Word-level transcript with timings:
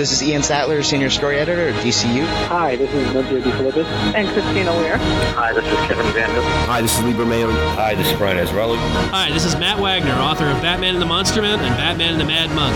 This 0.00 0.12
is 0.12 0.22
Ian 0.22 0.42
Sattler, 0.42 0.82
Senior 0.82 1.10
Story 1.10 1.38
Editor 1.38 1.68
at 1.68 1.74
DCU. 1.84 2.24
Hi, 2.46 2.74
this 2.74 2.90
is 2.94 3.06
Nunzio 3.08 3.42
DeFilippis. 3.42 3.84
And 4.14 4.26
Christina 4.28 4.72
Weir. 4.78 4.96
Hi, 5.36 5.52
this 5.52 5.66
is 5.66 5.76
Kevin 5.86 6.06
Vander. 6.14 6.40
Hi, 6.40 6.80
this 6.80 6.96
is 6.96 7.04
Libra 7.04 7.26
Mayon. 7.26 7.52
Hi, 7.74 7.94
this 7.94 8.10
is 8.10 8.16
Brian 8.16 8.38
Azzarello. 8.38 8.78
Hi, 9.10 9.30
this 9.30 9.44
is 9.44 9.56
Matt 9.56 9.78
Wagner, 9.78 10.14
author 10.14 10.46
of 10.46 10.62
Batman 10.62 10.94
and 10.94 11.02
the 11.02 11.06
Monster 11.06 11.42
Man 11.42 11.60
and 11.60 11.76
Batman 11.76 12.12
and 12.12 12.20
the 12.20 12.24
Mad 12.24 12.48
Monk. 12.56 12.74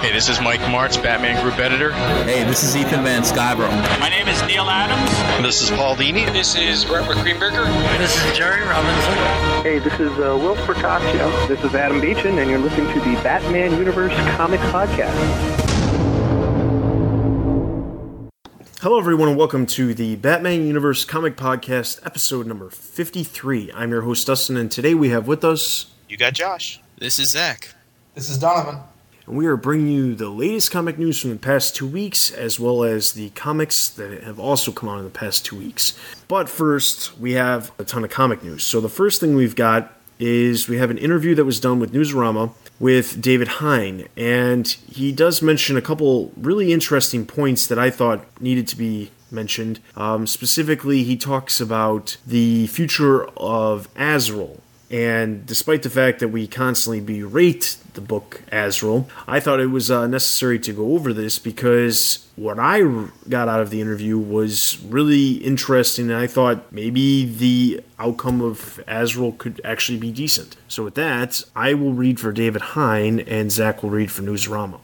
Hey, 0.00 0.12
this 0.12 0.28
is 0.28 0.40
Mike 0.40 0.60
Marts, 0.70 0.96
Batman 0.96 1.42
Group 1.42 1.58
Editor. 1.58 1.90
Hey, 2.22 2.44
this 2.44 2.62
is 2.62 2.76
Ethan 2.76 3.02
Van 3.02 3.22
Sciver. 3.22 3.68
My 3.98 4.08
name 4.08 4.28
is 4.28 4.40
Neal 4.44 4.70
Adams. 4.70 5.10
This 5.44 5.62
is 5.62 5.70
Paul 5.70 5.96
Dini. 5.96 6.32
This 6.32 6.54
is 6.54 6.86
Robert 6.86 7.16
Greenberger. 7.16 7.66
This 7.98 8.14
is 8.14 8.38
Jerry 8.38 8.62
Robinson. 8.62 9.14
Hey, 9.64 9.80
this 9.80 9.94
is 9.94 10.12
uh, 10.20 10.38
Whilce 10.38 10.60
Portacio. 10.60 11.48
This 11.48 11.64
is 11.64 11.74
Adam 11.74 12.00
Beechen, 12.00 12.38
and 12.38 12.48
you're 12.48 12.60
listening 12.60 12.86
to 12.94 13.00
the 13.00 13.14
Batman 13.24 13.76
Universe 13.76 14.14
Comics 14.36 14.62
Podcast. 14.66 15.59
Hello, 18.82 18.98
everyone, 18.98 19.28
and 19.28 19.36
welcome 19.36 19.66
to 19.66 19.92
the 19.92 20.16
Batman 20.16 20.66
Universe 20.66 21.04
Comic 21.04 21.36
Podcast, 21.36 22.00
episode 22.06 22.46
number 22.46 22.70
53. 22.70 23.70
I'm 23.74 23.90
your 23.90 24.00
host, 24.00 24.26
Dustin, 24.26 24.56
and 24.56 24.72
today 24.72 24.94
we 24.94 25.10
have 25.10 25.26
with 25.26 25.44
us. 25.44 25.92
You 26.08 26.16
got 26.16 26.32
Josh. 26.32 26.80
This 26.96 27.18
is 27.18 27.28
Zach. 27.32 27.74
This 28.14 28.30
is 28.30 28.38
Donovan. 28.38 28.78
And 29.26 29.36
we 29.36 29.44
are 29.44 29.58
bringing 29.58 29.88
you 29.88 30.14
the 30.14 30.30
latest 30.30 30.70
comic 30.70 30.98
news 30.98 31.20
from 31.20 31.28
the 31.28 31.36
past 31.36 31.76
two 31.76 31.86
weeks, 31.86 32.30
as 32.30 32.58
well 32.58 32.82
as 32.82 33.12
the 33.12 33.28
comics 33.30 33.86
that 33.86 34.22
have 34.22 34.40
also 34.40 34.72
come 34.72 34.88
out 34.88 34.96
in 34.96 35.04
the 35.04 35.10
past 35.10 35.44
two 35.44 35.58
weeks. 35.58 35.92
But 36.26 36.48
first, 36.48 37.18
we 37.18 37.32
have 37.32 37.72
a 37.78 37.84
ton 37.84 38.02
of 38.02 38.08
comic 38.08 38.42
news. 38.42 38.64
So 38.64 38.80
the 38.80 38.88
first 38.88 39.20
thing 39.20 39.36
we've 39.36 39.56
got 39.56 39.92
is 40.18 40.70
we 40.70 40.78
have 40.78 40.90
an 40.90 40.96
interview 40.96 41.34
that 41.34 41.44
was 41.44 41.60
done 41.60 41.80
with 41.80 41.92
Newsarama 41.92 42.54
with 42.80 43.22
David 43.22 43.46
Hine, 43.46 44.08
and 44.16 44.66
he 44.90 45.12
does 45.12 45.42
mention 45.42 45.76
a 45.76 45.82
couple 45.82 46.32
really 46.36 46.72
interesting 46.72 47.26
points 47.26 47.68
that 47.68 47.78
I 47.78 47.90
thought 47.90 48.24
needed 48.40 48.66
to 48.68 48.76
be 48.76 49.12
mentioned. 49.30 49.78
Um, 49.96 50.26
specifically, 50.26 51.04
he 51.04 51.16
talks 51.16 51.60
about 51.60 52.16
the 52.26 52.66
future 52.66 53.26
of 53.36 53.88
Azrael 53.94 54.60
and 54.90 55.46
despite 55.46 55.84
the 55.84 55.90
fact 55.90 56.18
that 56.18 56.28
we 56.28 56.48
constantly 56.48 57.00
berate 57.00 57.76
the 57.94 58.00
book 58.00 58.42
Azrael, 58.52 59.08
I 59.26 59.40
thought 59.40 59.60
it 59.60 59.66
was 59.66 59.90
uh, 59.90 60.06
necessary 60.06 60.58
to 60.60 60.72
go 60.72 60.94
over 60.94 61.12
this 61.12 61.38
because 61.38 62.26
what 62.36 62.58
I 62.58 62.80
got 63.28 63.48
out 63.48 63.60
of 63.60 63.70
the 63.70 63.80
interview 63.80 64.18
was 64.18 64.80
really 64.82 65.32
interesting, 65.34 66.10
and 66.10 66.18
I 66.18 66.26
thought 66.26 66.72
maybe 66.72 67.24
the 67.24 67.82
outcome 67.98 68.40
of 68.40 68.82
Azrael 68.86 69.32
could 69.32 69.60
actually 69.64 69.98
be 69.98 70.10
decent. 70.10 70.56
So, 70.68 70.84
with 70.84 70.94
that, 70.94 71.42
I 71.54 71.74
will 71.74 71.92
read 71.92 72.18
for 72.18 72.32
David 72.32 72.62
Hine, 72.62 73.20
and 73.20 73.52
Zach 73.52 73.82
will 73.82 73.90
read 73.90 74.10
for 74.10 74.22
Newsarama. 74.22 74.80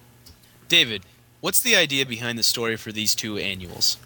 David, 0.68 1.02
what's 1.40 1.60
the 1.60 1.76
idea 1.76 2.04
behind 2.04 2.38
the 2.38 2.42
story 2.42 2.76
for 2.76 2.92
these 2.92 3.14
two 3.14 3.38
annuals? 3.38 3.96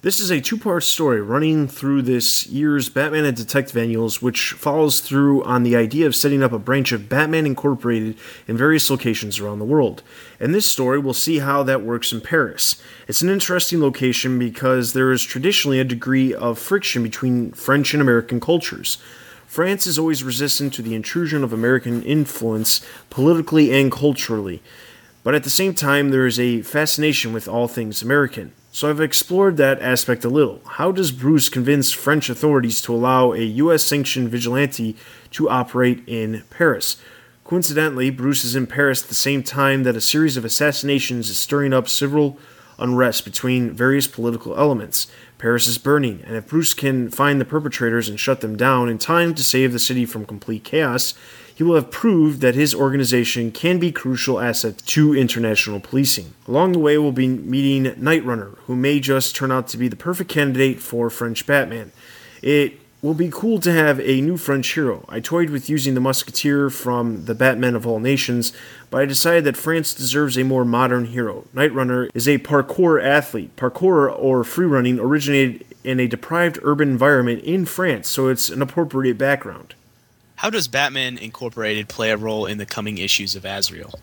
This 0.00 0.20
is 0.20 0.30
a 0.30 0.40
two 0.40 0.56
part 0.56 0.84
story 0.84 1.20
running 1.20 1.66
through 1.66 2.02
this 2.02 2.46
year's 2.46 2.88
Batman 2.88 3.24
and 3.24 3.36
Detective 3.36 3.76
Annuals, 3.76 4.22
which 4.22 4.52
follows 4.52 5.00
through 5.00 5.42
on 5.42 5.64
the 5.64 5.74
idea 5.74 6.06
of 6.06 6.14
setting 6.14 6.40
up 6.40 6.52
a 6.52 6.58
branch 6.60 6.92
of 6.92 7.08
Batman 7.08 7.46
Incorporated 7.46 8.16
in 8.46 8.56
various 8.56 8.90
locations 8.90 9.40
around 9.40 9.58
the 9.58 9.64
world. 9.64 10.04
In 10.38 10.52
this 10.52 10.70
story, 10.70 11.00
we'll 11.00 11.14
see 11.14 11.40
how 11.40 11.64
that 11.64 11.82
works 11.82 12.12
in 12.12 12.20
Paris. 12.20 12.80
It's 13.08 13.22
an 13.22 13.28
interesting 13.28 13.80
location 13.80 14.38
because 14.38 14.92
there 14.92 15.10
is 15.10 15.24
traditionally 15.24 15.80
a 15.80 15.84
degree 15.84 16.32
of 16.32 16.60
friction 16.60 17.02
between 17.02 17.50
French 17.50 17.92
and 17.92 18.00
American 18.00 18.38
cultures. 18.38 18.98
France 19.48 19.84
is 19.84 19.98
always 19.98 20.22
resistant 20.22 20.72
to 20.74 20.82
the 20.82 20.94
intrusion 20.94 21.42
of 21.42 21.52
American 21.52 22.04
influence 22.04 22.86
politically 23.10 23.72
and 23.72 23.90
culturally, 23.90 24.62
but 25.24 25.34
at 25.34 25.42
the 25.42 25.50
same 25.50 25.74
time, 25.74 26.10
there 26.10 26.26
is 26.26 26.38
a 26.38 26.62
fascination 26.62 27.32
with 27.32 27.48
all 27.48 27.66
things 27.66 28.00
American. 28.00 28.52
So 28.78 28.88
I've 28.88 29.00
explored 29.00 29.56
that 29.56 29.82
aspect 29.82 30.24
a 30.24 30.28
little. 30.28 30.60
How 30.64 30.92
does 30.92 31.10
Bruce 31.10 31.48
convince 31.48 31.90
French 31.90 32.30
authorities 32.30 32.80
to 32.82 32.94
allow 32.94 33.32
a 33.32 33.42
US 33.42 33.82
sanctioned 33.82 34.28
vigilante 34.28 34.94
to 35.32 35.50
operate 35.50 36.04
in 36.06 36.44
Paris? 36.48 36.96
Coincidentally, 37.42 38.10
Bruce 38.10 38.44
is 38.44 38.54
in 38.54 38.68
Paris 38.68 39.02
at 39.02 39.08
the 39.08 39.16
same 39.16 39.42
time 39.42 39.82
that 39.82 39.96
a 39.96 40.00
series 40.00 40.36
of 40.36 40.44
assassinations 40.44 41.28
is 41.28 41.36
stirring 41.36 41.72
up 41.72 41.88
civil 41.88 42.38
unrest 42.78 43.24
between 43.24 43.72
various 43.72 44.06
political 44.06 44.56
elements. 44.56 45.08
Paris 45.38 45.66
is 45.66 45.76
burning, 45.76 46.22
and 46.24 46.36
if 46.36 46.46
Bruce 46.46 46.72
can 46.72 47.10
find 47.10 47.40
the 47.40 47.44
perpetrators 47.44 48.08
and 48.08 48.20
shut 48.20 48.42
them 48.42 48.56
down 48.56 48.88
in 48.88 48.96
time 48.96 49.34
to 49.34 49.42
save 49.42 49.72
the 49.72 49.80
city 49.80 50.06
from 50.06 50.24
complete 50.24 50.62
chaos, 50.62 51.14
he 51.58 51.64
will 51.64 51.74
have 51.74 51.90
proved 51.90 52.40
that 52.40 52.54
his 52.54 52.72
organization 52.72 53.50
can 53.50 53.80
be 53.80 53.90
crucial 53.90 54.38
asset 54.38 54.78
to 54.86 55.12
international 55.12 55.80
policing. 55.80 56.32
Along 56.46 56.70
the 56.70 56.78
way, 56.78 56.96
we'll 56.98 57.10
be 57.10 57.26
meeting 57.26 57.92
Nightrunner, 57.96 58.56
who 58.58 58.76
may 58.76 59.00
just 59.00 59.34
turn 59.34 59.50
out 59.50 59.66
to 59.68 59.76
be 59.76 59.88
the 59.88 59.96
perfect 59.96 60.30
candidate 60.30 60.78
for 60.78 61.10
French 61.10 61.46
Batman. 61.46 61.90
It 62.42 62.78
will 63.02 63.12
be 63.12 63.28
cool 63.28 63.58
to 63.58 63.72
have 63.72 63.98
a 63.98 64.20
new 64.20 64.36
French 64.36 64.72
hero. 64.74 65.04
I 65.08 65.18
toyed 65.18 65.50
with 65.50 65.68
using 65.68 65.94
the 65.94 66.00
Musketeer 66.00 66.70
from 66.70 67.24
the 67.24 67.34
Batman 67.34 67.74
of 67.74 67.88
All 67.88 67.98
Nations, 67.98 68.52
but 68.88 69.00
I 69.00 69.06
decided 69.06 69.42
that 69.42 69.56
France 69.56 69.92
deserves 69.92 70.38
a 70.38 70.44
more 70.44 70.64
modern 70.64 71.06
hero. 71.06 71.46
Nightrunner 71.52 72.08
is 72.14 72.28
a 72.28 72.38
parkour 72.38 73.02
athlete. 73.02 73.56
Parkour, 73.56 74.16
or 74.16 74.44
freerunning, 74.44 75.00
originated 75.00 75.66
in 75.82 75.98
a 75.98 76.06
deprived 76.06 76.60
urban 76.62 76.88
environment 76.88 77.42
in 77.42 77.66
France, 77.66 78.06
so 78.06 78.28
it's 78.28 78.48
an 78.48 78.62
appropriate 78.62 79.18
background. 79.18 79.74
How 80.38 80.50
does 80.50 80.68
Batman 80.68 81.18
Incorporated 81.18 81.88
play 81.88 82.12
a 82.12 82.16
role 82.16 82.46
in 82.46 82.58
the 82.58 82.64
coming 82.64 82.98
issues 82.98 83.34
of 83.34 83.44
Azrael? 83.44 83.98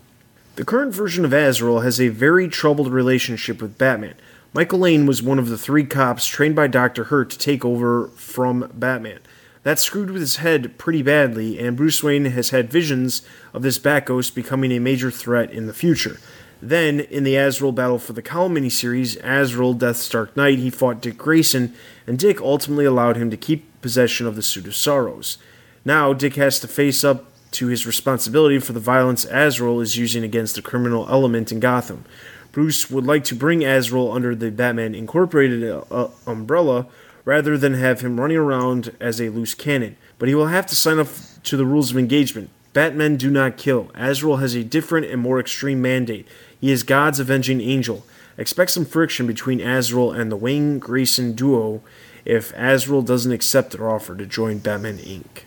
The 0.56 0.66
current 0.66 0.92
version 0.94 1.24
of 1.24 1.32
Azrael 1.32 1.80
has 1.80 1.98
a 1.98 2.08
very 2.08 2.46
troubled 2.46 2.92
relationship 2.92 3.62
with 3.62 3.78
Batman. 3.78 4.16
Michael 4.52 4.80
Lane 4.80 5.06
was 5.06 5.22
one 5.22 5.38
of 5.38 5.48
the 5.48 5.56
three 5.56 5.84
cops 5.84 6.26
trained 6.26 6.54
by 6.54 6.66
Dr. 6.66 7.04
Hurt 7.04 7.30
to 7.30 7.38
take 7.38 7.64
over 7.64 8.08
from 8.08 8.70
Batman. 8.74 9.20
That 9.62 9.78
screwed 9.78 10.10
with 10.10 10.20
his 10.20 10.36
head 10.36 10.76
pretty 10.76 11.00
badly, 11.00 11.58
and 11.58 11.74
Bruce 11.74 12.02
Wayne 12.02 12.26
has 12.26 12.50
had 12.50 12.70
visions 12.70 13.22
of 13.54 13.62
this 13.62 13.78
Batghost 13.78 14.34
becoming 14.34 14.72
a 14.72 14.78
major 14.78 15.10
threat 15.10 15.50
in 15.50 15.66
the 15.66 15.72
future. 15.72 16.20
Then, 16.60 17.00
in 17.00 17.24
the 17.24 17.36
Azrael 17.36 17.72
Battle 17.72 17.98
for 17.98 18.12
the 18.12 18.20
Cowl 18.20 18.50
miniseries, 18.50 19.16
Azrael 19.24 19.72
Death's 19.72 20.06
Dark 20.06 20.36
Knight, 20.36 20.58
he 20.58 20.68
fought 20.68 21.00
Dick 21.00 21.16
Grayson, 21.16 21.74
and 22.06 22.18
Dick 22.18 22.42
ultimately 22.42 22.84
allowed 22.84 23.16
him 23.16 23.30
to 23.30 23.38
keep 23.38 23.80
possession 23.80 24.26
of 24.26 24.36
the 24.36 24.42
Suit 24.42 24.66
of 24.66 24.76
Sorrows. 24.76 25.38
Now, 25.86 26.12
Dick 26.12 26.34
has 26.34 26.58
to 26.58 26.66
face 26.66 27.04
up 27.04 27.26
to 27.52 27.68
his 27.68 27.86
responsibility 27.86 28.58
for 28.58 28.72
the 28.72 28.80
violence 28.80 29.24
Azrael 29.24 29.80
is 29.80 29.96
using 29.96 30.24
against 30.24 30.56
the 30.56 30.60
criminal 30.60 31.08
element 31.08 31.52
in 31.52 31.60
Gotham. 31.60 32.04
Bruce 32.50 32.90
would 32.90 33.06
like 33.06 33.22
to 33.22 33.36
bring 33.36 33.64
Azrael 33.64 34.10
under 34.10 34.34
the 34.34 34.50
Batman 34.50 34.96
Incorporated 34.96 35.62
uh, 35.92 36.08
umbrella 36.26 36.88
rather 37.24 37.56
than 37.56 37.74
have 37.74 38.00
him 38.00 38.18
running 38.18 38.36
around 38.36 38.96
as 38.98 39.20
a 39.20 39.28
loose 39.28 39.54
cannon, 39.54 39.94
but 40.18 40.28
he 40.28 40.34
will 40.34 40.48
have 40.48 40.66
to 40.66 40.74
sign 40.74 40.98
up 40.98 41.06
to 41.44 41.56
the 41.56 41.64
rules 41.64 41.92
of 41.92 41.98
engagement. 41.98 42.50
Batmen 42.72 43.16
do 43.16 43.30
not 43.30 43.56
kill. 43.56 43.92
Azrael 43.94 44.38
has 44.38 44.56
a 44.56 44.64
different 44.64 45.06
and 45.06 45.22
more 45.22 45.38
extreme 45.38 45.80
mandate. 45.80 46.26
He 46.60 46.72
is 46.72 46.82
God's 46.82 47.20
avenging 47.20 47.60
angel. 47.60 48.04
Expect 48.36 48.72
some 48.72 48.86
friction 48.86 49.28
between 49.28 49.60
Azrael 49.60 50.10
and 50.10 50.32
the 50.32 50.36
Wayne 50.36 50.80
Grayson 50.80 51.34
duo 51.34 51.80
if 52.24 52.52
Azrael 52.56 53.02
doesn't 53.02 53.30
accept 53.30 53.70
their 53.70 53.88
offer 53.88 54.16
to 54.16 54.26
join 54.26 54.58
Batman 54.58 54.98
Inc. 54.98 55.45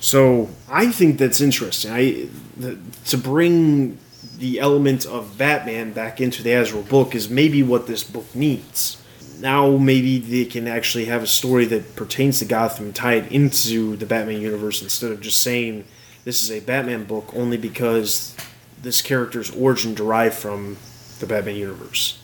So 0.00 0.48
I 0.68 0.90
think 0.90 1.18
that's 1.18 1.40
interesting. 1.40 1.92
I 1.92 2.28
the, 2.56 2.78
to 3.06 3.18
bring 3.18 3.98
the 4.38 4.58
element 4.58 5.04
of 5.04 5.36
Batman 5.36 5.92
back 5.92 6.20
into 6.20 6.42
the 6.42 6.52
Azrael 6.52 6.82
book 6.82 7.14
is 7.14 7.28
maybe 7.28 7.62
what 7.62 7.86
this 7.86 8.02
book 8.02 8.34
needs. 8.34 8.96
Now 9.38 9.76
maybe 9.76 10.18
they 10.18 10.46
can 10.46 10.66
actually 10.66 11.04
have 11.06 11.22
a 11.22 11.26
story 11.26 11.66
that 11.66 11.96
pertains 11.96 12.38
to 12.38 12.46
Gotham 12.46 12.92
tied 12.92 13.30
into 13.30 13.96
the 13.96 14.06
Batman 14.06 14.40
universe 14.40 14.82
instead 14.82 15.12
of 15.12 15.20
just 15.20 15.42
saying 15.42 15.84
this 16.24 16.42
is 16.42 16.50
a 16.50 16.60
Batman 16.60 17.04
book 17.04 17.30
only 17.34 17.56
because 17.58 18.34
this 18.82 19.02
character's 19.02 19.54
origin 19.54 19.94
derived 19.94 20.34
from 20.34 20.78
the 21.18 21.26
Batman 21.26 21.56
universe. 21.56 22.18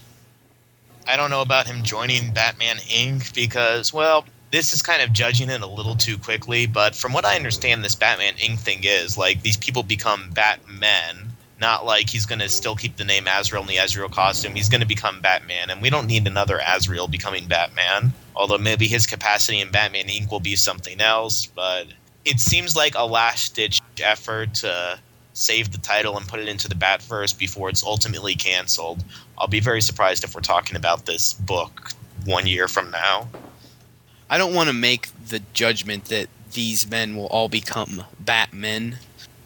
I 1.06 1.16
don't 1.16 1.30
know 1.30 1.42
about 1.42 1.66
him 1.66 1.82
joining 1.82 2.32
Batman 2.32 2.76
Inc. 2.78 3.32
because, 3.34 3.92
well, 3.92 4.24
this 4.56 4.72
is 4.72 4.80
kind 4.80 5.02
of 5.02 5.12
judging 5.12 5.50
it 5.50 5.60
a 5.60 5.66
little 5.66 5.94
too 5.94 6.16
quickly, 6.16 6.64
but 6.64 6.94
from 6.94 7.12
what 7.12 7.26
I 7.26 7.36
understand, 7.36 7.84
this 7.84 7.94
Batman 7.94 8.32
Inc. 8.36 8.58
thing 8.58 8.80
is 8.84 9.18
like 9.18 9.42
these 9.42 9.58
people 9.58 9.82
become 9.82 10.30
Batmen. 10.30 11.28
Not 11.60 11.84
like 11.84 12.08
he's 12.08 12.24
going 12.24 12.38
to 12.38 12.48
still 12.48 12.74
keep 12.74 12.96
the 12.96 13.04
name 13.04 13.26
Azrael 13.28 13.60
in 13.60 13.68
the 13.68 13.76
Azrael 13.76 14.08
costume. 14.08 14.54
He's 14.54 14.70
going 14.70 14.80
to 14.80 14.86
become 14.86 15.20
Batman, 15.20 15.68
and 15.68 15.82
we 15.82 15.90
don't 15.90 16.06
need 16.06 16.26
another 16.26 16.58
Azrael 16.66 17.06
becoming 17.06 17.46
Batman. 17.46 18.14
Although 18.34 18.56
maybe 18.56 18.86
his 18.86 19.06
capacity 19.06 19.60
in 19.60 19.70
Batman 19.70 20.06
Inc. 20.06 20.30
will 20.30 20.40
be 20.40 20.56
something 20.56 21.02
else, 21.02 21.44
but 21.44 21.88
it 22.24 22.40
seems 22.40 22.74
like 22.74 22.94
a 22.96 23.04
last 23.04 23.56
ditch 23.56 23.82
effort 24.02 24.54
to 24.54 24.98
save 25.34 25.70
the 25.70 25.78
title 25.78 26.16
and 26.16 26.26
put 26.26 26.40
it 26.40 26.48
into 26.48 26.66
the 26.66 26.74
Batverse 26.74 27.36
before 27.36 27.68
it's 27.68 27.84
ultimately 27.84 28.34
canceled. 28.34 29.04
I'll 29.36 29.48
be 29.48 29.60
very 29.60 29.82
surprised 29.82 30.24
if 30.24 30.34
we're 30.34 30.40
talking 30.40 30.76
about 30.76 31.04
this 31.04 31.34
book 31.34 31.90
one 32.24 32.46
year 32.46 32.68
from 32.68 32.90
now. 32.90 33.28
I 34.28 34.38
don't 34.38 34.55
want 34.55 34.69
to 34.69 34.75
make 34.75 35.08
the 35.28 35.40
judgment 35.52 36.06
that 36.06 36.28
these 36.52 36.88
men 36.88 37.17
will 37.17 37.26
all 37.26 37.49
become 37.49 38.05
Batmen 38.19 38.99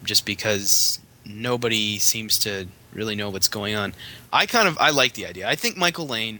just 0.03 0.25
because 0.25 0.99
nobody 1.25 1.99
seems 1.99 2.39
to 2.39 2.67
really 2.93 3.15
know 3.15 3.29
what's 3.29 3.47
going 3.47 3.75
on. 3.75 3.93
I 4.33 4.45
kind 4.45 4.67
of 4.67 4.77
I 4.79 4.89
like 4.89 5.13
the 5.13 5.25
idea. 5.25 5.47
I 5.47 5.55
think 5.55 5.77
Michael 5.77 6.07
Lane 6.07 6.39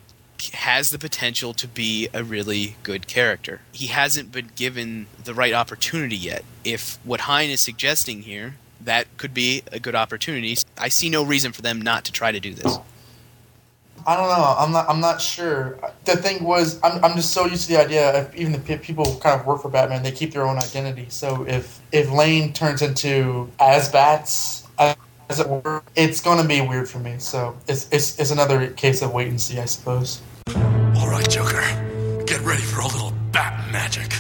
has 0.54 0.90
the 0.90 0.98
potential 0.98 1.54
to 1.54 1.68
be 1.68 2.10
a 2.14 2.24
really 2.24 2.76
good 2.84 3.08
character. 3.08 3.62
He 3.72 3.88
hasn't 3.88 4.32
been 4.32 4.52
given 4.56 5.08
the 5.24 5.34
right 5.34 5.54
opportunity 5.54 6.18
yet. 6.18 6.44
If 6.64 7.00
what 7.04 7.22
Hine 7.22 7.50
is 7.50 7.62
suggesting 7.62 8.24
here, 8.24 8.56
that 8.84 9.06
could 9.18 9.34
be 9.34 9.62
a 9.72 9.80
good 9.80 9.96
opportunity. 9.96 10.58
I 10.78 10.90
see 10.90 11.10
no 11.10 11.24
reason 11.24 11.52
for 11.52 11.62
them 11.62 11.80
not 11.80 12.06
to 12.06 12.12
try 12.12 12.32
to 12.32 12.40
do 12.40 12.54
this. 12.56 12.80
I 14.06 14.16
don't 14.16 14.28
know. 14.28 14.56
I'm 14.58 14.72
not. 14.72 14.90
I'm 14.90 15.00
not 15.00 15.22
sure. 15.22 15.78
The 16.06 16.16
thing 16.16 16.44
was, 16.44 16.80
I'm, 16.84 17.04
I'm 17.04 17.16
just 17.16 17.32
so 17.32 17.46
used 17.46 17.68
to 17.68 17.74
the 17.74 17.80
idea 17.84 18.22
of 18.22 18.36
even 18.36 18.52
the 18.52 18.60
pe- 18.60 18.78
people 18.78 19.06
who 19.06 19.20
kind 19.20 19.40
of 19.40 19.46
work 19.46 19.62
for 19.62 19.70
Batman, 19.70 20.04
they 20.04 20.12
keep 20.12 20.34
their 20.34 20.48
own 20.48 20.58
identity. 20.58 21.06
So 21.10 21.46
if 21.48 21.80
if 21.92 22.12
Lane 22.12 22.54
turns 22.54 22.82
into 22.82 23.50
Azbats, 23.60 24.68
as 25.32 25.40
it 25.40 25.48
were, 25.48 25.82
it's 25.96 26.20
going 26.20 26.42
to 26.42 26.48
be 26.48 26.60
weird 26.62 26.90
for 26.90 27.00
me. 27.00 27.16
So 27.18 27.56
it's 27.68 27.88
it's 27.92 28.20
it's 28.20 28.32
another 28.32 28.68
case 28.72 29.02
of 29.02 29.14
wait 29.14 29.30
and 29.30 29.40
see, 29.40 29.60
I 29.60 29.66
suppose. 29.66 30.22
All 30.56 31.10
right, 31.10 31.28
Joker, 31.30 31.62
get 32.26 32.42
ready 32.42 32.62
for 32.62 32.82
a 32.82 32.88
little 32.88 33.14
bat 33.32 33.72
magic. 33.72 34.12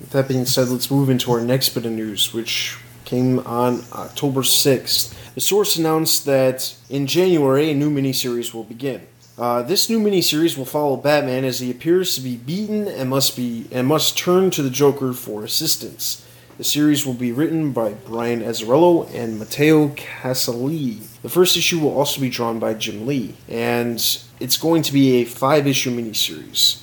With 0.00 0.10
that 0.10 0.26
being 0.28 0.44
said, 0.46 0.68
let's 0.68 0.90
move 0.90 1.08
into 1.08 1.30
our 1.30 1.40
next 1.40 1.70
bit 1.70 1.86
of 1.86 1.92
news, 1.92 2.34
which 2.34 2.76
came 3.04 3.38
on 3.40 3.84
October 3.92 4.42
6th. 4.42 5.34
The 5.34 5.40
source 5.40 5.76
announced 5.76 6.24
that 6.26 6.76
in 6.88 7.06
January, 7.06 7.70
a 7.70 7.74
new 7.74 7.90
miniseries 7.90 8.52
will 8.52 8.64
begin. 8.64 9.06
Uh, 9.40 9.62
this 9.62 9.88
new 9.88 9.98
miniseries 9.98 10.58
will 10.58 10.66
follow 10.66 10.98
Batman 10.98 11.46
as 11.46 11.60
he 11.60 11.70
appears 11.70 12.14
to 12.14 12.20
be 12.20 12.36
beaten 12.36 12.86
and 12.86 13.08
must 13.08 13.34
be 13.36 13.66
and 13.72 13.86
must 13.86 14.18
turn 14.18 14.50
to 14.50 14.62
the 14.62 14.68
Joker 14.68 15.14
for 15.14 15.44
assistance. 15.44 16.26
The 16.58 16.64
series 16.64 17.06
will 17.06 17.14
be 17.14 17.32
written 17.32 17.72
by 17.72 17.94
Brian 17.94 18.42
Azzarello 18.42 19.08
and 19.14 19.38
Matteo 19.38 19.88
Casali. 19.88 20.98
The 21.22 21.30
first 21.30 21.56
issue 21.56 21.78
will 21.78 21.96
also 21.96 22.20
be 22.20 22.28
drawn 22.28 22.58
by 22.58 22.74
Jim 22.74 23.06
Lee, 23.06 23.34
and 23.48 23.94
it's 24.40 24.58
going 24.58 24.82
to 24.82 24.92
be 24.92 25.22
a 25.22 25.24
five-issue 25.24 25.96
miniseries. 25.96 26.82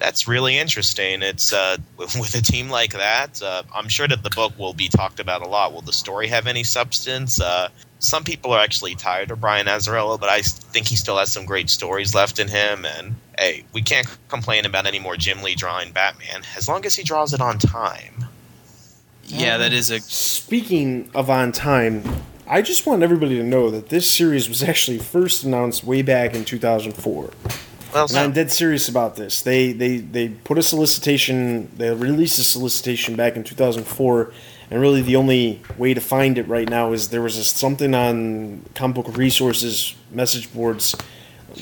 That's 0.00 0.26
really 0.26 0.56
interesting. 0.56 1.22
It's 1.22 1.52
uh, 1.52 1.76
with, 1.96 2.16
with 2.20 2.34
a 2.34 2.42
team 2.42 2.70
like 2.70 2.92
that. 2.94 3.40
Uh, 3.40 3.62
I'm 3.72 3.88
sure 3.88 4.08
that 4.08 4.24
the 4.24 4.30
book 4.30 4.58
will 4.58 4.74
be 4.74 4.88
talked 4.88 5.20
about 5.20 5.42
a 5.42 5.46
lot. 5.46 5.72
Will 5.72 5.82
the 5.82 5.92
story 5.92 6.26
have 6.28 6.46
any 6.46 6.64
substance? 6.64 7.40
Uh, 7.40 7.68
some 8.00 8.24
people 8.24 8.50
are 8.52 8.60
actually 8.60 8.94
tired 8.94 9.30
of 9.30 9.42
Brian 9.42 9.66
Azzarello, 9.66 10.18
but 10.18 10.30
I 10.30 10.40
think 10.40 10.88
he 10.88 10.96
still 10.96 11.18
has 11.18 11.30
some 11.30 11.44
great 11.44 11.68
stories 11.68 12.14
left 12.14 12.38
in 12.38 12.48
him. 12.48 12.86
And 12.86 13.14
hey, 13.38 13.64
we 13.74 13.82
can't 13.82 14.08
complain 14.28 14.64
about 14.64 14.86
any 14.86 14.98
more 14.98 15.16
Jim 15.16 15.42
Lee 15.42 15.54
drawing 15.54 15.92
Batman 15.92 16.42
as 16.56 16.66
long 16.66 16.84
as 16.86 16.96
he 16.96 17.02
draws 17.02 17.34
it 17.34 17.42
on 17.42 17.58
time. 17.58 18.24
Yeah, 19.24 19.58
that 19.58 19.72
is 19.72 19.90
a. 19.90 20.00
Speaking 20.00 21.08
of 21.14 21.30
on 21.30 21.52
time, 21.52 22.02
I 22.48 22.62
just 22.62 22.86
want 22.86 23.02
everybody 23.02 23.36
to 23.36 23.44
know 23.44 23.70
that 23.70 23.90
this 23.90 24.10
series 24.10 24.48
was 24.48 24.62
actually 24.62 24.98
first 24.98 25.44
announced 25.44 25.84
way 25.84 26.02
back 26.02 26.34
in 26.34 26.44
2004. 26.44 27.30
Well, 27.92 28.06
and 28.08 28.18
I'm 28.18 28.32
dead 28.32 28.52
serious 28.52 28.88
about 28.88 29.16
this. 29.16 29.42
They 29.42 29.72
they 29.72 29.98
they 29.98 30.28
put 30.28 30.58
a 30.58 30.62
solicitation. 30.62 31.70
They 31.76 31.92
released 31.92 32.38
a 32.38 32.44
solicitation 32.44 33.16
back 33.16 33.36
in 33.36 33.42
2004, 33.42 34.32
and 34.70 34.80
really 34.80 35.02
the 35.02 35.16
only 35.16 35.62
way 35.76 35.94
to 35.94 36.00
find 36.00 36.38
it 36.38 36.46
right 36.46 36.68
now 36.68 36.92
is 36.92 37.08
there 37.08 37.22
was 37.22 37.36
a, 37.36 37.44
something 37.44 37.94
on 37.94 38.64
comic 38.74 38.96
book 38.96 39.16
resources 39.16 39.96
message 40.12 40.52
boards 40.52 40.94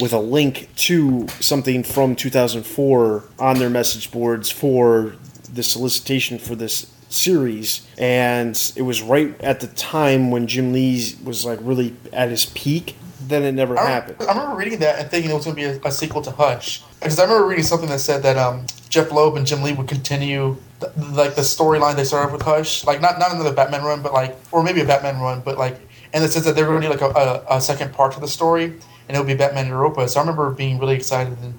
with 0.01 0.13
a 0.13 0.21
link 0.21 0.69
to 0.77 1.27
something 1.41 1.83
from 1.83 2.15
2004 2.15 3.25
on 3.39 3.59
their 3.59 3.71
message 3.71 4.11
boards 4.11 4.51
for 4.51 5.15
the 5.53 5.63
solicitation 5.63 6.39
for 6.39 6.55
this 6.55 6.93
series 7.09 7.87
and 7.97 8.73
it 8.77 8.83
was 8.83 9.01
right 9.01 9.41
at 9.41 9.61
the 9.61 9.67
time 9.69 10.31
when 10.31 10.47
Jim 10.47 10.75
Lee 10.75 11.15
was 11.25 11.47
like 11.47 11.59
really 11.63 11.97
at 12.13 12.29
his 12.29 12.47
peak 12.47 12.97
then 13.21 13.43
it 13.43 13.53
never 13.53 13.79
I, 13.79 13.91
happened 13.91 14.17
I 14.21 14.33
remember 14.33 14.57
reading 14.57 14.79
that 14.81 14.99
and 14.99 15.11
thinking 15.11 15.31
it 15.31 15.35
was 15.35 15.45
going 15.45 15.57
to 15.57 15.63
be 15.63 15.67
a, 15.67 15.89
a, 15.89 15.93
sequel 15.93 16.23
to 16.23 16.31
Hush 16.31 16.83
because 17.01 17.19
I 17.19 17.25
remember 17.25 17.47
reading 17.47 17.65
something 17.65 17.89
that 17.89 18.01
said 18.01 18.23
that 18.23 18.37
um, 18.37 18.67
Jeph 18.89 19.11
Loeb 19.13 19.37
and 19.37 19.47
Jim 19.47 19.63
Lee 19.63 19.73
would 19.73 19.89
continue 19.89 20.57
the, 20.81 20.93
like 21.13 21.35
the 21.35 21.43
storyline 21.43 21.97
they 21.97 22.05
started 22.05 22.33
with 22.33 22.43
Hush 22.43 22.85
like 22.85 23.01
not 23.01 23.19
not 23.19 23.33
another 23.33 23.53
Batman 23.53 23.83
run 23.83 24.03
but 24.03 24.13
like 24.13 24.37
or 24.53 24.63
maybe 24.63 24.81
a 24.81 24.85
Batman 24.85 25.21
run 25.21 25.41
but 25.41 25.59
like 25.59 25.81
in 26.15 26.23
the 26.23 26.29
sense 26.29 26.45
that 26.45 26.55
they 26.55 26.63
were 26.63 26.69
going 26.69 26.83
to 26.83 26.89
need 26.89 27.01
like 27.01 27.17
a, 27.17 27.19
a, 27.19 27.57
a 27.57 27.61
second 27.61 27.93
part 27.93 28.13
to 28.13 28.21
the 28.21 28.29
story 28.29 28.65
and 28.65 29.17
it 29.17 29.19
would 29.19 29.27
be 29.27 29.35
Batman 29.35 29.67
Europa 29.67 30.09
so 30.09 30.21
I 30.21 30.23
remember 30.23 30.51
being 30.51 30.79
really 30.79 30.95
excited 30.95 31.37
and 31.43 31.59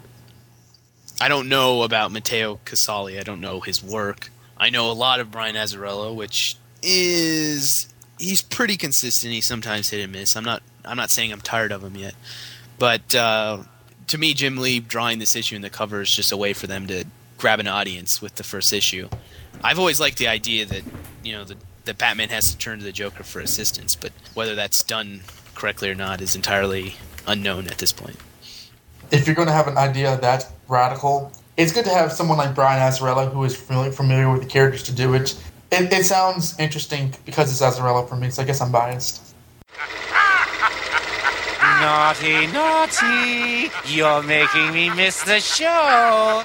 I 1.22 1.28
don't 1.28 1.50
know 1.50 1.84
about 1.84 2.14
Matteo 2.14 2.62
Casali. 2.64 3.20
I 3.20 3.24
don't 3.24 3.42
know 3.42 3.60
his 3.60 3.84
work. 3.84 4.32
I 4.58 4.70
know 4.70 4.90
a 4.90 4.94
lot 4.94 5.20
of 5.20 5.30
Brian 5.32 5.56
Azzarello, 5.56 6.16
which 6.16 6.56
is 6.82 7.90
he's 8.20 8.42
pretty 8.42 8.78
consistent. 8.78 9.34
He 9.34 9.42
sometimes 9.42 9.90
hit 9.90 10.02
and 10.02 10.12
miss. 10.12 10.36
I'm 10.36 10.44
not 10.44 10.62
I'm 10.86 10.98
not 10.98 11.10
saying 11.10 11.32
I'm 11.32 11.42
tired 11.42 11.72
of 11.72 11.84
him 11.84 11.96
yet, 11.96 12.14
but 12.78 13.16
uh, 13.16 13.60
to 14.08 14.18
me, 14.18 14.34
Jim 14.34 14.58
Lee 14.58 14.80
drawing 14.80 15.20
this 15.20 15.36
issue 15.36 15.56
in 15.56 15.62
the 15.62 15.70
cover 15.70 16.02
is 16.02 16.14
just 16.14 16.32
a 16.32 16.38
way 16.38 16.54
for 16.54 16.68
them 16.68 16.86
to 16.88 17.06
grab 17.38 17.60
an 17.60 17.68
audience 17.68 18.22
with 18.22 18.36
the 18.36 18.44
first 18.44 18.74
issue. 18.74 19.10
I've 19.64 19.80
always 19.80 20.00
liked 20.00 20.18
the 20.18 20.28
idea 20.28 20.66
that 20.66 20.84
you 21.24 21.32
know 21.32 21.44
the, 21.44 21.56
that 21.86 21.98
Batman 21.98 22.30
has 22.30 22.52
to 22.52 22.58
turn 22.58 22.80
to 22.80 22.86
the 22.86 22.92
Joker 22.92 23.24
for 23.24 23.40
assistance, 23.40 23.96
but 23.96 24.12
whether 24.34 24.56
that's 24.56 24.84
done 24.84 25.22
correctly 25.56 25.90
or 25.90 25.96
not 25.96 26.22
is 26.22 26.36
entirely 26.36 26.96
unknown 27.28 27.68
at 27.68 27.78
this 27.78 27.92
point. 27.92 28.18
If 29.12 29.26
you're 29.26 29.36
going 29.36 29.48
to 29.48 29.54
have 29.54 29.68
an 29.68 29.78
idea 29.78 30.18
that 30.18 30.52
radical, 30.68 31.32
it's 31.58 31.74
good 31.74 31.86
to 31.86 31.92
have 31.92 32.12
someone 32.12 32.38
like 32.38 32.56
Brian 32.56 32.80
Azzarello 32.80 33.32
who 33.32 33.44
is 33.44 33.56
familiar, 33.56 33.92
familiar 33.92 34.32
with 34.32 34.42
the 34.42 34.48
characters 34.48 34.84
to 34.84 34.92
do 34.92 35.14
it. 35.14 35.36
It. 35.72 35.92
It 35.94 36.06
sounds 36.06 36.58
interesting 36.60 37.14
because 37.26 37.52
it's 37.52 37.62
Azzarello 37.62 38.08
for 38.08 38.16
me, 38.16 38.30
so 38.30 38.42
I 38.42 38.46
guess 38.46 38.62
I'm 38.62 38.72
biased. 38.72 39.36
Naughty, 41.82 42.48
naughty! 42.48 43.72
You're 43.86 44.24
making 44.24 44.74
me 44.74 44.90
miss 44.90 45.24
the 45.24 45.40
show! 45.40 46.44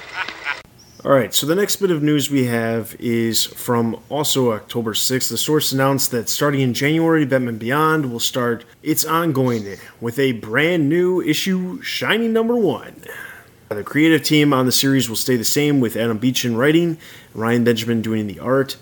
All 1.05 1.11
right, 1.11 1.33
so 1.33 1.45
the 1.45 1.55
next 1.55 1.75
bit 1.75 1.91
of 1.91 2.01
news 2.01 2.31
we 2.31 2.45
have 2.45 2.95
is 2.99 3.45
from 3.45 3.99
also 4.09 4.53
October 4.53 4.93
6th. 4.93 5.29
The 5.29 5.37
source 5.37 5.71
announced 5.71 6.09
that 6.11 6.29
starting 6.29 6.61
in 6.61 6.73
January, 6.73 7.25
Batman 7.25 7.57
Beyond 7.59 8.11
will 8.11 8.19
start 8.19 8.65
its 8.81 9.05
ongoing 9.05 9.77
with 10.01 10.17
a 10.17 10.31
brand 10.31 10.89
new 10.89 11.21
issue, 11.21 11.79
Shining 11.81 12.33
Number 12.33 12.55
One. 12.55 13.03
The 13.69 13.83
creative 13.83 14.23
team 14.23 14.53
on 14.53 14.65
the 14.65 14.71
series 14.71 15.09
will 15.09 15.15
stay 15.15 15.35
the 15.35 15.43
same 15.43 15.79
with 15.79 15.95
Adam 15.95 16.17
Beechen 16.17 16.55
writing, 16.55 16.97
Ryan 17.33 17.63
Benjamin 17.63 18.01
doing 18.01 18.25
the 18.25 18.39
art. 18.39 18.77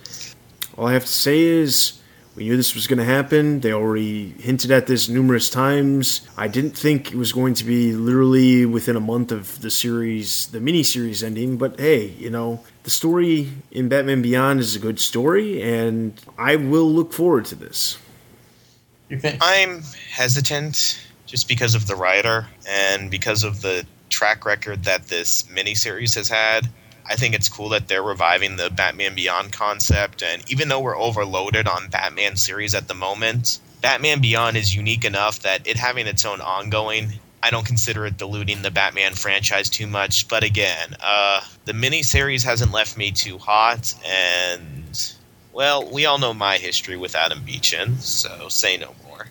All 0.77 0.87
I 0.87 0.93
have 0.93 1.05
to 1.05 1.11
say 1.11 1.41
is 1.41 1.99
we 2.35 2.45
knew 2.45 2.57
this 2.57 2.73
was 2.73 2.87
going 2.87 2.97
to 2.97 3.05
happen. 3.05 3.59
They 3.59 3.71
already 3.71 4.29
hinted 4.39 4.71
at 4.71 4.87
this 4.87 5.07
numerous 5.07 5.49
times. 5.49 6.27
I 6.35 6.47
didn't 6.47 6.75
think 6.75 7.11
it 7.11 7.15
was 7.15 7.31
going 7.31 7.53
to 7.55 7.63
be 7.63 7.93
literally 7.93 8.65
within 8.65 8.95
a 8.95 8.99
month 8.99 9.31
of 9.31 9.61
the 9.61 9.69
series, 9.69 10.47
the 10.47 10.59
miniseries 10.59 11.23
ending, 11.23 11.57
but 11.57 11.79
hey, 11.79 12.07
you 12.07 12.31
know, 12.31 12.63
the 12.83 12.89
story 12.89 13.49
in 13.71 13.87
Batman 13.87 14.23
Beyond 14.23 14.59
is 14.59 14.75
a 14.75 14.79
good 14.79 14.99
story, 14.99 15.61
and 15.61 16.19
I 16.37 16.55
will 16.55 16.91
look 16.91 17.13
forward 17.13 17.45
to 17.45 17.55
this. 17.55 17.99
I'm 19.41 19.83
hesitant 20.11 21.05
just 21.27 21.47
because 21.47 21.75
of 21.75 21.85
the 21.85 21.95
writer 21.95 22.47
and 22.67 23.11
because 23.11 23.43
of 23.43 23.61
the 23.61 23.85
track 24.09 24.45
record 24.45 24.83
that 24.85 25.07
this 25.07 25.43
miniseries 25.43 26.15
has 26.15 26.29
had. 26.29 26.67
I 27.05 27.15
think 27.15 27.35
it's 27.35 27.49
cool 27.49 27.69
that 27.69 27.87
they're 27.87 28.03
reviving 28.03 28.55
the 28.55 28.69
Batman 28.69 29.15
Beyond 29.15 29.51
concept. 29.51 30.23
And 30.23 30.49
even 30.49 30.69
though 30.69 30.79
we're 30.79 30.97
overloaded 30.97 31.67
on 31.67 31.89
Batman 31.89 32.35
series 32.35 32.73
at 32.73 32.87
the 32.87 32.93
moment, 32.93 33.59
Batman 33.81 34.21
Beyond 34.21 34.57
is 34.57 34.75
unique 34.75 35.05
enough 35.05 35.39
that 35.39 35.67
it 35.67 35.77
having 35.77 36.07
its 36.07 36.25
own 36.25 36.39
ongoing, 36.41 37.13
I 37.41 37.49
don't 37.49 37.65
consider 37.65 38.05
it 38.05 38.17
diluting 38.17 38.61
the 38.61 38.71
Batman 38.71 39.13
franchise 39.13 39.69
too 39.69 39.87
much. 39.87 40.27
But 40.29 40.43
again, 40.43 40.95
uh, 41.01 41.41
the 41.65 41.73
miniseries 41.73 42.45
hasn't 42.45 42.71
left 42.71 42.97
me 42.97 43.11
too 43.11 43.37
hot. 43.37 43.93
And, 44.07 45.15
well, 45.51 45.91
we 45.91 46.05
all 46.05 46.17
know 46.17 46.33
my 46.33 46.57
history 46.57 46.95
with 46.95 47.15
Adam 47.15 47.43
Beechen, 47.43 47.97
so 47.99 48.47
say 48.47 48.77
no 48.77 48.95
more. 49.05 49.27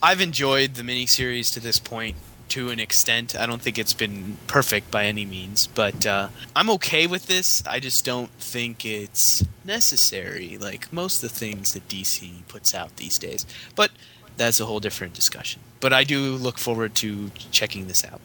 I've 0.00 0.20
enjoyed 0.20 0.74
the 0.74 0.82
miniseries 0.82 1.52
to 1.54 1.60
this 1.60 1.80
point 1.80 2.14
to 2.50 2.70
an 2.70 2.80
extent. 2.80 3.36
I 3.36 3.46
don't 3.46 3.62
think 3.62 3.78
it's 3.78 3.94
been 3.94 4.36
perfect 4.46 4.90
by 4.90 5.04
any 5.04 5.24
means, 5.24 5.66
but 5.66 6.06
uh, 6.06 6.28
I'm 6.56 6.70
okay 6.70 7.06
with 7.06 7.26
this. 7.26 7.62
I 7.66 7.80
just 7.80 8.04
don't 8.04 8.30
think 8.30 8.84
it's 8.84 9.44
necessary, 9.64 10.58
like 10.58 10.92
most 10.92 11.22
of 11.22 11.30
the 11.30 11.36
things 11.36 11.74
that 11.74 11.88
DC 11.88 12.46
puts 12.48 12.74
out 12.74 12.96
these 12.96 13.18
days. 13.18 13.46
But 13.74 13.90
that's 14.36 14.60
a 14.60 14.66
whole 14.66 14.80
different 14.80 15.14
discussion. 15.14 15.60
But 15.80 15.92
I 15.92 16.04
do 16.04 16.32
look 16.36 16.58
forward 16.58 16.94
to 16.96 17.30
checking 17.50 17.88
this 17.88 18.04
out. 18.04 18.20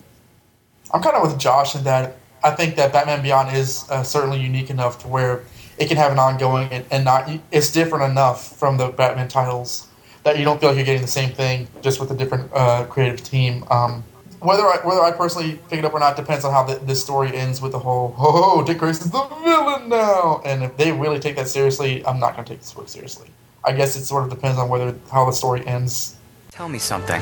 I'm 0.93 1.01
kind 1.01 1.15
of 1.15 1.23
with 1.23 1.39
Josh 1.39 1.75
in 1.75 1.83
that 1.83 2.17
I 2.43 2.51
think 2.51 2.75
that 2.75 2.91
Batman 2.91 3.21
Beyond 3.21 3.55
is 3.55 3.85
uh, 3.89 4.03
certainly 4.03 4.39
unique 4.39 4.69
enough 4.69 4.99
to 4.99 5.07
where 5.07 5.43
it 5.77 5.87
can 5.87 5.97
have 5.97 6.11
an 6.11 6.19
ongoing 6.19 6.67
and, 6.71 6.85
and 6.91 7.05
not 7.05 7.29
it's 7.51 7.71
different 7.71 8.11
enough 8.11 8.57
from 8.57 8.77
the 8.77 8.89
Batman 8.89 9.27
titles 9.27 9.87
that 10.23 10.37
you 10.37 10.45
don't 10.45 10.59
feel 10.59 10.69
like 10.69 10.77
you're 10.77 10.85
getting 10.85 11.01
the 11.01 11.07
same 11.07 11.31
thing 11.31 11.67
just 11.81 11.99
with 11.99 12.11
a 12.11 12.15
different 12.15 12.49
uh, 12.53 12.85
creative 12.85 13.23
team. 13.23 13.65
Um, 13.69 14.03
whether 14.43 14.63
I 14.63 14.77
whether 14.83 15.01
I 15.01 15.11
personally 15.11 15.59
pick 15.69 15.79
it 15.79 15.85
up 15.85 15.93
or 15.93 15.99
not 15.99 16.15
depends 16.15 16.45
on 16.45 16.51
how 16.51 16.63
the, 16.63 16.75
this 16.75 17.01
story 17.01 17.35
ends 17.35 17.61
with 17.61 17.71
the 17.71 17.79
whole 17.79 18.15
oh 18.17 18.63
Dick 18.65 18.77
Grayson's 18.77 19.11
the 19.11 19.23
villain 19.43 19.89
now, 19.89 20.41
and 20.45 20.63
if 20.63 20.75
they 20.77 20.91
really 20.91 21.19
take 21.19 21.35
that 21.35 21.47
seriously, 21.47 22.05
I'm 22.05 22.19
not 22.19 22.33
going 22.33 22.45
to 22.45 22.51
take 22.51 22.59
this 22.59 22.73
book 22.73 22.89
seriously. 22.89 23.29
I 23.63 23.71
guess 23.71 23.95
it 23.95 24.03
sort 24.03 24.23
of 24.23 24.29
depends 24.29 24.59
on 24.59 24.69
whether 24.69 24.95
how 25.11 25.25
the 25.25 25.31
story 25.31 25.65
ends. 25.65 26.15
Tell 26.51 26.69
me 26.69 26.77
something. 26.77 27.21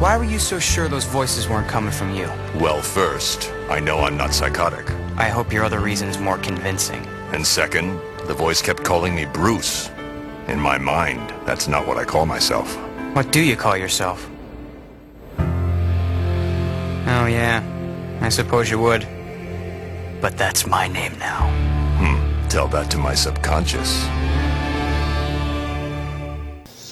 Why 0.00 0.16
were 0.16 0.24
you 0.24 0.38
so 0.38 0.58
sure 0.58 0.88
those 0.88 1.04
voices 1.04 1.48
weren't 1.48 1.68
coming 1.68 1.90
from 1.90 2.14
you? 2.14 2.30
Well, 2.58 2.80
first, 2.80 3.52
I 3.68 3.80
know 3.80 3.98
I'm 3.98 4.16
not 4.16 4.32
psychotic. 4.32 4.90
I 5.16 5.28
hope 5.28 5.52
your 5.52 5.64
other 5.64 5.80
reason's 5.80 6.18
more 6.18 6.38
convincing. 6.38 7.04
And 7.32 7.46
second, 7.46 8.00
the 8.26 8.32
voice 8.32 8.62
kept 8.62 8.84
calling 8.84 9.14
me 9.14 9.26
Bruce. 9.26 9.90
In 10.46 10.58
my 10.58 10.78
mind, 10.78 11.34
that's 11.44 11.68
not 11.68 11.86
what 11.86 11.98
I 11.98 12.04
call 12.04 12.24
myself. 12.24 12.74
What 13.14 13.32
do 13.32 13.40
you 13.40 13.56
call 13.56 13.76
yourself? 13.76 14.30
Oh, 17.10 17.26
yeah. 17.26 17.62
I 18.20 18.28
suppose 18.28 18.70
you 18.70 18.78
would. 18.78 19.06
But 20.20 20.36
that's 20.36 20.66
my 20.66 20.88
name 20.88 21.18
now. 21.18 21.48
Hmm. 21.98 22.48
Tell 22.48 22.68
that 22.68 22.90
to 22.90 22.98
my 22.98 23.14
subconscious. 23.14 24.06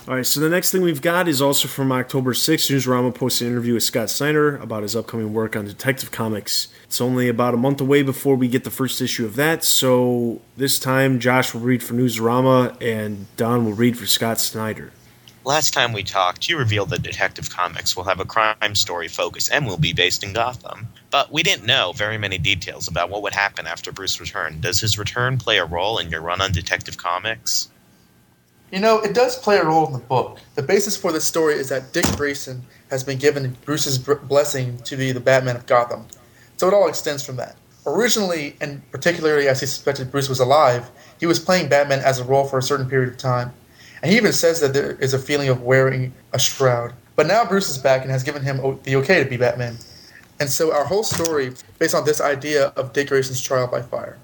All 0.08 0.14
right, 0.14 0.24
so 0.24 0.38
the 0.38 0.48
next 0.48 0.70
thing 0.70 0.82
we've 0.82 1.02
got 1.02 1.26
is 1.26 1.42
also 1.42 1.66
from 1.66 1.90
October 1.90 2.32
6th. 2.32 2.70
Newsarama 2.70 3.12
posted 3.12 3.48
an 3.48 3.52
interview 3.54 3.74
with 3.74 3.82
Scott 3.82 4.08
Snyder 4.08 4.56
about 4.58 4.84
his 4.84 4.94
upcoming 4.94 5.34
work 5.34 5.56
on 5.56 5.64
Detective 5.64 6.12
Comics. 6.12 6.68
It's 6.84 7.00
only 7.00 7.28
about 7.28 7.54
a 7.54 7.56
month 7.56 7.80
away 7.80 8.02
before 8.02 8.36
we 8.36 8.46
get 8.46 8.62
the 8.62 8.70
first 8.70 9.02
issue 9.02 9.26
of 9.26 9.34
that, 9.34 9.64
so 9.64 10.40
this 10.56 10.78
time 10.78 11.18
Josh 11.18 11.52
will 11.52 11.60
read 11.60 11.82
for 11.82 11.94
Newsarama 11.94 12.80
and 12.80 13.26
Don 13.36 13.64
will 13.64 13.72
read 13.72 13.98
for 13.98 14.06
Scott 14.06 14.38
Snyder. 14.38 14.92
Last 15.46 15.72
time 15.72 15.92
we 15.92 16.02
talked, 16.02 16.48
you 16.48 16.58
revealed 16.58 16.90
that 16.90 17.02
Detective 17.02 17.50
Comics 17.50 17.94
will 17.94 18.02
have 18.02 18.18
a 18.18 18.24
crime 18.24 18.74
story 18.74 19.06
focus 19.06 19.48
and 19.48 19.64
will 19.64 19.76
be 19.76 19.92
based 19.92 20.24
in 20.24 20.32
Gotham. 20.32 20.88
But 21.12 21.30
we 21.30 21.44
didn't 21.44 21.64
know 21.64 21.92
very 21.92 22.18
many 22.18 22.36
details 22.36 22.88
about 22.88 23.10
what 23.10 23.22
would 23.22 23.32
happen 23.32 23.64
after 23.64 23.92
Bruce 23.92 24.18
returned. 24.18 24.62
Does 24.62 24.80
his 24.80 24.98
return 24.98 25.38
play 25.38 25.58
a 25.58 25.64
role 25.64 25.98
in 25.98 26.10
your 26.10 26.20
run 26.20 26.40
on 26.40 26.50
Detective 26.50 26.96
Comics? 26.96 27.68
You 28.72 28.80
know, 28.80 28.98
it 28.98 29.14
does 29.14 29.38
play 29.38 29.58
a 29.58 29.64
role 29.64 29.86
in 29.86 29.92
the 29.92 30.00
book. 30.00 30.40
The 30.56 30.64
basis 30.64 30.96
for 30.96 31.12
this 31.12 31.24
story 31.24 31.54
is 31.54 31.68
that 31.68 31.92
Dick 31.92 32.06
Grayson 32.16 32.62
has 32.90 33.04
been 33.04 33.18
given 33.18 33.56
Bruce's 33.64 33.98
blessing 33.98 34.78
to 34.78 34.96
be 34.96 35.12
the 35.12 35.20
Batman 35.20 35.54
of 35.54 35.66
Gotham. 35.66 36.06
So 36.56 36.66
it 36.66 36.74
all 36.74 36.88
extends 36.88 37.24
from 37.24 37.36
that. 37.36 37.54
Originally, 37.86 38.56
and 38.60 38.82
particularly 38.90 39.46
as 39.46 39.60
he 39.60 39.66
suspected 39.66 40.10
Bruce 40.10 40.28
was 40.28 40.40
alive, 40.40 40.90
he 41.20 41.26
was 41.26 41.38
playing 41.38 41.68
Batman 41.68 42.00
as 42.00 42.18
a 42.18 42.24
role 42.24 42.48
for 42.48 42.58
a 42.58 42.62
certain 42.62 42.90
period 42.90 43.12
of 43.12 43.16
time. 43.16 43.52
And 44.02 44.10
he 44.10 44.16
even 44.16 44.32
says 44.32 44.60
that 44.60 44.72
there 44.72 44.92
is 44.92 45.14
a 45.14 45.18
feeling 45.18 45.48
of 45.48 45.62
wearing 45.62 46.12
a 46.32 46.38
shroud. 46.38 46.92
But 47.16 47.26
now 47.26 47.44
Bruce 47.44 47.70
is 47.70 47.78
back 47.78 48.02
and 48.02 48.10
has 48.10 48.22
given 48.22 48.42
him 48.42 48.78
the 48.82 48.96
okay 48.96 49.22
to 49.22 49.28
be 49.28 49.36
Batman. 49.36 49.78
And 50.38 50.50
so 50.50 50.72
our 50.72 50.84
whole 50.84 51.02
story 51.02 51.52
based 51.78 51.94
on 51.94 52.04
this 52.04 52.20
idea 52.20 52.66
of 52.76 52.92
Dick 52.92 53.08
Grayson's 53.08 53.40
trial 53.40 53.66
by 53.66 53.80
fire. 53.80 54.18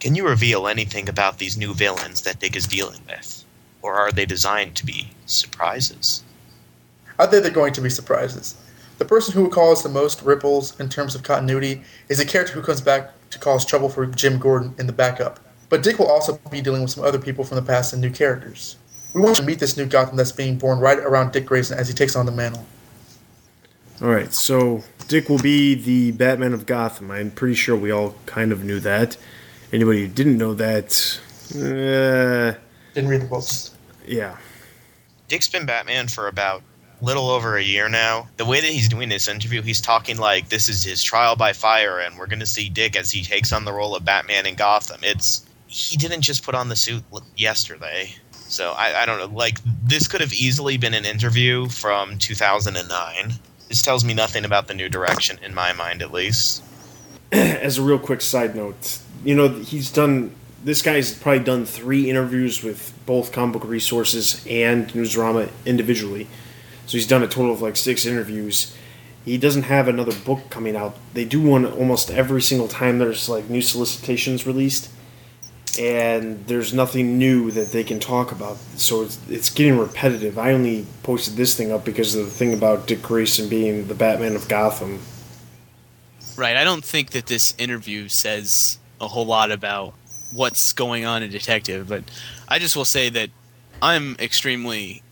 Can 0.00 0.16
you 0.16 0.26
reveal 0.26 0.66
anything 0.66 1.08
about 1.08 1.38
these 1.38 1.56
new 1.56 1.74
villains 1.74 2.22
that 2.22 2.40
Dick 2.40 2.56
is 2.56 2.66
dealing 2.66 3.00
with? 3.06 3.44
Or 3.82 3.94
are 3.94 4.10
they 4.10 4.26
designed 4.26 4.74
to 4.76 4.86
be 4.86 5.10
surprises? 5.26 6.24
I 7.18 7.26
think 7.26 7.44
they're 7.44 7.52
going 7.52 7.72
to 7.74 7.80
be 7.80 7.90
surprises. 7.90 8.56
The 8.98 9.04
person 9.04 9.34
who 9.34 9.42
would 9.44 9.52
cause 9.52 9.82
the 9.82 9.88
most 9.88 10.22
ripples 10.22 10.78
in 10.80 10.88
terms 10.88 11.14
of 11.14 11.22
continuity 11.22 11.82
is 12.08 12.18
a 12.18 12.26
character 12.26 12.54
who 12.54 12.62
comes 12.62 12.80
back 12.80 13.12
to 13.30 13.38
cause 13.38 13.64
trouble 13.64 13.88
for 13.88 14.06
Jim 14.06 14.38
Gordon 14.38 14.74
in 14.78 14.86
the 14.86 14.92
backup. 14.92 15.40
But 15.72 15.82
Dick 15.82 15.98
will 15.98 16.10
also 16.10 16.38
be 16.50 16.60
dealing 16.60 16.82
with 16.82 16.90
some 16.90 17.02
other 17.02 17.18
people 17.18 17.44
from 17.44 17.56
the 17.56 17.62
past 17.62 17.94
and 17.94 18.02
new 18.02 18.10
characters. 18.10 18.76
We 19.14 19.22
want 19.22 19.36
to 19.36 19.42
meet 19.42 19.58
this 19.58 19.74
new 19.74 19.86
Gotham 19.86 20.18
that's 20.18 20.30
being 20.30 20.58
born 20.58 20.78
right 20.78 20.98
around 20.98 21.32
Dick 21.32 21.46
Grayson 21.46 21.78
as 21.78 21.88
he 21.88 21.94
takes 21.94 22.14
on 22.14 22.26
the 22.26 22.32
mantle. 22.32 22.66
All 24.02 24.08
right, 24.08 24.34
so 24.34 24.84
Dick 25.08 25.30
will 25.30 25.38
be 25.38 25.74
the 25.74 26.12
Batman 26.12 26.52
of 26.52 26.66
Gotham. 26.66 27.10
I'm 27.10 27.30
pretty 27.30 27.54
sure 27.54 27.74
we 27.74 27.90
all 27.90 28.14
kind 28.26 28.52
of 28.52 28.62
knew 28.62 28.80
that. 28.80 29.16
Anybody 29.72 30.02
who 30.02 30.08
didn't 30.08 30.36
know 30.36 30.52
that, 30.52 31.18
uh, 31.54 32.60
didn't 32.92 33.08
read 33.08 33.22
the 33.22 33.26
books. 33.26 33.74
Yeah. 34.06 34.36
Dick's 35.28 35.48
been 35.48 35.64
Batman 35.64 36.06
for 36.06 36.28
about 36.28 36.62
little 37.00 37.30
over 37.30 37.56
a 37.56 37.62
year 37.62 37.88
now. 37.88 38.28
The 38.36 38.44
way 38.44 38.60
that 38.60 38.70
he's 38.70 38.90
doing 38.90 39.08
this 39.08 39.26
interview, 39.26 39.62
he's 39.62 39.80
talking 39.80 40.18
like 40.18 40.50
this 40.50 40.68
is 40.68 40.84
his 40.84 41.02
trial 41.02 41.34
by 41.34 41.54
fire, 41.54 42.00
and 42.00 42.18
we're 42.18 42.26
going 42.26 42.40
to 42.40 42.46
see 42.46 42.68
Dick 42.68 42.94
as 42.94 43.10
he 43.10 43.22
takes 43.22 43.54
on 43.54 43.64
the 43.64 43.72
role 43.72 43.96
of 43.96 44.04
Batman 44.04 44.44
in 44.44 44.54
Gotham. 44.54 45.00
It's 45.02 45.46
he 45.72 45.96
didn't 45.96 46.20
just 46.20 46.44
put 46.44 46.54
on 46.54 46.68
the 46.68 46.76
suit 46.76 47.02
yesterday. 47.34 48.14
So 48.32 48.72
I, 48.72 49.02
I 49.02 49.06
don't 49.06 49.18
know. 49.18 49.34
Like 49.34 49.58
this 49.82 50.06
could 50.06 50.20
have 50.20 50.32
easily 50.34 50.76
been 50.76 50.92
an 50.92 51.06
interview 51.06 51.68
from 51.68 52.18
2009. 52.18 53.32
This 53.68 53.80
tells 53.80 54.04
me 54.04 54.12
nothing 54.12 54.44
about 54.44 54.68
the 54.68 54.74
new 54.74 54.90
direction 54.90 55.38
in 55.42 55.54
my 55.54 55.72
mind, 55.72 56.02
at 56.02 56.12
least. 56.12 56.62
As 57.32 57.78
a 57.78 57.82
real 57.82 57.98
quick 57.98 58.20
side 58.20 58.54
note, 58.54 58.98
you 59.24 59.34
know 59.34 59.48
he's 59.48 59.90
done 59.90 60.34
this 60.64 60.82
guy's 60.82 61.14
probably 61.14 61.42
done 61.42 61.64
three 61.64 62.08
interviews 62.10 62.62
with 62.62 62.92
both 63.06 63.32
comic 63.32 63.54
book 63.54 63.64
resources 63.68 64.44
and 64.48 64.88
newsarama 64.88 65.48
individually 65.64 66.26
so 66.86 66.92
he's 66.92 67.06
done 67.06 67.22
a 67.22 67.28
total 67.28 67.52
of 67.52 67.62
like 67.62 67.76
six 67.76 68.04
interviews 68.04 68.76
he 69.24 69.38
doesn't 69.38 69.64
have 69.64 69.88
another 69.88 70.14
book 70.24 70.40
coming 70.50 70.76
out 70.76 70.96
they 71.14 71.24
do 71.24 71.40
one 71.40 71.64
almost 71.64 72.10
every 72.10 72.42
single 72.42 72.68
time 72.68 72.98
there's 72.98 73.28
like 73.28 73.48
new 73.48 73.62
solicitations 73.62 74.46
released 74.46 74.90
and 75.78 76.46
there's 76.46 76.74
nothing 76.74 77.18
new 77.18 77.50
that 77.50 77.72
they 77.72 77.84
can 77.84 77.98
talk 77.98 78.32
about. 78.32 78.56
So 78.76 79.02
it's, 79.02 79.18
it's 79.28 79.50
getting 79.50 79.78
repetitive. 79.78 80.38
I 80.38 80.52
only 80.52 80.86
posted 81.02 81.34
this 81.34 81.56
thing 81.56 81.72
up 81.72 81.84
because 81.84 82.14
of 82.14 82.24
the 82.26 82.30
thing 82.30 82.52
about 82.52 82.86
dick 82.86 83.02
grayson 83.02 83.48
being 83.48 83.88
the 83.88 83.94
batman 83.94 84.36
of 84.36 84.48
gotham. 84.48 85.00
Right 86.36 86.56
i 86.56 86.64
don't 86.64 86.84
think 86.84 87.10
that 87.10 87.26
this 87.26 87.54
interview 87.58 88.08
says 88.08 88.78
a 89.00 89.08
whole 89.08 89.26
lot 89.26 89.50
about 89.50 89.94
what's 90.32 90.72
going 90.72 91.04
on 91.04 91.22
in 91.22 91.30
Detective, 91.30 91.88
but 91.88 92.04
I 92.48 92.58
just 92.58 92.76
will 92.76 92.84
say 92.84 93.10
that 93.10 93.30
I'm 93.80 94.16
extremely 94.18 95.02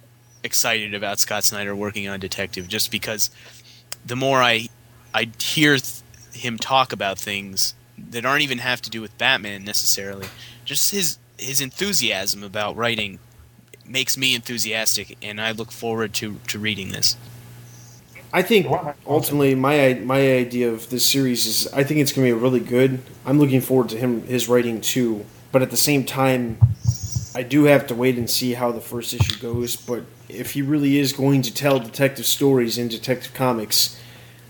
excited 0.43 0.95
about 0.95 1.19
Scott 1.19 1.45
Snyder 1.45 1.76
working 1.76 2.09
on 2.09 2.21
Detective 2.21 2.69
just 2.69 2.90
because 2.90 3.31
the 4.05 4.17
more 4.17 4.38
I 4.38 4.69
I 5.12 5.31
hear 5.38 5.76
th- 5.76 6.02
him 6.33 6.57
talk 6.57 6.93
about 6.93 7.19
things 7.19 7.75
that 8.11 8.25
aren't 8.25 8.42
even 8.42 8.59
have 8.59 8.80
to 8.83 8.90
do 8.90 9.00
with 9.00 9.16
Batman 9.19 9.64
necessarily, 9.64 10.28
just 10.64 10.90
his 10.90 11.19
his 11.38 11.61
enthusiasm 11.61 12.42
about 12.42 12.76
writing 12.76 13.19
makes 13.87 14.16
me 14.16 14.35
enthusiastic 14.35 15.16
and 15.23 15.40
I 15.40 15.52
look 15.52 15.73
forward 15.73 16.14
to 16.14 16.38
to 16.49 16.59
reading 16.59 16.92
this. 16.92 17.16
I 18.33 18.42
think 18.42 18.66
ultimately 19.07 19.54
my 19.54 19.95
my 20.04 20.37
idea 20.37 20.71
of 20.71 20.88
this 20.90 21.04
series 21.04 21.47
is 21.47 21.73
I 21.73 21.83
think 21.83 22.00
it's 22.00 22.12
going 22.12 22.28
to 22.28 22.35
be 22.35 22.40
really 22.40 22.61
good. 22.61 23.02
I'm 23.26 23.38
looking 23.38 23.61
forward 23.61 23.88
to 23.90 23.97
him 23.97 24.23
his 24.23 24.49
writing 24.49 24.80
too, 24.80 25.26
but 25.50 25.62
at 25.62 25.71
the 25.71 25.76
same 25.76 26.04
time, 26.04 26.59
I 27.35 27.42
do 27.42 27.64
have 27.64 27.87
to 27.88 27.95
wait 27.95 28.16
and 28.16 28.30
see 28.30 28.54
how 28.54 28.71
the 28.71 28.80
first 28.80 29.12
issue 29.12 29.38
goes. 29.40 29.75
But 29.75 30.04
if 30.28 30.52
he 30.52 30.62
really 30.62 30.99
is 30.99 31.12
going 31.12 31.42
to 31.42 31.52
tell 31.52 31.80
detective 31.80 32.26
stories 32.26 32.78
in 32.78 32.87
Detective 32.87 33.35
Comics, 33.35 34.00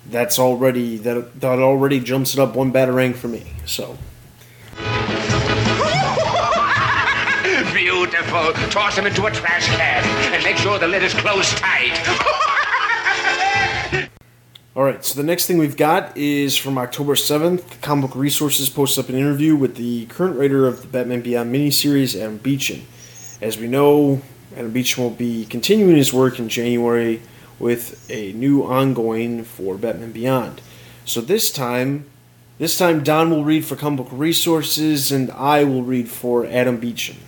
that's 0.07 0.39
already 0.39 0.97
that 0.99 1.41
that 1.41 1.59
already 1.59 2.01
jumps 2.01 2.35
it 2.35 2.41
up 2.41 2.55
one 2.55 2.73
batarang 2.73 3.15
for 3.15 3.29
me. 3.29 3.47
So. 3.67 3.97
Beautiful. 7.75 8.53
Toss 8.71 8.97
him 8.97 9.07
into 9.07 9.27
a 9.27 9.31
trash 9.31 9.67
can 9.67 10.05
and 10.33 10.45
make 10.45 10.57
sure 10.57 10.79
the 10.79 10.89
lid 10.89 11.03
is 11.03 11.13
closed 11.15 11.57
tight. 11.59 11.97
All 14.77 14.85
right, 14.85 15.05
so 15.05 15.21
the 15.21 15.27
next 15.27 15.47
thing 15.47 15.59
we've 15.59 15.77
got 15.77 16.17
is 16.17 16.57
from 16.57 16.79
October 16.79 17.15
7th. 17.15 17.81
Comic 17.83 18.11
Book 18.11 18.17
Resources 18.17 18.69
posts 18.69 18.99
up 18.99 19.09
an 19.09 19.17
interview 19.17 19.57
with 19.57 19.75
the 19.75 20.07
current 20.07 20.39
writer 20.39 20.69
of 20.69 20.83
the 20.83 20.87
Batman 20.87 21.23
Beyond 21.23 21.53
miniseries, 21.53 22.19
Adam 22.19 22.39
Beechen. 22.39 22.83
As 23.43 23.59
we 23.59 23.67
know, 23.67 24.23
Adam 24.57 24.73
Beechen 24.73 25.03
will 25.03 25.11
be 25.11 25.45
continuing 25.47 25.97
his 25.97 26.13
work 26.13 26.39
in 26.39 26.49
January 26.49 27.21
with 27.61 28.11
a 28.11 28.33
new 28.33 28.63
ongoing 28.63 29.45
for 29.45 29.77
Batman 29.77 30.11
Beyond. 30.11 30.61
So 31.05 31.21
this 31.21 31.53
time, 31.53 32.07
this 32.59 32.77
time 32.77 33.05
Don 33.05 33.31
will 33.31 33.45
read 33.45 33.65
for 33.65 33.77
Comic 33.77 33.99
Book 33.99 34.09
Resources 34.11 35.13
and 35.13 35.31
I 35.31 35.63
will 35.63 35.83
read 35.83 36.09
for 36.09 36.47
Adam 36.47 36.79
Beechen. 36.79 37.19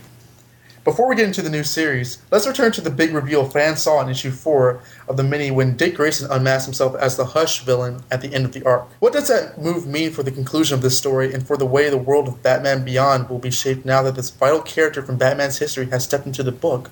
Before 0.84 1.08
we 1.08 1.14
get 1.14 1.26
into 1.26 1.42
the 1.42 1.50
new 1.50 1.62
series, 1.62 2.18
let's 2.32 2.46
return 2.46 2.72
to 2.72 2.80
the 2.80 2.90
big 2.90 3.14
reveal 3.14 3.48
fans 3.48 3.80
saw 3.80 4.02
in 4.02 4.08
issue 4.08 4.32
4 4.32 4.82
of 5.06 5.16
the 5.16 5.22
mini 5.22 5.52
when 5.52 5.76
Dick 5.76 5.94
Grayson 5.94 6.28
unmasked 6.28 6.66
himself 6.66 6.96
as 6.96 7.16
the 7.16 7.24
Hush 7.24 7.60
villain 7.60 8.02
at 8.10 8.20
the 8.20 8.34
end 8.34 8.44
of 8.44 8.52
the 8.52 8.64
arc. 8.64 8.90
What 9.00 9.12
does 9.12 9.28
that 9.28 9.62
move 9.62 9.86
mean 9.86 10.10
for 10.10 10.24
the 10.24 10.32
conclusion 10.32 10.74
of 10.74 10.82
this 10.82 10.98
story 10.98 11.32
and 11.32 11.46
for 11.46 11.56
the 11.56 11.66
way 11.66 11.88
the 11.88 11.96
world 11.96 12.26
of 12.26 12.42
Batman 12.42 12.84
Beyond 12.84 13.28
will 13.28 13.38
be 13.38 13.52
shaped 13.52 13.84
now 13.84 14.02
that 14.02 14.16
this 14.16 14.30
vital 14.30 14.60
character 14.60 15.02
from 15.02 15.18
Batman's 15.18 15.58
history 15.58 15.86
has 15.90 16.02
stepped 16.02 16.26
into 16.26 16.42
the 16.42 16.50
book? 16.50 16.90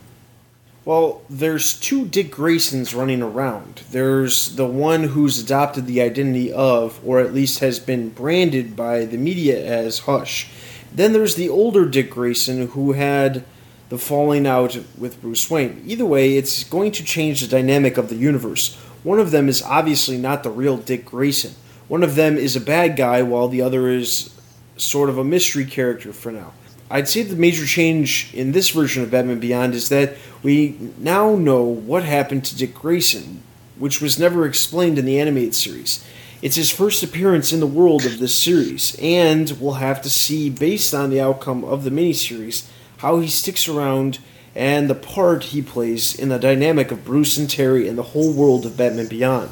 Well, 0.90 1.22
there's 1.30 1.78
two 1.78 2.04
Dick 2.04 2.32
Graysons 2.32 2.96
running 2.96 3.22
around. 3.22 3.82
There's 3.92 4.56
the 4.56 4.66
one 4.66 5.04
who's 5.04 5.38
adopted 5.38 5.86
the 5.86 6.02
identity 6.02 6.52
of, 6.52 6.98
or 7.06 7.20
at 7.20 7.32
least 7.32 7.60
has 7.60 7.78
been 7.78 8.08
branded 8.08 8.74
by 8.74 9.04
the 9.04 9.16
media 9.16 9.64
as 9.64 10.00
Hush. 10.00 10.50
Then 10.92 11.12
there's 11.12 11.36
the 11.36 11.48
older 11.48 11.88
Dick 11.88 12.10
Grayson 12.10 12.66
who 12.70 12.94
had 12.94 13.44
the 13.88 13.98
falling 13.98 14.48
out 14.48 14.76
with 14.98 15.20
Bruce 15.22 15.48
Wayne. 15.48 15.80
Either 15.86 16.04
way, 16.04 16.36
it's 16.36 16.64
going 16.64 16.90
to 16.90 17.04
change 17.04 17.40
the 17.40 17.46
dynamic 17.46 17.96
of 17.96 18.08
the 18.08 18.16
universe. 18.16 18.74
One 19.04 19.20
of 19.20 19.30
them 19.30 19.48
is 19.48 19.62
obviously 19.62 20.18
not 20.18 20.42
the 20.42 20.50
real 20.50 20.76
Dick 20.76 21.04
Grayson. 21.04 21.54
One 21.86 22.02
of 22.02 22.16
them 22.16 22.36
is 22.36 22.56
a 22.56 22.60
bad 22.60 22.96
guy, 22.96 23.22
while 23.22 23.46
the 23.46 23.62
other 23.62 23.88
is 23.90 24.34
sort 24.76 25.08
of 25.08 25.18
a 25.18 25.24
mystery 25.24 25.66
character 25.66 26.12
for 26.12 26.32
now. 26.32 26.52
I'd 26.92 27.08
say 27.08 27.22
the 27.22 27.36
major 27.36 27.66
change 27.66 28.34
in 28.34 28.50
this 28.50 28.70
version 28.70 29.04
of 29.04 29.12
Batman 29.12 29.38
Beyond 29.38 29.74
is 29.74 29.90
that 29.90 30.16
we 30.42 30.76
now 30.98 31.36
know 31.36 31.62
what 31.62 32.02
happened 32.02 32.44
to 32.46 32.56
Dick 32.56 32.74
Grayson, 32.74 33.44
which 33.78 34.00
was 34.00 34.18
never 34.18 34.44
explained 34.44 34.98
in 34.98 35.04
the 35.04 35.20
animated 35.20 35.54
series. 35.54 36.04
It's 36.42 36.56
his 36.56 36.72
first 36.72 37.04
appearance 37.04 37.52
in 37.52 37.60
the 37.60 37.66
world 37.66 38.04
of 38.06 38.18
this 38.18 38.34
series, 38.34 38.96
and 39.00 39.50
we'll 39.60 39.74
have 39.74 40.02
to 40.02 40.10
see, 40.10 40.50
based 40.50 40.92
on 40.92 41.10
the 41.10 41.20
outcome 41.20 41.64
of 41.64 41.84
the 41.84 41.90
miniseries, 41.90 42.68
how 42.96 43.20
he 43.20 43.28
sticks 43.28 43.68
around 43.68 44.18
and 44.56 44.90
the 44.90 44.94
part 44.96 45.44
he 45.44 45.62
plays 45.62 46.18
in 46.18 46.28
the 46.28 46.38
dynamic 46.40 46.90
of 46.90 47.04
Bruce 47.04 47.36
and 47.36 47.48
Terry 47.48 47.86
and 47.86 47.96
the 47.96 48.02
whole 48.02 48.32
world 48.32 48.66
of 48.66 48.76
Batman 48.76 49.06
Beyond. 49.06 49.50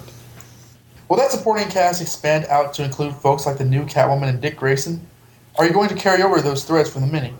Will 1.09 1.18
that 1.18 1.30
supporting 1.30 1.68
cast 1.68 2.02
expand 2.02 2.47
out 2.47 2.75
to 2.75 2.85
include 2.85 3.14
folks 3.14 3.47
like 3.47 3.59
the 3.59 3.64
new 3.64 3.85
Catwoman 3.85 4.28
and 4.28 4.40
Dick 4.40 4.57
Grayson? 4.57 5.07
Are 5.58 5.66
you 5.66 5.72
going 5.72 5.88
to 5.88 5.96
carry 5.96 6.22
over 6.22 6.40
those 6.40 6.62
threads 6.62 6.88
from 6.88 7.00
the 7.02 7.08
mini? 7.08 7.34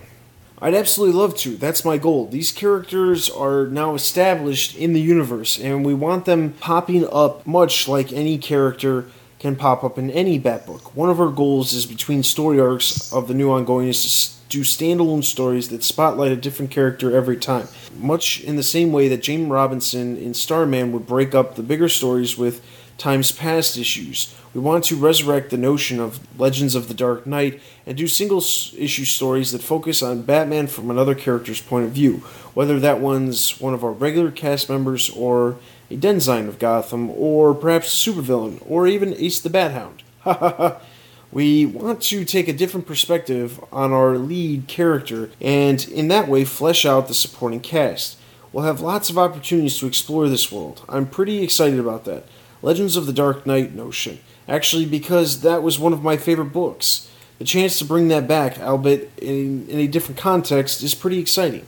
I'd 0.61 0.75
absolutely 0.75 1.17
love 1.17 1.37
to. 1.37 1.57
That's 1.57 1.85
my 1.85 1.99
goal. 1.99 2.27
These 2.27 2.51
characters 2.51 3.31
are 3.31 3.69
now 3.69 3.95
established 3.95 4.77
in 4.77 4.93
the 4.93 5.01
universe, 5.01 5.57
and 5.57 5.87
we 5.87 5.95
want 5.95 6.25
them 6.25 6.55
popping 6.55 7.07
up 7.13 7.47
much 7.47 7.87
like 7.87 8.13
any 8.13 8.37
character 8.37 9.07
can 9.39 9.55
pop 9.55 9.85
up 9.85 9.99
in 9.99 10.11
any 10.11 10.37
Bat 10.37 10.67
book. 10.67 10.97
One 10.97 11.11
of 11.11 11.21
our 11.21 11.31
goals 11.31 11.73
is 11.73 11.87
between 11.87 12.25
story 12.25 12.59
arcs 12.59 13.13
of 13.13 13.29
the 13.29 13.35
new 13.35 13.53
ongoing 13.53 13.87
is 13.87 14.03
to 14.03 14.39
do 14.49 14.63
standalone 14.63 15.23
stories 15.23 15.69
that 15.69 15.85
spotlight 15.85 16.33
a 16.33 16.37
different 16.37 16.73
character 16.73 17.15
every 17.15 17.37
time. 17.37 17.69
Much 17.97 18.41
in 18.41 18.57
the 18.57 18.65
same 18.65 18.91
way 18.91 19.07
that 19.07 19.23
James 19.23 19.49
Robinson 19.49 20.17
in 20.17 20.35
Starman 20.35 20.91
would 20.91 21.07
break 21.07 21.37
up 21.37 21.55
the 21.55 21.63
bigger 21.63 21.89
stories 21.89 22.37
with 22.37 22.65
times 22.99 23.33
past 23.33 23.79
issues. 23.79 24.35
We 24.53 24.61
want 24.61 24.85
to 24.85 24.97
resurrect 24.97 25.51
the 25.51 25.57
notion 25.57 26.01
of 26.01 26.21
Legends 26.39 26.75
of 26.75 26.89
the 26.89 26.95
Dark 26.95 27.27
Knight 27.27 27.61
and 27.87 27.97
do 27.97 28.07
single 28.07 28.39
issue 28.39 29.05
stories 29.05 29.53
that 29.53 29.63
focus 29.63 30.03
on 30.03 30.23
Batman 30.23 30.67
from 30.67 30.91
another 30.91 31.15
character's 31.15 31.63
point 31.63 31.87
of 31.87 31.93
view, 31.93 32.17
whether 32.55 32.79
that 32.81 33.01
one's 33.01 33.61
one 33.61 33.73
of 33.73 33.83
our 33.85 33.93
regular 33.93 34.31
cast 34.31 34.69
members 34.69 35.09
or 35.11 35.57
a 35.91 35.97
Denzine 35.97 36.49
of 36.49 36.59
Gotham, 36.59 37.09
or 37.11 37.55
perhaps 37.55 38.07
a 38.07 38.11
supervillain, 38.11 38.63
or 38.69 38.87
even 38.87 39.15
Ace 39.15 39.41
the 39.41 39.49
Bat 39.49 39.73
Hound. 39.73 40.77
We 41.31 41.67
want 41.67 42.01
to 42.05 42.25
take 42.25 42.49
a 42.49 42.55
different 42.55 42.87
perspective 42.87 43.63
on 43.71 43.93
our 43.93 44.17
lead 44.17 44.67
character 44.67 45.31
and 45.41 45.87
in 45.89 46.09
that 46.09 46.27
way 46.27 46.45
flesh 46.45 46.87
out 46.87 47.07
the 47.07 47.15
supporting 47.15 47.61
cast. 47.61 48.17
We'll 48.51 48.65
have 48.65 48.81
lots 48.81 49.11
of 49.11 49.19
opportunities 49.19 49.79
to 49.79 49.87
explore 49.87 50.29
this 50.29 50.51
world. 50.51 50.83
I'm 50.89 51.07
pretty 51.07 51.43
excited 51.43 51.79
about 51.79 52.07
that. 52.07 52.25
Legends 52.63 52.97
of 52.97 53.07
the 53.07 53.13
Dark 53.13 53.47
Knight 53.47 53.75
notion. 53.75 54.19
Actually, 54.49 54.87
because 54.87 55.43
that 55.43 55.63
was 55.63 55.79
one 55.79 55.93
of 55.93 56.03
my 56.03 56.17
favorite 56.17 56.53
books. 56.53 57.11
The 57.39 57.45
chance 57.45 57.79
to 57.79 57.85
bring 57.85 58.09
that 58.09 58.27
back, 58.27 58.59
albeit 58.59 59.13
in, 59.19 59.69
in 59.69 59.79
a 59.79 59.87
different 59.87 60.19
context, 60.19 60.83
is 60.83 60.95
pretty 60.95 61.19
exciting. 61.19 61.67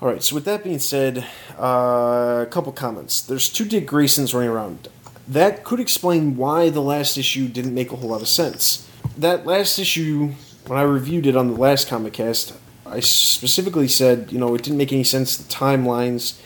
Alright, 0.00 0.22
so 0.22 0.34
with 0.34 0.44
that 0.44 0.64
being 0.64 0.78
said, 0.78 1.26
uh, 1.58 2.44
a 2.46 2.48
couple 2.50 2.72
comments. 2.72 3.20
There's 3.20 3.48
two 3.48 3.64
Dick 3.64 3.86
Graysons 3.86 4.32
running 4.32 4.50
around. 4.50 4.88
That 5.26 5.64
could 5.64 5.80
explain 5.80 6.36
why 6.36 6.70
the 6.70 6.80
last 6.80 7.18
issue 7.18 7.48
didn't 7.48 7.74
make 7.74 7.92
a 7.92 7.96
whole 7.96 8.10
lot 8.10 8.22
of 8.22 8.28
sense. 8.28 8.88
That 9.16 9.44
last 9.44 9.78
issue, 9.78 10.32
when 10.66 10.78
I 10.78 10.82
reviewed 10.82 11.26
it 11.26 11.36
on 11.36 11.48
the 11.48 11.60
last 11.60 11.88
Comic 11.88 12.14
Cast, 12.14 12.54
I 12.86 13.00
specifically 13.00 13.88
said, 13.88 14.32
you 14.32 14.38
know, 14.38 14.54
it 14.54 14.62
didn't 14.62 14.78
make 14.78 14.92
any 14.92 15.04
sense, 15.04 15.36
the 15.36 15.52
timelines 15.52 16.40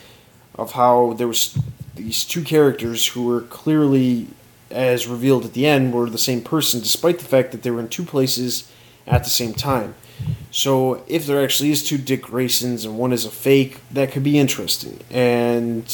of 0.55 0.73
how 0.73 1.13
there 1.13 1.27
was 1.27 1.57
these 1.95 2.25
two 2.25 2.43
characters 2.43 3.07
who 3.07 3.25
were 3.25 3.41
clearly, 3.41 4.27
as 4.71 5.07
revealed 5.07 5.45
at 5.45 5.53
the 5.53 5.65
end, 5.65 5.93
were 5.93 6.09
the 6.09 6.17
same 6.17 6.41
person, 6.41 6.79
despite 6.79 7.19
the 7.19 7.25
fact 7.25 7.51
that 7.51 7.63
they 7.63 7.71
were 7.71 7.79
in 7.79 7.89
two 7.89 8.03
places 8.03 8.71
at 9.05 9.23
the 9.23 9.29
same 9.29 9.53
time. 9.53 9.95
So 10.51 11.03
if 11.07 11.25
there 11.25 11.43
actually 11.43 11.71
is 11.71 11.83
two 11.83 11.97
Dick 11.97 12.23
Graysons 12.23 12.85
and 12.85 12.97
one 12.97 13.11
is 13.11 13.25
a 13.25 13.31
fake, 13.31 13.79
that 13.91 14.11
could 14.11 14.23
be 14.23 14.37
interesting. 14.37 14.99
And 15.09 15.85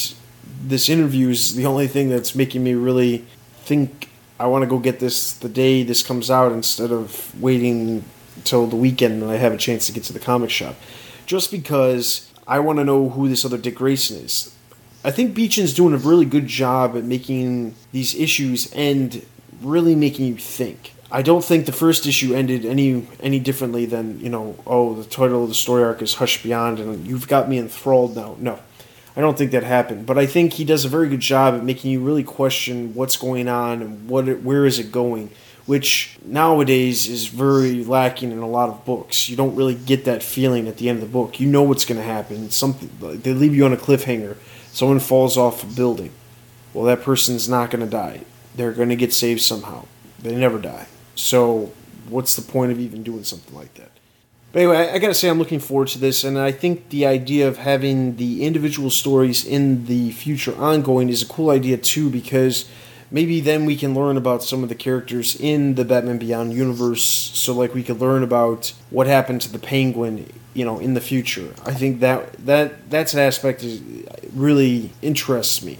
this 0.61 0.89
interview 0.89 1.29
is 1.29 1.55
the 1.55 1.65
only 1.65 1.87
thing 1.87 2.09
that's 2.09 2.35
making 2.35 2.63
me 2.63 2.73
really 2.73 3.25
think 3.61 4.09
I 4.39 4.47
want 4.47 4.63
to 4.63 4.67
go 4.67 4.79
get 4.79 4.99
this 4.99 5.33
the 5.33 5.49
day 5.49 5.83
this 5.83 6.01
comes 6.01 6.31
out 6.31 6.51
instead 6.51 6.91
of 6.91 7.39
waiting 7.41 8.05
till 8.43 8.67
the 8.67 8.75
weekend 8.75 9.21
when 9.21 9.29
I 9.29 9.37
have 9.37 9.53
a 9.53 9.57
chance 9.57 9.85
to 9.87 9.91
get 9.91 10.03
to 10.05 10.13
the 10.13 10.19
comic 10.19 10.49
shop. 10.49 10.75
Just 11.25 11.51
because 11.51 12.31
I 12.47 12.59
want 12.59 12.79
to 12.79 12.85
know 12.85 13.09
who 13.09 13.27
this 13.27 13.45
other 13.45 13.57
Dick 13.57 13.75
Grayson 13.75 14.17
is. 14.17 14.55
I 15.03 15.11
think 15.11 15.33
Beechen's 15.33 15.73
doing 15.73 15.93
a 15.93 15.97
really 15.97 16.25
good 16.25 16.47
job 16.47 16.97
at 16.97 17.05
making 17.05 17.75
these 17.91 18.15
issues 18.15 18.69
end 18.73 19.25
really 19.61 19.95
making 19.95 20.25
you 20.25 20.35
think. 20.35 20.93
I 21.11 21.21
don't 21.21 21.43
think 21.43 21.65
the 21.65 21.71
first 21.71 22.05
issue 22.05 22.35
ended 22.35 22.65
any 22.65 23.07
any 23.19 23.39
differently 23.39 23.85
than 23.85 24.19
you 24.19 24.29
know. 24.29 24.55
Oh, 24.67 24.93
the 24.93 25.03
title 25.03 25.43
of 25.43 25.49
the 25.49 25.55
story 25.55 25.83
arc 25.83 26.01
is 26.01 26.15
Hush 26.15 26.43
Beyond, 26.43 26.79
and 26.79 27.07
you've 27.07 27.27
got 27.27 27.49
me 27.49 27.57
enthralled 27.57 28.15
now. 28.15 28.35
No, 28.39 28.59
I 29.15 29.21
don't 29.21 29.37
think 29.37 29.51
that 29.51 29.63
happened. 29.63 30.05
But 30.05 30.17
I 30.17 30.25
think 30.27 30.53
he 30.53 30.65
does 30.65 30.85
a 30.85 30.89
very 30.89 31.09
good 31.09 31.19
job 31.19 31.55
at 31.55 31.63
making 31.63 31.91
you 31.91 32.01
really 32.01 32.23
question 32.23 32.93
what's 32.93 33.17
going 33.17 33.47
on 33.47 33.81
and 33.81 34.09
what 34.09 34.27
it, 34.27 34.43
where 34.43 34.65
is 34.65 34.77
it 34.77 34.91
going, 34.91 35.31
which 35.65 36.19
nowadays 36.23 37.07
is 37.07 37.25
very 37.25 37.83
lacking 37.83 38.31
in 38.31 38.39
a 38.39 38.47
lot 38.47 38.69
of 38.69 38.85
books. 38.85 39.29
You 39.29 39.35
don't 39.35 39.55
really 39.55 39.75
get 39.75 40.05
that 40.05 40.21
feeling 40.21 40.67
at 40.67 40.77
the 40.77 40.89
end 40.89 41.01
of 41.01 41.09
the 41.09 41.11
book. 41.11 41.39
You 41.39 41.47
know 41.47 41.63
what's 41.63 41.85
going 41.85 41.99
to 41.99 42.05
happen. 42.05 42.51
Something 42.51 42.91
they 43.21 43.33
leave 43.33 43.55
you 43.55 43.65
on 43.65 43.73
a 43.73 43.77
cliffhanger. 43.77 44.37
Someone 44.71 44.99
falls 44.99 45.37
off 45.37 45.63
a 45.63 45.65
building. 45.65 46.11
Well, 46.73 46.85
that 46.85 47.01
person's 47.01 47.49
not 47.49 47.71
going 47.71 47.83
to 47.83 47.89
die. 47.89 48.21
They're 48.55 48.71
going 48.71 48.89
to 48.89 48.95
get 48.95 49.13
saved 49.13 49.41
somehow. 49.41 49.85
They 50.19 50.35
never 50.35 50.59
die. 50.59 50.87
So, 51.15 51.71
what's 52.07 52.35
the 52.35 52.41
point 52.41 52.71
of 52.71 52.79
even 52.79 53.03
doing 53.03 53.23
something 53.23 53.55
like 53.55 53.73
that? 53.75 53.91
But 54.51 54.59
anyway, 54.59 54.77
I, 54.77 54.95
I 54.95 54.99
gotta 54.99 55.13
say, 55.13 55.29
I'm 55.29 55.37
looking 55.37 55.59
forward 55.59 55.89
to 55.89 55.99
this, 55.99 56.23
and 56.23 56.37
I 56.37 56.51
think 56.51 56.89
the 56.89 57.05
idea 57.05 57.47
of 57.47 57.57
having 57.57 58.15
the 58.15 58.43
individual 58.43 58.89
stories 58.89 59.45
in 59.45 59.85
the 59.85 60.11
future 60.11 60.55
ongoing 60.57 61.09
is 61.09 61.21
a 61.21 61.27
cool 61.27 61.51
idea 61.51 61.77
too, 61.77 62.09
because 62.09 62.67
maybe 63.11 63.41
then 63.41 63.65
we 63.65 63.75
can 63.75 63.93
learn 63.93 64.17
about 64.17 64.41
some 64.43 64.63
of 64.63 64.69
the 64.69 64.75
characters 64.75 65.35
in 65.39 65.75
the 65.75 65.85
Batman 65.85 66.17
Beyond 66.17 66.53
universe. 66.53 67.03
So, 67.03 67.53
like, 67.53 67.75
we 67.75 67.83
could 67.83 67.99
learn 67.99 68.23
about 68.23 68.73
what 68.89 69.05
happened 69.05 69.41
to 69.41 69.51
the 69.51 69.59
Penguin, 69.59 70.31
you 70.53 70.65
know, 70.65 70.79
in 70.79 70.93
the 70.93 71.01
future. 71.01 71.53
I 71.65 71.73
think 71.73 71.99
that 71.99 72.33
that 72.45 72.89
that's 72.89 73.13
an 73.13 73.19
aspect 73.19 73.61
that 73.61 74.29
really 74.33 74.91
interests 75.01 75.63
me. 75.63 75.79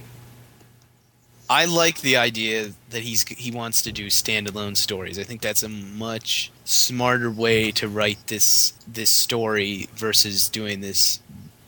I 1.50 1.66
like 1.66 2.02
the 2.02 2.16
idea 2.16 2.70
that 2.92 3.02
he's 3.02 3.28
he 3.28 3.50
wants 3.50 3.82
to 3.82 3.92
do 3.92 4.08
standalone 4.08 4.78
stories. 4.78 5.18
I 5.18 5.24
think 5.24 5.42
that's 5.42 5.64
a 5.64 5.70
much 5.70 6.52
smarter 6.64 7.32
way 7.32 7.72
to 7.72 7.88
write 7.88 8.28
this 8.28 8.74
this 8.88 9.10
story 9.10 9.90
versus 9.96 10.48
doing 10.48 10.82
this 10.82 11.20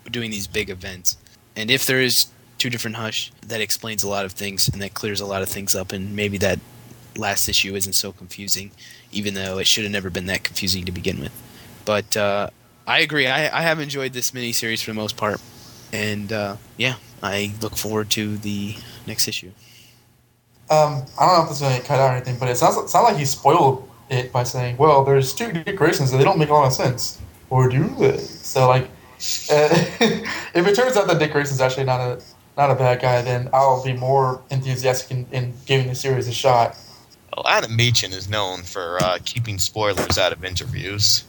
doing 0.10 0.30
these 0.30 0.46
big 0.46 0.70
events. 0.70 1.18
And 1.56 1.72
if 1.72 1.88
there 1.88 2.00
is 2.00 2.28
two 2.60 2.70
different 2.70 2.98
hush, 2.98 3.32
that 3.48 3.60
explains 3.60 4.04
a 4.04 4.10
lot 4.10 4.24
of 4.24 4.34
things 4.34 4.68
and 4.68 4.80
that 4.84 4.94
clears 4.94 5.20
a 5.20 5.26
lot 5.26 5.42
of 5.42 5.50
things 5.50 5.76
up 5.76 5.92
and 5.92 6.16
maybe 6.16 6.38
that 6.38 6.60
last 7.18 7.50
issue 7.50 7.76
isn't 7.76 7.94
so 7.94 8.12
confusing, 8.12 8.72
even 9.12 9.34
though 9.34 9.58
it 9.58 9.66
should 9.66 9.84
have 9.84 9.92
never 9.92 10.12
been 10.12 10.28
that 10.28 10.44
confusing 10.44 10.86
to 10.86 10.92
begin 10.92 11.20
with. 11.20 11.34
But 11.86 12.16
uh, 12.16 12.52
I 12.92 13.00
agree. 13.00 13.26
I, 13.26 13.58
I 13.58 13.62
have 13.62 13.80
enjoyed 13.80 14.12
this 14.12 14.32
miniseries 14.32 14.84
for 14.84 14.92
the 14.92 14.96
most 14.96 15.16
part, 15.16 15.40
and 15.94 16.30
uh, 16.34 16.58
yeah, 16.76 16.96
I 17.24 17.54
look 17.62 17.78
forward 17.78 18.10
to 18.12 18.36
the 18.36 18.76
next 19.08 19.30
issue. 19.30 19.52
Um, 20.70 21.06
I 21.18 21.26
don't 21.26 21.38
know 21.38 21.44
if 21.44 21.50
this 21.50 21.62
is 21.62 21.68
going 21.70 21.80
to 21.80 21.88
cut 21.88 22.00
out 22.02 22.12
or 22.12 22.16
anything, 22.18 22.38
but 22.38 22.50
it 22.50 22.58
sounds, 22.58 22.76
it 22.76 22.90
sounds 22.90 23.06
like 23.06 23.16
he 23.16 23.24
spoiled 23.24 23.90
it 24.10 24.34
by 24.34 24.44
saying, 24.44 24.76
well, 24.76 25.06
there's 25.06 25.34
two 25.34 25.54
Dick 25.54 25.78
Graysons 25.78 26.12
and 26.12 26.20
they 26.20 26.26
don't 26.26 26.38
make 26.38 26.50
a 26.50 26.54
lot 26.54 26.68
of 26.68 26.74
sense. 26.74 27.22
Or 27.50 27.70
do 27.70 27.88
they? 27.96 28.18
So, 28.18 28.68
like, 28.68 28.84
uh, 28.84 28.88
if 30.54 30.68
it 30.68 30.76
turns 30.76 30.98
out 30.98 31.08
that 31.08 31.18
Dick 31.18 31.32
Grayson's 31.32 31.62
actually 31.62 31.86
not 31.86 32.02
a 32.02 32.22
not 32.58 32.72
a 32.72 32.76
bad 32.76 33.02
guy, 33.02 33.22
then 33.22 33.50
I'll 33.54 33.82
be 33.82 33.94
more 33.94 34.42
enthusiastic 34.52 35.12
in, 35.12 35.26
in 35.32 35.54
giving 35.66 35.88
the 35.88 35.96
series 35.96 36.28
a 36.28 36.34
shot. 36.34 36.76
Well, 37.38 37.48
Adam 37.48 37.78
Beechen 37.78 38.12
is 38.12 38.28
known 38.28 38.64
for 38.64 39.02
uh, 39.02 39.20
keeping 39.24 39.60
spoilers 39.60 40.18
out 40.18 40.34
of 40.34 40.44
interviews. 40.44 41.24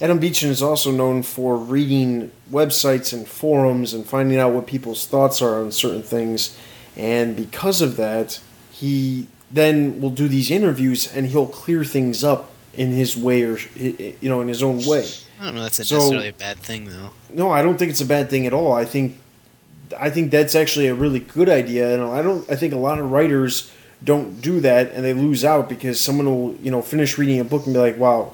Adam 0.00 0.18
Beechen 0.18 0.50
is 0.50 0.62
also 0.62 0.90
known 0.90 1.22
for 1.22 1.56
reading 1.56 2.30
websites 2.50 3.12
and 3.12 3.26
forums 3.26 3.94
and 3.94 4.06
finding 4.06 4.38
out 4.38 4.52
what 4.52 4.66
people's 4.66 5.06
thoughts 5.06 5.40
are 5.40 5.60
on 5.60 5.72
certain 5.72 6.02
things. 6.02 6.56
And 6.96 7.36
because 7.36 7.80
of 7.80 7.96
that, 7.96 8.40
he 8.70 9.28
then 9.50 10.00
will 10.00 10.10
do 10.10 10.28
these 10.28 10.50
interviews 10.50 11.12
and 11.14 11.26
he'll 11.26 11.46
clear 11.46 11.84
things 11.84 12.24
up 12.24 12.50
in 12.76 12.90
his 12.90 13.16
way 13.16 13.42
or 13.42 13.56
you 13.76 14.28
know 14.28 14.40
in 14.40 14.48
his 14.48 14.62
own 14.62 14.84
way. 14.84 15.06
I 15.40 15.44
don't 15.46 15.54
know. 15.54 15.62
That's 15.62 15.76
so, 15.76 15.96
necessarily 15.96 16.28
a 16.28 16.32
bad 16.32 16.58
thing, 16.58 16.86
though. 16.86 17.10
No, 17.30 17.50
I 17.50 17.62
don't 17.62 17.78
think 17.78 17.90
it's 17.90 18.00
a 18.00 18.06
bad 18.06 18.30
thing 18.30 18.46
at 18.46 18.52
all. 18.52 18.72
I 18.72 18.84
think 18.84 19.18
I 19.98 20.10
think 20.10 20.30
that's 20.30 20.54
actually 20.54 20.86
a 20.86 20.94
really 20.94 21.20
good 21.20 21.48
idea, 21.48 21.94
and 21.94 22.02
I 22.02 22.22
don't. 22.22 22.48
I 22.50 22.56
think 22.56 22.72
a 22.72 22.78
lot 22.78 22.98
of 22.98 23.10
writers 23.10 23.70
don't 24.02 24.40
do 24.40 24.60
that, 24.60 24.92
and 24.92 25.04
they 25.04 25.14
lose 25.14 25.44
out 25.44 25.68
because 25.68 26.00
someone 26.00 26.26
will 26.26 26.54
you 26.56 26.70
know 26.70 26.82
finish 26.82 27.18
reading 27.18 27.40
a 27.40 27.44
book 27.44 27.64
and 27.66 27.74
be 27.74 27.80
like, 27.80 27.98
"Wow, 27.98 28.30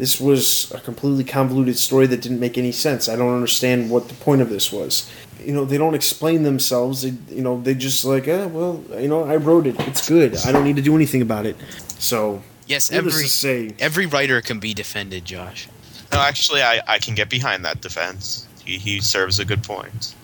this 0.00 0.20
was 0.20 0.72
a 0.72 0.80
completely 0.80 1.24
convoluted 1.24 1.76
story 1.76 2.06
that 2.06 2.20
didn't 2.22 2.40
make 2.40 2.56
any 2.58 2.72
sense. 2.72 3.08
I 3.08 3.14
don't 3.16 3.34
understand 3.34 3.90
what 3.90 4.08
the 4.08 4.14
point 4.14 4.40
of 4.40 4.48
this 4.48 4.72
was." 4.72 5.08
You 5.44 5.52
know, 5.54 5.64
they 5.64 5.78
don't 5.78 5.94
explain 5.94 6.42
themselves. 6.42 7.02
They, 7.02 7.14
you 7.34 7.42
know, 7.42 7.60
they 7.60 7.74
just 7.74 8.04
like, 8.04 8.28
eh, 8.28 8.46
well, 8.46 8.82
you 8.98 9.08
know, 9.08 9.24
I 9.24 9.36
wrote 9.36 9.66
it. 9.66 9.76
It's 9.80 10.06
good. 10.06 10.36
I 10.44 10.52
don't 10.52 10.64
need 10.64 10.76
to 10.76 10.82
do 10.82 10.94
anything 10.96 11.22
about 11.22 11.46
it. 11.46 11.56
So 11.98 12.42
yes, 12.66 12.90
every 12.90 13.74
every 13.78 14.06
writer 14.06 14.40
can 14.40 14.58
be 14.58 14.74
defended, 14.74 15.24
Josh. 15.24 15.68
No, 16.12 16.18
actually, 16.20 16.62
I, 16.62 16.82
I 16.88 16.98
can 16.98 17.14
get 17.14 17.28
behind 17.30 17.64
that 17.64 17.80
defense. 17.80 18.48
He, 18.64 18.78
he 18.78 19.00
serves 19.00 19.38
a 19.38 19.44
good 19.44 19.62
point. 19.62 20.14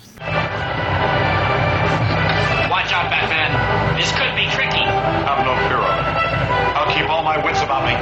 Watch 2.69 2.93
out, 2.93 3.11
Batman. 3.11 3.97
This 3.97 4.11
could 4.13 4.35
be 4.35 4.51
tricky. 4.51 4.85
Have 4.85 5.45
no 5.47 5.55
fear 5.69 5.79
of 5.79 5.99
it. 5.99 6.07
I'll 6.77 6.95
keep 6.95 7.09
all 7.09 7.23
my 7.23 7.43
wits 7.45 7.61
about 7.63 7.85
me. 7.87 7.95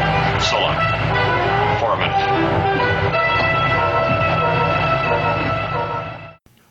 So 0.44 0.60
long. 0.60 1.03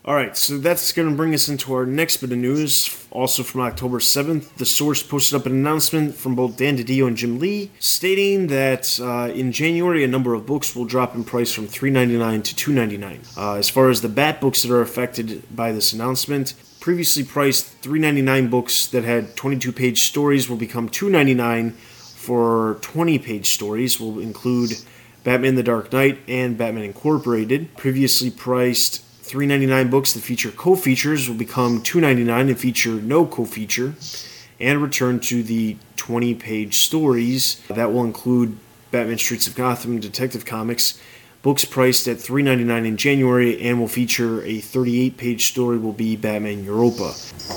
All 0.06 0.14
right, 0.14 0.36
so 0.36 0.58
that's 0.58 0.92
going 0.92 1.08
to 1.08 1.16
bring 1.16 1.32
us 1.32 1.48
into 1.48 1.72
our 1.72 1.86
next 1.86 2.18
bit 2.18 2.30
of 2.30 2.36
news. 2.36 3.06
Also 3.10 3.42
from 3.42 3.62
October 3.62 4.00
7th, 4.00 4.54
the 4.56 4.66
source 4.66 5.02
posted 5.02 5.40
up 5.40 5.46
an 5.46 5.52
announcement 5.52 6.14
from 6.14 6.34
both 6.34 6.58
Dan 6.58 6.76
DiDio 6.76 7.06
and 7.06 7.16
Jim 7.16 7.38
Lee 7.38 7.70
stating 7.78 8.48
that 8.48 9.00
uh, 9.00 9.32
in 9.32 9.50
January 9.50 10.04
a 10.04 10.06
number 10.06 10.34
of 10.34 10.44
books 10.44 10.76
will 10.76 10.84
drop 10.84 11.14
in 11.14 11.24
price 11.24 11.52
from 11.52 11.68
$3.99 11.68 12.44
to 12.44 12.70
$2.99. 12.72 13.38
Uh, 13.38 13.54
as 13.54 13.70
far 13.70 13.88
as 13.88 14.02
the 14.02 14.10
Bat 14.10 14.42
books 14.42 14.62
that 14.62 14.70
are 14.70 14.82
affected 14.82 15.42
by 15.56 15.72
this 15.72 15.94
announcement, 15.94 16.52
previously 16.80 17.24
priced 17.24 17.80
$3.99 17.80 18.50
books 18.50 18.86
that 18.88 19.04
had 19.04 19.34
22 19.36 19.72
page 19.72 20.02
stories 20.02 20.50
will 20.50 20.58
become 20.58 20.90
$2.99 20.90 21.72
for 21.72 22.76
20 22.82 23.18
page 23.20 23.48
stories, 23.48 23.98
will 23.98 24.18
include 24.18 24.72
Batman 25.24 25.54
the 25.54 25.62
Dark 25.62 25.92
Knight 25.92 26.18
and 26.28 26.56
Batman 26.56 26.84
Incorporated. 26.84 27.74
Previously 27.76 28.30
priced 28.30 29.02
$3.99 29.22 29.90
books 29.90 30.12
that 30.12 30.20
feature 30.20 30.50
co-features 30.50 31.28
will 31.28 31.36
become 31.36 31.82
$2.99 31.82 32.40
and 32.48 32.58
feature 32.58 32.92
no 32.92 33.24
co-feature 33.26 33.94
and 34.60 34.82
return 34.82 35.18
to 35.18 35.42
the 35.42 35.76
20-page 35.96 36.76
stories 36.76 37.60
that 37.68 37.90
will 37.90 38.04
include 38.04 38.58
Batman 38.90 39.18
Streets 39.18 39.46
of 39.46 39.56
Gotham 39.56 39.98
Detective 39.98 40.44
Comics 40.44 41.00
books 41.44 41.66
priced 41.66 42.08
at 42.08 42.16
$3.99 42.16 42.86
in 42.86 42.96
January 42.96 43.60
and 43.60 43.78
will 43.78 43.86
feature 43.86 44.42
a 44.44 44.62
38-page 44.62 45.46
story 45.46 45.76
will 45.76 45.92
be 45.92 46.16
Batman 46.16 46.64
Europa. 46.64 47.12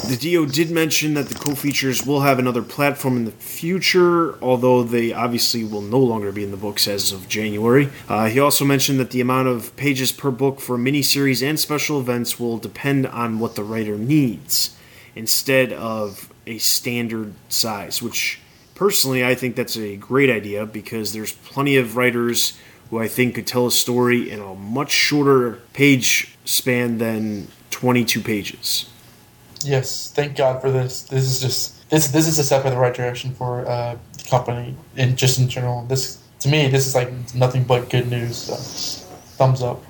The 0.10 0.18
DO 0.20 0.48
did 0.48 0.70
mention 0.70 1.14
that 1.14 1.30
the 1.30 1.36
co-features 1.36 2.06
will 2.06 2.20
have 2.20 2.38
another 2.38 2.62
platform 2.62 3.16
in 3.16 3.24
the 3.24 3.32
future, 3.32 4.38
although 4.44 4.84
they 4.84 5.14
obviously 5.14 5.64
will 5.64 5.82
no 5.82 6.00
longer 6.00 6.34
be 6.34 6.44
in 6.44 6.52
the 6.52 6.58
books 6.58 6.86
as 6.86 7.14
of 7.14 7.30
January. 7.30 7.88
Uh, 8.10 8.28
he 8.28 8.42
also 8.42 8.66
mentioned 8.66 9.00
that 9.00 9.12
the 9.12 9.22
amount 9.22 9.48
of 9.48 9.74
pages 9.78 10.12
per 10.12 10.32
book 10.32 10.60
for 10.60 10.78
miniseries 10.78 11.42
and 11.42 11.58
special 11.58 11.98
events 11.98 12.38
will 12.38 12.58
depend 12.58 13.08
on 13.08 13.40
what 13.40 13.56
the 13.56 13.64
writer 13.64 13.98
needs, 13.98 14.76
instead 15.16 15.72
of 15.72 16.30
a 16.46 16.58
standard 16.58 17.34
size, 17.48 18.02
which 18.02 18.42
personally 18.76 19.26
I 19.26 19.34
think 19.34 19.56
that's 19.56 19.78
a 19.78 19.96
great 19.96 20.30
idea 20.30 20.66
because 20.66 21.14
there's 21.14 21.32
plenty 21.32 21.78
of 21.78 21.96
writers 21.96 22.58
who 22.90 23.00
I 23.00 23.08
think 23.08 23.36
could 23.36 23.48
tell 23.48 23.68
a 23.68 23.72
story 23.72 24.30
in 24.30 24.40
a 24.40 24.56
much 24.56 24.92
shorter 24.92 25.60
page 25.74 26.38
span 26.46 26.98
than 26.98 27.48
22 27.72 28.22
pages. 28.22 28.90
Yes, 29.64 30.12
thank 30.14 30.38
God 30.38 30.62
for 30.62 30.72
this. 30.72 31.04
This 31.04 31.24
is 31.24 31.40
just 31.40 31.90
this 31.90 32.08
this 32.10 32.28
is 32.28 32.38
a 32.38 32.44
step 32.44 32.66
in 32.66 32.72
the 32.72 32.78
right 32.78 32.94
direction 32.94 33.34
for 33.34 33.68
uh, 33.68 33.98
the 34.18 34.24
company 34.30 34.76
and 34.96 35.18
just 35.18 35.40
in 35.40 35.50
general. 35.50 35.84
This 35.86 36.22
to 36.42 36.50
me, 36.50 36.68
this 36.68 36.86
is 36.86 36.96
like 36.96 37.12
nothing 37.34 37.64
but 37.64 37.90
good 37.90 38.10
news. 38.10 38.38
So, 38.38 38.56
thumbs 38.56 39.62
up. 39.62 39.84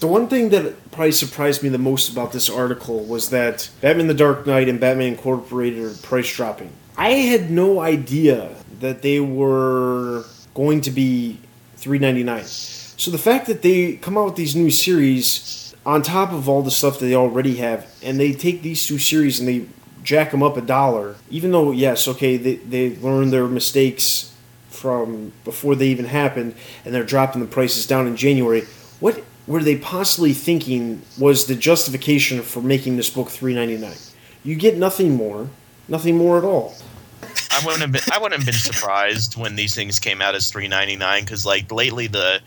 The 0.00 0.06
one 0.06 0.28
thing 0.28 0.48
that 0.48 0.90
probably 0.92 1.12
surprised 1.12 1.62
me 1.62 1.68
the 1.68 1.76
most 1.76 2.10
about 2.10 2.32
this 2.32 2.48
article 2.48 3.04
was 3.04 3.28
that 3.30 3.68
Batman 3.82 4.06
the 4.06 4.14
Dark 4.14 4.46
Knight 4.46 4.68
and 4.68 4.80
Batman 4.80 5.08
Incorporated 5.08 5.84
are 5.84 5.94
price 5.94 6.34
dropping. 6.34 6.70
I 6.96 7.10
had 7.10 7.50
no 7.50 7.80
idea 7.80 8.56
that 8.80 9.02
they 9.02 9.20
were 9.20 10.24
going 10.54 10.80
to 10.82 10.90
be 10.90 11.38
$3.99. 11.80 12.98
So 13.00 13.10
the 13.10 13.18
fact 13.18 13.46
that 13.46 13.62
they 13.62 13.94
come 13.96 14.18
out 14.18 14.26
with 14.26 14.36
these 14.36 14.54
new 14.54 14.70
series 14.70 15.74
on 15.86 16.02
top 16.02 16.32
of 16.32 16.48
all 16.48 16.62
the 16.62 16.70
stuff 16.70 16.98
that 16.98 17.06
they 17.06 17.14
already 17.14 17.56
have, 17.56 17.90
and 18.02 18.20
they 18.20 18.32
take 18.32 18.62
these 18.62 18.86
two 18.86 18.98
series 18.98 19.40
and 19.40 19.48
they 19.48 19.66
jack 20.02 20.30
them 20.30 20.42
up 20.42 20.56
a 20.56 20.60
dollar, 20.60 21.16
even 21.30 21.50
though 21.52 21.70
yes, 21.72 22.06
okay, 22.08 22.36
they 22.36 22.56
they 22.56 22.96
learned 22.96 23.32
their 23.32 23.46
mistakes 23.46 24.34
from 24.68 25.32
before 25.44 25.74
they 25.74 25.88
even 25.88 26.06
happened, 26.06 26.54
and 26.84 26.94
they're 26.94 27.04
dropping 27.04 27.40
the 27.40 27.46
prices 27.46 27.86
down 27.86 28.06
in 28.06 28.16
January. 28.16 28.62
What 29.00 29.22
were 29.46 29.62
they 29.62 29.76
possibly 29.76 30.32
thinking 30.32 31.02
was 31.18 31.46
the 31.46 31.54
justification 31.54 32.42
for 32.42 32.62
making 32.62 32.96
this 32.96 33.10
book 33.10 33.28
three 33.28 33.54
ninety 33.54 33.76
nine? 33.76 33.96
You 34.44 34.56
get 34.56 34.76
nothing 34.76 35.16
more, 35.16 35.48
nothing 35.88 36.16
more 36.16 36.38
at 36.38 36.44
all. 36.44 36.74
I 37.50 37.60
wouldn't 37.64 37.82
have 37.82 37.92
been 37.92 38.02
I 38.12 38.18
wouldn't 38.18 38.40
have 38.40 38.46
been 38.46 38.54
surprised 38.54 39.36
when 39.36 39.56
these 39.56 39.74
things 39.74 39.98
came 39.98 40.22
out 40.22 40.34
as 40.34 40.50
three 40.50 40.68
ninety 40.68 40.96
nine 40.96 41.24
because 41.24 41.44
like 41.44 41.70
lately 41.72 42.06
the 42.06 42.40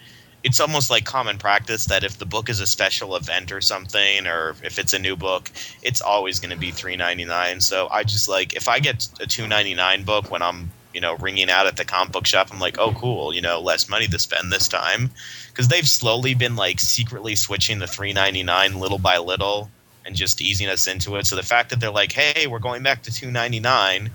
it's 0.43 0.59
almost 0.59 0.89
like 0.89 1.05
common 1.05 1.37
practice 1.37 1.85
that 1.85 2.03
if 2.03 2.17
the 2.17 2.25
book 2.25 2.49
is 2.49 2.59
a 2.59 2.67
special 2.67 3.15
event 3.15 3.51
or 3.51 3.61
something 3.61 4.27
or 4.27 4.55
if 4.63 4.79
it's 4.79 4.93
a 4.93 4.99
new 4.99 5.15
book 5.15 5.51
it's 5.81 6.01
always 6.01 6.39
going 6.39 6.51
to 6.51 6.57
be 6.57 6.71
three 6.71 6.95
ninety 6.95 7.25
nine. 7.25 7.59
So 7.59 7.87
I 7.91 8.03
just 8.03 8.29
like 8.29 8.55
if 8.55 8.67
I 8.67 8.79
get 8.79 9.07
a 9.19 9.27
two 9.27 9.47
ninety 9.47 9.73
nine 9.73 10.03
book 10.03 10.31
when 10.31 10.41
I'm 10.41 10.71
you 10.93 11.01
know 11.01 11.17
ringing 11.17 11.49
out 11.49 11.67
at 11.67 11.75
the 11.75 11.85
comic 11.85 12.13
book 12.13 12.25
shop 12.25 12.49
I'm 12.51 12.59
like 12.59 12.79
oh 12.79 12.93
cool 12.93 13.33
you 13.33 13.41
know 13.41 13.59
less 13.59 13.89
money 13.89 14.07
to 14.07 14.19
spend 14.19 14.51
this 14.51 14.67
time 14.69 15.11
because 15.49 15.67
they've 15.67 15.87
slowly 15.87 16.33
been 16.33 16.55
like 16.55 16.79
secretly 16.79 17.35
switching 17.35 17.79
ninety 17.79 18.43
nine 18.43 18.79
little 18.79 18.99
by 18.99 19.17
little 19.17 19.69
and 20.05 20.15
just 20.15 20.41
easing 20.41 20.67
us 20.67 20.85
into 20.85 21.15
it. 21.15 21.25
So 21.25 21.37
the 21.37 21.43
fact 21.43 21.69
that 21.71 21.81
they're 21.81 21.91
like 21.91 22.13
hey 22.13 22.47
we're 22.47 22.59
going 22.59 22.83
back 22.83 23.03
to 23.03 23.13
two 23.13 23.31
ninety 23.31 23.59
nine 23.59 24.09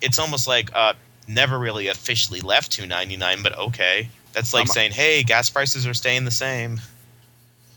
it's 0.00 0.18
almost 0.18 0.46
like 0.46 0.70
uh, 0.74 0.94
never 1.28 1.58
really 1.58 1.88
officially 1.88 2.40
left 2.40 2.72
299 2.72 3.42
but 3.42 3.58
okay 3.58 4.08
that's 4.32 4.54
like 4.54 4.62
Um, 4.62 4.66
saying 4.68 4.92
hey 4.92 5.22
gas 5.22 5.50
prices 5.50 5.86
are 5.86 5.94
staying 5.94 6.24
the 6.24 6.30
same 6.30 6.80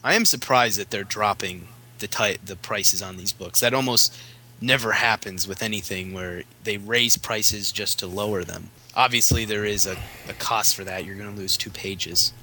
I 0.04 0.16
am 0.16 0.26
surprised 0.26 0.78
that 0.80 0.90
they're 0.90 1.06
dropping 1.06 1.70
the 2.00 2.08
ti- 2.08 2.38
the 2.44 2.58
prices 2.58 3.02
on 3.02 3.16
these 3.16 3.32
books. 3.32 3.62
That 3.62 3.74
almost 3.74 4.16
never 4.60 4.92
happens 4.92 5.48
with 5.48 5.64
anything 5.64 6.14
where 6.14 6.44
they 6.64 6.78
raise 6.78 7.16
prices 7.18 7.72
just 7.72 8.00
to 8.00 8.08
lower 8.08 8.44
them. 8.44 8.70
Obviously, 8.96 9.46
there 9.46 9.66
is 9.66 9.88
a, 9.88 9.98
a 10.28 10.34
cost 10.34 10.76
for 10.76 10.84
that. 10.84 11.06
You're 11.06 11.16
going 11.16 11.34
to 11.34 11.40
lose 11.40 11.58
two 11.58 11.70
pages. 11.70 12.34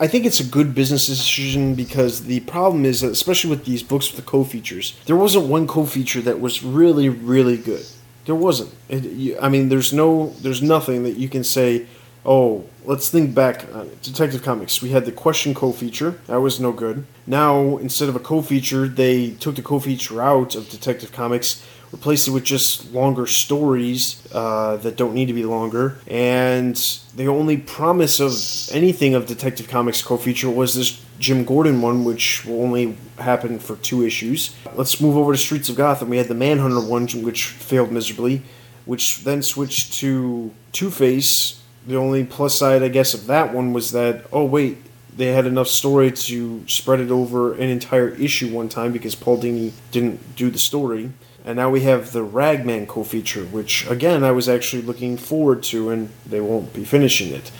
I 0.00 0.06
think 0.06 0.24
it's 0.24 0.38
a 0.38 0.44
good 0.44 0.76
business 0.76 1.08
decision 1.08 1.74
because 1.74 2.24
the 2.24 2.40
problem 2.40 2.84
is, 2.84 3.00
that, 3.00 3.10
especially 3.10 3.50
with 3.50 3.64
these 3.64 3.82
books 3.82 4.08
with 4.08 4.24
the 4.24 4.30
co-features, 4.30 4.96
there 5.06 5.16
wasn't 5.16 5.46
one 5.46 5.66
co-feature 5.66 6.20
that 6.20 6.40
was 6.40 6.62
really, 6.62 7.08
really 7.08 7.56
good. 7.56 7.84
There 8.28 8.34
wasn't. 8.34 8.74
It, 8.90 9.04
you, 9.04 9.38
I 9.40 9.48
mean, 9.48 9.70
there's 9.70 9.90
no, 9.90 10.34
there's 10.42 10.60
nothing 10.60 11.02
that 11.04 11.16
you 11.16 11.30
can 11.30 11.42
say. 11.42 11.86
Oh, 12.26 12.66
let's 12.84 13.08
think 13.08 13.34
back. 13.34 13.64
on 13.72 13.88
Detective 14.02 14.42
Comics. 14.42 14.82
We 14.82 14.90
had 14.90 15.06
the 15.06 15.12
question 15.12 15.54
co-feature. 15.54 16.10
That 16.26 16.42
was 16.42 16.60
no 16.60 16.70
good. 16.70 17.06
Now, 17.26 17.78
instead 17.78 18.10
of 18.10 18.16
a 18.16 18.18
co-feature, 18.18 18.86
they 18.86 19.30
took 19.30 19.56
the 19.56 19.62
co-feature 19.62 20.20
out 20.20 20.54
of 20.54 20.68
Detective 20.68 21.10
Comics, 21.10 21.66
replaced 21.92 22.28
it 22.28 22.32
with 22.32 22.44
just 22.44 22.92
longer 22.92 23.26
stories 23.26 24.22
uh, 24.32 24.76
that 24.78 24.96
don't 24.96 25.14
need 25.14 25.26
to 25.26 25.32
be 25.32 25.44
longer, 25.44 25.98
and 26.06 26.76
the 27.16 27.28
only 27.28 27.56
promise 27.56 28.20
of 28.20 28.32
anything 28.74 29.14
of 29.14 29.26
Detective 29.26 29.68
Comics 29.68 30.02
co-feature 30.02 30.50
was 30.50 30.74
this 30.74 31.02
Jim 31.18 31.44
Gordon 31.44 31.80
one, 31.82 32.04
which 32.04 32.44
will 32.44 32.62
only 32.62 32.96
happen 33.18 33.58
for 33.58 33.76
two 33.76 34.04
issues. 34.04 34.54
Let's 34.74 35.00
move 35.00 35.16
over 35.16 35.32
to 35.32 35.38
Streets 35.38 35.68
of 35.68 35.76
Gotham. 35.76 36.10
We 36.10 36.18
had 36.18 36.28
the 36.28 36.34
Manhunter 36.34 36.80
one, 36.80 37.06
which 37.22 37.46
failed 37.46 37.90
miserably, 37.90 38.42
which 38.84 39.24
then 39.24 39.42
switched 39.42 39.94
to 39.94 40.52
Two 40.72 40.90
Face. 40.90 41.62
The 41.86 41.96
only 41.96 42.24
plus 42.24 42.58
side, 42.58 42.82
I 42.82 42.88
guess, 42.88 43.14
of 43.14 43.26
that 43.26 43.54
one 43.54 43.72
was 43.72 43.92
that 43.92 44.26
oh 44.32 44.44
wait, 44.44 44.78
they 45.16 45.32
had 45.32 45.46
enough 45.46 45.68
story 45.68 46.12
to 46.12 46.64
spread 46.68 47.00
it 47.00 47.10
over 47.10 47.54
an 47.54 47.68
entire 47.68 48.10
issue 48.10 48.54
one 48.54 48.68
time 48.68 48.92
because 48.92 49.14
Paul 49.14 49.40
Dini 49.42 49.72
didn't 49.90 50.36
do 50.36 50.50
the 50.50 50.58
story. 50.58 51.10
And 51.48 51.56
now 51.56 51.70
we 51.70 51.80
have 51.80 52.12
the 52.12 52.22
Ragman 52.22 52.86
co-feature, 52.86 53.44
which 53.46 53.88
again 53.88 54.22
I 54.22 54.32
was 54.32 54.50
actually 54.50 54.82
looking 54.82 55.16
forward 55.16 55.62
to, 55.62 55.88
and 55.88 56.10
they 56.26 56.42
won't 56.42 56.74
be 56.74 56.84
finishing 56.84 57.32
it. 57.32 57.50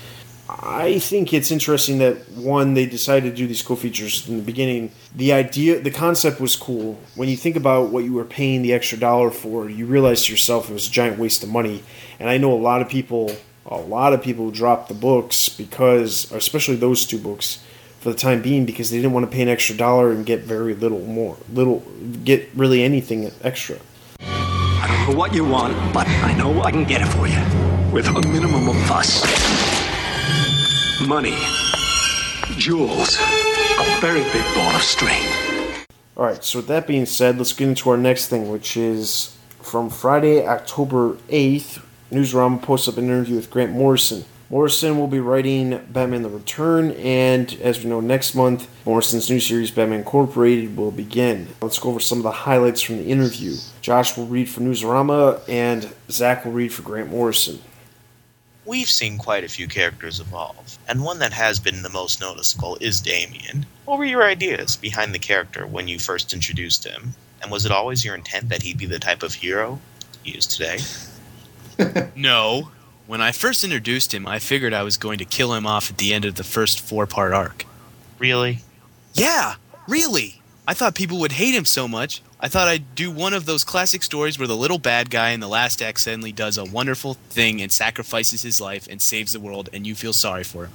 I 0.46 0.98
think 0.98 1.32
it's 1.32 1.50
interesting 1.50 1.96
that 2.00 2.28
one 2.32 2.74
they 2.74 2.84
decided 2.84 3.30
to 3.30 3.34
do 3.34 3.46
these 3.46 3.62
co-features 3.62 4.28
in 4.28 4.36
the 4.36 4.42
beginning. 4.42 4.92
The 5.16 5.32
idea, 5.32 5.80
the 5.80 5.90
concept 5.90 6.38
was 6.38 6.54
cool. 6.54 7.00
When 7.14 7.30
you 7.30 7.36
think 7.38 7.56
about 7.56 7.88
what 7.88 8.04
you 8.04 8.12
were 8.12 8.26
paying 8.26 8.60
the 8.60 8.74
extra 8.74 8.98
dollar 8.98 9.30
for, 9.30 9.70
you 9.70 9.86
realize 9.86 10.26
to 10.26 10.32
yourself 10.32 10.68
it 10.68 10.74
was 10.74 10.86
a 10.86 10.90
giant 10.90 11.18
waste 11.18 11.42
of 11.42 11.48
money. 11.48 11.82
And 12.20 12.28
I 12.28 12.36
know 12.36 12.52
a 12.52 12.60
lot 12.60 12.82
of 12.82 12.90
people, 12.90 13.36
a 13.64 13.78
lot 13.78 14.12
of 14.12 14.22
people 14.22 14.50
dropped 14.50 14.88
the 14.88 14.94
books 14.94 15.48
because, 15.48 16.30
especially 16.30 16.76
those 16.76 17.06
two 17.06 17.18
books, 17.18 17.64
for 18.00 18.10
the 18.10 18.16
time 18.16 18.42
being 18.42 18.64
because 18.64 18.90
they 18.90 18.96
didn't 18.96 19.12
want 19.12 19.28
to 19.28 19.34
pay 19.34 19.42
an 19.42 19.48
extra 19.48 19.76
dollar 19.76 20.12
and 20.12 20.24
get 20.24 20.40
very 20.40 20.74
little 20.74 21.00
more, 21.00 21.36
little 21.52 21.80
get 22.24 22.48
really 22.54 22.82
anything 22.82 23.30
extra. 23.42 23.78
I 24.20 24.86
don't 24.86 25.10
know 25.12 25.18
what 25.18 25.34
you 25.34 25.44
want, 25.44 25.74
but 25.92 26.06
I 26.08 26.34
know 26.34 26.62
I 26.62 26.70
can 26.70 26.84
get 26.84 27.02
it 27.02 27.08
for 27.08 27.26
you. 27.26 27.40
With 27.92 28.06
a 28.06 28.28
minimum 28.28 28.68
of 28.68 28.76
fuss. 28.86 29.24
Money. 31.06 31.36
Jewels. 32.56 33.16
A 33.18 34.00
very 34.00 34.22
big 34.32 34.44
ball 34.54 34.74
of 34.74 34.82
string. 34.82 35.22
All 36.16 36.24
right, 36.24 36.42
so 36.42 36.58
with 36.58 36.68
that 36.68 36.86
being 36.86 37.06
said, 37.06 37.38
let's 37.38 37.52
get 37.52 37.68
into 37.68 37.90
our 37.90 37.96
next 37.96 38.28
thing, 38.28 38.50
which 38.50 38.76
is 38.76 39.36
from 39.60 39.90
Friday, 39.90 40.46
October 40.46 41.14
8th. 41.28 41.82
Newsarama 42.10 42.60
posts 42.62 42.88
up 42.88 42.96
an 42.96 43.04
interview 43.04 43.36
with 43.36 43.50
Grant 43.50 43.72
Morrison. 43.72 44.24
Morrison 44.50 44.98
will 44.98 45.08
be 45.08 45.20
writing 45.20 45.78
Batman 45.90 46.22
The 46.22 46.30
Return, 46.30 46.92
and 46.92 47.52
as 47.60 47.84
we 47.84 47.90
know, 47.90 48.00
next 48.00 48.34
month, 48.34 48.66
Morrison's 48.86 49.28
new 49.28 49.40
series, 49.40 49.70
Batman 49.70 49.98
Incorporated, 49.98 50.74
will 50.74 50.90
begin. 50.90 51.48
Let's 51.60 51.78
go 51.78 51.90
over 51.90 52.00
some 52.00 52.16
of 52.18 52.24
the 52.24 52.30
highlights 52.30 52.80
from 52.80 52.96
the 52.96 53.04
interview. 53.04 53.56
Josh 53.82 54.16
will 54.16 54.26
read 54.26 54.48
for 54.48 54.60
Newsarama, 54.60 55.46
and 55.50 55.92
Zach 56.10 56.46
will 56.46 56.52
read 56.52 56.72
for 56.72 56.80
Grant 56.80 57.10
Morrison. 57.10 57.58
We've 58.64 58.88
seen 58.88 59.18
quite 59.18 59.44
a 59.44 59.48
few 59.48 59.68
characters 59.68 60.18
evolve, 60.18 60.78
and 60.88 61.04
one 61.04 61.18
that 61.18 61.34
has 61.34 61.60
been 61.60 61.82
the 61.82 61.90
most 61.90 62.18
noticeable 62.18 62.78
is 62.80 63.02
Damian. 63.02 63.66
What 63.84 63.98
were 63.98 64.06
your 64.06 64.24
ideas 64.24 64.78
behind 64.78 65.14
the 65.14 65.18
character 65.18 65.66
when 65.66 65.88
you 65.88 65.98
first 65.98 66.32
introduced 66.32 66.86
him? 66.86 67.12
And 67.42 67.50
was 67.50 67.66
it 67.66 67.72
always 67.72 68.02
your 68.02 68.14
intent 68.14 68.48
that 68.48 68.62
he'd 68.62 68.78
be 68.78 68.86
the 68.86 68.98
type 68.98 69.22
of 69.22 69.34
hero 69.34 69.78
he 70.22 70.30
is 70.30 70.46
today? 70.46 70.78
no. 72.16 72.70
When 73.08 73.22
I 73.22 73.32
first 73.32 73.64
introduced 73.64 74.12
him, 74.12 74.26
I 74.26 74.38
figured 74.38 74.74
I 74.74 74.82
was 74.82 74.98
going 74.98 75.16
to 75.16 75.24
kill 75.24 75.54
him 75.54 75.66
off 75.66 75.88
at 75.88 75.96
the 75.96 76.12
end 76.12 76.26
of 76.26 76.34
the 76.34 76.44
first 76.44 76.78
four 76.78 77.06
part 77.06 77.32
arc. 77.32 77.64
Really? 78.18 78.58
Yeah, 79.14 79.54
really. 79.88 80.42
I 80.66 80.74
thought 80.74 80.94
people 80.94 81.18
would 81.20 81.32
hate 81.32 81.54
him 81.54 81.64
so 81.64 81.88
much. 81.88 82.20
I 82.38 82.48
thought 82.48 82.68
I'd 82.68 82.94
do 82.94 83.10
one 83.10 83.32
of 83.32 83.46
those 83.46 83.64
classic 83.64 84.02
stories 84.02 84.38
where 84.38 84.46
the 84.46 84.54
little 84.54 84.78
bad 84.78 85.08
guy 85.08 85.30
in 85.30 85.40
the 85.40 85.48
last 85.48 85.80
act 85.80 86.00
suddenly 86.00 86.32
does 86.32 86.58
a 86.58 86.66
wonderful 86.66 87.14
thing 87.30 87.62
and 87.62 87.72
sacrifices 87.72 88.42
his 88.42 88.60
life 88.60 88.86
and 88.90 89.00
saves 89.00 89.32
the 89.32 89.40
world, 89.40 89.70
and 89.72 89.86
you 89.86 89.94
feel 89.94 90.12
sorry 90.12 90.44
for 90.44 90.66
him. 90.66 90.72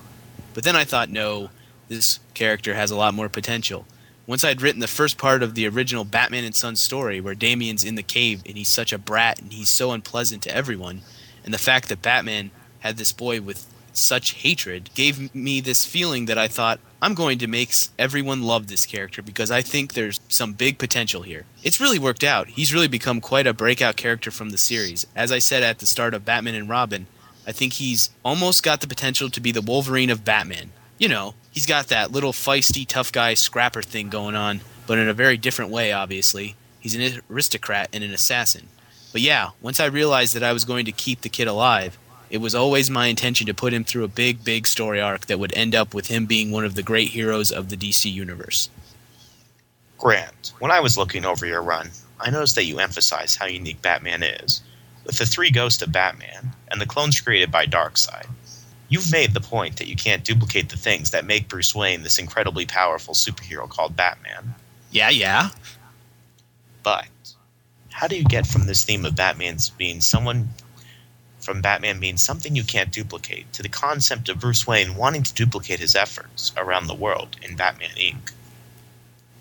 But 0.56 0.64
then 0.64 0.76
I 0.76 0.86
thought, 0.86 1.12
no, 1.12 1.52
this 1.88 2.20
character 2.34 2.74
has 2.74 2.90
a 2.90 2.96
lot 2.96 3.14
more 3.14 3.30
potential. 3.30 3.86
Once 4.26 4.44
I'd 4.44 4.64
written 4.64 4.80
the 4.80 4.88
first 4.88 5.20
part 5.20 5.44
of 5.44 5.54
the 5.54 5.68
original 5.68 6.04
Batman 6.04 6.46
and 6.46 6.56
Son 6.56 6.78
story, 6.78 7.22
where 7.22 7.36
Damian's 7.36 7.84
in 7.84 7.94
the 7.94 8.02
cave 8.02 8.42
and 8.48 8.58
he's 8.58 8.70
such 8.70 8.92
a 8.92 8.98
brat 8.98 9.40
and 9.40 9.54
he's 9.54 9.70
so 9.70 9.92
unpleasant 9.92 10.42
to 10.42 10.56
everyone, 10.56 11.04
and 11.44 11.54
the 11.54 11.58
fact 11.58 11.90
that 11.90 12.02
Batman 12.02 12.52
had 12.80 12.98
this 12.98 13.12
boy 13.12 13.42
with 13.42 13.66
such 13.94 14.32
hatred 14.32 14.90
gave 14.96 15.34
me 15.34 15.62
this 15.62 15.86
feeling 15.86 16.26
that 16.26 16.38
I 16.38 16.48
thought 16.48 16.80
I'm 17.02 17.14
going 17.14 17.38
to 17.40 17.48
make 17.48 17.74
everyone 18.00 18.44
love 18.44 18.68
this 18.68 18.86
character 18.86 19.22
because 19.22 19.52
I 19.52 19.62
think 19.62 19.94
there's 19.94 20.20
some 20.30 20.54
big 20.54 20.78
potential 20.78 21.22
here. 21.22 21.46
It's 21.64 21.80
really 21.80 22.00
worked 22.00 22.24
out. 22.24 22.48
He's 22.48 22.74
really 22.74 22.88
become 22.88 23.22
quite 23.22 23.46
a 23.46 23.54
breakout 23.54 23.96
character 23.96 24.32
from 24.32 24.50
the 24.50 24.58
series. 24.58 25.06
As 25.16 25.32
I 25.32 25.40
said 25.40 25.64
at 25.64 25.80
the 25.80 25.86
start 25.86 26.14
of 26.14 26.26
Batman 26.26 26.56
and 26.56 26.70
Robin, 26.70 27.08
I 27.46 27.52
think 27.52 27.74
he's 27.74 28.10
almost 28.24 28.64
got 28.64 28.82
the 28.82 28.88
potential 28.88 29.30
to 29.30 29.42
be 29.42 29.52
the 29.52 29.62
Wolverine 29.62 30.10
of 30.10 30.24
Batman. 30.24 30.72
You 30.98 31.10
know, 31.10 31.34
he's 31.52 31.66
got 31.66 31.88
that 31.88 32.12
little 32.12 32.32
feisty 32.32 32.88
tough 32.88 33.12
guy 33.12 33.34
scrapper 33.34 33.82
thing 33.82 34.10
going 34.10 34.36
on, 34.36 34.62
but 34.88 34.98
in 34.98 35.10
a 35.10 35.14
very 35.14 35.38
different 35.38 35.72
way 35.72 35.92
obviously. 35.92 36.56
He's 36.80 36.96
an 36.96 37.22
aristocrat 37.30 37.90
and 37.94 38.04
an 38.04 38.12
assassin. 38.12 38.68
But 39.14 39.22
yeah, 39.22 39.52
once 39.62 39.80
I 39.80 39.86
realized 39.86 40.36
that 40.36 40.44
I 40.44 40.52
was 40.52 40.66
going 40.66 40.86
to 40.86 40.92
keep 40.92 41.22
the 41.22 41.30
kid 41.30 41.48
alive, 41.48 41.98
it 42.32 42.40
was 42.42 42.56
always 42.56 42.90
my 42.90 43.06
intention 43.06 43.46
to 43.46 43.54
put 43.54 43.72
him 43.72 43.84
through 43.84 44.04
a 44.04 44.10
big, 44.10 44.44
big 44.44 44.66
story 44.66 45.00
arc 45.00 45.28
that 45.28 45.38
would 45.40 45.56
end 45.56 45.76
up 45.76 45.94
with 45.94 46.08
him 46.08 46.26
being 46.26 46.50
one 46.50 46.66
of 46.66 46.74
the 46.74 46.82
great 46.82 47.10
heroes 47.10 47.52
of 47.52 47.70
the 47.70 47.78
DC 47.78 48.12
universe. 48.12 48.70
Grant, 50.00 50.52
when 50.58 50.72
I 50.72 50.80
was 50.80 50.98
looking 50.98 51.26
over 51.26 51.46
your 51.46 51.62
run, 51.62 51.92
I 52.20 52.32
noticed 52.32 52.56
that 52.56 52.66
you 52.66 52.80
emphasize 52.80 53.36
how 53.36 53.46
unique 53.46 53.84
Batman 53.84 54.24
is, 54.24 54.64
with 55.06 55.20
the 55.20 55.28
three 55.28 55.52
ghosts 55.52 55.84
of 55.84 55.92
Batman 55.92 56.52
and 56.72 56.82
the 56.82 56.88
clones 56.88 57.22
created 57.22 57.52
by 57.52 57.68
Darkseid. 57.68 58.26
You've 58.90 59.12
made 59.12 59.36
the 59.36 59.42
point 59.42 59.78
that 59.78 59.88
you 59.88 59.96
can't 59.96 60.24
duplicate 60.24 60.70
the 60.70 60.78
things 60.78 61.12
that 61.12 61.26
make 61.26 61.48
Bruce 61.48 61.76
Wayne 61.76 62.02
this 62.02 62.18
incredibly 62.18 62.66
powerful 62.66 63.14
superhero 63.14 63.70
called 63.70 63.96
Batman. 63.96 64.56
Yeah, 64.90 65.10
yeah. 65.10 65.50
But 66.82 67.06
how 67.94 68.08
do 68.08 68.18
you 68.18 68.24
get 68.24 68.48
from 68.48 68.66
this 68.66 68.84
theme 68.84 69.06
of 69.06 69.16
Batman's 69.16 69.70
being 69.70 70.02
someone 70.02 70.50
from 71.40 71.62
Batman 71.62 72.00
being 72.00 72.18
something 72.18 72.56
you 72.56 72.64
can't 72.64 72.92
duplicate 72.92 73.52
to 73.54 73.62
the 73.62 73.70
concept 73.70 74.30
of 74.30 74.40
Bruce 74.40 74.66
Wayne 74.66 74.96
wanting 74.96 75.24
to 75.24 75.34
duplicate 75.34 75.80
his 75.80 75.96
efforts 75.96 76.54
around 76.58 76.88
the 76.88 76.94
world 76.94 77.36
in 77.42 77.56
Batman 77.56 77.92
Inc. 77.92 78.32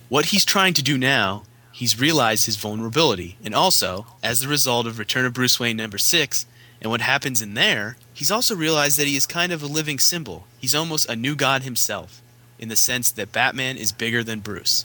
What 0.08 0.26
he's 0.26 0.44
trying 0.44 0.74
to 0.74 0.82
do 0.82 0.98
now, 0.98 1.44
he's 1.72 2.00
realized 2.00 2.46
his 2.46 2.56
vulnerability, 2.56 3.38
and 3.42 3.54
also, 3.54 4.06
as 4.22 4.40
the 4.40 4.48
result 4.48 4.86
of 4.86 4.98
Return 4.98 5.24
of 5.24 5.32
Bruce 5.32 5.58
Wayne 5.58 5.76
number 5.76 5.98
6 5.98 6.46
and 6.80 6.90
what 6.90 7.00
happens 7.00 7.40
in 7.40 7.54
there, 7.54 7.96
he's 8.12 8.30
also 8.30 8.54
realized 8.54 8.98
that 8.98 9.06
he 9.06 9.16
is 9.16 9.26
kind 9.26 9.52
of 9.52 9.62
a 9.62 9.66
living 9.66 9.98
symbol. 9.98 10.46
He's 10.58 10.74
almost 10.74 11.08
a 11.08 11.16
new 11.16 11.34
god 11.34 11.62
himself, 11.62 12.20
in 12.58 12.68
the 12.68 12.76
sense 12.76 13.10
that 13.12 13.32
Batman 13.32 13.76
is 13.76 13.92
bigger 13.92 14.22
than 14.22 14.40
Bruce. 14.40 14.84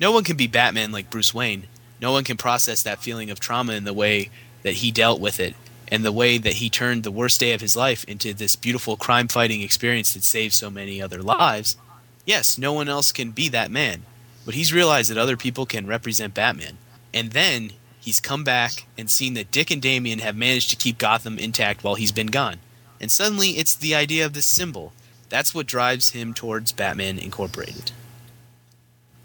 No 0.00 0.12
one 0.12 0.24
can 0.24 0.36
be 0.36 0.46
Batman 0.46 0.92
like 0.92 1.10
Bruce 1.10 1.32
Wayne. 1.32 1.68
No 2.00 2.12
one 2.12 2.24
can 2.24 2.36
process 2.36 2.82
that 2.82 3.02
feeling 3.02 3.30
of 3.30 3.40
trauma 3.40 3.72
in 3.72 3.84
the 3.84 3.92
way 3.92 4.30
that 4.62 4.74
he 4.74 4.90
dealt 4.90 5.20
with 5.20 5.40
it 5.40 5.54
and 5.90 6.04
the 6.04 6.12
way 6.12 6.38
that 6.38 6.54
he 6.54 6.68
turned 6.68 7.02
the 7.02 7.10
worst 7.10 7.40
day 7.40 7.52
of 7.52 7.60
his 7.60 7.76
life 7.76 8.04
into 8.04 8.34
this 8.34 8.56
beautiful 8.56 8.96
crime 8.96 9.28
fighting 9.28 9.62
experience 9.62 10.14
that 10.14 10.24
saved 10.24 10.54
so 10.54 10.70
many 10.70 11.00
other 11.00 11.22
lives. 11.22 11.76
Yes, 12.24 12.58
no 12.58 12.72
one 12.72 12.88
else 12.88 13.10
can 13.10 13.30
be 13.30 13.48
that 13.48 13.70
man, 13.70 14.02
but 14.44 14.54
he's 14.54 14.72
realized 14.72 15.10
that 15.10 15.18
other 15.18 15.36
people 15.36 15.66
can 15.66 15.86
represent 15.86 16.34
Batman. 16.34 16.76
And 17.14 17.32
then 17.32 17.70
he's 18.00 18.20
come 18.20 18.44
back 18.44 18.86
and 18.98 19.10
seen 19.10 19.34
that 19.34 19.50
Dick 19.50 19.70
and 19.70 19.80
Damian 19.80 20.18
have 20.18 20.36
managed 20.36 20.70
to 20.70 20.76
keep 20.76 20.98
Gotham 20.98 21.38
intact 21.38 21.82
while 21.82 21.94
he's 21.94 22.12
been 22.12 22.26
gone. 22.28 22.56
And 23.00 23.10
suddenly 23.10 23.50
it's 23.50 23.74
the 23.74 23.94
idea 23.94 24.26
of 24.26 24.34
this 24.34 24.46
symbol. 24.46 24.92
That's 25.30 25.54
what 25.54 25.66
drives 25.66 26.10
him 26.10 26.34
towards 26.34 26.72
Batman 26.72 27.18
Incorporated. 27.18 27.92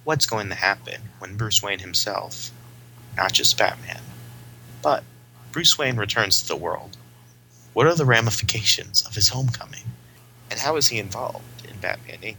What's 0.03 0.25
going 0.25 0.49
to 0.49 0.55
happen 0.55 1.01
when 1.19 1.38
Bruce 1.38 1.63
Wayne 1.63 1.79
himself, 1.79 2.51
not 3.17 3.34
just 3.34 3.58
Batman, 3.58 4.02
but 4.82 5.04
Bruce 5.52 5.78
Wayne 5.78 5.97
returns 5.97 6.41
to 6.41 6.47
the 6.47 6.56
world, 6.56 6.97
what 7.73 7.88
are 7.88 7.95
the 7.95 8.06
ramifications 8.06 9.02
of 9.04 9.15
his 9.15 9.30
homecoming? 9.30 9.84
And 10.52 10.60
how 10.60 10.76
is 10.76 10.88
he 10.88 10.99
involved 10.99 11.65
in 11.67 11.78
Batman 11.78 12.19
Inc.? 12.19 12.36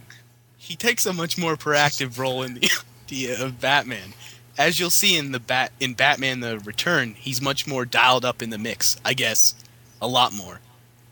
He 0.56 0.76
takes 0.76 1.04
a 1.06 1.12
much 1.12 1.37
more 1.37 1.56
proactive 1.56 2.18
role 2.18 2.42
in 2.42 2.54
the 2.54 2.70
idea 3.06 3.42
of 3.42 3.60
Batman. 3.60 4.14
As 4.56 4.78
you'll 4.78 4.90
see 4.90 5.16
in 5.16 5.32
the 5.32 5.40
Bat 5.40 5.72
in 5.80 5.94
Batman 5.94 6.40
the 6.40 6.60
Return, 6.60 7.14
he's 7.14 7.42
much 7.42 7.66
more 7.66 7.84
dialed 7.84 8.24
up 8.24 8.40
in 8.40 8.50
the 8.50 8.58
mix, 8.58 8.96
I 9.04 9.14
guess. 9.14 9.54
A 10.00 10.06
lot 10.06 10.32
more. 10.32 10.60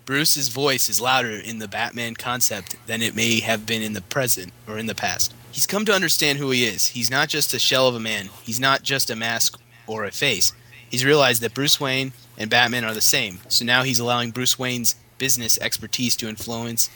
Bruce's 0.04 0.48
voice 0.48 0.88
is 0.88 1.00
louder 1.00 1.30
in 1.30 1.58
the 1.58 1.68
Batman 1.68 2.14
concept 2.14 2.76
than 2.86 3.02
it 3.02 3.14
may 3.14 3.40
have 3.40 3.66
been 3.66 3.82
in 3.82 3.92
the 3.92 4.00
present 4.00 4.52
or 4.66 4.78
in 4.78 4.86
the 4.86 4.94
past. 4.94 5.34
He's 5.52 5.66
come 5.66 5.84
to 5.84 5.92
understand 5.92 6.38
who 6.38 6.50
he 6.50 6.64
is. 6.64 6.88
He's 6.88 7.10
not 7.10 7.28
just 7.28 7.54
a 7.54 7.58
shell 7.58 7.86
of 7.86 7.94
a 7.94 8.00
man. 8.00 8.30
He's 8.42 8.58
not 8.58 8.82
just 8.82 9.10
a 9.10 9.16
mask 9.16 9.60
or 9.86 10.04
a 10.04 10.10
face 10.10 10.52
he's 10.92 11.04
realized 11.04 11.42
that 11.42 11.54
Bruce 11.54 11.80
Wayne 11.80 12.12
and 12.38 12.48
Batman 12.48 12.84
are 12.84 12.94
the 12.94 13.00
same. 13.00 13.40
So 13.48 13.64
now 13.64 13.82
he's 13.82 13.98
allowing 13.98 14.30
Bruce 14.30 14.58
Wayne's 14.58 14.94
business 15.18 15.58
expertise 15.60 16.14
to 16.16 16.28
influence 16.28 16.90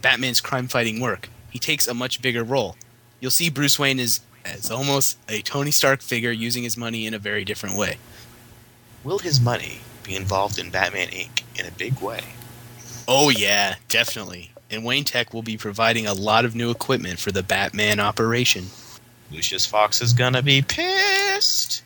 Batman's 0.00 0.40
crime 0.40 0.68
fighting 0.68 1.00
work. 1.00 1.28
He 1.50 1.58
takes 1.58 1.86
a 1.86 1.92
much 1.92 2.22
bigger 2.22 2.44
role. 2.44 2.76
You'll 3.20 3.30
see 3.30 3.50
Bruce 3.50 3.78
Wayne 3.78 3.98
is 3.98 4.20
as 4.44 4.70
almost 4.70 5.18
a 5.28 5.42
Tony 5.42 5.70
Stark 5.70 6.00
figure 6.00 6.30
using 6.30 6.62
his 6.62 6.76
money 6.76 7.06
in 7.06 7.14
a 7.14 7.18
very 7.18 7.44
different 7.44 7.76
way. 7.76 7.98
Will 9.02 9.18
his 9.18 9.40
money 9.40 9.80
be 10.02 10.14
involved 10.14 10.58
in 10.58 10.70
Batman 10.70 11.08
Inc. 11.08 11.42
in 11.58 11.66
a 11.66 11.70
big 11.72 11.98
way? 12.00 12.20
Oh, 13.08 13.30
yeah, 13.30 13.74
definitely. 13.88 14.50
And 14.70 14.84
Wayne 14.84 15.04
Tech 15.04 15.32
will 15.34 15.42
be 15.42 15.56
providing 15.56 16.06
a 16.06 16.14
lot 16.14 16.44
of 16.44 16.54
new 16.54 16.70
equipment 16.70 17.18
for 17.18 17.30
the 17.30 17.42
Batman 17.42 18.00
operation. 18.00 18.66
Lucius 19.30 19.66
Fox 19.66 20.00
is 20.00 20.12
gonna 20.12 20.42
be 20.42 20.62
pissed. 20.62 21.82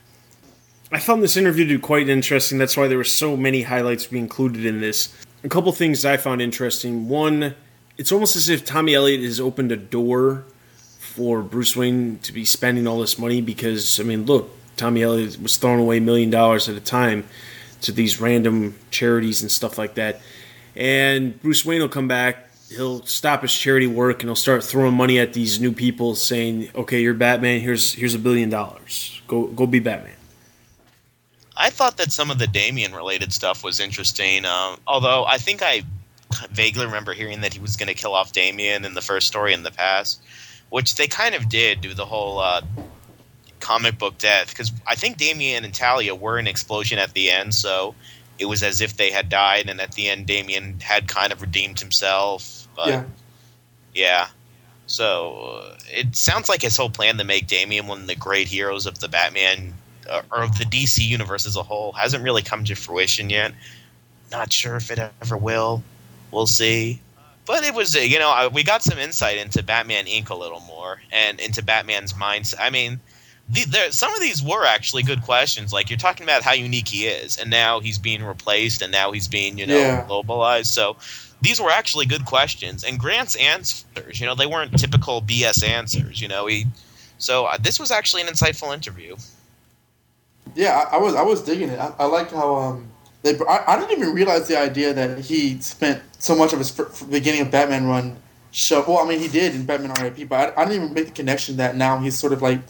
I 0.90 0.98
found 0.98 1.22
this 1.22 1.36
interview 1.36 1.66
to 1.66 1.76
be 1.76 1.80
quite 1.80 2.08
interesting. 2.08 2.58
That's 2.58 2.76
why 2.76 2.88
there 2.88 2.96
were 2.96 3.04
so 3.04 3.36
many 3.36 3.62
highlights 3.62 4.06
being 4.06 4.24
included 4.24 4.64
in 4.64 4.80
this. 4.80 5.12
A 5.44 5.48
couple 5.48 5.70
things 5.72 6.04
I 6.04 6.16
found 6.16 6.40
interesting. 6.40 7.08
One, 7.08 7.54
it's 7.98 8.10
almost 8.10 8.36
as 8.36 8.48
if 8.48 8.64
Tommy 8.64 8.94
Elliott 8.94 9.22
has 9.22 9.38
opened 9.38 9.70
a 9.70 9.76
door 9.76 10.44
for 10.98 11.42
Bruce 11.42 11.76
Wayne 11.76 12.18
to 12.20 12.32
be 12.32 12.44
spending 12.44 12.86
all 12.86 13.00
this 13.00 13.18
money 13.18 13.40
because, 13.40 14.00
I 14.00 14.02
mean, 14.04 14.24
look, 14.24 14.50
Tommy 14.76 15.02
Elliott 15.02 15.40
was 15.42 15.56
throwing 15.56 15.80
away 15.80 15.98
a 15.98 16.00
million 16.00 16.30
dollars 16.30 16.68
at 16.68 16.76
a 16.76 16.80
time 16.80 17.24
to 17.82 17.92
these 17.92 18.20
random 18.20 18.76
charities 18.90 19.42
and 19.42 19.50
stuff 19.50 19.76
like 19.76 19.94
that. 19.94 20.20
And 20.74 21.40
Bruce 21.42 21.64
Wayne 21.64 21.80
will 21.80 21.88
come 21.88 22.08
back, 22.08 22.47
he'll 22.70 23.02
stop 23.04 23.42
his 23.42 23.54
charity 23.54 23.86
work, 23.86 24.20
and 24.20 24.28
he'll 24.28 24.36
start 24.36 24.64
throwing 24.64 24.94
money 24.94 25.18
at 25.18 25.32
these 25.32 25.60
new 25.60 25.72
people, 25.72 26.14
saying, 26.14 26.70
"Okay, 26.74 27.00
you're 27.00 27.14
Batman. 27.14 27.60
Here's 27.60 27.94
here's 27.94 28.14
a 28.14 28.18
billion 28.18 28.50
dollars. 28.50 29.20
Go 29.26 29.46
go 29.46 29.66
be 29.66 29.80
Batman." 29.80 30.14
I 31.56 31.70
thought 31.70 31.96
that 31.96 32.12
some 32.12 32.30
of 32.30 32.38
the 32.38 32.46
Damian 32.46 32.94
related 32.94 33.32
stuff 33.32 33.64
was 33.64 33.80
interesting. 33.80 34.44
Um, 34.44 34.78
although 34.86 35.24
I 35.24 35.38
think 35.38 35.60
I 35.62 35.82
vaguely 36.52 36.86
remember 36.86 37.12
hearing 37.12 37.40
that 37.40 37.52
he 37.52 37.60
was 37.60 37.76
going 37.76 37.88
to 37.88 37.94
kill 37.94 38.14
off 38.14 38.32
Damian 38.32 38.84
in 38.84 38.94
the 38.94 39.00
first 39.00 39.26
story 39.26 39.52
in 39.52 39.62
the 39.64 39.72
past, 39.72 40.22
which 40.70 40.94
they 40.94 41.08
kind 41.08 41.34
of 41.34 41.48
did 41.48 41.80
do 41.80 41.94
the 41.94 42.04
whole 42.04 42.38
uh, 42.38 42.60
comic 43.60 43.98
book 43.98 44.18
death. 44.18 44.50
Because 44.50 44.70
I 44.86 44.94
think 44.94 45.16
Damian 45.16 45.64
and 45.64 45.74
Talia 45.74 46.14
were 46.14 46.38
an 46.38 46.46
explosion 46.46 46.98
at 46.98 47.12
the 47.14 47.30
end, 47.30 47.54
so 47.54 47.94
it 48.38 48.46
was 48.46 48.62
as 48.62 48.80
if 48.80 48.96
they 48.96 49.10
had 49.10 49.28
died, 49.28 49.68
and 49.68 49.80
at 49.80 49.92
the 49.92 50.08
end, 50.08 50.26
Damian 50.26 50.78
had 50.80 51.08
kind 51.08 51.32
of 51.32 51.40
redeemed 51.42 51.80
himself. 51.80 52.68
But, 52.76 52.88
yeah. 52.88 53.04
Yeah. 53.94 54.28
So 54.86 55.60
uh, 55.72 55.76
it 55.88 56.16
sounds 56.16 56.48
like 56.48 56.62
his 56.62 56.76
whole 56.76 56.90
plan 56.90 57.18
to 57.18 57.24
make 57.24 57.46
Damian 57.46 57.86
one 57.86 58.00
of 58.02 58.06
the 58.06 58.14
great 58.14 58.48
heroes 58.48 58.86
of 58.86 59.00
the 59.00 59.08
Batman 59.08 59.74
uh, 60.08 60.22
or 60.32 60.42
of 60.42 60.56
the 60.58 60.64
DC 60.64 61.06
universe 61.06 61.46
as 61.46 61.56
a 61.56 61.62
whole 61.62 61.92
hasn't 61.92 62.22
really 62.24 62.42
come 62.42 62.64
to 62.64 62.74
fruition 62.74 63.28
yet. 63.28 63.52
Not 64.30 64.52
sure 64.52 64.76
if 64.76 64.90
it 64.90 64.98
ever 65.20 65.36
will. 65.36 65.82
we'll 66.30 66.46
see. 66.46 67.00
But 67.46 67.64
it 67.64 67.74
was, 67.74 67.96
uh, 67.96 68.00
you 68.00 68.18
know, 68.18 68.30
I- 68.30 68.46
we 68.48 68.62
got 68.62 68.82
some 68.82 68.98
insight 68.98 69.38
into 69.38 69.62
Batman 69.62 70.04
Inc. 70.06 70.28
a 70.30 70.34
little 70.34 70.60
more 70.60 71.00
and 71.10 71.40
into 71.40 71.62
Batman's 71.62 72.12
mindset. 72.12 72.56
I 72.60 72.68
mean, 72.70 73.00
the, 73.50 73.64
there, 73.64 73.90
some 73.92 74.14
of 74.14 74.20
these 74.20 74.42
were 74.42 74.64
actually 74.64 75.02
good 75.02 75.22
questions. 75.22 75.72
Like 75.72 75.88
you're 75.90 75.98
talking 75.98 76.24
about 76.24 76.42
how 76.42 76.52
unique 76.52 76.88
he 76.88 77.06
is, 77.06 77.38
and 77.38 77.50
now 77.50 77.80
he's 77.80 77.98
being 77.98 78.22
replaced, 78.22 78.82
and 78.82 78.92
now 78.92 79.10
he's 79.12 79.28
being, 79.28 79.58
you 79.58 79.66
know, 79.66 79.78
Yeah. 79.78 80.06
globalized. 80.08 80.66
So 80.66 80.96
these 81.40 81.60
were 81.60 81.70
actually 81.70 82.06
good 82.06 82.24
questions. 82.26 82.84
And 82.84 82.98
Grant's 82.98 83.36
answers, 83.36 84.20
you 84.20 84.26
know, 84.26 84.34
they 84.34 84.46
weren't 84.46 84.78
typical 84.78 85.22
BS 85.22 85.62
answers. 85.66 86.20
You 86.20 86.28
know, 86.28 86.46
he. 86.46 86.66
So 87.18 87.46
uh, 87.46 87.56
this 87.58 87.80
was 87.80 87.90
actually 87.90 88.22
an 88.22 88.28
insightful 88.28 88.72
interview. 88.74 89.16
Yeah, 90.54 90.84
I, 90.90 90.96
I 90.96 90.98
was 90.98 91.14
I 91.14 91.22
was 91.22 91.42
digging 91.42 91.68
it. 91.68 91.78
I, 91.78 91.92
I 91.98 92.04
like 92.06 92.30
how 92.30 92.54
um 92.56 92.88
they 93.22 93.38
I, 93.48 93.64
I 93.68 93.78
didn't 93.80 93.98
even 93.98 94.14
realize 94.14 94.46
the 94.48 94.58
idea 94.58 94.92
that 94.94 95.18
he 95.20 95.60
spent 95.60 96.02
so 96.18 96.34
much 96.34 96.52
of 96.52 96.58
his 96.58 96.70
beginning 97.10 97.42
of 97.42 97.50
Batman 97.50 97.86
run 97.86 98.16
show. 98.50 98.84
Well, 98.86 98.98
I 98.98 99.08
mean 99.08 99.20
he 99.20 99.28
did 99.28 99.54
in 99.54 99.64
Batman 99.66 99.92
R.I.P. 99.92 100.24
But 100.24 100.56
I, 100.56 100.62
I 100.62 100.64
didn't 100.64 100.82
even 100.84 100.94
make 100.94 101.06
the 101.06 101.12
connection 101.12 101.56
that 101.56 101.76
now 101.76 101.98
he's 101.98 102.18
sort 102.18 102.32
of 102.32 102.40
like 102.42 102.60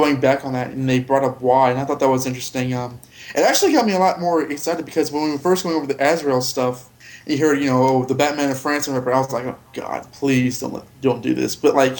going 0.00 0.20
back 0.20 0.44
on 0.44 0.52
that, 0.52 0.70
and 0.70 0.88
they 0.88 1.00
brought 1.00 1.24
up 1.24 1.40
why, 1.40 1.70
and 1.70 1.78
I 1.78 1.84
thought 1.84 2.00
that 2.00 2.08
was 2.08 2.26
interesting. 2.26 2.74
Um, 2.74 3.00
it 3.34 3.40
actually 3.40 3.72
got 3.72 3.86
me 3.86 3.92
a 3.92 3.98
lot 3.98 4.20
more 4.20 4.42
excited 4.42 4.84
because 4.84 5.10
when 5.12 5.24
we 5.24 5.30
were 5.30 5.38
first 5.38 5.64
going 5.64 5.76
over 5.76 5.86
the 5.86 5.96
Azrael 6.02 6.40
stuff, 6.40 6.88
you 7.26 7.38
heard 7.38 7.60
you 7.60 7.66
know 7.66 7.86
oh, 7.86 8.04
the 8.04 8.14
Batman 8.14 8.50
of 8.50 8.58
France 8.58 8.86
and 8.86 8.96
whatever. 8.96 9.12
I 9.12 9.18
was 9.18 9.32
like, 9.32 9.44
oh 9.44 9.58
God, 9.74 10.10
please 10.12 10.60
don't 10.60 10.72
let, 10.72 10.84
don't 11.00 11.22
do 11.22 11.34
this. 11.34 11.56
But 11.56 11.74
like 11.74 11.98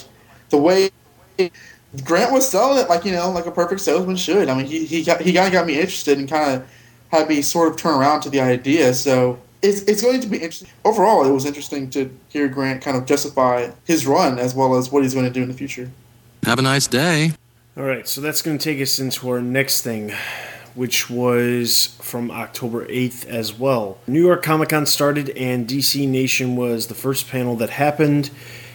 the 0.51 0.57
way 0.57 0.91
Grant 2.05 2.33
was 2.33 2.49
selling 2.49 2.79
it 2.79 2.89
like 2.89 3.05
you 3.05 3.13
know 3.13 3.31
like 3.31 3.47
a 3.47 3.51
perfect 3.51 3.81
salesman 3.81 4.17
should. 4.17 4.49
I 4.49 4.57
mean, 4.57 4.67
he 4.67 4.85
he 4.85 5.05
got, 5.05 5.21
he 5.21 5.33
kind 5.33 5.47
of 5.47 5.53
got 5.53 5.67
me 5.67 5.75
interested 5.75 6.19
and 6.19 6.29
kind 6.29 6.57
of 6.57 6.69
had 7.11 7.29
me 7.29 7.43
sort 7.43 7.69
of 7.69 7.77
turn 7.77 7.95
around 7.95 8.23
to 8.23 8.31
the 8.31 8.41
idea. 8.41 8.95
So 8.95 9.39
it's 9.63 9.83
it's 9.83 10.03
going 10.03 10.21
to 10.21 10.27
be 10.27 10.37
interesting. 10.37 10.69
Overall, 10.85 11.25
it 11.27 11.33
was 11.33 11.45
interesting 11.45 11.91
to 11.91 12.11
hear 12.29 12.49
Grant 12.49 12.83
kind 12.83 12.97
of 12.97 13.07
justify 13.07 13.71
his 13.85 14.07
run 14.07 14.39
as 14.39 14.55
well 14.55 14.77
as 14.77 14.91
what 14.91 15.03
he's 15.03 15.15
going 15.15 15.27
to 15.27 15.33
do 15.33 15.43
in 15.43 15.49
the 15.49 15.55
future. 15.55 15.91
Have 16.45 16.59
a 16.59 16.63
nice 16.63 16.87
day. 16.87 17.33
All 17.79 17.85
right, 17.85 18.09
so 18.09 18.21
that's 18.21 18.43
going 18.43 18.59
to 18.59 18.65
take 18.65 18.83
us 18.83 18.99
into 18.99 19.31
our 19.31 19.41
next 19.41 19.83
thing, 19.83 20.13
which 20.75 21.09
was 21.09 21.97
from 22.03 22.29
October 22.29 22.85
8th 22.87 23.25
as 23.27 23.57
well. 23.57 23.99
New 24.09 24.21
York 24.21 24.43
Comic 24.43 24.71
Con 24.71 24.85
started, 24.85 25.31
and 25.31 25.65
DC 25.65 26.09
Nation 26.09 26.57
was 26.57 26.89
the 26.89 26.97
first 26.97 27.29
panel 27.29 27.55
that 27.55 27.71
happened, 27.71 28.31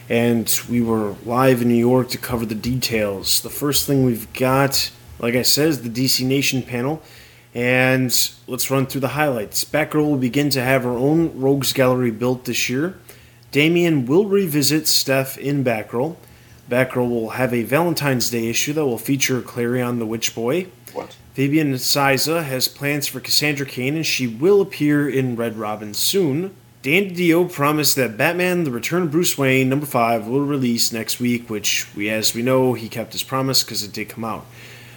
and 0.07 0.57
we 0.69 0.79
were 0.79 1.15
live 1.25 1.61
in 1.61 1.67
New 1.67 1.73
York 1.73 2.07
to 2.11 2.17
cover 2.17 2.45
the 2.45 2.55
details. 2.55 3.41
The 3.41 3.49
first 3.49 3.85
thing 3.85 4.05
we've 4.05 4.31
got, 4.31 4.89
like 5.19 5.35
I 5.35 5.41
said, 5.41 5.67
is 5.67 5.81
the 5.81 5.89
DC 5.89 6.25
Nation 6.25 6.61
panel. 6.63 7.01
And 7.53 8.09
let's 8.47 8.71
run 8.71 8.85
through 8.85 9.01
the 9.01 9.09
highlights. 9.09 9.65
Batgirl 9.65 10.11
will 10.11 10.17
begin 10.17 10.49
to 10.51 10.63
have 10.63 10.83
her 10.83 10.91
own 10.91 11.37
Rogues 11.41 11.73
Gallery 11.73 12.11
built 12.11 12.45
this 12.45 12.69
year. 12.69 12.97
Damian 13.51 14.05
will 14.05 14.29
revisit 14.29 14.87
Steph 14.87 15.37
in 15.37 15.61
Batgirl. 15.61 16.15
Batgirl 16.73 17.07
will 17.07 17.29
have 17.31 17.53
a 17.53 17.61
Valentine's 17.61 18.31
Day 18.31 18.49
issue 18.49 18.73
that 18.73 18.83
will 18.83 18.97
feature 18.97 19.41
Klarion 19.41 19.99
the 19.99 20.07
Witch 20.07 20.33
Boy. 20.33 20.65
What? 20.91 21.15
Fabian 21.35 21.71
Nicieza 21.71 22.43
has 22.43 22.67
plans 22.67 23.05
for 23.05 23.19
Cassandra 23.19 23.67
Cain, 23.67 23.95
and 23.95 24.03
she 24.03 24.25
will 24.25 24.59
appear 24.59 25.07
in 25.07 25.35
Red 25.35 25.55
Robin 25.55 25.93
soon. 25.93 26.55
Dan 26.81 27.11
DiDio 27.11 27.51
promised 27.51 27.95
that 27.97 28.17
Batman: 28.17 28.63
The 28.63 28.71
Return 28.71 29.03
of 29.03 29.11
Bruce 29.11 29.37
Wayne 29.37 29.69
number 29.69 29.85
five 29.85 30.25
will 30.25 30.41
release 30.41 30.91
next 30.91 31.19
week, 31.19 31.47
which 31.47 31.87
we, 31.95 32.09
as 32.09 32.33
we 32.33 32.41
know, 32.41 32.73
he 32.73 32.89
kept 32.89 33.13
his 33.13 33.21
promise 33.21 33.63
because 33.63 33.83
it 33.83 33.93
did 33.93 34.09
come 34.09 34.25
out. 34.25 34.43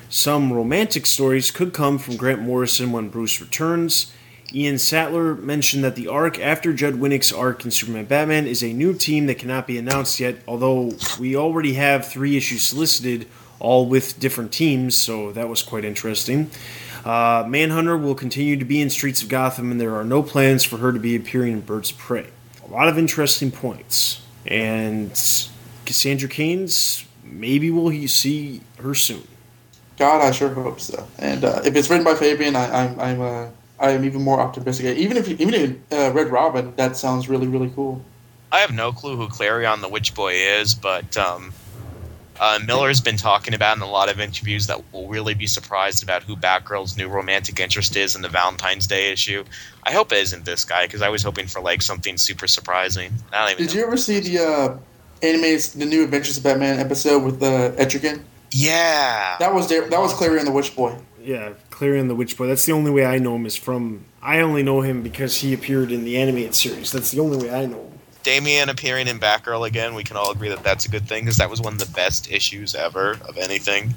Some 0.09 0.55
romantic 0.55 1.05
stories 1.05 1.51
could 1.51 1.75
come 1.75 1.99
from 1.99 2.17
Grant 2.17 2.41
Morrison 2.41 2.91
when 2.91 3.11
Bruce 3.11 3.39
returns. 3.39 4.13
Ian 4.55 4.79
Sattler 4.79 5.35
mentioned 5.35 5.83
that 5.85 5.97
the 5.97 6.09
arc 6.09 6.39
after 6.39 6.73
Judd 6.73 6.95
Winick's 6.95 7.33
arc 7.33 7.65
in 7.65 7.71
Superman 7.71 8.05
Batman 8.05 8.47
is 8.47 8.63
a 8.63 8.73
new 8.73 8.95
team 8.95 9.27
that 9.27 9.39
cannot 9.39 9.67
be 9.67 9.77
announced 9.77 10.21
yet, 10.21 10.37
although 10.47 10.93
we 11.19 11.37
already 11.37 11.75
have 11.75 12.07
three 12.07 12.37
issues 12.37 12.63
solicited, 12.63 13.27
all 13.59 13.87
with 13.87 14.21
different 14.21 14.53
teams, 14.53 14.97
so 14.97 15.33
that 15.33 15.49
was 15.49 15.63
quite 15.63 15.85
interesting. 15.85 16.51
Uh, 17.05 17.45
Manhunter 17.47 17.97
will 17.97 18.15
continue 18.15 18.57
to 18.57 18.65
be 18.65 18.81
in 18.81 18.91
Streets 18.91 19.23
of 19.23 19.29
Gotham, 19.29 19.71
and 19.71 19.81
there 19.81 19.95
are 19.95 20.05
no 20.05 20.23
plans 20.23 20.65
for 20.65 20.79
her 20.79 20.93
to 20.93 20.99
be 20.99 21.15
appearing 21.17 21.53
in 21.53 21.61
Birds 21.61 21.91
of 21.91 21.99
Prey. 21.99 22.27
A 22.67 22.71
lot 22.71 22.89
of 22.89 22.99
interesting 22.99 23.51
points. 23.53 24.23
And 24.47 25.11
Cassandra 25.85 26.29
Cain's, 26.29 27.05
maybe 27.25 27.71
we'll 27.71 28.09
see 28.09 28.61
her 28.79 28.95
soon. 28.95 29.27
God, 29.99 30.21
I 30.21 30.31
sure 30.31 30.51
hope 30.51 30.81
so. 30.81 31.07
And 31.19 31.45
uh, 31.45 31.63
if 31.65 31.75
it's 31.75 31.89
written 31.89 32.05
by 32.05 32.15
Fabian, 32.15 32.55
I, 32.55 32.85
I'm 32.85 33.01
I'm 33.01 33.21
uh, 33.21 33.47
I 33.79 33.91
am 33.91 34.05
even 34.05 34.23
more 34.23 34.41
optimistic. 34.41 34.97
Even 34.97 35.17
if 35.17 35.29
even 35.29 35.55
in 35.55 35.83
uh, 35.93 36.13
Red 36.13 36.29
Robin, 36.29 36.73
that 36.77 36.97
sounds 36.97 37.29
really 37.29 37.47
really 37.47 37.71
cool. 37.71 38.03
I 38.53 38.59
have 38.61 38.73
no 38.73 38.93
clue 38.93 39.17
who 39.17 39.29
Klarion 39.29 39.81
the 39.81 39.89
Witch 39.89 40.15
Boy 40.15 40.33
is, 40.33 40.73
but 40.75 41.17
um, 41.17 41.53
uh, 42.39 42.59
Miller's 42.65 43.01
been 43.01 43.17
talking 43.17 43.55
about 43.55 43.77
in 43.77 43.83
a 43.83 43.91
lot 43.91 44.09
of 44.09 44.21
interviews 44.21 44.67
that 44.69 44.81
we'll 44.93 45.09
really 45.09 45.35
be 45.35 45.47
surprised 45.47 46.03
about 46.03 46.23
who 46.23 46.37
Batgirl's 46.37 46.97
new 46.97 47.09
romantic 47.09 47.59
interest 47.59 47.97
is 47.97 48.15
in 48.15 48.23
the 48.23 48.29
Valentine's 48.29 48.87
Day 48.87 49.11
issue. 49.13 49.45
I 49.85 49.93
hope 49.93 50.13
it 50.13 50.19
isn't 50.19 50.45
this 50.45 50.65
guy 50.65 50.87
because 50.87 51.03
I 51.03 51.09
was 51.09 51.23
hoping 51.23 51.47
for 51.47 51.61
like 51.61 51.83
something 51.83 52.17
super 52.17 52.47
surprising. 52.47 53.13
I 53.33 53.43
don't 53.43 53.53
even 53.53 53.67
Did 53.67 53.75
know. 53.75 53.81
you 53.81 53.87
ever 53.87 53.97
see 53.97 54.21
the 54.21 54.39
uh, 54.43 54.79
animes, 55.23 55.77
the 55.77 55.85
new 55.85 56.05
Adventures 56.05 56.37
of 56.39 56.45
Batman 56.45 56.79
episode 56.79 57.23
with 57.25 57.43
uh, 57.43 57.73
Etrigan? 57.73 58.23
Yeah, 58.53 59.37
That 59.39 59.53
was 59.53 59.69
there. 59.69 59.89
That 59.89 60.01
was 60.01 60.15
Klarion 60.15 60.45
the 60.45 60.53
Witch 60.53 60.75
Boy. 60.75 60.97
Yeah, 61.21 61.53
Klarion 61.77 62.09
the 62.09 62.15
Witch 62.15 62.39
Boy. 62.39 62.47
That's 62.47 62.65
the 62.65 62.73
only 62.73 62.91
way 62.91 63.05
I 63.05 63.19
know 63.19 63.37
him 63.37 63.45
is 63.45 63.55
from. 63.55 64.07
I 64.23 64.41
only 64.41 64.63
know 64.63 64.81
him 64.81 65.03
because 65.03 65.37
he 65.37 65.53
appeared 65.53 65.93
in 65.93 66.05
the 66.05 66.17
animated 66.17 66.55
series. 66.55 66.91
That's 66.91 67.11
the 67.11 67.21
only 67.21 67.37
way 67.37 67.53
I 67.53 67.67
know 67.67 67.83
him. 67.83 67.99
Damian 68.23 68.71
appearing 68.71 69.09
in 69.09 69.21
Batgirl 69.21 69.67
again. 69.69 69.95
We 69.95 70.03
can 70.03 70.17
all 70.17 70.31
agree 70.31 70.49
that 70.49 70.63
that's 70.63 70.87
a 70.87 70.89
good 70.89 71.07
thing 71.07 71.25
because 71.25 71.37
that 71.37 71.51
was 71.51 71.61
one 71.61 71.75
of 71.75 71.79
the 71.79 71.93
best 71.93 72.31
issues 72.31 72.75
ever 72.75 73.19
of 73.29 73.37
anything. 73.37 73.95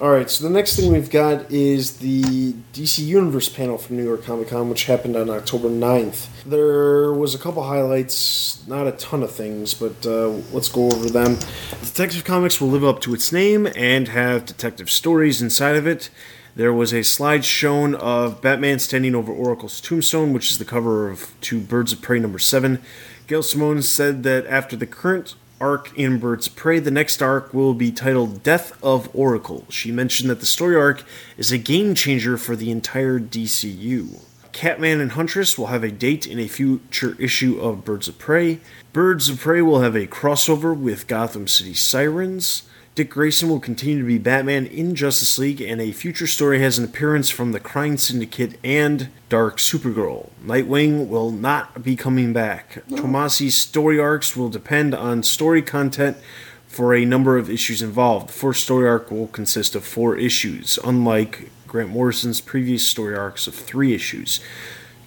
All 0.00 0.10
right, 0.10 0.30
so 0.30 0.44
the 0.44 0.54
next 0.54 0.76
thing 0.76 0.92
we've 0.92 1.10
got 1.10 1.50
is 1.50 1.98
the 1.98 2.54
DC 2.72 3.04
Universe 3.04 3.50
panel 3.50 3.76
from 3.76 3.98
New 3.98 4.04
York 4.04 4.24
Comic 4.24 4.48
Con, 4.48 4.70
which 4.70 4.84
happened 4.84 5.14
on 5.14 5.28
October 5.28 5.68
9th. 5.68 6.28
There 6.46 7.12
was 7.12 7.34
a 7.34 7.38
couple 7.38 7.64
highlights, 7.64 8.66
not 8.66 8.86
a 8.86 8.92
ton 8.92 9.22
of 9.22 9.30
things, 9.30 9.74
but 9.74 10.06
uh, 10.06 10.28
let's 10.52 10.70
go 10.70 10.86
over 10.86 11.10
them. 11.10 11.38
Detective 11.82 12.24
Comics 12.24 12.62
will 12.62 12.68
live 12.68 12.84
up 12.84 13.00
to 13.02 13.12
its 13.12 13.30
name 13.30 13.68
and 13.76 14.08
have 14.08 14.46
detective 14.46 14.90
stories 14.90 15.42
inside 15.42 15.76
of 15.76 15.86
it. 15.86 16.08
There 16.56 16.72
was 16.72 16.92
a 16.92 17.04
slide 17.04 17.44
shown 17.44 17.94
of 17.94 18.42
Batman 18.42 18.80
standing 18.80 19.14
over 19.14 19.32
Oracle's 19.32 19.80
tombstone, 19.80 20.32
which 20.32 20.50
is 20.50 20.58
the 20.58 20.64
cover 20.64 21.08
of 21.08 21.32
Two 21.40 21.60
Birds 21.60 21.92
of 21.92 22.02
Prey 22.02 22.18
number 22.18 22.40
7. 22.40 22.82
Gail 23.28 23.42
Simone 23.42 23.82
said 23.82 24.24
that 24.24 24.46
after 24.46 24.74
the 24.74 24.86
current 24.86 25.36
arc 25.60 25.96
in 25.96 26.18
Birds 26.18 26.48
of 26.48 26.56
Prey, 26.56 26.80
the 26.80 26.90
next 26.90 27.22
arc 27.22 27.54
will 27.54 27.74
be 27.74 27.92
titled 27.92 28.42
Death 28.42 28.76
of 28.82 29.08
Oracle. 29.14 29.64
She 29.68 29.92
mentioned 29.92 30.28
that 30.28 30.40
the 30.40 30.46
story 30.46 30.74
arc 30.74 31.04
is 31.36 31.52
a 31.52 31.58
game 31.58 31.94
changer 31.94 32.36
for 32.36 32.56
the 32.56 32.72
entire 32.72 33.20
DCU. 33.20 34.20
Catman 34.52 35.00
and 35.00 35.12
Huntress 35.12 35.56
will 35.56 35.68
have 35.68 35.84
a 35.84 35.92
date 35.92 36.26
in 36.26 36.40
a 36.40 36.48
future 36.48 37.14
issue 37.20 37.60
of 37.60 37.84
Birds 37.84 38.08
of 38.08 38.18
Prey. 38.18 38.58
Birds 38.92 39.28
of 39.28 39.38
Prey 39.38 39.62
will 39.62 39.82
have 39.82 39.94
a 39.94 40.08
crossover 40.08 40.76
with 40.76 41.06
Gotham 41.06 41.46
City 41.46 41.74
Sirens. 41.74 42.64
Dick 43.00 43.08
Grayson 43.08 43.48
will 43.48 43.60
continue 43.60 43.98
to 43.98 44.06
be 44.06 44.18
Batman 44.18 44.66
in 44.66 44.94
Justice 44.94 45.38
League, 45.38 45.62
and 45.62 45.80
a 45.80 45.90
future 45.90 46.26
story 46.26 46.60
has 46.60 46.76
an 46.76 46.84
appearance 46.84 47.30
from 47.30 47.52
the 47.52 47.58
Crime 47.58 47.96
Syndicate 47.96 48.58
and 48.62 49.08
Dark 49.30 49.56
Supergirl. 49.56 50.28
Nightwing 50.44 51.08
will 51.08 51.30
not 51.30 51.82
be 51.82 51.96
coming 51.96 52.34
back. 52.34 52.82
Tomasi's 52.90 53.56
story 53.56 53.98
arcs 53.98 54.36
will 54.36 54.50
depend 54.50 54.94
on 54.94 55.22
story 55.22 55.62
content 55.62 56.18
for 56.66 56.92
a 56.92 57.06
number 57.06 57.38
of 57.38 57.48
issues 57.48 57.80
involved. 57.80 58.28
The 58.28 58.34
first 58.34 58.64
story 58.64 58.86
arc 58.86 59.10
will 59.10 59.28
consist 59.28 59.74
of 59.74 59.82
four 59.82 60.14
issues, 60.18 60.78
unlike 60.84 61.50
Grant 61.66 61.88
Morrison's 61.88 62.42
previous 62.42 62.86
story 62.86 63.16
arcs 63.16 63.46
of 63.46 63.54
three 63.54 63.94
issues. 63.94 64.40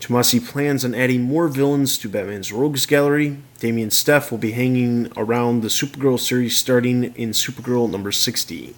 Tomasi 0.03 0.45
plans 0.45 0.83
on 0.83 0.93
adding 0.93 1.21
more 1.21 1.47
villains 1.47 1.97
to 1.97 2.09
Batman's 2.09 2.51
Rogues 2.51 2.85
Gallery. 2.85 3.37
Damian 3.59 3.89
Steph 3.89 4.31
will 4.31 4.37
be 4.37 4.51
hanging 4.51 5.09
around 5.15 5.61
the 5.61 5.69
Supergirl 5.69 6.19
series 6.19 6.57
starting 6.57 7.15
in 7.15 7.29
Supergirl 7.29 7.89
number 7.89 8.11
60. 8.11 8.75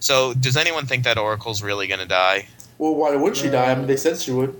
So, 0.00 0.32
does 0.32 0.56
anyone 0.56 0.86
think 0.86 1.04
that 1.04 1.18
Oracle's 1.18 1.62
really 1.62 1.86
going 1.86 2.00
to 2.00 2.06
die? 2.06 2.48
Well, 2.78 2.94
why 2.94 3.14
would 3.14 3.36
she 3.36 3.50
die? 3.50 3.72
I 3.72 3.74
mean, 3.74 3.86
they 3.86 3.98
said 3.98 4.18
she 4.18 4.30
would. 4.30 4.58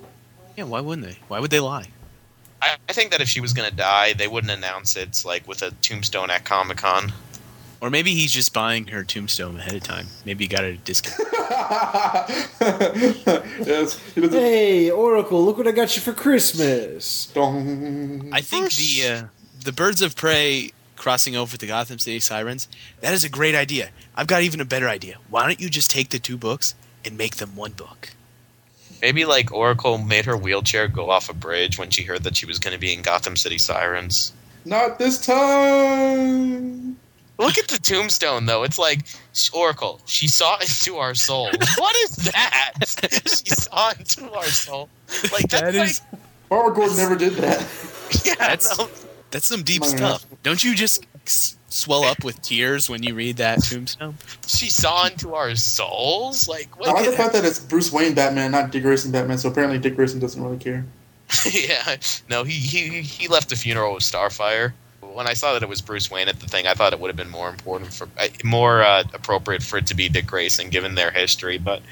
Yeah, 0.59 0.65
why 0.65 0.83
wouldn't 0.83 1.07
they? 1.07 1.17
Why 1.29 1.41
would 1.41 1.51
they 1.51 1.61
lie? 1.61 1.87
I, 2.61 2.77
I 2.91 2.93
think 2.93 3.11
that 3.11 3.23
if 3.23 3.29
she 3.31 3.41
was 3.41 3.55
going 3.55 3.69
to 3.69 3.75
die, 3.75 4.13
they 4.13 4.29
wouldn't 4.29 4.53
announce 4.53 4.95
it 4.95 5.23
like 5.25 5.49
with 5.49 5.63
a 5.63 5.71
tombstone 5.81 6.31
at 6.31 6.45
Comic 6.45 6.77
Con. 6.77 7.11
Or 7.83 7.91
maybe 7.91 8.15
he's 8.15 8.31
just 8.31 8.55
buying 8.55 8.87
her 8.87 9.03
tombstone 9.03 9.57
ahead 9.57 9.75
of 9.75 9.83
time. 9.83 10.07
Maybe 10.25 10.45
he 10.45 10.49
got 10.49 10.63
it 10.63 10.75
at 10.75 10.77
a 10.79 10.85
discount. 10.85 11.19
yes. 13.67 13.99
Hey, 14.15 14.89
Oracle, 14.89 15.45
look 15.45 15.59
what 15.59 15.67
I 15.67 15.73
got 15.73 15.97
you 15.97 16.03
for 16.03 16.13
Christmas. 16.13 17.29
I 17.37 18.41
think 18.41 18.73
the 18.75 19.09
uh, 19.09 19.25
the 19.65 19.73
Birds 19.73 20.01
of 20.01 20.15
Prey 20.15 20.71
crossing 20.95 21.35
over 21.35 21.57
to 21.57 21.67
Gotham 21.67 21.99
City 21.99 22.21
Sirens, 22.21 22.69
that 23.01 23.13
is 23.13 23.25
a 23.25 23.29
great 23.29 23.57
idea. 23.57 23.91
I've 24.15 24.29
got 24.29 24.43
even 24.43 24.61
a 24.61 24.65
better 24.65 24.89
idea. 24.89 25.17
Why 25.29 25.43
don't 25.43 25.61
you 25.61 25.69
just 25.69 25.91
take 25.91 26.11
the 26.11 26.21
two 26.21 26.37
books 26.37 26.77
and 27.05 27.19
make 27.19 27.37
them 27.37 27.57
one 27.57 27.73
book? 27.73 28.11
Maybe 29.01 29.25
like 29.25 29.53
Oracle 29.53 29.99
made 29.99 30.25
her 30.27 30.37
wheelchair 30.37 30.87
go 30.87 31.11
off 31.11 31.29
a 31.29 31.35
bridge 31.35 31.81
when 31.81 31.91
she 31.91 32.05
heard 32.05 32.23
that 32.23 32.37
she 32.37 32.47
was 32.47 32.61
going 32.61 32.75
to 32.75 32.79
be 32.79 32.93
in 32.93 33.03
Gotham 33.03 33.35
City 33.35 33.59
Sirens. 33.59 34.33
Not 34.65 35.01
this 35.01 35.27
time. 35.27 36.97
Look 37.43 37.59
at 37.59 37.69
the 37.69 37.79
tombstone, 37.79 38.47
though. 38.47 38.63
It's 38.63 38.79
like 38.79 39.01
Oracle. 39.53 40.01
She 40.07 40.29
saw 40.29 40.59
into 40.59 40.97
our 40.97 41.15
souls. 41.15 41.55
what 41.77 41.97
is 41.97 42.17
that? 42.33 42.73
she 43.27 43.51
saw 43.51 43.91
into 43.99 44.31
our 44.33 44.45
soul. 44.45 44.89
Like 45.33 45.49
that's 45.49 45.63
That 45.63 45.75
like 45.75 45.91
is- 45.91 46.01
Barbara 46.49 46.75
Gordon 46.75 46.97
never 46.97 47.17
did 47.17 47.33
that. 47.35 47.61
yeah. 48.25 48.35
That's 48.39 48.79
no. 48.79 48.89
that's 49.31 49.47
some 49.47 49.63
deep 49.63 49.81
My 49.83 49.87
stuff. 49.89 50.27
Don't 50.43 50.63
you 50.63 50.75
just 50.75 51.07
swell 51.69 52.05
up 52.05 52.23
with 52.25 52.41
tears 52.43 52.91
when 52.91 53.03
you 53.03 53.15
read 53.15 53.37
that 53.39 53.63
tombstone? 53.63 54.17
She 54.47 54.69
saw 54.69 55.07
into 55.07 55.35
our 55.35 55.55
souls. 55.55 56.49
Like 56.49 56.69
I 56.77 56.93
like 56.93 56.95
what? 56.97 57.05
the 57.11 57.17
fact 57.17 57.33
that 57.33 57.45
it's 57.45 57.59
Bruce 57.59 57.91
Wayne 57.91 58.15
Batman, 58.15 58.51
not 58.51 58.71
Dick 58.71 58.83
Grayson 58.83 59.11
Batman. 59.13 59.39
So 59.39 59.49
apparently 59.49 59.79
Dick 59.79 59.97
Grayson 59.97 60.21
doesn't 60.21 60.43
really 60.43 60.59
care. 60.59 60.85
yeah. 61.51 61.97
No, 62.29 62.45
he, 62.45 62.53
he 62.53 63.01
he 63.01 63.29
left 63.29 63.49
the 63.49 63.57
funeral 63.57 63.95
with 63.95 64.03
Starfire. 64.03 64.73
When 65.15 65.27
I 65.27 65.35
saw 65.35 65.53
that 65.53 65.63
it 65.63 65.69
was 65.69 65.81
Bruce 65.81 66.11
Wayne 66.11 66.29
at 66.29 66.41
the 66.41 66.47
thing, 66.47 66.67
I 66.67 66.75
thought 66.75 66.93
it 66.93 67.01
would 67.01 67.09
have 67.09 67.17
been 67.17 67.31
more 67.31 67.49
important 67.49 67.93
for 67.93 68.09
uh, 68.19 68.29
more 68.45 68.83
uh, 68.83 69.05
appropriate 69.13 69.63
for 69.63 69.79
it 69.79 69.87
to 69.89 69.95
be 69.95 70.09
Dick 70.09 70.27
Grayson, 70.27 70.71
given 70.71 70.95
their 70.95 71.11
history. 71.11 71.59
But 71.59 71.83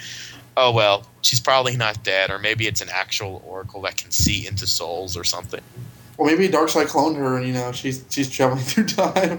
oh 0.56 0.72
well, 0.72 1.06
she's 1.22 1.40
probably 1.40 1.76
not 1.76 2.02
dead, 2.02 2.30
or 2.30 2.38
maybe 2.38 2.66
it's 2.66 2.80
an 2.80 2.88
actual 2.92 3.42
oracle 3.46 3.82
that 3.82 3.96
can 3.96 4.10
see 4.10 4.46
into 4.46 4.66
souls 4.66 5.16
or 5.16 5.24
something. 5.24 5.60
Well, 6.16 6.30
maybe 6.30 6.48
Darkseid 6.48 6.86
cloned 6.86 7.16
her, 7.16 7.36
and 7.36 7.46
you 7.46 7.52
know 7.52 7.72
she's 7.72 8.04
she's 8.10 8.30
traveling 8.30 8.60
through 8.64 8.86
time. 8.86 9.38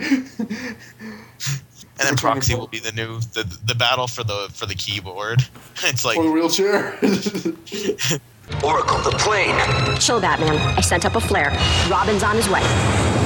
And 1.99 2.09
then 2.09 2.15
Proxy 2.15 2.55
will 2.55 2.67
be 2.67 2.79
the 2.79 2.91
new 2.93 3.19
the 3.19 3.43
the 3.65 3.75
battle 3.75 4.07
for 4.07 4.23
the 4.23 4.49
for 4.53 4.65
the 4.65 4.75
keyboard. 4.75 5.45
It's 5.83 6.05
like 6.05 6.15
For 6.15 6.23
the 6.23 6.31
wheelchair. 6.31 6.93
Oracle, 8.63 8.99
the 8.99 9.15
plane. 9.17 9.55
Chill, 9.99 10.19
Batman. 10.19 10.57
I 10.77 10.81
sent 10.81 11.05
up 11.05 11.15
a 11.15 11.21
flare. 11.21 11.51
Robin's 11.89 12.21
on 12.21 12.35
his 12.35 12.47
way. 12.49 13.20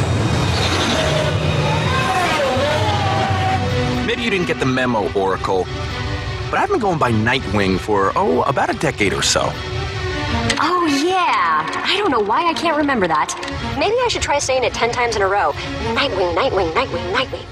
Maybe 4.16 4.24
you 4.24 4.32
didn't 4.32 4.48
get 4.48 4.60
the 4.60 4.66
memo, 4.66 5.12
Oracle, 5.12 5.66
but 6.50 6.58
I've 6.58 6.70
been 6.70 6.80
going 6.80 6.98
by 6.98 7.12
Nightwing 7.12 7.78
for, 7.78 8.14
oh, 8.16 8.44
about 8.44 8.70
a 8.70 8.74
decade 8.80 9.12
or 9.12 9.22
so. 9.22 9.42
Oh, 10.62 11.04
yeah. 11.06 11.70
I 11.84 11.98
don't 11.98 12.12
know 12.12 12.22
why 12.22 12.48
I 12.48 12.54
can't 12.54 12.78
remember 12.78 13.10
that. 13.10 13.36
Maybe 13.78 13.98
I 14.00 14.08
should 14.08 14.22
try 14.22 14.40
saying 14.40 14.64
it 14.64 14.74
ten 14.74 14.90
times 14.94 15.18
in 15.18 15.22
a 15.22 15.28
row. 15.28 15.52
Nightwing, 15.92 16.34
Nightwing, 16.34 16.72
Nightwing, 16.72 17.14
Nightwing. 17.14 17.46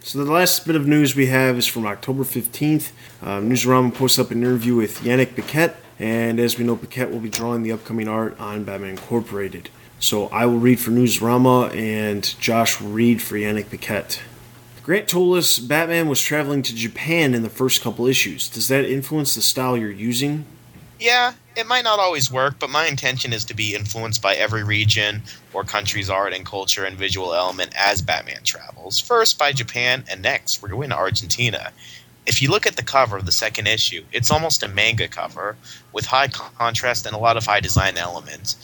So 0.00 0.24
the 0.24 0.32
last 0.32 0.66
bit 0.66 0.74
of 0.74 0.86
news 0.86 1.14
we 1.14 1.26
have 1.26 1.58
is 1.58 1.66
from 1.66 1.84
October 1.84 2.24
15th. 2.24 2.92
Um, 3.20 3.50
Newsarama 3.50 3.94
posts 3.94 4.18
up 4.18 4.30
an 4.30 4.38
interview 4.38 4.76
with 4.76 5.00
Yannick 5.00 5.34
Paquette, 5.34 5.76
and 5.98 6.40
as 6.40 6.56
we 6.56 6.64
know, 6.64 6.76
Paquette 6.76 7.10
will 7.10 7.20
be 7.20 7.28
drawing 7.28 7.62
the 7.62 7.72
upcoming 7.72 8.08
art 8.08 8.40
on 8.40 8.64
Batman 8.64 8.92
Incorporated. 8.92 9.68
So 9.98 10.28
I 10.28 10.46
will 10.46 10.60
read 10.60 10.80
for 10.80 10.92
Newsarama, 10.92 11.76
and 11.76 12.22
Josh 12.40 12.80
will 12.80 12.88
read 12.88 13.20
for 13.20 13.34
Yannick 13.34 13.68
Paquette. 13.68 14.22
Grant 14.90 15.06
told 15.06 15.38
us 15.38 15.60
Batman 15.60 16.08
was 16.08 16.20
traveling 16.20 16.62
to 16.62 16.74
Japan 16.74 17.32
in 17.32 17.44
the 17.44 17.48
first 17.48 17.80
couple 17.80 18.08
issues. 18.08 18.48
Does 18.48 18.66
that 18.66 18.84
influence 18.84 19.36
the 19.36 19.40
style 19.40 19.76
you're 19.76 19.88
using? 19.88 20.44
Yeah, 20.98 21.34
it 21.56 21.68
might 21.68 21.84
not 21.84 22.00
always 22.00 22.28
work, 22.28 22.56
but 22.58 22.70
my 22.70 22.86
intention 22.86 23.32
is 23.32 23.44
to 23.44 23.54
be 23.54 23.76
influenced 23.76 24.20
by 24.20 24.34
every 24.34 24.64
region 24.64 25.22
or 25.52 25.62
country's 25.62 26.10
art 26.10 26.32
and 26.32 26.44
culture 26.44 26.84
and 26.86 26.96
visual 26.96 27.34
element 27.34 27.72
as 27.78 28.02
Batman 28.02 28.42
travels. 28.42 28.98
First 28.98 29.38
by 29.38 29.52
Japan, 29.52 30.02
and 30.10 30.22
next 30.22 30.60
we're 30.60 30.70
going 30.70 30.90
to 30.90 30.96
Argentina. 30.96 31.70
If 32.26 32.42
you 32.42 32.50
look 32.50 32.66
at 32.66 32.74
the 32.74 32.82
cover 32.82 33.16
of 33.16 33.26
the 33.26 33.30
second 33.30 33.68
issue, 33.68 34.02
it's 34.10 34.32
almost 34.32 34.64
a 34.64 34.68
manga 34.68 35.06
cover 35.06 35.56
with 35.92 36.04
high 36.04 36.26
contrast 36.26 37.06
and 37.06 37.14
a 37.14 37.20
lot 37.20 37.36
of 37.36 37.46
high 37.46 37.60
design 37.60 37.96
elements. 37.96 38.56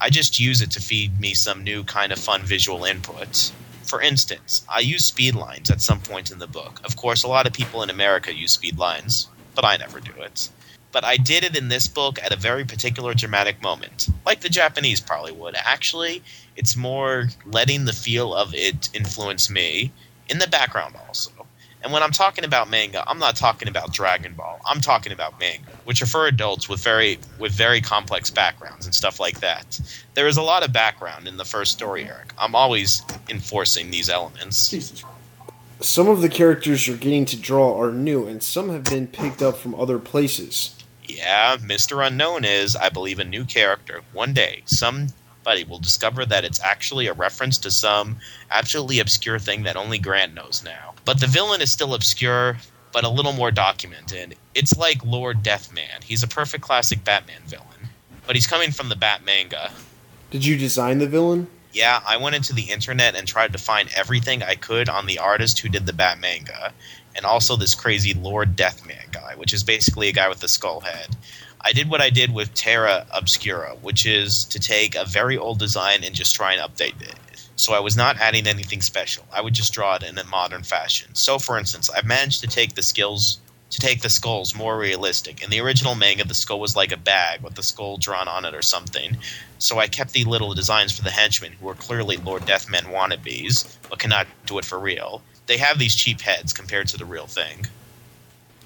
I 0.00 0.08
just 0.08 0.40
use 0.40 0.62
it 0.62 0.70
to 0.70 0.80
feed 0.80 1.20
me 1.20 1.34
some 1.34 1.62
new 1.62 1.84
kind 1.84 2.10
of 2.10 2.18
fun 2.18 2.40
visual 2.40 2.80
inputs. 2.80 3.52
For 3.84 4.00
instance, 4.00 4.64
I 4.68 4.80
use 4.80 5.04
speed 5.04 5.34
lines 5.34 5.70
at 5.70 5.80
some 5.80 6.00
point 6.00 6.30
in 6.30 6.38
the 6.38 6.46
book. 6.46 6.80
Of 6.84 6.96
course, 6.96 7.22
a 7.22 7.28
lot 7.28 7.46
of 7.46 7.52
people 7.52 7.82
in 7.82 7.90
America 7.90 8.34
use 8.34 8.52
speed 8.52 8.78
lines, 8.78 9.28
but 9.54 9.64
I 9.64 9.76
never 9.76 10.00
do 10.00 10.12
it 10.18 10.48
but 10.94 11.04
I 11.04 11.16
did 11.16 11.42
it 11.42 11.56
in 11.56 11.68
this 11.68 11.88
book 11.88 12.22
at 12.22 12.32
a 12.32 12.36
very 12.36 12.64
particular 12.64 13.14
dramatic 13.14 13.60
moment, 13.60 14.08
like 14.24 14.42
the 14.42 14.48
Japanese 14.48 15.00
probably 15.00 15.32
would. 15.32 15.56
Actually, 15.56 16.22
it's 16.54 16.76
more 16.76 17.30
letting 17.46 17.84
the 17.84 17.92
feel 17.92 18.32
of 18.32 18.54
it 18.54 18.90
influence 18.94 19.50
me 19.50 19.90
in 20.28 20.38
the 20.38 20.46
background 20.46 20.94
also. 21.08 21.32
And 21.84 21.92
when 21.92 22.02
I'm 22.02 22.12
talking 22.12 22.44
about 22.44 22.70
manga, 22.70 23.04
I'm 23.06 23.18
not 23.18 23.36
talking 23.36 23.68
about 23.68 23.92
Dragon 23.92 24.32
Ball. 24.32 24.58
I'm 24.64 24.80
talking 24.80 25.12
about 25.12 25.38
manga, 25.38 25.70
which 25.84 26.00
are 26.00 26.06
for 26.06 26.26
adults 26.26 26.66
with 26.66 26.82
very 26.82 27.18
with 27.38 27.52
very 27.52 27.82
complex 27.82 28.30
backgrounds 28.30 28.86
and 28.86 28.94
stuff 28.94 29.20
like 29.20 29.40
that. 29.40 29.78
There 30.14 30.26
is 30.26 30.38
a 30.38 30.42
lot 30.42 30.64
of 30.64 30.72
background 30.72 31.28
in 31.28 31.36
the 31.36 31.44
first 31.44 31.72
story 31.72 32.10
arc. 32.10 32.32
I'm 32.38 32.54
always 32.54 33.02
enforcing 33.28 33.90
these 33.90 34.08
elements. 34.08 34.74
Some 35.80 36.08
of 36.08 36.22
the 36.22 36.30
characters 36.30 36.88
you're 36.88 36.96
getting 36.96 37.26
to 37.26 37.36
draw 37.36 37.78
are 37.78 37.92
new, 37.92 38.26
and 38.26 38.42
some 38.42 38.70
have 38.70 38.84
been 38.84 39.06
picked 39.06 39.42
up 39.42 39.58
from 39.58 39.74
other 39.74 39.98
places. 39.98 40.74
Yeah, 41.04 41.58
Mr. 41.58 42.06
Unknown 42.06 42.46
is, 42.46 42.76
I 42.76 42.88
believe, 42.88 43.18
a 43.18 43.24
new 43.24 43.44
character. 43.44 44.00
One 44.14 44.32
day, 44.32 44.62
somebody 44.64 45.64
will 45.64 45.80
discover 45.80 46.24
that 46.24 46.46
it's 46.46 46.62
actually 46.62 47.08
a 47.08 47.12
reference 47.12 47.58
to 47.58 47.70
some 47.70 48.16
absolutely 48.50 49.00
obscure 49.00 49.38
thing 49.38 49.64
that 49.64 49.76
only 49.76 49.98
Grant 49.98 50.32
knows 50.32 50.62
now. 50.64 50.93
But 51.04 51.20
the 51.20 51.26
villain 51.26 51.60
is 51.60 51.70
still 51.70 51.94
obscure, 51.94 52.58
but 52.92 53.04
a 53.04 53.08
little 53.08 53.32
more 53.32 53.50
documented. 53.50 54.36
It's 54.54 54.76
like 54.76 55.04
Lord 55.04 55.42
Deathman. 55.42 56.02
He's 56.02 56.22
a 56.22 56.28
perfect 56.28 56.62
classic 56.62 57.04
Batman 57.04 57.42
villain, 57.46 57.90
but 58.26 58.36
he's 58.36 58.46
coming 58.46 58.70
from 58.70 58.88
the 58.88 58.96
Bat 58.96 59.24
manga. 59.24 59.70
Did 60.30 60.44
you 60.44 60.56
design 60.56 60.98
the 60.98 61.06
villain? 61.06 61.46
Yeah, 61.72 62.00
I 62.06 62.16
went 62.16 62.36
into 62.36 62.54
the 62.54 62.70
internet 62.70 63.16
and 63.16 63.26
tried 63.26 63.52
to 63.52 63.58
find 63.58 63.88
everything 63.96 64.42
I 64.42 64.54
could 64.54 64.88
on 64.88 65.06
the 65.06 65.18
artist 65.18 65.58
who 65.58 65.68
did 65.68 65.86
the 65.86 65.92
Bat 65.92 66.20
manga, 66.20 66.72
and 67.16 67.26
also 67.26 67.56
this 67.56 67.74
crazy 67.74 68.14
Lord 68.14 68.56
Deathman 68.56 69.10
guy, 69.12 69.34
which 69.36 69.52
is 69.52 69.64
basically 69.64 70.08
a 70.08 70.12
guy 70.12 70.28
with 70.28 70.42
a 70.44 70.48
skull 70.48 70.80
head. 70.80 71.16
I 71.60 71.72
did 71.72 71.90
what 71.90 72.00
I 72.00 72.10
did 72.10 72.32
with 72.32 72.54
Terra 72.54 73.06
Obscura, 73.12 73.74
which 73.82 74.06
is 74.06 74.44
to 74.46 74.60
take 74.60 74.94
a 74.94 75.04
very 75.04 75.36
old 75.36 75.58
design 75.58 76.04
and 76.04 76.14
just 76.14 76.34
try 76.34 76.52
and 76.52 76.62
update 76.62 77.00
it. 77.02 77.16
So 77.56 77.72
I 77.72 77.80
was 77.80 77.96
not 77.96 78.18
adding 78.18 78.46
anything 78.46 78.80
special. 78.80 79.24
I 79.32 79.40
would 79.40 79.54
just 79.54 79.72
draw 79.72 79.96
it 79.96 80.02
in 80.02 80.18
a 80.18 80.24
modern 80.24 80.62
fashion. 80.62 81.14
So 81.14 81.38
for 81.38 81.58
instance, 81.58 81.88
I've 81.90 82.04
managed 82.04 82.40
to 82.40 82.46
take 82.46 82.74
the 82.74 82.82
skills 82.82 83.38
to 83.70 83.80
take 83.80 84.02
the 84.02 84.10
skulls 84.10 84.54
more 84.54 84.78
realistic. 84.78 85.42
In 85.42 85.50
the 85.50 85.60
original 85.60 85.96
manga, 85.96 86.24
the 86.24 86.34
skull 86.34 86.60
was 86.60 86.76
like 86.76 86.92
a 86.92 86.96
bag 86.96 87.40
with 87.40 87.54
the 87.54 87.62
skull 87.62 87.96
drawn 87.96 88.28
on 88.28 88.44
it 88.44 88.54
or 88.54 88.62
something. 88.62 89.16
So 89.58 89.80
I 89.80 89.88
kept 89.88 90.12
the 90.12 90.24
little 90.24 90.54
designs 90.54 90.96
for 90.96 91.02
the 91.02 91.10
henchmen, 91.10 91.52
who 91.60 91.68
are 91.68 91.74
clearly 91.74 92.16
Lord 92.18 92.42
Deathman 92.42 92.92
wannabes, 92.92 93.76
but 93.90 93.98
cannot 93.98 94.28
do 94.46 94.58
it 94.58 94.64
for 94.64 94.78
real. 94.78 95.22
They 95.46 95.56
have 95.58 95.78
these 95.78 95.96
cheap 95.96 96.20
heads 96.20 96.52
compared 96.52 96.86
to 96.88 96.96
the 96.96 97.04
real 97.04 97.26
thing. 97.26 97.66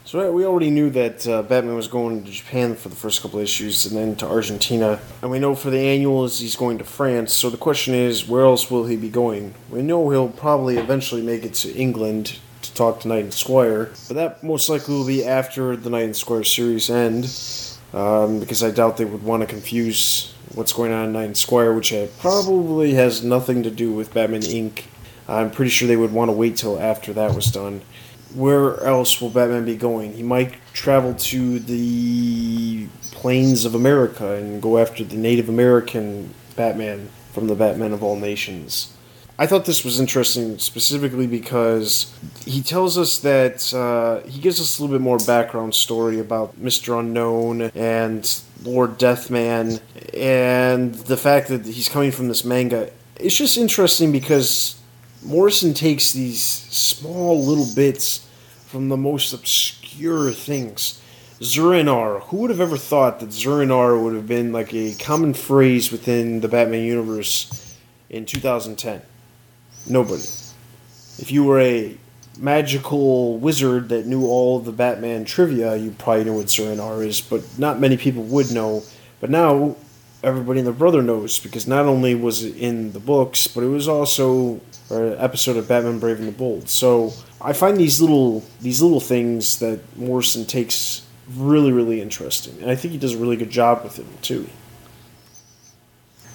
So 0.08 0.32
we 0.32 0.46
already 0.46 0.70
knew 0.70 0.88
that 0.88 1.28
uh, 1.28 1.42
Batman 1.42 1.74
was 1.74 1.86
going 1.86 2.24
to 2.24 2.30
Japan 2.30 2.76
for 2.76 2.88
the 2.88 2.96
first 2.96 3.20
couple 3.20 3.40
issues, 3.40 3.84
and 3.84 3.94
then 3.94 4.16
to 4.16 4.26
Argentina, 4.26 5.00
and 5.20 5.30
we 5.30 5.38
know 5.38 5.54
for 5.54 5.68
the 5.68 5.80
annuals 5.80 6.40
he's 6.40 6.56
going 6.56 6.78
to 6.78 6.84
France. 6.84 7.34
So 7.34 7.50
the 7.50 7.58
question 7.58 7.92
is, 7.92 8.26
where 8.26 8.44
else 8.44 8.70
will 8.70 8.86
he 8.86 8.96
be 8.96 9.10
going? 9.10 9.52
We 9.68 9.82
know 9.82 10.08
he'll 10.08 10.30
probably 10.30 10.78
eventually 10.78 11.20
make 11.20 11.44
it 11.44 11.52
to 11.56 11.74
England 11.74 12.38
to 12.62 12.72
talk 12.72 13.00
to 13.00 13.08
Knight 13.08 13.24
and 13.24 13.34
Squire, 13.34 13.92
but 14.08 14.14
that 14.14 14.42
most 14.42 14.70
likely 14.70 14.94
will 14.94 15.06
be 15.06 15.26
after 15.26 15.76
the 15.76 15.90
Knight 15.90 16.04
and 16.04 16.16
Squire 16.16 16.42
series 16.42 16.88
end, 16.88 17.30
um, 17.92 18.40
because 18.40 18.62
I 18.62 18.70
doubt 18.70 18.96
they 18.96 19.04
would 19.04 19.22
want 19.22 19.42
to 19.42 19.46
confuse 19.46 20.32
what's 20.54 20.72
going 20.72 20.90
on 20.90 21.08
in 21.08 21.12
Knight 21.12 21.24
and 21.24 21.36
Squire, 21.36 21.74
which 21.74 21.92
probably 22.18 22.94
has 22.94 23.22
nothing 23.22 23.62
to 23.62 23.70
do 23.70 23.92
with 23.92 24.14
Batman 24.14 24.40
Inc. 24.40 24.84
I'm 25.28 25.50
pretty 25.50 25.70
sure 25.70 25.86
they 25.86 25.98
would 25.98 26.12
want 26.12 26.30
to 26.30 26.32
wait 26.32 26.56
till 26.56 26.80
after 26.80 27.12
that 27.12 27.34
was 27.34 27.52
done 27.52 27.82
where 28.34 28.82
else 28.84 29.20
will 29.20 29.30
Batman 29.30 29.64
be 29.64 29.76
going? 29.76 30.12
He 30.14 30.22
might 30.22 30.54
travel 30.72 31.14
to 31.14 31.58
the 31.58 32.86
plains 33.12 33.64
of 33.64 33.74
America 33.74 34.34
and 34.34 34.62
go 34.62 34.78
after 34.78 35.04
the 35.04 35.16
Native 35.16 35.48
American 35.48 36.34
Batman 36.56 37.08
from 37.32 37.46
the 37.46 37.54
Batman 37.54 37.92
of 37.92 38.02
All 38.02 38.16
Nations. 38.16 38.94
I 39.40 39.46
thought 39.46 39.66
this 39.66 39.84
was 39.84 40.00
interesting 40.00 40.58
specifically 40.58 41.28
because 41.28 42.12
he 42.44 42.60
tells 42.60 42.98
us 42.98 43.20
that 43.20 43.72
uh, 43.72 44.26
he 44.28 44.40
gives 44.40 44.60
us 44.60 44.78
a 44.78 44.82
little 44.82 44.98
bit 44.98 45.02
more 45.02 45.18
background 45.18 45.76
story 45.76 46.18
about 46.18 46.60
Mr. 46.60 46.98
Unknown 46.98 47.62
and 47.76 48.40
Lord 48.64 48.98
Deathman 48.98 49.80
and 50.12 50.92
the 50.92 51.16
fact 51.16 51.48
that 51.48 51.64
he's 51.64 51.88
coming 51.88 52.10
from 52.10 52.26
this 52.26 52.44
manga. 52.44 52.90
It's 53.14 53.36
just 53.36 53.56
interesting 53.56 54.10
because 54.10 54.80
Morrison 55.22 55.74
takes 55.74 56.12
these 56.12 56.42
small 56.42 57.44
little 57.44 57.66
bits 57.74 58.26
from 58.66 58.88
the 58.88 58.96
most 58.96 59.32
obscure 59.32 60.30
things. 60.30 61.02
Zur-En-Arrh. 61.42 62.22
Who 62.24 62.38
would 62.38 62.50
have 62.50 62.60
ever 62.60 62.76
thought 62.76 63.20
that 63.20 63.32
Zur-En-Arrh 63.32 64.02
would 64.02 64.14
have 64.14 64.26
been 64.26 64.52
like 64.52 64.72
a 64.74 64.94
common 64.94 65.34
phrase 65.34 65.90
within 65.90 66.40
the 66.40 66.48
Batman 66.48 66.84
universe 66.84 67.76
in 68.10 68.26
2010? 68.26 69.02
Nobody. 69.88 70.22
If 71.18 71.30
you 71.30 71.44
were 71.44 71.60
a 71.60 71.96
magical 72.38 73.38
wizard 73.38 73.88
that 73.88 74.06
knew 74.06 74.26
all 74.26 74.60
the 74.60 74.72
Batman 74.72 75.24
trivia, 75.24 75.76
you 75.76 75.90
probably 75.98 76.24
know 76.24 76.34
what 76.34 76.50
Zur-En-Arrh 76.50 77.06
is, 77.06 77.20
but 77.20 77.42
not 77.58 77.80
many 77.80 77.96
people 77.96 78.22
would 78.24 78.52
know. 78.52 78.82
But 79.20 79.30
now 79.30 79.76
everybody 80.22 80.60
and 80.60 80.66
their 80.66 80.74
brother 80.74 81.02
knows 81.02 81.38
because 81.38 81.66
not 81.66 81.86
only 81.86 82.14
was 82.14 82.44
it 82.44 82.56
in 82.56 82.92
the 82.92 83.00
books, 83.00 83.46
but 83.46 83.62
it 83.62 83.68
was 83.68 83.88
also 83.88 84.60
an 84.90 85.16
episode 85.18 85.56
of 85.56 85.68
Batman 85.68 85.98
Brave 85.98 86.18
and 86.18 86.28
the 86.28 86.32
Bold. 86.32 86.68
So 86.68 87.12
I 87.40 87.52
find 87.52 87.76
these 87.76 88.00
little 88.00 88.42
these 88.60 88.82
little 88.82 89.00
things 89.00 89.58
that 89.60 89.80
Morrison 89.96 90.44
takes 90.44 91.02
really 91.36 91.72
really 91.72 92.00
interesting, 92.00 92.60
and 92.60 92.70
I 92.70 92.74
think 92.74 92.92
he 92.92 92.98
does 92.98 93.14
a 93.14 93.18
really 93.18 93.36
good 93.36 93.50
job 93.50 93.84
with 93.84 93.96
them 93.96 94.08
too. 94.22 94.48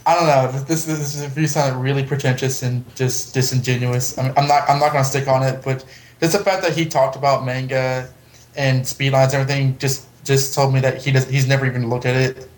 I 0.06 0.16
don't 0.16 0.28
know. 0.28 0.60
This 0.64 0.86
this, 0.86 1.00
this 1.00 1.22
review 1.24 1.48
sounded 1.48 1.80
really 1.80 2.04
pretentious 2.04 2.64
and 2.64 2.84
just 2.96 3.34
disingenuous. 3.34 4.18
I 4.18 4.24
mean, 4.24 4.34
I'm 4.38 4.48
not 4.48 4.70
I'm 4.70 4.80
not 4.80 4.92
gonna 4.92 5.06
stick 5.06 5.28
on 5.28 5.44
it, 5.44 5.62
but 5.64 5.86
just 6.20 6.38
the 6.38 6.44
fact 6.44 6.64
that 6.64 6.74
he 6.74 6.86
talked 6.86 7.16
about 7.16 7.46
manga 7.46 8.10
and 8.56 8.86
speed 8.86 9.12
lines 9.12 9.34
and 9.34 9.42
everything 9.42 9.78
just 9.78 10.08
just 10.24 10.54
told 10.54 10.74
me 10.74 10.80
that 10.82 11.02
he 11.02 11.12
does 11.12 11.28
he's 11.28 11.48
never 11.48 11.66
even 11.66 11.90
looked 11.90 12.06
at 12.06 12.16
it. 12.16 12.50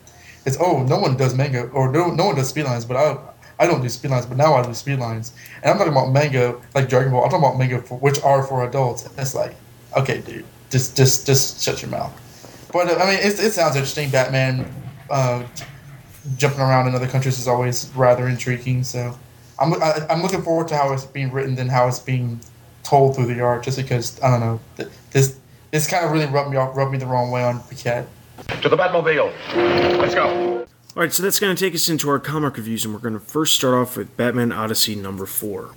It's 0.45 0.57
oh 0.59 0.83
no 0.83 0.99
one 0.99 1.17
does 1.17 1.35
manga 1.35 1.67
or 1.69 1.91
no 1.91 2.11
no 2.11 2.27
one 2.27 2.35
does 2.35 2.49
speed 2.49 2.63
lines, 2.63 2.85
but 2.85 2.97
I 2.97 3.17
I 3.59 3.67
don't 3.67 3.81
do 3.81 3.89
speed 3.89 4.11
lines, 4.11 4.25
but 4.25 4.37
now 4.37 4.53
I 4.53 4.65
do 4.65 4.73
speed 4.73 4.99
lines. 4.99 5.33
And 5.63 5.71
I'm 5.71 5.77
talking 5.77 5.93
about 5.93 6.11
manga 6.11 6.59
like 6.73 6.89
Dragon 6.89 7.11
Ball. 7.11 7.23
I'm 7.23 7.29
talking 7.29 7.45
about 7.45 7.57
manga 7.57 7.81
for, 7.81 7.97
which 7.97 8.21
are 8.21 8.43
for 8.43 8.67
adults. 8.67 9.05
And 9.05 9.17
it's 9.19 9.35
like 9.35 9.55
okay, 9.97 10.21
dude, 10.21 10.45
just 10.69 10.95
just 10.95 11.25
just 11.25 11.63
shut 11.63 11.81
your 11.81 11.91
mouth. 11.91 12.13
But 12.71 12.89
uh, 12.89 12.95
I 12.95 13.05
mean, 13.05 13.19
it, 13.19 13.39
it 13.39 13.53
sounds 13.53 13.75
interesting. 13.75 14.09
Batman. 14.09 14.71
Uh, 15.09 15.43
jumping 16.37 16.59
around 16.59 16.87
in 16.87 16.95
other 16.95 17.07
countries 17.07 17.39
is 17.39 17.47
always 17.47 17.91
rather 17.95 18.27
intriguing. 18.27 18.83
So 18.83 19.17
I'm 19.59 19.73
I, 19.73 19.75
am 19.75 20.05
i 20.09 20.13
am 20.13 20.21
looking 20.21 20.41
forward 20.41 20.67
to 20.69 20.77
how 20.77 20.93
it's 20.93 21.05
being 21.05 21.31
written 21.31 21.55
than 21.55 21.69
how 21.69 21.87
it's 21.87 21.99
being 21.99 22.39
told 22.83 23.15
through 23.15 23.27
the 23.27 23.41
art. 23.41 23.63
Just 23.63 23.77
because 23.77 24.21
I 24.21 24.31
don't 24.31 24.39
know 24.39 24.59
this 25.11 25.39
this 25.71 25.87
kind 25.87 26.05
of 26.05 26.11
really 26.11 26.25
rubbed 26.25 26.51
me 26.51 26.57
off, 26.57 26.75
rubbed 26.75 26.91
me 26.91 26.97
the 26.97 27.05
wrong 27.05 27.31
way 27.31 27.43
on 27.43 27.59
Paquette. 27.63 28.07
To 28.61 28.69
the 28.69 28.77
Batmobile. 28.77 29.33
Let's 29.99 30.15
go. 30.15 30.65
All 30.95 31.01
right, 31.01 31.11
so 31.11 31.23
that's 31.23 31.39
going 31.39 31.55
to 31.55 31.59
take 31.59 31.75
us 31.75 31.89
into 31.89 32.09
our 32.09 32.19
comic 32.19 32.57
reviews, 32.57 32.85
and 32.85 32.93
we're 32.93 33.01
going 33.01 33.13
to 33.13 33.19
first 33.19 33.55
start 33.55 33.73
off 33.73 33.97
with 33.97 34.15
Batman 34.15 34.51
Odyssey 34.51 34.95
number 34.95 35.25
four. 35.25 35.71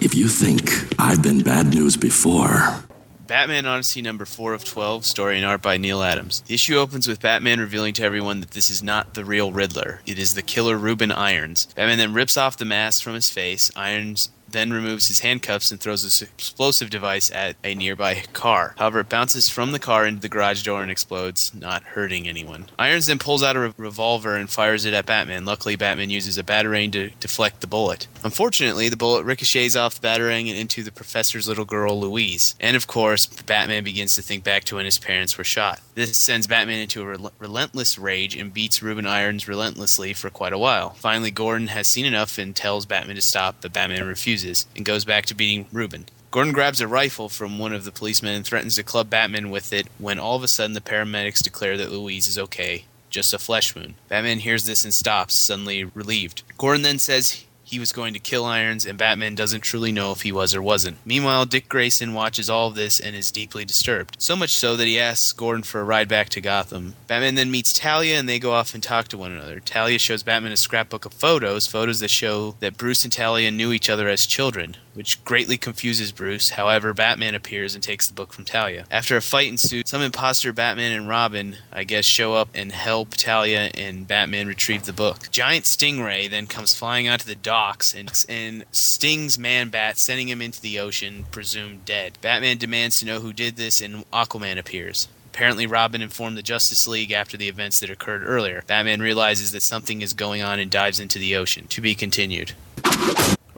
If 0.00 0.14
you 0.14 0.28
think 0.28 0.70
I've 0.98 1.22
been 1.22 1.42
bad 1.42 1.66
news 1.66 1.96
before, 1.96 2.84
Batman 3.30 3.64
Odyssey 3.64 4.02
number 4.02 4.24
4 4.24 4.54
of 4.54 4.64
12, 4.64 5.06
story 5.06 5.36
and 5.36 5.46
art 5.46 5.62
by 5.62 5.76
Neal 5.76 6.02
Adams. 6.02 6.40
The 6.40 6.54
issue 6.54 6.76
opens 6.76 7.06
with 7.06 7.20
Batman 7.20 7.60
revealing 7.60 7.94
to 7.94 8.02
everyone 8.02 8.40
that 8.40 8.50
this 8.50 8.68
is 8.68 8.82
not 8.82 9.14
the 9.14 9.24
real 9.24 9.52
Riddler. 9.52 10.00
It 10.04 10.18
is 10.18 10.34
the 10.34 10.42
killer 10.42 10.76
Reuben 10.76 11.12
Irons. 11.12 11.66
Batman 11.76 11.98
then 11.98 12.12
rips 12.12 12.36
off 12.36 12.56
the 12.56 12.64
mask 12.64 13.04
from 13.04 13.14
his 13.14 13.30
face. 13.30 13.70
Irons 13.76 14.30
then 14.52 14.72
removes 14.72 15.08
his 15.08 15.20
handcuffs 15.20 15.70
and 15.70 15.80
throws 15.80 16.02
this 16.02 16.22
explosive 16.22 16.90
device 16.90 17.30
at 17.30 17.56
a 17.64 17.74
nearby 17.74 18.22
car. 18.32 18.74
However, 18.78 19.00
it 19.00 19.08
bounces 19.08 19.48
from 19.48 19.72
the 19.72 19.78
car 19.78 20.06
into 20.06 20.20
the 20.20 20.28
garage 20.28 20.62
door 20.62 20.82
and 20.82 20.90
explodes, 20.90 21.52
not 21.54 21.82
hurting 21.82 22.28
anyone. 22.28 22.66
Irons 22.78 23.06
then 23.06 23.18
pulls 23.18 23.42
out 23.42 23.56
a 23.56 23.60
re- 23.60 23.72
revolver 23.76 24.36
and 24.36 24.48
fires 24.50 24.84
it 24.84 24.94
at 24.94 25.06
Batman. 25.06 25.44
Luckily, 25.44 25.76
Batman 25.76 26.10
uses 26.10 26.38
a 26.38 26.42
batarang 26.42 26.92
to 26.92 27.10
deflect 27.20 27.60
the 27.60 27.66
bullet. 27.66 28.06
Unfortunately, 28.24 28.88
the 28.88 28.96
bullet 28.96 29.24
ricochets 29.24 29.76
off 29.76 30.00
the 30.00 30.06
batarang 30.06 30.48
and 30.48 30.58
into 30.58 30.82
the 30.82 30.92
professor's 30.92 31.48
little 31.48 31.64
girl, 31.64 32.00
Louise. 32.00 32.54
And 32.60 32.76
of 32.76 32.86
course, 32.86 33.26
Batman 33.26 33.84
begins 33.84 34.14
to 34.16 34.22
think 34.22 34.44
back 34.44 34.64
to 34.64 34.76
when 34.76 34.84
his 34.84 34.98
parents 34.98 35.36
were 35.36 35.44
shot. 35.44 35.80
This 35.94 36.16
sends 36.16 36.46
Batman 36.46 36.80
into 36.80 37.02
a 37.02 37.06
re- 37.06 37.30
relentless 37.38 37.98
rage 37.98 38.36
and 38.36 38.52
beats 38.54 38.82
Reuben 38.82 39.06
Irons 39.06 39.48
relentlessly 39.48 40.12
for 40.14 40.30
quite 40.30 40.52
a 40.52 40.58
while. 40.58 40.90
Finally, 40.90 41.30
Gordon 41.30 41.68
has 41.68 41.88
seen 41.88 42.06
enough 42.06 42.38
and 42.38 42.54
tells 42.56 42.86
Batman 42.86 43.16
to 43.16 43.22
stop, 43.22 43.56
but 43.60 43.72
Batman 43.72 44.06
refuses 44.06 44.39
refuses 44.40 44.66
and 44.76 44.84
goes 44.84 45.04
back 45.04 45.26
to 45.26 45.34
beating 45.34 45.66
Reuben. 45.72 46.06
Gordon 46.30 46.52
grabs 46.52 46.80
a 46.80 46.86
rifle 46.86 47.28
from 47.28 47.58
one 47.58 47.72
of 47.72 47.84
the 47.84 47.92
policemen 47.92 48.36
and 48.36 48.44
threatens 48.44 48.76
to 48.76 48.82
club 48.82 49.10
Batman 49.10 49.50
with 49.50 49.72
it 49.72 49.88
when 49.98 50.18
all 50.18 50.36
of 50.36 50.44
a 50.44 50.48
sudden 50.48 50.74
the 50.74 50.80
paramedics 50.80 51.42
declare 51.42 51.76
that 51.76 51.90
Louise 51.90 52.28
is 52.28 52.38
okay, 52.38 52.84
just 53.10 53.34
a 53.34 53.38
flesh 53.38 53.74
wound. 53.74 53.94
Batman 54.08 54.38
hears 54.38 54.64
this 54.64 54.84
and 54.84 54.94
stops, 54.94 55.34
suddenly 55.34 55.84
relieved. 55.84 56.42
Gordon 56.56 56.82
then 56.82 56.98
says 56.98 57.44
he 57.70 57.78
was 57.78 57.92
going 57.92 58.14
to 58.14 58.18
kill 58.18 58.44
Irons, 58.44 58.84
and 58.84 58.98
Batman 58.98 59.36
doesn't 59.36 59.60
truly 59.60 59.92
know 59.92 60.10
if 60.10 60.22
he 60.22 60.32
was 60.32 60.56
or 60.56 60.60
wasn't. 60.60 60.98
Meanwhile, 61.04 61.46
Dick 61.46 61.68
Grayson 61.68 62.14
watches 62.14 62.50
all 62.50 62.66
of 62.66 62.74
this 62.74 62.98
and 62.98 63.14
is 63.14 63.30
deeply 63.30 63.64
disturbed. 63.64 64.16
So 64.18 64.34
much 64.34 64.50
so 64.50 64.74
that 64.74 64.88
he 64.88 64.98
asks 64.98 65.32
Gordon 65.32 65.62
for 65.62 65.80
a 65.80 65.84
ride 65.84 66.08
back 66.08 66.30
to 66.30 66.40
Gotham. 66.40 66.96
Batman 67.06 67.36
then 67.36 67.50
meets 67.50 67.72
Talia, 67.72 68.18
and 68.18 68.28
they 68.28 68.40
go 68.40 68.52
off 68.52 68.74
and 68.74 68.82
talk 68.82 69.06
to 69.08 69.18
one 69.18 69.30
another. 69.30 69.60
Talia 69.60 70.00
shows 70.00 70.24
Batman 70.24 70.50
a 70.50 70.56
scrapbook 70.56 71.04
of 71.04 71.12
photos, 71.12 71.68
photos 71.68 72.00
that 72.00 72.10
show 72.10 72.56
that 72.58 72.76
Bruce 72.76 73.04
and 73.04 73.12
Talia 73.12 73.52
knew 73.52 73.72
each 73.72 73.88
other 73.88 74.08
as 74.08 74.26
children 74.26 74.76
which 74.94 75.24
greatly 75.24 75.56
confuses 75.56 76.12
Bruce. 76.12 76.50
However, 76.50 76.92
Batman 76.92 77.34
appears 77.34 77.74
and 77.74 77.82
takes 77.82 78.06
the 78.06 78.14
book 78.14 78.32
from 78.32 78.44
Talia. 78.44 78.86
After 78.90 79.16
a 79.16 79.22
fight 79.22 79.48
ensues, 79.48 79.88
some 79.88 80.02
imposter 80.02 80.52
Batman 80.52 80.92
and 80.92 81.08
Robin, 81.08 81.56
I 81.72 81.84
guess, 81.84 82.04
show 82.04 82.34
up 82.34 82.48
and 82.54 82.72
help 82.72 83.10
Talia 83.10 83.70
and 83.74 84.06
Batman 84.06 84.46
retrieve 84.46 84.84
the 84.84 84.92
book. 84.92 85.30
Giant 85.30 85.64
Stingray 85.64 86.28
then 86.28 86.46
comes 86.46 86.74
flying 86.74 87.08
onto 87.08 87.26
the 87.26 87.34
docks 87.34 87.94
and, 87.94 88.10
and 88.28 88.64
stings 88.72 89.38
Man 89.38 89.68
Bat, 89.68 89.98
sending 89.98 90.28
him 90.28 90.42
into 90.42 90.60
the 90.60 90.78
ocean, 90.78 91.26
presumed 91.30 91.84
dead. 91.84 92.18
Batman 92.20 92.58
demands 92.58 92.98
to 92.98 93.06
know 93.06 93.20
who 93.20 93.32
did 93.32 93.56
this, 93.56 93.80
and 93.80 94.08
Aquaman 94.10 94.58
appears. 94.58 95.08
Apparently, 95.32 95.66
Robin 95.66 96.02
informed 96.02 96.36
the 96.36 96.42
Justice 96.42 96.88
League 96.88 97.12
after 97.12 97.36
the 97.36 97.48
events 97.48 97.78
that 97.80 97.88
occurred 97.88 98.24
earlier. 98.24 98.64
Batman 98.66 99.00
realizes 99.00 99.52
that 99.52 99.62
something 99.62 100.02
is 100.02 100.12
going 100.12 100.42
on 100.42 100.58
and 100.58 100.70
dives 100.70 100.98
into 100.98 101.20
the 101.20 101.36
ocean. 101.36 101.68
To 101.68 101.80
be 101.80 101.94
continued. 101.94 102.52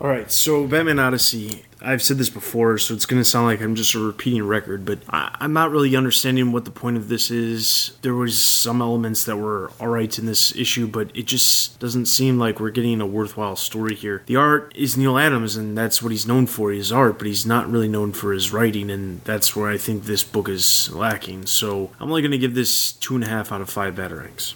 All 0.00 0.08
right, 0.08 0.30
so 0.30 0.66
Batman 0.66 0.98
Odyssey. 0.98 1.64
I've 1.84 2.02
said 2.02 2.16
this 2.16 2.30
before, 2.30 2.78
so 2.78 2.94
it's 2.94 3.06
going 3.06 3.20
to 3.20 3.24
sound 3.24 3.46
like 3.46 3.60
I'm 3.60 3.74
just 3.74 3.94
a 3.94 3.98
repeating 3.98 4.44
record, 4.44 4.84
but 4.84 5.00
I, 5.08 5.36
am 5.40 5.52
not 5.52 5.70
really 5.70 5.96
understanding 5.96 6.52
what 6.52 6.64
the 6.64 6.70
point 6.70 6.96
of 6.96 7.08
this 7.08 7.30
is. 7.30 7.92
There 8.02 8.14
was 8.14 8.40
some 8.40 8.80
elements 8.80 9.24
that 9.24 9.36
were 9.36 9.70
all 9.80 9.88
right 9.88 10.16
in 10.18 10.26
this 10.26 10.54
issue, 10.54 10.86
but 10.86 11.14
it 11.16 11.26
just 11.26 11.78
doesn't 11.80 12.06
seem 12.06 12.38
like 12.38 12.60
we're 12.60 12.70
getting 12.70 13.00
a 13.00 13.06
worthwhile 13.06 13.56
story 13.56 13.94
here. 13.94 14.22
The 14.26 14.36
art 14.36 14.72
is 14.76 14.96
Neal 14.96 15.18
Adams, 15.18 15.56
and 15.56 15.76
that's 15.76 16.02
what 16.02 16.12
he's 16.12 16.26
known 16.26 16.46
for, 16.46 16.70
his 16.70 16.92
art, 16.92 17.18
but 17.18 17.26
he's 17.26 17.44
not 17.44 17.70
really 17.70 17.88
known 17.88 18.12
for 18.12 18.32
his 18.32 18.52
writing, 18.52 18.90
and 18.90 19.20
that's 19.24 19.56
where 19.56 19.68
I 19.68 19.76
think 19.76 20.04
this 20.04 20.24
book 20.24 20.48
is 20.48 20.92
lacking. 20.92 21.46
So 21.46 21.90
I'm 21.98 22.08
only 22.08 22.22
going 22.22 22.32
to 22.32 22.38
give 22.38 22.54
this 22.54 22.92
two 22.92 23.16
and 23.16 23.24
a 23.24 23.28
half 23.28 23.50
out 23.50 23.60
of 23.60 23.68
five 23.68 23.96
batarangs. 23.96 24.54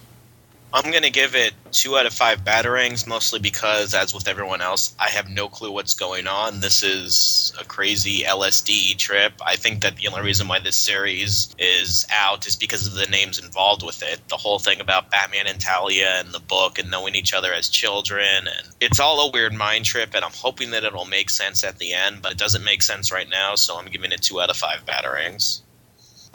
I'm 0.77 0.93
to 0.93 1.11
give 1.11 1.35
it 1.35 1.55
two 1.73 1.97
out 1.97 2.05
of 2.05 2.13
five 2.13 2.45
batterings, 2.45 3.07
mostly 3.07 3.39
because, 3.39 3.95
as 3.95 4.13
with 4.13 4.29
everyone 4.29 4.61
else, 4.61 4.95
I 4.99 5.09
have 5.09 5.31
no 5.31 5.49
clue 5.49 5.73
what's 5.73 5.95
going 5.95 6.27
on. 6.27 6.61
This 6.61 6.83
is 6.83 7.55
a 7.59 7.65
crazy 7.65 8.25
LSD 8.25 8.99
trip. 8.99 9.33
I 9.43 9.57
think 9.57 9.81
that 9.81 9.97
the 9.97 10.07
only 10.09 10.21
reason 10.21 10.49
why 10.49 10.59
this 10.59 10.77
series 10.77 11.55
is 11.59 12.05
out 12.13 12.47
is 12.47 12.57
because 12.57 12.87
of 12.87 12.93
the 12.93 13.07
names 13.07 13.39
involved 13.39 13.83
with 13.83 14.03
it. 14.03 14.21
The 14.29 14.37
whole 14.37 14.59
thing 14.59 14.79
about 14.83 15.11
Batman 15.11 15.47
and 15.47 15.59
Talia 15.59 16.17
and 16.19 16.33
the 16.33 16.41
book 16.41 16.79
and 16.79 16.91
knowing 16.91 17.15
each 17.15 17.33
other 17.33 17.55
as 17.55 17.71
children. 17.71 18.47
And 18.47 18.69
it's 18.79 19.01
all 19.01 19.27
a 19.27 19.31
weird 19.31 19.55
mind 19.55 19.87
trip, 19.87 20.11
and 20.15 20.27
I'm 20.27 20.33
hoping 20.35 20.73
that 20.73 20.85
it'll 20.85 21.07
make 21.07 21.31
sense 21.31 21.65
at 21.65 21.79
the 21.79 21.95
end, 21.95 22.21
but 22.21 22.33
it 22.33 22.39
doesn't 22.39 22.65
make 22.65 22.83
sense 22.83 23.11
right 23.11 23.31
now, 23.31 23.55
so 23.55 23.79
I'm 23.79 23.87
giving 23.87 24.13
it 24.13 24.21
two 24.21 24.43
out 24.43 24.51
of 24.51 24.59
five 24.59 24.85
batarangs. 24.85 25.63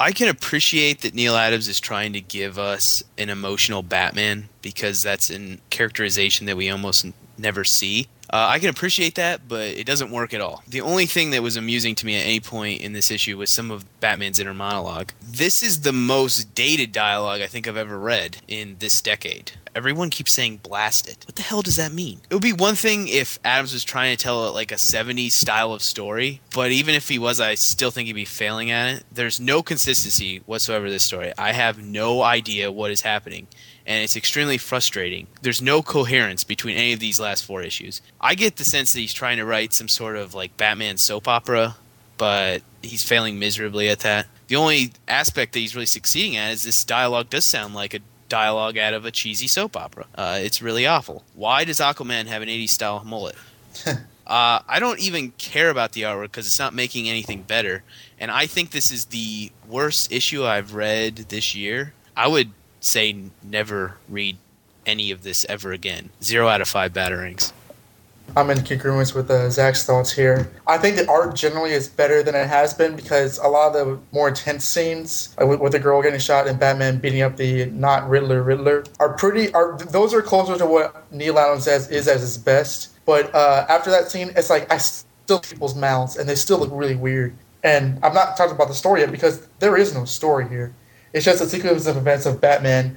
I 0.02 0.14
can 0.14 0.30
appreciate 0.30 1.02
that 1.02 1.14
Neal 1.14 1.36
Adams 1.36 1.68
is 1.68 1.80
trying 1.80 2.14
to 2.14 2.22
give 2.22 2.58
us 2.58 3.04
an 3.20 3.30
emotional 3.30 3.84
Batman 3.84 4.49
because 4.64 5.04
that's 5.04 5.30
a 5.30 5.60
characterization 5.70 6.47
that 6.47 6.58
we 6.58 6.72
almost 6.72 7.06
never 7.38 7.64
see. 7.64 8.08
Uh, 8.34 8.47
I 8.49 8.58
can 8.58 8.70
appreciate 8.70 9.14
that, 9.16 9.47
but 9.47 9.68
it 9.68 9.86
doesn't 9.86 10.10
work 10.10 10.34
at 10.34 10.41
all. 10.41 10.64
The 10.68 10.82
only 10.82 11.06
thing 11.06 11.30
that 11.32 11.43
was 11.43 11.56
amusing 11.56 11.93
to 11.95 12.08
me 12.08 12.20
at 12.20 12.26
any 12.26 12.39
point 12.39 12.82
in 12.82 12.93
this 12.93 13.12
issue 13.12 13.38
was 13.38 13.52
some 13.52 13.70
of 13.70 13.86
Batman's 13.99 14.39
inner 14.39 14.56
monologue. 14.56 15.12
This 15.22 15.62
is 15.62 15.82
the 15.82 15.93
most 15.93 16.56
dated 16.56 16.91
dialogue 16.91 17.41
I 17.41 17.47
think 17.47 17.68
I've 17.68 17.78
ever 17.78 17.99
read 17.99 18.38
in 18.47 18.78
this 18.80 19.02
decade. 19.02 19.52
Everyone 19.76 20.09
keeps 20.09 20.32
saying 20.32 20.57
blast 20.63 21.07
it. 21.07 21.24
What 21.26 21.36
the 21.36 21.41
hell 21.41 21.61
does 21.61 21.78
that 21.78 21.93
mean? 21.93 22.22
It 22.30 22.34
would 22.34 22.43
be 22.43 22.53
one 22.53 22.76
thing 22.76 23.07
if 23.07 23.39
Adams 23.43 23.74
was 23.74 23.84
trying 23.84 24.15
to 24.15 24.22
tell 24.22 24.51
like 24.53 24.72
a 24.72 24.76
70s 24.76 25.32
style 25.32 25.74
of 25.74 25.82
story, 25.82 26.41
but 26.53 26.72
even 26.72 26.95
if 26.95 27.07
he 27.07 27.19
was, 27.19 27.39
I 27.39 27.55
still 27.55 27.91
think 27.91 28.07
he'd 28.07 28.13
be 28.13 28.26
failing 28.26 28.72
at 28.72 28.95
it. 28.95 29.05
There's 29.11 29.39
no 29.39 29.63
consistency 29.63 30.41
whatsoever 30.45 30.89
this 30.89 31.03
story. 31.03 31.32
I 31.38 31.53
have 31.53 31.82
no 31.82 32.22
idea 32.22 32.72
what 32.72 32.91
is 32.91 33.01
happening 33.01 33.47
and 33.86 34.03
it's 34.03 34.15
extremely 34.15 34.57
frustrating. 34.57 35.28
There's 35.41 35.61
no 35.61 35.82
coherence 35.82 36.43
between 36.43 36.78
any 36.78 36.93
of 36.93 36.99
these 36.99 37.19
last 37.19 37.43
four 37.43 37.61
issues. 37.61 38.01
I 38.19 38.36
get 38.36 38.57
the 38.57 38.63
sense 38.63 38.93
that 38.93 38.99
he's 38.99 39.13
trying 39.13 39.38
to 39.38 39.45
write 39.45 39.74
some 39.74 39.88
sort 39.88 40.17
of 40.17 40.34
like 40.34 40.57
Batman 40.57 40.97
soap 40.97 41.28
opera, 41.28 41.76
but 42.17 42.61
he's 42.82 43.03
failing 43.03 43.39
miserably 43.39 43.89
at 43.89 43.99
that. 43.99 44.28
The 44.47 44.55
only 44.55 44.91
aspect 45.07 45.53
that 45.53 45.59
he's 45.59 45.76
really 45.76 45.86
succeeding 45.86 46.36
at 46.38 46.51
is 46.51 46.63
this 46.63 46.84
dialogue 46.84 47.30
does 47.30 47.45
sound 47.45 47.74
like 47.74 47.93
a 47.93 47.99
dialogue 48.32 48.77
out 48.77 48.93
of 48.93 49.03
a 49.03 49.11
cheesy 49.11 49.47
soap 49.47 49.75
opera. 49.75 50.05
Uh, 50.15 50.39
it's 50.41 50.61
really 50.61 50.88
awful. 50.88 51.23
Why 51.36 51.65
does 51.65 51.79
Aquaman 51.79 52.27
have 52.27 52.41
an 52.41 52.47
80s 52.47 52.69
style 52.69 53.03
mullet? 53.05 53.36
uh, 53.86 53.95
I 54.25 54.79
don't 54.79 54.99
even 55.01 55.32
care 55.32 55.69
about 55.69 55.91
the 55.91 56.03
artwork 56.03 56.23
because 56.23 56.47
it's 56.47 56.57
not 56.57 56.73
making 56.73 57.09
anything 57.09 57.41
better. 57.41 57.84
And 58.17 58.32
I 58.32 58.45
think 58.45 58.71
this 58.71 58.89
is 58.89 59.05
the 59.05 59.51
worst 59.67 60.11
issue 60.13 60.45
I've 60.45 60.73
read 60.73 61.17
this 61.27 61.53
year. 61.53 61.93
I 62.15 62.27
would 62.27 62.51
say 62.79 63.15
never 63.43 63.97
read 64.07 64.38
any 64.86 65.11
of 65.11 65.23
this 65.23 65.45
ever 65.49 65.73
again. 65.73 66.09
Zero 66.23 66.47
out 66.47 66.61
of 66.61 66.69
five 66.69 66.93
batarangs. 66.93 67.51
I'm 68.36 68.49
in 68.49 68.59
congruence 68.59 69.13
with 69.13 69.30
uh, 69.30 69.49
Zach's 69.49 69.86
thoughts 69.86 70.11
here. 70.11 70.49
I 70.65 70.78
think 70.78 70.95
the 70.95 71.09
art 71.09 71.36
generally 71.36 71.72
is 71.72 71.89
better 71.89 72.24
than 72.24 72.34
it 72.34 72.47
has 72.47 72.74
been 72.74 72.95
because 72.95 73.39
a 73.39 73.47
lot 73.47 73.76
of 73.76 73.88
the 73.88 73.99
more 74.13 74.30
intense 74.30 74.63
scenes, 74.63 75.36
like 75.38 75.49
with, 75.49 75.59
with 75.59 75.72
the 75.74 75.80
girl 75.80 76.01
getting 76.01 76.19
shot 76.19 76.47
and 76.47 76.57
Batman 76.57 76.99
beating 76.99 77.22
up 77.22 77.36
the 77.36 77.65
not 77.65 78.07
Riddler 78.09 78.41
Riddler, 78.41 78.86
are 78.99 79.13
pretty. 79.13 79.53
Are 79.53 79.78
those 79.78 80.13
are 80.13 80.22
closer 80.22 80.57
to 80.57 80.65
what 80.65 81.11
Neal 81.11 81.38
Adams 81.39 81.65
says 81.65 81.89
is 81.89 82.07
as 82.07 82.22
his 82.22 82.38
best. 82.38 82.93
But 83.05 83.34
uh, 83.36 83.65
after 83.67 83.89
that 83.91 84.09
scene, 84.09 84.32
it's 84.38 84.49
like 84.49 84.72
I 84.72 84.78
still 84.78 85.39
people's 85.39 85.76
mouths 85.76 86.15
and 86.15 86.28
they 86.28 86.36
still 86.36 86.59
look 86.59 86.69
really 86.72 86.95
weird. 86.95 87.34
And 87.63 87.99
I'm 88.03 88.13
not 88.13 88.38
talking 88.38 88.55
about 88.55 88.69
the 88.69 88.74
story 88.74 89.01
yet 89.01 89.11
because 89.11 89.47
there 89.59 89.76
is 89.76 89.93
no 89.93 90.05
story 90.05 90.47
here. 90.47 90.74
It's 91.13 91.26
just 91.26 91.41
a 91.41 91.47
sequence 91.47 91.86
of 91.86 91.97
events 91.97 92.26
of 92.26 92.39
Batman 92.39 92.95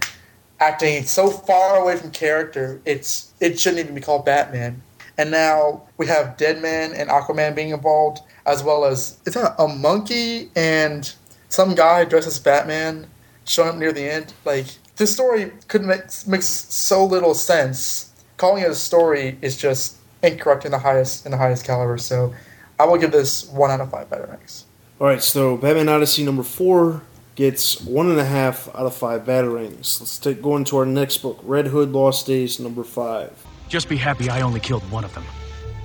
acting 0.61 1.05
so 1.05 1.29
far 1.29 1.77
away 1.77 1.97
from 1.97 2.11
character. 2.12 2.81
It's 2.85 3.33
it 3.41 3.59
shouldn't 3.59 3.81
even 3.81 3.95
be 3.95 4.01
called 4.01 4.25
Batman. 4.25 4.83
And 5.17 5.31
now 5.31 5.83
we 5.97 6.07
have 6.07 6.37
Deadman 6.37 6.93
and 6.93 7.09
Aquaman 7.09 7.55
being 7.55 7.71
involved, 7.71 8.21
as 8.47 8.62
well 8.62 8.85
as 8.85 9.19
is 9.27 9.35
that 9.35 9.55
a 9.59 9.69
monkey 9.69 10.51
and 10.57 11.12
some 11.49 11.75
guy 11.75 12.05
dressed 12.05 12.27
as 12.27 12.39
Batman 12.39 13.07
showing 13.45 13.71
up 13.71 13.77
near 13.77 13.93
the 13.93 14.03
end. 14.03 14.33
Like 14.45 14.67
this 14.97 15.12
story 15.12 15.53
could 15.69 15.83
make 15.83 16.03
makes 16.27 16.47
so 16.47 17.05
little 17.05 17.35
sense. 17.35 18.11
Calling 18.37 18.65
it 18.65 18.71
a 18.71 18.75
story 18.75 19.39
is 19.41 19.57
just 19.57 19.97
incorrect 20.23 20.65
in 20.65 20.73
the 20.73 20.79
highest 20.79 21.25
in 21.25 21.31
the 21.31 21.39
highest 21.39 21.65
caliber. 21.65 21.99
So 21.99 22.35
I 22.79 22.85
will 22.85 22.99
give 22.99 23.12
this 23.12 23.49
one 23.51 23.71
out 23.71 23.81
of 23.81 23.91
five 23.91 24.11
batarangs. 24.11 24.65
All 25.01 25.07
right, 25.07 25.23
so 25.23 25.57
Batman 25.57 25.89
Odyssey 25.89 26.25
number 26.25 26.43
four 26.43 27.03
gets 27.35 27.81
one 27.81 28.09
and 28.11 28.19
a 28.19 28.25
half 28.25 28.69
out 28.69 28.87
of 28.87 28.95
five 28.95 29.25
batarangs. 29.25 30.01
Let's 30.01 30.19
take 30.19 30.43
go 30.43 30.57
into 30.57 30.77
our 30.77 30.87
next 30.87 31.19
book, 31.19 31.41
Red 31.43 31.69
Hood 31.69 31.93
Lost 31.93 32.27
Days 32.27 32.59
number 32.59 32.85
five. 32.85 33.43
Just 33.69 33.89
be 33.89 33.97
happy 33.97 34.31
I 34.31 34.43
only 34.43 34.61
killed 34.61 34.89
one 34.91 35.05
of 35.05 35.15
them. 35.15 35.25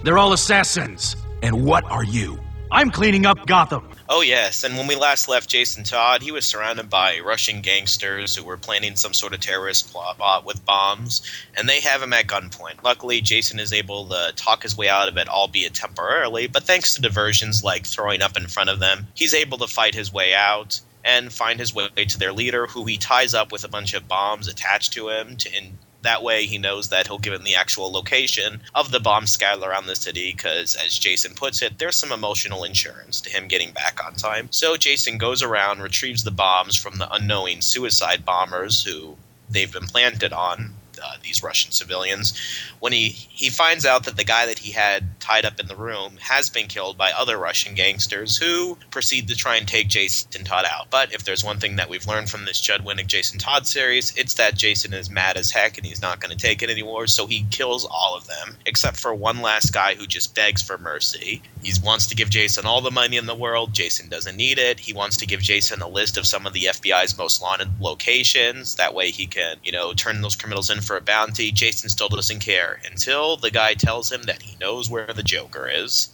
They're 0.04 0.18
all 0.18 0.34
assassins. 0.34 1.16
And 1.42 1.66
what 1.66 1.84
are 1.86 2.04
you? 2.04 2.40
I'm 2.72 2.92
cleaning 2.92 3.26
up 3.26 3.48
Gotham. 3.48 3.90
Oh, 4.10 4.22
yes, 4.22 4.64
and 4.64 4.78
when 4.78 4.88
we 4.88 4.96
last 4.96 5.28
left 5.28 5.50
Jason 5.50 5.84
Todd, 5.84 6.22
he 6.22 6.32
was 6.32 6.46
surrounded 6.46 6.90
by 6.90 7.20
Russian 7.20 7.62
gangsters 7.62 8.36
who 8.36 8.44
were 8.44 8.58
planning 8.58 8.96
some 8.96 9.14
sort 9.14 9.34
of 9.34 9.40
terrorist 9.40 9.92
plot 9.92 10.46
with 10.46 10.66
bombs, 10.66 11.22
and 11.56 11.68
they 11.68 11.80
have 11.80 12.02
him 12.02 12.14
at 12.14 12.28
gunpoint. 12.28 12.84
Luckily, 12.84 13.22
Jason 13.22 13.60
is 13.60 13.74
able 13.74 14.08
to 14.10 14.34
talk 14.36 14.64
his 14.64 14.78
way 14.78 14.90
out 14.90 15.08
of 15.08 15.18
it, 15.18 15.30
albeit 15.30 15.74
temporarily, 15.74 16.48
but 16.48 16.64
thanks 16.64 16.94
to 16.96 17.02
diversions 17.02 17.64
like 17.64 17.86
throwing 17.86 18.22
up 18.22 18.38
in 18.38 18.48
front 18.48 18.70
of 18.70 18.80
them, 18.80 19.08
he's 19.16 19.34
able 19.34 19.58
to 19.60 19.68
fight 19.68 19.96
his 19.96 20.14
way 20.14 20.34
out 20.36 20.82
and 21.04 21.32
find 21.32 21.60
his 21.60 21.74
way 21.74 21.90
to 21.90 22.20
their 22.20 22.34
leader, 22.34 22.68
who 22.68 22.86
he 22.86 22.98
ties 22.98 23.34
up 23.34 23.52
with 23.52 23.64
a 23.64 23.70
bunch 23.70 23.94
of 23.94 24.08
bombs 24.08 24.48
attached 24.48 24.94
to 24.94 25.10
him 25.10 25.36
to, 25.38 25.56
in, 25.56 25.78
that 26.02 26.24
way, 26.24 26.46
he 26.46 26.58
knows 26.58 26.90
that 26.90 27.08
he'll 27.08 27.20
give 27.20 27.34
him 27.34 27.44
the 27.44 27.56
actual 27.56 27.92
location 27.92 28.62
of 28.74 28.92
the 28.92 29.00
bomb 29.00 29.28
scattered 29.28 29.64
around 29.64 29.88
the 29.88 29.96
city 29.96 30.32
because, 30.32 30.76
as 30.76 30.98
Jason 30.98 31.34
puts 31.34 31.62
it, 31.62 31.78
there's 31.78 31.98
some 31.98 32.12
emotional 32.12 32.64
insurance 32.64 33.20
to 33.22 33.30
him 33.30 33.48
getting 33.48 33.72
back 33.72 34.00
on 34.06 34.14
time. 34.14 34.48
So 34.52 34.78
Jason 34.78 35.18
goes 35.18 35.44
around, 35.44 35.82
retrieves 35.82 36.24
the 36.24 36.32
bombs 36.32 36.76
from 36.76 36.98
the 36.98 37.14
unknowing 37.14 37.62
suicide 37.62 38.26
bombers 38.26 38.84
who 38.84 39.18
they've 39.50 39.72
been 39.72 39.88
planted 39.88 40.32
on 40.32 40.74
uh, 41.04 41.16
these 41.24 41.44
Russian 41.44 41.72
civilians. 41.72 42.38
When 42.80 42.94
he, 42.94 43.10
he 43.10 43.50
finds 43.50 43.86
out 43.86 44.04
that 44.06 44.18
the 44.18 44.24
guy 44.24 44.46
that 44.46 44.60
he 44.60 44.72
had 44.72 45.19
tied 45.30 45.46
up 45.46 45.60
in 45.60 45.68
the 45.68 45.76
room 45.76 46.18
has 46.20 46.50
been 46.50 46.66
killed 46.66 46.98
by 46.98 47.12
other 47.12 47.38
Russian 47.38 47.76
gangsters 47.76 48.36
who 48.36 48.76
proceed 48.90 49.28
to 49.28 49.36
try 49.36 49.58
and 49.58 49.68
take 49.68 49.88
Jason 49.88 50.44
Todd 50.44 50.66
out. 50.72 50.90
But 50.90 51.14
if 51.14 51.24
there's 51.24 51.44
one 51.44 51.60
thing 51.60 51.76
that 51.76 51.88
we've 51.88 52.08
learned 52.08 52.30
from 52.30 52.46
this 52.46 52.60
Judd 52.60 52.84
Winick 52.84 53.06
Jason 53.06 53.38
Todd 53.38 53.68
series, 53.68 54.16
it's 54.18 54.34
that 54.36 54.58
Jason 54.58 54.92
is 54.92 55.12
mad 55.12 55.38
as 55.38 55.52
heck 55.52 55.78
and 55.78 55.86
he's 55.86 56.02
not 56.02 56.20
going 56.20 56.36
to 56.36 56.48
take 56.48 56.64
it 56.64 56.70
anymore, 56.72 57.06
so 57.06 57.28
he 57.28 57.46
kills 57.52 57.86
all 57.86 58.18
of 58.18 58.26
them, 58.26 58.58
except 58.66 58.98
for 58.98 59.14
one 59.14 59.42
last 59.42 59.72
guy 59.72 59.94
who 59.94 60.08
just 60.08 60.34
begs 60.34 60.64
for 60.64 60.80
mercy. 60.80 61.44
He 61.62 61.74
wants 61.84 62.08
to 62.08 62.16
give 62.16 62.30
Jason 62.32 62.66
all 62.66 62.82
the 62.82 62.90
money 62.90 63.18
in 63.18 63.28
the 63.28 63.36
world. 63.36 63.74
Jason 63.74 64.10
doesn't 64.10 64.36
need 64.36 64.58
it. 64.58 64.80
He 64.80 64.94
wants 64.94 65.18
to 65.18 65.28
give 65.28 65.42
Jason 65.42 65.82
a 65.82 65.88
list 65.88 66.18
of 66.18 66.26
some 66.26 66.48
of 66.48 66.54
the 66.54 66.64
FBI's 66.64 67.18
most 67.18 67.42
wanted 67.42 67.68
locations. 67.80 68.76
That 68.76 68.96
way 68.96 69.12
he 69.12 69.28
can, 69.28 69.58
you 69.64 69.72
know, 69.72 69.94
turn 69.94 70.22
those 70.22 70.36
criminals 70.36 70.72
in 70.72 70.82
for 70.82 70.98
a 70.98 71.02
bounty. 71.02 71.52
Jason 71.52 71.90
still 71.90 72.10
doesn't 72.10 72.40
care 72.40 72.80
until 72.90 73.38
the 73.38 73.52
guy 73.52 73.76
tells 73.76 74.12
him 74.12 74.24
that 74.24 74.42
he 74.42 74.58
knows 74.58 74.90
where 74.90 75.14
the 75.20 75.24
Joker 75.24 75.68
is. 75.68 76.10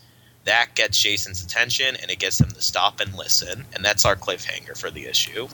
That 0.46 0.74
gets 0.74 1.00
Jason's 1.00 1.44
attention 1.44 1.96
and 2.02 2.10
it 2.10 2.18
gets 2.18 2.40
him 2.42 2.50
to 2.50 2.62
stop 2.62 3.00
and 3.00 3.14
listen. 3.16 3.66
And 3.74 3.86
that's 3.86 4.04
our 4.04 4.16
cliffhanger 4.16 4.76
for 4.76 4.90
the 4.90 5.06
issue. 5.06 5.48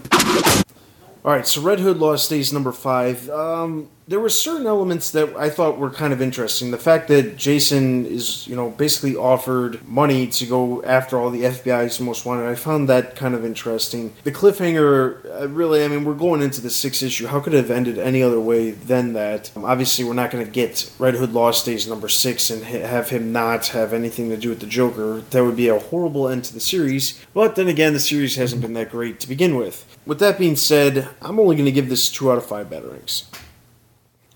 All 1.23 1.33
right, 1.33 1.45
so 1.45 1.61
Red 1.61 1.81
Hood 1.81 1.97
Lost 1.97 2.29
Days 2.29 2.53
number 2.53 2.71
five. 2.71 3.29
Um, 3.29 3.89
there 4.07 4.19
were 4.19 4.29
certain 4.29 4.67
elements 4.67 5.11
that 5.11 5.35
I 5.37 5.49
thought 5.49 5.77
were 5.77 5.89
kind 5.89 6.11
of 6.11 6.21
interesting. 6.21 6.71
The 6.71 6.77
fact 6.77 7.07
that 7.09 7.37
Jason 7.37 8.05
is, 8.05 8.47
you 8.47 8.55
know, 8.55 8.69
basically 8.71 9.15
offered 9.15 9.87
money 9.87 10.27
to 10.27 10.45
go 10.45 10.83
after 10.83 11.17
all 11.17 11.29
the 11.29 11.43
FBI's 11.43 11.99
most 11.99 12.25
wanted, 12.25 12.47
I 12.47 12.55
found 12.55 12.89
that 12.89 13.15
kind 13.15 13.35
of 13.35 13.45
interesting. 13.45 14.13
The 14.23 14.31
cliffhanger, 14.31 15.41
uh, 15.41 15.47
really, 15.47 15.85
I 15.85 15.87
mean, 15.87 16.03
we're 16.03 16.15
going 16.15 16.41
into 16.41 16.61
the 16.61 16.69
sixth 16.69 17.03
issue. 17.03 17.27
How 17.27 17.39
could 17.39 17.53
it 17.53 17.57
have 17.57 17.71
ended 17.71 17.99
any 17.99 18.21
other 18.21 18.39
way 18.39 18.71
than 18.71 19.13
that? 19.13 19.51
Um, 19.55 19.65
obviously, 19.65 20.03
we're 20.03 20.13
not 20.13 20.31
going 20.31 20.45
to 20.45 20.51
get 20.51 20.91
Red 20.99 21.15
Hood 21.15 21.31
Lost 21.31 21.65
Days 21.65 21.87
number 21.87 22.09
six 22.09 22.49
and 22.49 22.63
ha- 22.63 22.87
have 22.87 23.11
him 23.11 23.31
not 23.31 23.67
have 23.67 23.93
anything 23.93 24.29
to 24.29 24.37
do 24.37 24.49
with 24.49 24.59
the 24.59 24.65
Joker. 24.65 25.21
That 25.29 25.45
would 25.45 25.55
be 25.55 25.67
a 25.67 25.79
horrible 25.79 26.27
end 26.27 26.43
to 26.45 26.53
the 26.53 26.59
series. 26.59 27.23
But 27.33 27.55
then 27.55 27.67
again, 27.67 27.93
the 27.93 27.99
series 27.99 28.35
hasn't 28.35 28.61
been 28.61 28.73
that 28.73 28.89
great 28.91 29.19
to 29.21 29.29
begin 29.29 29.55
with. 29.55 29.85
With 30.05 30.19
that 30.19 30.39
being 30.39 30.55
said, 30.55 31.07
I'm 31.21 31.39
only 31.39 31.55
going 31.55 31.65
to 31.65 31.71
give 31.71 31.87
this 31.87 32.09
two 32.09 32.31
out 32.31 32.37
of 32.37 32.45
five 32.45 32.69
batarangs. 32.69 33.23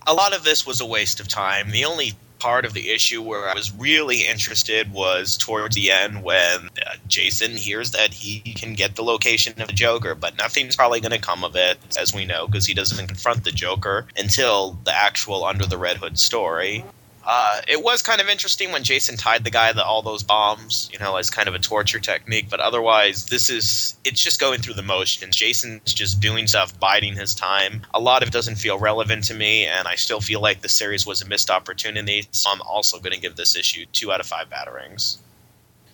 A 0.08 0.14
lot 0.14 0.36
of 0.36 0.44
this 0.44 0.66
was 0.66 0.82
a 0.82 0.86
waste 0.86 1.20
of 1.20 1.28
time. 1.28 1.72
The 1.72 1.86
only 1.86 2.14
part 2.38 2.64
of 2.64 2.74
the 2.74 2.92
issue 2.92 3.24
where 3.24 3.50
I 3.50 3.56
was 3.56 3.74
really 3.74 4.28
interested 4.28 4.92
was 4.94 5.36
towards 5.36 5.76
the 5.76 5.90
end 5.90 6.22
when 6.24 6.70
uh, 6.86 6.96
Jason 7.08 7.52
hears 7.52 7.90
that 7.92 8.14
he 8.14 8.40
can 8.54 8.74
get 8.74 8.96
the 8.96 9.04
location 9.04 9.60
of 9.60 9.68
the 9.68 9.74
Joker, 9.74 10.14
but 10.14 10.38
nothing's 10.38 10.76
probably 10.76 11.00
going 11.00 11.12
to 11.12 11.18
come 11.18 11.44
of 11.44 11.56
it, 11.56 11.80
as 11.98 12.14
we 12.14 12.24
know, 12.24 12.46
because 12.46 12.68
he 12.68 12.76
doesn't 12.76 13.08
confront 13.08 13.44
the 13.44 13.52
Joker 13.52 14.06
until 14.16 14.78
the 14.84 14.96
actual 14.96 15.44
Under 15.44 15.66
the 15.66 15.78
Red 15.78 15.98
Hood 15.98 16.20
story. 16.20 16.86
Uh, 17.26 17.62
it 17.68 17.84
was 17.84 18.02
kind 18.02 18.22
of 18.22 18.30
interesting 18.30 18.72
when 18.72 18.84
Jason 18.84 19.18
tied 19.18 19.44
the 19.44 19.50
guy 19.50 19.72
to 19.72 19.84
all 19.84 20.02
those 20.04 20.22
bombs, 20.22 20.90
you 20.94 21.00
know, 21.00 21.16
as 21.16 21.30
kind 21.30 21.48
of 21.48 21.56
a 21.56 21.60
torture 21.60 22.00
technique. 22.00 22.50
But 22.50 22.60
otherwise, 22.60 23.26
this 23.26 23.50
is 23.50 23.96
it's 24.04 24.22
just 24.22 24.40
going 24.40 24.62
through 24.62 24.76
the 24.76 24.84
motions. 24.84 25.36
Jason's 25.36 25.94
just 25.94 26.20
doing 26.20 26.46
stuff, 26.46 26.80
biding 26.80 27.16
his 27.16 27.34
time. 27.34 27.82
A 27.94 28.00
lot 28.00 28.22
of 28.22 28.30
it 28.30 28.32
doesn't 28.32 28.56
feel 28.56 28.78
relevant 28.78 29.24
to 29.26 29.34
me, 29.34 29.66
and 29.66 29.88
I 29.88 29.96
still 29.96 30.22
feel 30.22 30.40
like 30.40 30.62
the 30.62 30.70
series 30.70 31.06
was 31.06 31.22
a 31.22 31.28
missed 31.28 31.50
opportunity. 31.50 32.28
So 32.32 32.52
I'm 32.52 32.62
also 32.62 33.00
going 33.00 33.14
to 33.14 33.20
give 33.20 33.36
this 33.36 33.56
issue 33.56 33.86
two 33.92 34.12
out 34.12 34.20
of 34.20 34.28
five 34.28 34.50
batarangs. 34.50 35.18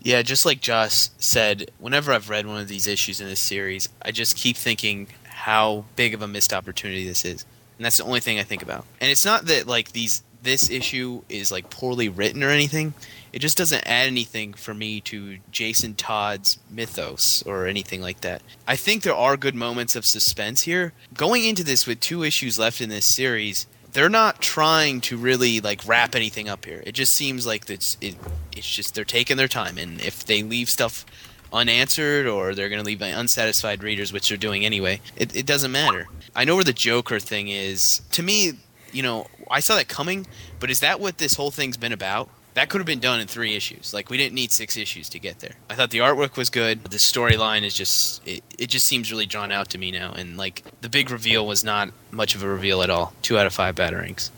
Yeah, 0.04 0.24
just 0.24 0.46
like 0.46 0.62
Josh 0.62 1.10
said, 1.20 1.70
whenever 1.78 2.12
I've 2.12 2.30
read 2.30 2.48
one 2.48 2.60
of 2.60 2.68
these 2.68 2.88
issues 2.88 3.22
in 3.22 3.28
this 3.28 3.40
series, 3.40 3.88
I 4.02 4.12
just 4.12 4.36
keep 4.36 4.58
thinking 4.58 5.08
how 5.24 5.86
big 5.96 6.14
of 6.14 6.22
a 6.22 6.28
missed 6.28 6.54
opportunity 6.54 7.08
this 7.08 7.24
is. 7.24 7.46
And 7.78 7.86
that's 7.86 7.98
the 7.98 8.04
only 8.04 8.20
thing 8.20 8.40
I 8.40 8.44
think 8.44 8.64
about. 8.64 8.86
And 9.00 9.12
it's 9.12 9.26
not 9.26 9.46
that 9.46 9.68
like 9.68 9.92
these 9.92 10.24
this 10.42 10.70
issue 10.70 11.22
is 11.30 11.52
like 11.52 11.70
poorly 11.70 12.10
written 12.10 12.44
or 12.44 12.50
anything. 12.50 12.94
It 13.32 13.40
just 13.40 13.58
doesn't 13.58 13.88
add 13.88 14.08
anything 14.08 14.54
for 14.54 14.74
me 14.74 15.00
to 15.02 15.38
Jason 15.52 15.96
Todd's 15.96 16.60
mythos 16.70 17.44
or 17.46 17.68
anything 17.68 18.02
like 18.02 18.22
that. 18.22 18.42
I 18.68 18.76
think 18.76 19.04
there 19.04 19.16
are 19.16 19.38
good 19.38 19.56
moments 19.56 19.96
of 19.96 20.06
suspense 20.06 20.64
here. 20.64 20.94
Going 21.14 21.46
into 21.46 21.64
this 21.64 21.88
with 21.88 22.00
two 22.00 22.24
issues 22.24 22.60
left 22.60 22.82
in 22.82 22.90
this 22.90 23.06
series, 23.06 23.68
they're 23.94 24.10
not 24.10 24.42
trying 24.42 25.02
to 25.02 25.18
really 25.18 25.60
like 25.60 25.88
wrap 25.88 26.16
anything 26.16 26.50
up 26.50 26.66
here. 26.66 26.84
It 26.86 26.94
just 26.94 27.14
seems 27.14 27.46
like 27.46 27.70
it's 27.70 27.98
it, 28.02 28.16
it's 28.56 28.70
just 28.70 28.96
they're 28.96 29.06
taking 29.06 29.38
their 29.38 29.48
time, 29.48 29.78
and 29.78 30.02
if 30.02 30.26
they 30.26 30.44
leave 30.44 30.70
stuff 30.70 31.06
unanswered 31.54 32.28
or 32.28 32.56
they're 32.56 32.70
going 32.70 32.80
to 32.80 32.86
leave 32.86 33.02
unsatisfied 33.02 33.84
readers, 33.84 34.14
which 34.14 34.30
they're 34.30 34.38
doing 34.38 34.66
anyway, 34.66 35.02
it, 35.18 35.36
it 35.36 35.46
doesn't 35.46 35.72
matter. 35.72 36.08
I 36.36 36.46
know 36.46 36.56
where 36.56 36.64
the 36.64 36.74
Joker 36.74 37.20
thing 37.20 37.50
is. 37.50 38.02
To 38.12 38.24
me, 38.24 38.54
you 38.94 39.04
know, 39.04 39.28
I 39.50 39.60
saw 39.60 39.76
that 39.76 39.88
coming, 39.88 40.28
but 40.60 40.70
is 40.70 40.80
that 40.82 41.00
what 41.00 41.18
this 41.18 41.36
whole 41.36 41.52
thing's 41.52 41.78
been 41.78 41.94
about? 41.94 42.30
That 42.54 42.70
could 42.70 42.80
have 42.80 42.86
been 42.86 43.00
done 43.00 43.22
in 43.22 43.28
three 43.28 43.56
issues. 43.56 43.94
Like 43.94 44.10
we 44.10 44.18
didn't 44.18 44.36
need 44.36 44.52
six 44.52 44.76
issues 44.76 45.08
to 45.10 45.20
get 45.20 45.40
there. 45.40 45.56
I 45.70 45.76
thought 45.76 45.90
the 45.90 46.00
artwork 46.00 46.36
was 46.36 46.50
good. 46.50 46.84
The 46.84 46.98
storyline 46.98 47.64
is 47.64 47.74
just 47.74 48.28
it, 48.28 48.44
it 48.60 48.68
just 48.68 48.88
seems 48.88 49.10
really 49.12 49.26
drawn 49.26 49.52
out 49.52 49.70
to 49.70 49.78
me 49.78 49.92
now. 49.92 50.12
And 50.12 50.38
like 50.38 50.64
the 50.82 50.90
big 50.90 51.12
reveal 51.12 51.48
was 51.48 51.64
not 51.64 51.92
much 52.12 52.36
of 52.36 52.44
a 52.44 52.48
reveal 52.48 52.82
at 52.82 52.90
all. 52.90 53.14
Two 53.22 53.38
out 53.38 53.46
of 53.46 53.54
five 53.54 53.76
batarangs. 53.76 54.32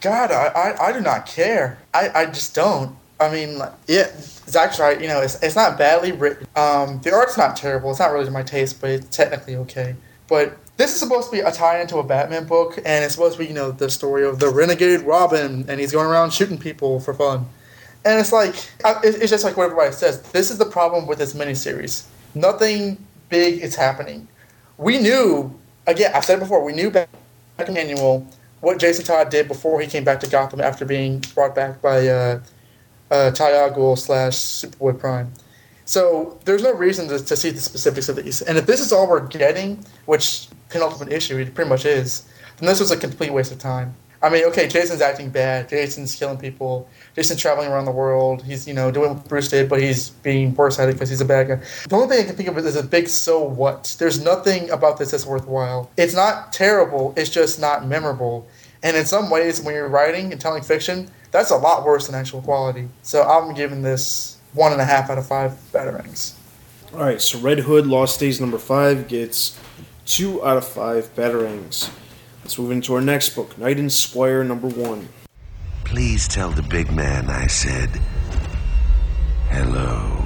God, 0.00 0.30
I, 0.30 0.46
I, 0.46 0.88
I 0.88 0.92
do 0.92 1.00
not 1.00 1.26
care. 1.26 1.78
I, 1.92 2.08
I 2.14 2.26
just 2.26 2.54
don't. 2.54 2.96
I 3.20 3.30
mean, 3.30 3.60
yeah, 3.88 4.06
Zach's 4.16 4.78
right. 4.78 5.00
You 5.00 5.08
know, 5.08 5.20
it's, 5.20 5.42
it's 5.42 5.56
not 5.56 5.76
badly 5.76 6.12
written. 6.12 6.46
Um, 6.54 7.00
the 7.02 7.12
art's 7.12 7.36
not 7.36 7.56
terrible. 7.56 7.90
It's 7.90 7.98
not 7.98 8.12
really 8.12 8.26
to 8.26 8.30
my 8.30 8.44
taste, 8.44 8.80
but 8.80 8.90
it's 8.90 9.16
technically 9.16 9.56
okay. 9.56 9.96
But 10.28 10.56
this 10.78 10.94
is 10.94 11.00
supposed 11.00 11.28
to 11.28 11.32
be 11.32 11.40
a 11.40 11.50
tie 11.50 11.80
into 11.80 11.98
a 11.98 12.04
Batman 12.04 12.46
book, 12.46 12.78
and 12.78 13.04
it's 13.04 13.14
supposed 13.14 13.36
to 13.36 13.40
be, 13.40 13.48
you 13.48 13.54
know, 13.54 13.72
the 13.72 13.90
story 13.90 14.24
of 14.24 14.38
the 14.38 14.48
renegade 14.48 15.00
Robin, 15.00 15.66
and 15.68 15.80
he's 15.80 15.92
going 15.92 16.06
around 16.06 16.32
shooting 16.32 16.56
people 16.56 17.00
for 17.00 17.12
fun. 17.12 17.46
And 18.04 18.20
it's 18.20 18.32
like, 18.32 18.54
it's 19.02 19.30
just 19.30 19.44
like 19.44 19.56
what 19.56 19.64
everybody 19.64 19.92
says. 19.92 20.22
This 20.30 20.52
is 20.52 20.56
the 20.56 20.64
problem 20.64 21.08
with 21.08 21.18
this 21.18 21.34
miniseries. 21.34 22.06
Nothing 22.34 22.96
big 23.28 23.60
is 23.60 23.74
happening. 23.74 24.28
We 24.76 24.98
knew, 24.98 25.52
again, 25.88 26.12
I've 26.14 26.24
said 26.24 26.36
it 26.36 26.40
before, 26.40 26.64
we 26.64 26.72
knew 26.72 26.90
Batman 26.90 27.76
Annual 27.76 28.26
what 28.60 28.78
Jason 28.78 29.04
Todd 29.04 29.30
did 29.30 29.48
before 29.48 29.80
he 29.80 29.86
came 29.86 30.04
back 30.04 30.20
to 30.20 30.28
Gotham 30.28 30.60
after 30.60 30.84
being 30.84 31.22
brought 31.34 31.54
back 31.54 31.80
by 31.80 32.06
uh, 32.08 32.40
uh, 33.10 33.32
slash 33.32 34.34
Superboy 34.34 34.98
Prime. 34.98 35.32
So 35.84 36.38
there's 36.44 36.62
no 36.62 36.74
reason 36.74 37.08
to, 37.08 37.24
to 37.24 37.36
see 37.36 37.50
the 37.50 37.60
specifics 37.60 38.08
of 38.08 38.16
these. 38.16 38.42
And 38.42 38.58
if 38.58 38.66
this 38.66 38.80
is 38.80 38.92
all 38.92 39.08
we're 39.08 39.26
getting, 39.26 39.84
which 40.06 40.47
penultimate 40.68 41.12
issue 41.12 41.38
it 41.38 41.54
pretty 41.54 41.68
much 41.68 41.84
is, 41.84 42.28
then 42.58 42.68
this 42.68 42.80
was 42.80 42.90
a 42.90 42.96
complete 42.96 43.32
waste 43.32 43.52
of 43.52 43.58
time. 43.58 43.94
I 44.20 44.30
mean, 44.30 44.44
okay, 44.46 44.66
Jason's 44.66 45.00
acting 45.00 45.30
bad. 45.30 45.68
Jason's 45.68 46.16
killing 46.16 46.38
people. 46.38 46.88
Jason's 47.14 47.40
traveling 47.40 47.68
around 47.68 47.84
the 47.84 47.92
world. 47.92 48.42
He's, 48.42 48.66
you 48.66 48.74
know, 48.74 48.90
doing 48.90 49.14
what 49.14 49.28
Bruce 49.28 49.48
did, 49.48 49.68
but 49.68 49.80
he's 49.80 50.10
being 50.10 50.52
worse 50.56 50.80
at 50.80 50.88
it 50.88 50.94
because 50.94 51.08
he's 51.08 51.20
a 51.20 51.24
bad 51.24 51.46
guy. 51.46 51.60
The 51.88 51.94
only 51.94 52.08
thing 52.08 52.24
I 52.24 52.26
can 52.26 52.34
think 52.34 52.48
of 52.48 52.58
is 52.58 52.74
a 52.74 52.82
big 52.82 53.06
so 53.06 53.40
what. 53.40 53.94
There's 53.98 54.20
nothing 54.20 54.70
about 54.70 54.98
this 54.98 55.12
that's 55.12 55.24
worthwhile. 55.24 55.88
It's 55.96 56.14
not 56.14 56.52
terrible. 56.52 57.14
It's 57.16 57.30
just 57.30 57.60
not 57.60 57.86
memorable. 57.86 58.48
And 58.82 58.96
in 58.96 59.04
some 59.04 59.30
ways, 59.30 59.62
when 59.62 59.74
you're 59.76 59.88
writing 59.88 60.32
and 60.32 60.40
telling 60.40 60.64
fiction, 60.64 61.08
that's 61.30 61.50
a 61.50 61.56
lot 61.56 61.84
worse 61.84 62.06
than 62.06 62.16
actual 62.16 62.42
quality. 62.42 62.88
So 63.02 63.22
I'm 63.22 63.54
giving 63.54 63.82
this 63.82 64.38
one 64.52 64.72
and 64.72 64.80
a 64.80 64.84
half 64.84 65.10
out 65.10 65.18
of 65.18 65.26
five 65.26 65.52
batarangs. 65.72 66.34
All 66.92 67.00
right, 67.00 67.20
so 67.20 67.38
Red 67.38 67.60
Hood 67.60 67.86
Lost 67.86 68.18
Days 68.18 68.40
number 68.40 68.58
five 68.58 69.08
gets 69.08 69.58
two 70.08 70.44
out 70.44 70.56
of 70.56 70.66
five 70.66 71.14
batarangs. 71.14 71.90
Let's 72.42 72.58
move 72.58 72.70
into 72.70 72.94
our 72.94 73.00
next 73.00 73.30
book, 73.30 73.56
Knight 73.58 73.78
and 73.78 73.92
Squire 73.92 74.42
number 74.42 74.66
one. 74.66 75.10
Please 75.84 76.26
tell 76.26 76.50
the 76.50 76.62
big 76.62 76.90
man 76.90 77.28
I 77.28 77.46
said 77.46 77.90
hello. 79.50 80.16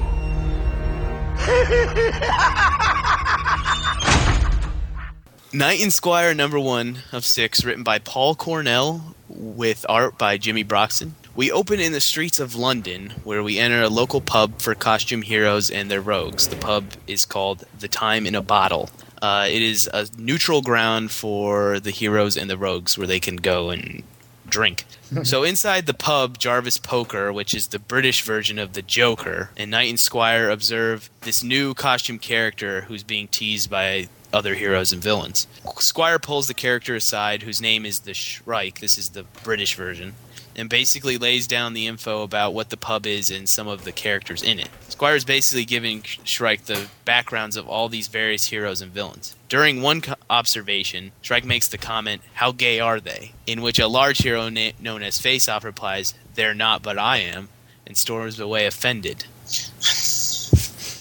Knight 5.52 5.82
and 5.82 5.92
Squire 5.92 6.32
number 6.34 6.58
one 6.58 6.98
of 7.10 7.24
six, 7.24 7.64
written 7.64 7.82
by 7.82 7.98
Paul 7.98 8.34
Cornell 8.34 9.14
with 9.28 9.84
art 9.88 10.16
by 10.16 10.38
Jimmy 10.38 10.62
Broxton. 10.62 11.14
We 11.34 11.50
open 11.50 11.80
in 11.80 11.92
the 11.92 12.00
streets 12.00 12.38
of 12.40 12.54
London, 12.54 13.14
where 13.24 13.42
we 13.42 13.58
enter 13.58 13.82
a 13.82 13.88
local 13.88 14.20
pub 14.20 14.60
for 14.60 14.74
costume 14.74 15.22
heroes 15.22 15.70
and 15.70 15.90
their 15.90 16.00
rogues. 16.00 16.48
The 16.48 16.56
pub 16.56 16.84
is 17.06 17.24
called 17.24 17.64
The 17.78 17.88
Time 17.88 18.26
in 18.26 18.34
a 18.34 18.42
Bottle. 18.42 18.90
Uh, 19.22 19.46
it 19.48 19.62
is 19.62 19.88
a 19.94 20.08
neutral 20.18 20.62
ground 20.62 21.12
for 21.12 21.78
the 21.78 21.92
heroes 21.92 22.36
and 22.36 22.50
the 22.50 22.58
rogues 22.58 22.98
where 22.98 23.06
they 23.06 23.20
can 23.20 23.36
go 23.36 23.70
and 23.70 24.02
drink. 24.48 24.84
so 25.22 25.44
inside 25.44 25.86
the 25.86 25.94
pub, 25.94 26.38
Jarvis 26.38 26.76
Poker, 26.76 27.32
which 27.32 27.54
is 27.54 27.68
the 27.68 27.78
British 27.78 28.22
version 28.22 28.58
of 28.58 28.72
the 28.72 28.82
Joker, 28.82 29.50
and 29.56 29.70
Knight 29.70 29.88
and 29.88 30.00
Squire 30.00 30.50
observe 30.50 31.08
this 31.20 31.44
new 31.44 31.72
costume 31.72 32.18
character 32.18 32.82
who's 32.82 33.04
being 33.04 33.28
teased 33.28 33.70
by 33.70 34.08
other 34.32 34.54
heroes 34.54 34.92
and 34.92 35.02
villains. 35.02 35.46
Squire 35.78 36.18
pulls 36.18 36.48
the 36.48 36.54
character 36.54 36.96
aside, 36.96 37.42
whose 37.42 37.60
name 37.60 37.86
is 37.86 38.00
the 38.00 38.14
Shrike. 38.14 38.80
This 38.80 38.98
is 38.98 39.10
the 39.10 39.24
British 39.44 39.76
version. 39.76 40.14
And 40.54 40.68
basically 40.68 41.16
lays 41.16 41.46
down 41.46 41.72
the 41.72 41.86
info 41.86 42.22
about 42.22 42.52
what 42.52 42.70
the 42.70 42.76
pub 42.76 43.06
is 43.06 43.30
and 43.30 43.48
some 43.48 43.68
of 43.68 43.84
the 43.84 43.92
characters 43.92 44.42
in 44.42 44.58
it. 44.58 44.68
Squire 44.88 45.16
is 45.16 45.24
basically 45.24 45.64
giving 45.64 46.02
Shrike 46.02 46.66
the 46.66 46.88
backgrounds 47.04 47.56
of 47.56 47.68
all 47.68 47.88
these 47.88 48.08
various 48.08 48.46
heroes 48.46 48.80
and 48.80 48.92
villains. 48.92 49.34
During 49.48 49.80
one 49.80 50.00
co- 50.02 50.14
observation, 50.28 51.12
Shrike 51.22 51.44
makes 51.44 51.68
the 51.68 51.78
comment, 51.78 52.22
How 52.34 52.52
gay 52.52 52.80
are 52.80 53.00
they? 53.00 53.32
In 53.46 53.62
which 53.62 53.78
a 53.78 53.86
large 53.88 54.18
hero 54.18 54.48
na- 54.48 54.72
known 54.78 55.02
as 55.02 55.20
Face 55.20 55.48
Off 55.48 55.64
replies, 55.64 56.14
They're 56.34 56.54
not, 56.54 56.82
but 56.82 56.98
I 56.98 57.18
am, 57.18 57.48
and 57.86 57.96
storms 57.96 58.38
away 58.38 58.66
offended. 58.66 59.24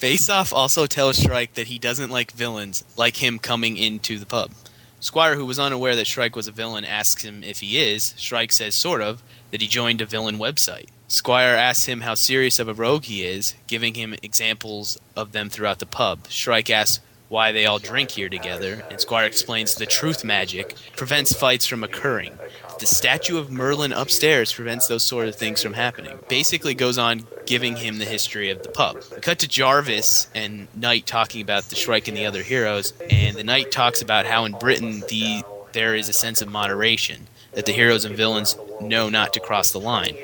Face 0.02 0.30
Off 0.30 0.52
also 0.52 0.88
tells 0.88 1.20
Shrike 1.20 1.54
that 1.54 1.68
he 1.68 1.78
doesn't 1.78 2.10
like 2.10 2.32
villains 2.32 2.84
like 2.98 3.18
him 3.18 3.38
coming 3.38 3.78
into 3.78 4.18
the 4.18 4.26
pub. 4.26 4.52
Squire, 5.00 5.36
who 5.36 5.46
was 5.46 5.60
unaware 5.60 5.96
that 5.96 6.08
Shrike 6.08 6.36
was 6.36 6.48
a 6.48 6.52
villain, 6.52 6.86
asks 6.86 7.24
him 7.24 7.44
if 7.44 7.60
he 7.60 7.80
is. 7.80 8.14
Shrike 8.18 8.52
says, 8.52 8.76
sort 8.76 9.02
of, 9.02 9.22
that 9.52 9.62
he 9.62 9.68
joined 9.68 10.02
a 10.02 10.06
villain 10.06 10.38
website. 10.38 10.88
Squire 11.08 11.56
asks 11.56 11.86
him 11.86 12.02
how 12.02 12.16
serious 12.16 12.58
of 12.58 12.68
a 12.68 12.74
rogue 12.74 13.04
he 13.04 13.24
is, 13.24 13.56
giving 13.68 13.96
him 13.96 14.16
examples 14.24 14.98
of 15.16 15.34
them 15.34 15.50
throughout 15.50 15.80
the 15.80 15.86
pub. 15.86 16.28
Shrike 16.30 16.70
asks 16.70 17.02
why 17.32 17.54
they 17.54 17.66
all 17.66 17.80
drink 17.80 18.12
here 18.12 18.28
together, 18.28 18.84
and 18.90 19.00
Squire 19.00 19.26
explains 19.26 19.76
the 19.76 19.86
truth 19.86 20.24
magic 20.26 20.76
prevents 20.98 21.34
fights 21.34 21.66
from 21.66 21.82
occurring. 21.84 22.38
The 22.80 22.86
statue 22.86 23.38
of 23.38 23.50
Merlin 23.50 23.94
upstairs 23.94 24.52
prevents 24.52 24.88
those 24.88 25.04
sort 25.04 25.28
of 25.28 25.36
things 25.36 25.64
from 25.64 25.74
happening. 25.74 26.20
Basically, 26.28 26.74
goes 26.74 26.98
on 26.98 27.26
giving 27.46 27.78
him 27.78 28.00
the 28.00 28.06
history 28.06 28.50
of 28.50 28.64
the 28.64 28.70
pub. 28.70 29.02
We 29.14 29.22
cut 29.22 29.40
to 29.40 29.48
Jarvis 29.48 30.28
and 30.36 30.68
Knight 30.76 31.06
talking 31.06 31.42
about 31.42 31.66
the 31.66 31.76
Shrike 31.76 32.10
and 32.10 32.18
the 32.18 32.26
other 32.26 32.44
heroes, 32.44 32.92
and 33.10 33.38
the 33.38 33.44
Knight 33.44 33.72
talks 33.72 34.02
about 34.02 34.26
how 34.26 34.46
in 34.46 34.54
Britain 34.54 35.02
the 35.08 35.44
there 35.72 35.96
is 35.96 36.10
a 36.10 36.14
sense 36.14 36.42
of 36.42 36.50
moderation 36.50 37.28
that 37.54 37.66
the 37.66 37.72
heroes 37.72 38.04
and 38.04 38.16
villains 38.16 38.58
know 38.82 39.10
not 39.10 39.34
to 39.34 39.40
cross 39.40 39.72
the 39.72 39.80
line. 39.80 40.16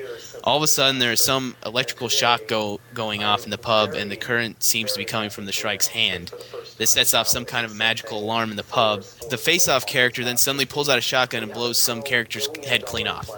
All 0.44 0.58
of 0.58 0.64
a 0.64 0.68
sudden, 0.68 1.00
there 1.00 1.12
is 1.12 1.24
some 1.24 1.56
electrical 1.66 2.08
shock 2.08 2.48
go, 2.48 2.80
going 2.94 3.24
off 3.24 3.44
in 3.44 3.50
the 3.50 3.58
pub, 3.58 3.94
and 3.94 4.10
the 4.10 4.16
current 4.16 4.64
seems 4.64 4.94
to 4.94 4.98
be 4.98 5.04
coming 5.04 5.30
from 5.30 5.46
the 5.46 5.52
Shrike's 5.52 5.88
hand. 5.88 6.32
This 6.78 6.92
sets 6.92 7.14
off 7.14 7.28
some 7.28 7.44
kind 7.44 7.66
of 7.66 7.76
magical 7.76 8.20
alarm 8.20 8.52
in 8.52 8.58
the 8.58 8.64
pub. 8.64 9.04
The 9.30 9.38
face 9.38 9.68
off 9.68 9.86
character 9.86 10.24
then 10.24 10.38
suddenly 10.38 10.66
pulls 10.66 10.88
out 10.88 10.98
a 10.98 11.02
shotgun 11.02 11.44
and 11.44 11.52
blows 11.52 11.78
some 11.78 12.02
character's 12.02 12.48
head 12.66 12.86
clean 12.86 13.08
off. 13.08 13.30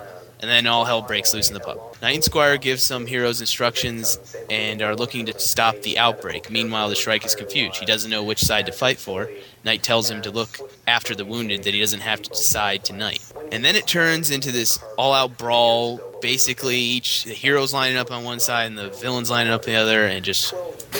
And 0.41 0.49
then 0.49 0.67
all 0.67 0.85
hell 0.85 1.01
breaks 1.01 1.33
loose 1.33 1.49
in 1.49 1.53
the 1.53 1.59
pub. 1.59 1.77
Knight 2.01 2.15
and 2.15 2.23
Squire 2.23 2.57
give 2.57 2.79
some 2.79 3.05
heroes 3.05 3.41
instructions 3.41 4.35
and 4.49 4.81
are 4.81 4.95
looking 4.95 5.25
to 5.25 5.37
stop 5.37 5.81
the 5.81 5.97
outbreak. 5.97 6.49
Meanwhile, 6.49 6.87
the 6.87 6.95
Shrike 6.95 7.25
is 7.25 7.35
confused. 7.35 7.77
He 7.77 7.85
doesn't 7.85 8.09
know 8.09 8.23
which 8.23 8.39
side 8.39 8.65
to 8.67 8.71
fight 8.71 8.99
for. 8.99 9.29
Knight 9.65 9.83
tells 9.83 10.09
him 10.09 10.21
to 10.21 10.31
look 10.31 10.57
after 10.87 11.13
the 11.13 11.25
wounded, 11.25 11.63
that 11.63 11.73
he 11.73 11.81
doesn't 11.81 11.99
have 11.99 12.21
to 12.21 12.29
decide 12.29 12.85
tonight. 12.85 13.21
And 13.51 13.65
then 13.65 13.75
it 13.75 13.85
turns 13.85 14.31
into 14.31 14.51
this 14.51 14.79
all 14.97 15.13
out 15.13 15.37
brawl. 15.37 15.99
Basically, 16.21 16.77
each 16.77 17.23
the 17.23 17.33
heroes 17.33 17.73
lining 17.73 17.97
up 17.97 18.11
on 18.11 18.23
one 18.23 18.39
side 18.39 18.67
and 18.67 18.77
the 18.77 18.89
villains 18.89 19.29
lining 19.29 19.53
up 19.53 19.63
the 19.63 19.75
other, 19.75 20.05
and 20.05 20.23
just 20.23 20.53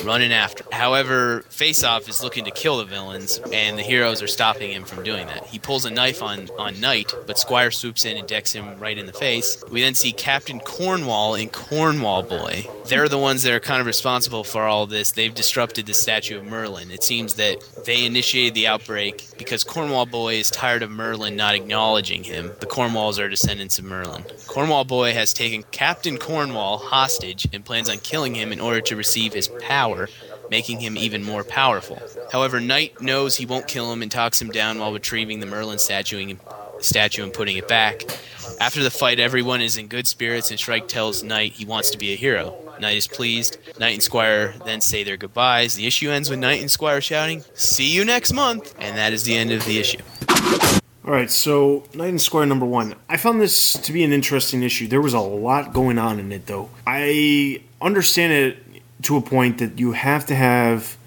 running 0.04 0.32
after. 0.32 0.64
However, 0.72 1.42
Face 1.50 1.84
Off 1.84 2.08
is 2.08 2.24
looking 2.24 2.46
to 2.46 2.52
kill 2.52 2.78
the 2.78 2.86
villains, 2.86 3.40
and 3.52 3.78
the 3.78 3.84
heroes 3.84 4.22
are 4.22 4.28
stopping 4.28 4.72
him 4.72 4.84
from 4.84 5.04
doing 5.04 5.28
that. 5.28 5.46
He 5.48 5.60
pulls 5.60 5.86
a 5.86 5.90
knife 5.90 6.22
on, 6.22 6.48
on 6.58 6.80
Knight, 6.80 7.14
but 7.28 7.38
Squire 7.38 7.72
swoops 7.72 8.06
in 8.06 8.18
and 8.18 8.28
decks 8.28 8.54
him 8.54 8.80
right 8.80 8.98
in 8.98 9.06
the 9.06 9.14
face. 9.14 9.62
We 9.72 9.82
then 9.82 9.96
see 9.96 10.12
Captain 10.12 10.60
Cornwall 10.60 11.36
and 11.36 11.52
Cornwall 11.52 12.24
Boy. 12.24 12.68
They're 12.86 13.10
the 13.10 13.18
ones 13.18 13.44
that 13.44 13.54
are 13.54 13.60
kind 13.60 13.82
of 13.82 13.88
responsible 13.88 14.44
for 14.44 14.64
all 14.64 14.86
this. 14.86 15.12
They've 15.12 15.34
disrupted 15.34 15.86
the 15.86 15.94
statue 15.94 16.38
of 16.38 16.46
Merlin. 16.46 16.92
It 16.92 17.04
seems 17.04 17.34
that 17.36 17.58
they 17.86 18.06
initiated 18.06 18.54
the 18.54 18.68
outbreak 18.68 19.28
because 19.38 19.64
Cornwall 19.64 20.06
Boy 20.06 20.36
is 20.36 20.50
tired 20.50 20.84
of 20.84 20.92
Merlin 20.92 21.36
not 21.36 21.56
acknowledging 21.56 22.24
him. 22.24 22.52
The 22.60 22.66
Cornwalls 22.66 23.20
are 23.20 23.30
descendants 23.30 23.80
of 23.80 23.86
Merlin. 23.86 24.24
Cornwall 24.48 24.86
Boy 24.86 25.09
has 25.14 25.34
taken 25.34 25.64
Captain 25.72 26.18
Cornwall 26.18 26.78
hostage 26.78 27.47
and 27.53 27.66
plans 27.66 27.89
on 27.89 27.97
killing 27.99 28.36
him 28.36 28.51
in 28.51 28.60
order 28.60 28.82
to 28.82 28.95
receive 28.95 29.34
his 29.34 29.47
power, 29.62 30.10
making 30.49 30.80
him 30.80 30.97
even 30.97 31.24
more 31.24 31.43
powerful. 31.43 32.01
However, 32.32 32.60
Knight 32.60 33.01
knows 33.01 33.36
he 33.36 33.45
won't 33.45 33.68
kill 33.68 33.91
him 33.91 34.01
and 34.01 34.12
talks 34.12 34.41
him 34.41 34.49
down 34.49 34.80
while 34.80 34.93
retrieving 34.93 35.39
the 35.39 35.45
Merlin 35.45 35.80
statue 35.80 36.20
and, 36.20 36.39
statue 36.80 37.24
and 37.24 37.34
putting 37.34 37.57
it 37.57 37.68
back. 37.68 38.03
After 38.60 38.84
the 38.84 38.91
fight, 38.91 39.20
everyone 39.20 39.62
is 39.62 39.78
in 39.78 39.88
good 39.88 40.07
spirits, 40.07 40.51
and 40.51 40.60
Shrike 40.60 40.88
tells 40.88 41.24
Knight 41.24 41.53
he 41.53 41.66
wants 41.66 41.91
to 41.91 41.97
be 41.97 42.14
a 42.14 42.16
hero. 42.16 42.55
Knight 42.80 42.97
is 42.97 43.07
pleased. 43.07 43.57
Knight 43.80 43.93
and 43.93 44.03
Squire 44.03 44.53
then 44.66 44.82
say 44.82 45.03
their 45.03 45.18
goodbyes. 45.18 45.76
The 45.76 45.88
issue 45.88 46.10
ends 46.10 46.30
with 46.30 46.39
Knight 46.39 46.62
and 46.62 46.72
Squire 46.72 47.01
shouting, 47.01 47.43
See 47.53 47.93
you 47.93 48.05
next 48.05 48.34
month! 48.34 48.76
And 48.80 48.97
that 48.97 49.14
is 49.14 49.24
the 49.24 49.36
end 49.36 49.51
of 49.51 49.66
the 49.66 49.80
issue. 49.80 49.99
All 51.10 51.16
right, 51.16 51.32
so 51.32 51.86
Knight 51.95 52.10
and 52.10 52.22
Squire 52.22 52.45
number 52.45 52.68
one. 52.68 52.93
I 53.10 53.18
found 53.18 53.41
this 53.41 53.74
to 53.74 53.91
be 53.91 54.03
an 54.03 54.14
interesting 54.14 54.62
issue. 54.62 54.88
There 54.88 55.01
was 55.01 55.16
a 55.16 55.20
lot 55.20 55.74
going 55.74 55.97
on 55.97 56.20
in 56.20 56.32
it, 56.32 56.45
though. 56.45 56.70
I 56.86 57.64
understand 57.82 58.32
it 58.32 58.57
to 59.01 59.18
a 59.18 59.22
point 59.22 59.57
that 59.57 59.80
you 59.80 59.93
have 59.93 60.28
to 60.28 60.36
have 60.36 60.97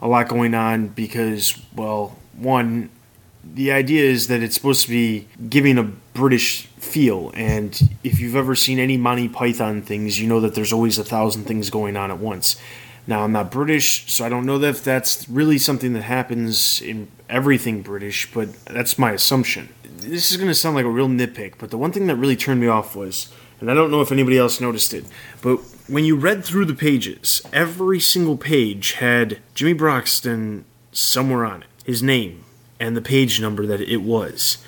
a 0.00 0.06
lot 0.06 0.28
going 0.28 0.54
on 0.54 0.86
because, 0.86 1.60
well, 1.74 2.16
one, 2.36 2.88
the 3.42 3.72
idea 3.72 4.04
is 4.04 4.28
that 4.28 4.44
it's 4.44 4.54
supposed 4.54 4.82
to 4.82 4.90
be 4.90 5.26
giving 5.48 5.76
a 5.76 5.82
British 5.82 6.66
feel, 6.78 7.32
and 7.34 7.96
if 8.04 8.20
you've 8.20 8.36
ever 8.36 8.54
seen 8.54 8.78
any 8.78 8.96
Monty 8.96 9.28
Python 9.28 9.82
things, 9.82 10.20
you 10.20 10.28
know 10.28 10.38
that 10.38 10.54
there's 10.54 10.72
always 10.72 11.00
a 11.00 11.04
thousand 11.04 11.46
things 11.46 11.68
going 11.68 11.96
on 11.96 12.12
at 12.12 12.18
once. 12.18 12.54
Now, 13.08 13.24
I'm 13.24 13.32
not 13.32 13.50
British, 13.50 14.12
so 14.12 14.26
I 14.26 14.28
don't 14.28 14.44
know 14.44 14.60
if 14.60 14.84
that's 14.84 15.26
really 15.30 15.56
something 15.56 15.94
that 15.94 16.02
happens 16.02 16.82
in 16.82 17.08
everything 17.30 17.80
British, 17.80 18.30
but 18.30 18.52
that's 18.66 18.98
my 18.98 19.12
assumption. 19.12 19.70
This 19.82 20.30
is 20.30 20.36
going 20.36 20.48
to 20.48 20.54
sound 20.54 20.76
like 20.76 20.84
a 20.84 20.90
real 20.90 21.08
nitpick, 21.08 21.54
but 21.58 21.70
the 21.70 21.78
one 21.78 21.90
thing 21.90 22.06
that 22.08 22.16
really 22.16 22.36
turned 22.36 22.60
me 22.60 22.66
off 22.66 22.94
was, 22.94 23.32
and 23.60 23.70
I 23.70 23.74
don't 23.74 23.90
know 23.90 24.02
if 24.02 24.12
anybody 24.12 24.36
else 24.36 24.60
noticed 24.60 24.92
it, 24.92 25.06
but 25.40 25.56
when 25.88 26.04
you 26.04 26.16
read 26.16 26.44
through 26.44 26.66
the 26.66 26.74
pages, 26.74 27.40
every 27.50 27.98
single 27.98 28.36
page 28.36 28.92
had 28.92 29.38
Jimmy 29.54 29.72
Broxton 29.72 30.66
somewhere 30.92 31.46
on 31.46 31.62
it, 31.62 31.68
his 31.86 32.02
name, 32.02 32.44
and 32.78 32.94
the 32.94 33.00
page 33.00 33.40
number 33.40 33.64
that 33.64 33.80
it 33.80 34.02
was. 34.02 34.58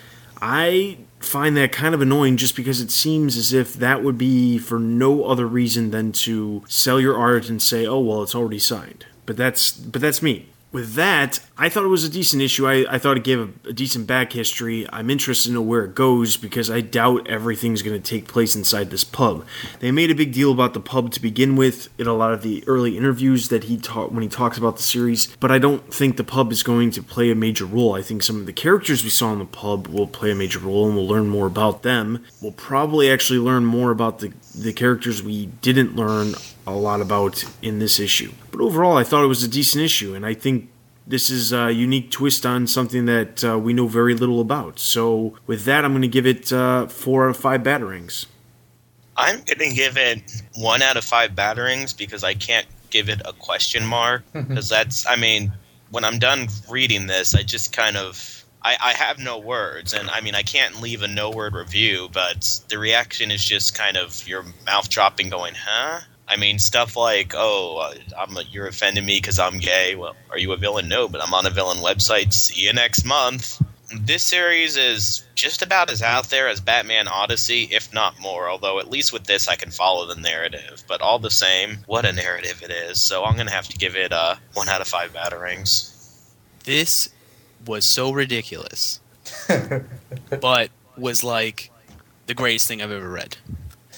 I 0.41 0.97
find 1.21 1.57
that 1.57 1.71
kind 1.71 1.95
of 1.95 2.01
annoying 2.01 2.37
just 2.37 2.57
because 2.57 2.81
it 2.81 2.91
seems 2.91 3.37
as 3.37 3.53
if 3.53 3.75
that 3.75 4.03
would 4.03 4.19
be 4.19 4.59
for 4.59 4.79
no 4.79 5.25
other 5.25 5.47
reason 5.47 5.91
than 5.91 6.13
to 6.13 6.65
sell 6.67 6.99
your 6.99 7.17
art 7.17 7.49
and 7.49 7.63
say, 7.63 7.87
"Oh, 7.87 8.01
well, 8.01 8.23
it's 8.23 8.35
already 8.35 8.59
signed." 8.59 9.07
But 9.27 9.37
that's 9.37 9.71
but 9.71 10.01
that's 10.01 10.23
me. 10.23 10.47
With 10.73 10.95
that, 10.95 11.41
I 11.59 11.69
thought 11.69 11.85
it 11.85 11.89
was 11.89 12.05
a 12.05 12.09
decent 12.09 12.43
issue. 12.43 12.67
I, 12.67 12.87
I 12.89 12.99
thought 12.99 13.17
it 13.17 13.25
gave 13.25 13.41
a, 13.41 13.69
a 13.69 13.73
decent 13.73 14.07
back 14.07 14.33
history. 14.33 14.87
I'm 14.93 15.11
interested 15.11 15.49
to 15.49 15.55
know 15.55 15.63
where 15.63 15.85
it 15.85 15.95
goes 15.95 16.37
because 16.37 16.71
I 16.71 16.81
doubt 16.81 17.29
everything's 17.29 17.83
going 17.83 18.01
to 18.01 18.09
take 18.09 18.29
place 18.29 18.55
inside 18.55 18.91
this 18.91 19.03
pub. 19.03 19.45
They 19.81 19.91
made 19.91 20.11
a 20.11 20.15
big 20.15 20.33
deal 20.33 20.53
about 20.53 20.75
the 20.75 20.81
pub 20.81 21.11
to 21.13 21.21
begin 21.21 21.57
with 21.57 21.89
in 21.99 22.07
a 22.07 22.15
lot 22.15 22.33
of 22.33 22.43
the 22.43 22.63
early 22.67 22.97
interviews 22.97 23.49
that 23.49 23.65
he 23.65 23.77
taught 23.77 24.13
when 24.13 24.23
he 24.23 24.29
talks 24.29 24.59
about 24.59 24.77
the 24.77 24.83
series, 24.83 25.35
but 25.41 25.51
I 25.51 25.59
don't 25.59 25.93
think 25.93 26.17
the 26.17 26.25
pub 26.25 26.53
is 26.53 26.63
going 26.63 26.93
to 26.93 27.03
play 27.03 27.31
a 27.31 27.35
major 27.35 27.65
role. 27.65 27.95
I 27.95 28.03
think 28.03 28.23
some 28.23 28.37
of 28.37 28.47
the 28.47 28.53
characters 28.53 29.03
we 29.03 29.11
saw 29.11 29.33
in 29.33 29.41
the 29.41 29.45
pub 29.45 29.89
will 29.89 30.07
play 30.07 30.31
a 30.31 30.35
major 30.37 30.61
role 30.61 30.87
and 30.87 30.95
we'll 30.95 31.09
learn 31.09 31.29
more 31.29 31.47
about 31.47 31.83
them. 31.83 32.25
We'll 32.41 32.53
probably 32.53 33.11
actually 33.11 33.41
learn 33.41 33.65
more 33.65 33.91
about 33.91 34.21
the, 34.21 34.33
the 34.55 34.73
characters 34.73 35.23
we 35.23 35.47
didn't 35.47 35.97
learn 35.97 36.35
a 36.67 36.73
lot 36.73 37.01
about 37.01 37.45
in 37.63 37.79
this 37.79 37.99
issue. 37.99 38.33
But 38.51 38.61
overall, 38.61 38.97
I 38.97 39.05
thought 39.05 39.25
it 39.25 39.29
was 39.29 39.43
a 39.43 39.49
decent 39.49 39.85
issue, 39.85 40.15
and 40.15 40.27
I 40.27 40.35
think 40.35 40.71
this 41.07 41.31
is 41.31 41.53
a 41.53 41.73
unique 41.73 42.11
twist 42.11 42.47
on 42.47 42.67
something 42.67 43.07
that 43.07 43.45
uh, 43.45 43.59
we 43.59 43.73
know 43.73 43.87
very 43.87 44.15
little 44.15 44.41
about. 44.41 44.79
So, 44.79 45.37
with 45.47 45.65
that, 45.65 45.85
I'm 45.85 45.93
going 45.93 46.03
to 46.03 46.09
give 46.09 46.27
it 46.27 46.53
uh, 46.53 46.87
four 46.87 47.27
out 47.27 47.31
of 47.31 47.37
five 47.37 47.63
batterings. 47.63 48.27
I'm 49.17 49.37
going 49.37 49.71
to 49.71 49.75
give 49.75 49.97
it 49.97 50.43
one 50.55 50.83
out 50.83 50.97
of 50.97 51.05
five 51.05 51.35
batterings 51.35 51.93
because 51.93 52.25
I 52.25 52.35
can't 52.35 52.67
give 52.91 53.09
it 53.09 53.21
a 53.25 53.33
question 53.33 53.85
mark. 53.87 54.23
Because 54.33 54.69
that's, 54.69 55.07
I 55.07 55.17
mean, 55.17 55.53
when 55.91 56.05
I'm 56.05 56.19
done 56.19 56.49
reading 56.69 57.07
this, 57.07 57.35
I 57.35 57.43
just 57.43 57.73
kind 57.73 57.97
of. 57.97 58.40
I, 58.63 58.77
I 58.81 58.93
have 58.93 59.19
no 59.19 59.39
words, 59.39 59.95
and 59.95 60.11
I 60.11 60.21
mean, 60.21 60.35
I 60.35 60.43
can't 60.43 60.81
leave 60.83 61.03
a 61.03 61.09
no 61.09 61.31
word 61.31 61.55
review, 61.55 62.11
but 62.13 62.61
the 62.69 62.79
reaction 62.79 63.31
is 63.31 63.45
just 63.45 63.75
kind 63.75 63.97
of 63.97 64.27
your 64.29 64.45
mouth 64.67 64.91
dropping, 64.91 65.31
going, 65.31 65.55
huh? 65.57 66.01
I 66.29 66.37
mean, 66.37 66.59
stuff 66.59 66.95
like, 66.95 67.33
"Oh, 67.35 67.79
uh, 67.79 67.95
I'm 68.19 68.37
a, 68.37 68.43
you're 68.43 68.69
offending 68.69 69.05
me 69.05 69.17
because 69.19 69.39
I'm 69.39 69.59
gay." 69.59 69.97
Well, 69.97 70.15
are 70.31 70.39
you 70.39 70.53
a 70.53 70.57
villain? 70.57 70.89
No, 70.89 71.09
but 71.09 71.23
I'm 71.23 71.35
on 71.35 71.47
a 71.47 71.51
villain 71.51 71.79
website. 71.79 72.33
See 72.33 72.63
you 72.63 72.73
next 72.73 73.05
month. 73.05 73.61
This 73.93 74.23
series 74.23 74.77
is 74.77 75.25
just 75.35 75.63
about 75.63 75.91
as 75.91 76.03
out 76.03 76.27
there 76.27 76.47
as 76.47 76.61
Batman 76.61 77.09
Odyssey, 77.09 77.65
if 77.73 77.93
not 77.93 78.21
more. 78.21 78.49
Although 78.49 78.79
at 78.79 78.91
least 78.91 79.13
with 79.13 79.25
this, 79.25 79.49
I 79.49 79.57
can 79.57 79.73
follow 79.73 80.07
the 80.07 80.21
narrative. 80.21 80.85
But 80.87 81.01
all 81.01 81.19
the 81.19 81.31
same, 81.31 81.79
what 81.87 82.05
a 82.05 82.13
narrative 82.13 82.63
it 82.63 82.71
is. 82.71 83.01
So 83.01 83.25
I'm 83.25 83.37
gonna 83.37 83.51
have 83.51 83.69
to 83.69 83.79
give 83.79 83.97
it 83.97 84.13
uh, 84.13 84.37
one 84.53 84.69
out 84.69 84.81
of 84.81 84.87
five 84.87 85.13
batterings. 85.13 86.33
This 86.63 87.09
was 87.67 87.85
so 87.85 88.13
ridiculous, 88.13 89.01
but 90.41 90.71
was 90.97 91.25
like 91.25 91.71
the 92.27 92.35
greatest 92.35 92.69
thing 92.69 92.83
I've 92.83 92.91
ever 92.91 93.09
read. 93.09 93.37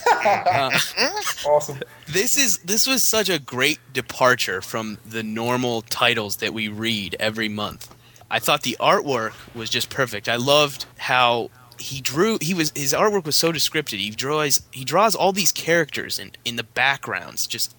Uh, 0.06 0.70
awesome. 1.46 1.80
This 2.08 2.36
is 2.36 2.58
this 2.58 2.86
was 2.86 3.04
such 3.04 3.28
a 3.28 3.38
great 3.38 3.78
departure 3.92 4.60
from 4.60 4.98
the 5.06 5.22
normal 5.22 5.82
titles 5.82 6.36
that 6.36 6.52
we 6.52 6.68
read 6.68 7.16
every 7.20 7.48
month. 7.48 7.94
I 8.30 8.38
thought 8.38 8.62
the 8.62 8.76
artwork 8.80 9.32
was 9.54 9.70
just 9.70 9.90
perfect. 9.90 10.28
I 10.28 10.36
loved 10.36 10.86
how 10.96 11.50
he 11.78 12.00
drew 12.00 12.38
he 12.40 12.54
was 12.54 12.72
his 12.74 12.92
artwork 12.92 13.24
was 13.24 13.36
so 13.36 13.52
descriptive. 13.52 13.98
He 13.98 14.10
draws 14.10 14.62
he 14.70 14.84
draws 14.84 15.14
all 15.14 15.32
these 15.32 15.52
characters 15.52 16.18
in 16.18 16.32
in 16.44 16.56
the 16.56 16.64
backgrounds 16.64 17.46
just 17.46 17.74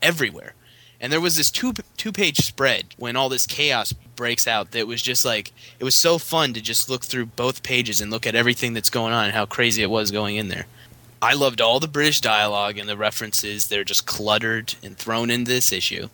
everywhere. 0.00 0.54
And 1.00 1.12
there 1.12 1.20
was 1.20 1.36
this 1.36 1.50
two 1.50 1.72
two 1.96 2.12
page 2.12 2.38
spread 2.38 2.86
when 2.96 3.16
all 3.16 3.28
this 3.28 3.46
chaos 3.46 3.92
breaks 4.16 4.48
out 4.48 4.72
that 4.72 4.86
was 4.86 5.00
just 5.00 5.24
like 5.24 5.52
it 5.78 5.84
was 5.84 5.94
so 5.94 6.18
fun 6.18 6.52
to 6.54 6.60
just 6.60 6.90
look 6.90 7.04
through 7.04 7.26
both 7.26 7.62
pages 7.62 8.00
and 8.00 8.10
look 8.10 8.26
at 8.26 8.34
everything 8.34 8.72
that's 8.72 8.90
going 8.90 9.12
on 9.12 9.26
and 9.26 9.34
how 9.34 9.46
crazy 9.46 9.82
it 9.82 9.90
was 9.90 10.10
going 10.10 10.36
in 10.36 10.48
there. 10.48 10.66
I 11.22 11.34
loved 11.34 11.60
all 11.60 11.80
the 11.80 11.88
British 11.88 12.20
dialogue 12.20 12.78
and 12.78 12.88
the 12.88 12.96
references. 12.96 13.68
They're 13.68 13.84
just 13.84 14.06
cluttered 14.06 14.74
and 14.82 14.96
thrown 14.96 15.30
in 15.30 15.44
this 15.44 15.72
issue. 15.72 16.08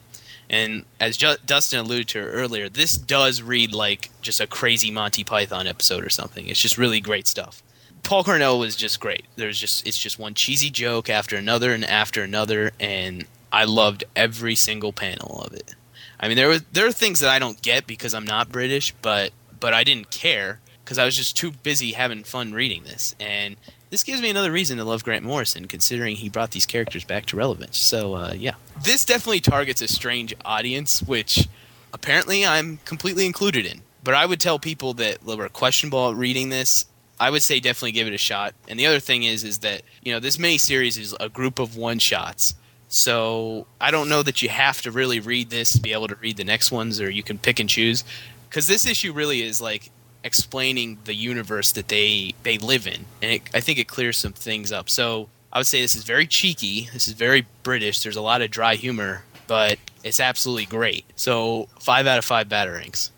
And 0.48 0.84
as 1.00 1.16
Ju- 1.16 1.36
Dustin 1.44 1.80
alluded 1.80 2.08
to 2.08 2.18
earlier, 2.18 2.68
this 2.68 2.96
does 2.96 3.42
read 3.42 3.72
like 3.72 4.10
just 4.20 4.40
a 4.40 4.46
crazy 4.46 4.90
Monty 4.90 5.24
Python 5.24 5.66
episode 5.66 6.04
or 6.04 6.10
something. 6.10 6.46
It's 6.48 6.60
just 6.60 6.78
really 6.78 7.00
great 7.00 7.26
stuff. 7.26 7.62
Paul 8.02 8.24
Cornell 8.24 8.58
was 8.58 8.76
just 8.76 9.00
great. 9.00 9.24
There's 9.36 9.58
just 9.58 9.86
it's 9.86 9.98
just 9.98 10.18
one 10.18 10.34
cheesy 10.34 10.68
joke 10.70 11.08
after 11.08 11.36
another 11.36 11.72
and 11.72 11.84
after 11.84 12.22
another, 12.22 12.72
and 12.78 13.24
I 13.54 13.64
loved 13.64 14.02
every 14.16 14.56
single 14.56 14.92
panel 14.92 15.40
of 15.46 15.52
it. 15.52 15.76
I 16.18 16.26
mean, 16.26 16.36
there 16.36 16.48
were 16.48 16.58
there 16.72 16.86
are 16.86 16.92
things 16.92 17.20
that 17.20 17.30
I 17.30 17.38
don't 17.38 17.62
get 17.62 17.86
because 17.86 18.12
I'm 18.12 18.24
not 18.24 18.50
British, 18.50 18.92
but 19.00 19.32
but 19.60 19.72
I 19.72 19.84
didn't 19.84 20.10
care 20.10 20.60
because 20.84 20.98
I 20.98 21.04
was 21.04 21.16
just 21.16 21.36
too 21.36 21.52
busy 21.52 21.92
having 21.92 22.24
fun 22.24 22.52
reading 22.52 22.82
this. 22.82 23.14
And 23.20 23.56
this 23.90 24.02
gives 24.02 24.20
me 24.20 24.28
another 24.28 24.50
reason 24.50 24.76
to 24.78 24.84
love 24.84 25.04
Grant 25.04 25.24
Morrison, 25.24 25.66
considering 25.66 26.16
he 26.16 26.28
brought 26.28 26.50
these 26.50 26.66
characters 26.66 27.04
back 27.04 27.26
to 27.26 27.36
relevance. 27.36 27.78
So, 27.78 28.14
uh, 28.14 28.34
yeah. 28.36 28.54
This 28.82 29.04
definitely 29.04 29.40
targets 29.40 29.80
a 29.80 29.86
strange 29.86 30.34
audience, 30.44 31.00
which 31.00 31.48
apparently 31.92 32.44
I'm 32.44 32.80
completely 32.84 33.24
included 33.24 33.66
in. 33.66 33.82
But 34.02 34.14
I 34.14 34.26
would 34.26 34.40
tell 34.40 34.58
people 34.58 34.94
that 34.94 35.24
were 35.24 35.48
questionable 35.48 36.08
about 36.08 36.18
reading 36.18 36.48
this, 36.48 36.86
I 37.20 37.30
would 37.30 37.44
say 37.44 37.60
definitely 37.60 37.92
give 37.92 38.08
it 38.08 38.14
a 38.14 38.18
shot. 38.18 38.52
And 38.66 38.80
the 38.80 38.86
other 38.86 39.00
thing 39.00 39.22
is, 39.22 39.44
is 39.44 39.60
that, 39.60 39.82
you 40.02 40.12
know, 40.12 40.18
this 40.18 40.40
mini 40.40 40.58
series 40.58 40.98
is 40.98 41.14
a 41.20 41.28
group 41.28 41.60
of 41.60 41.76
one 41.76 42.00
shots. 42.00 42.56
So 42.94 43.66
I 43.80 43.90
don't 43.90 44.08
know 44.08 44.22
that 44.22 44.40
you 44.40 44.48
have 44.48 44.80
to 44.82 44.92
really 44.92 45.18
read 45.18 45.50
this 45.50 45.72
to 45.72 45.80
be 45.80 45.92
able 45.92 46.06
to 46.06 46.14
read 46.14 46.36
the 46.36 46.44
next 46.44 46.70
ones, 46.70 47.00
or 47.00 47.10
you 47.10 47.24
can 47.24 47.38
pick 47.38 47.58
and 47.58 47.68
choose. 47.68 48.04
Because 48.48 48.68
this 48.68 48.86
issue 48.86 49.12
really 49.12 49.42
is 49.42 49.60
like 49.60 49.90
explaining 50.22 50.98
the 51.04 51.14
universe 51.14 51.72
that 51.72 51.88
they 51.88 52.34
they 52.44 52.56
live 52.56 52.86
in, 52.86 53.04
and 53.20 53.32
it, 53.32 53.42
I 53.52 53.58
think 53.58 53.80
it 53.80 53.88
clears 53.88 54.16
some 54.16 54.32
things 54.32 54.70
up. 54.70 54.88
So 54.88 55.28
I 55.52 55.58
would 55.58 55.66
say 55.66 55.80
this 55.80 55.96
is 55.96 56.04
very 56.04 56.26
cheeky. 56.26 56.88
This 56.92 57.08
is 57.08 57.14
very 57.14 57.46
British. 57.64 58.00
There's 58.00 58.16
a 58.16 58.22
lot 58.22 58.42
of 58.42 58.52
dry 58.52 58.76
humor, 58.76 59.24
but 59.48 59.78
it's 60.04 60.20
absolutely 60.20 60.66
great. 60.66 61.04
So 61.16 61.68
five 61.80 62.06
out 62.06 62.18
of 62.18 62.24
five 62.24 62.48
batarangs. 62.48 63.10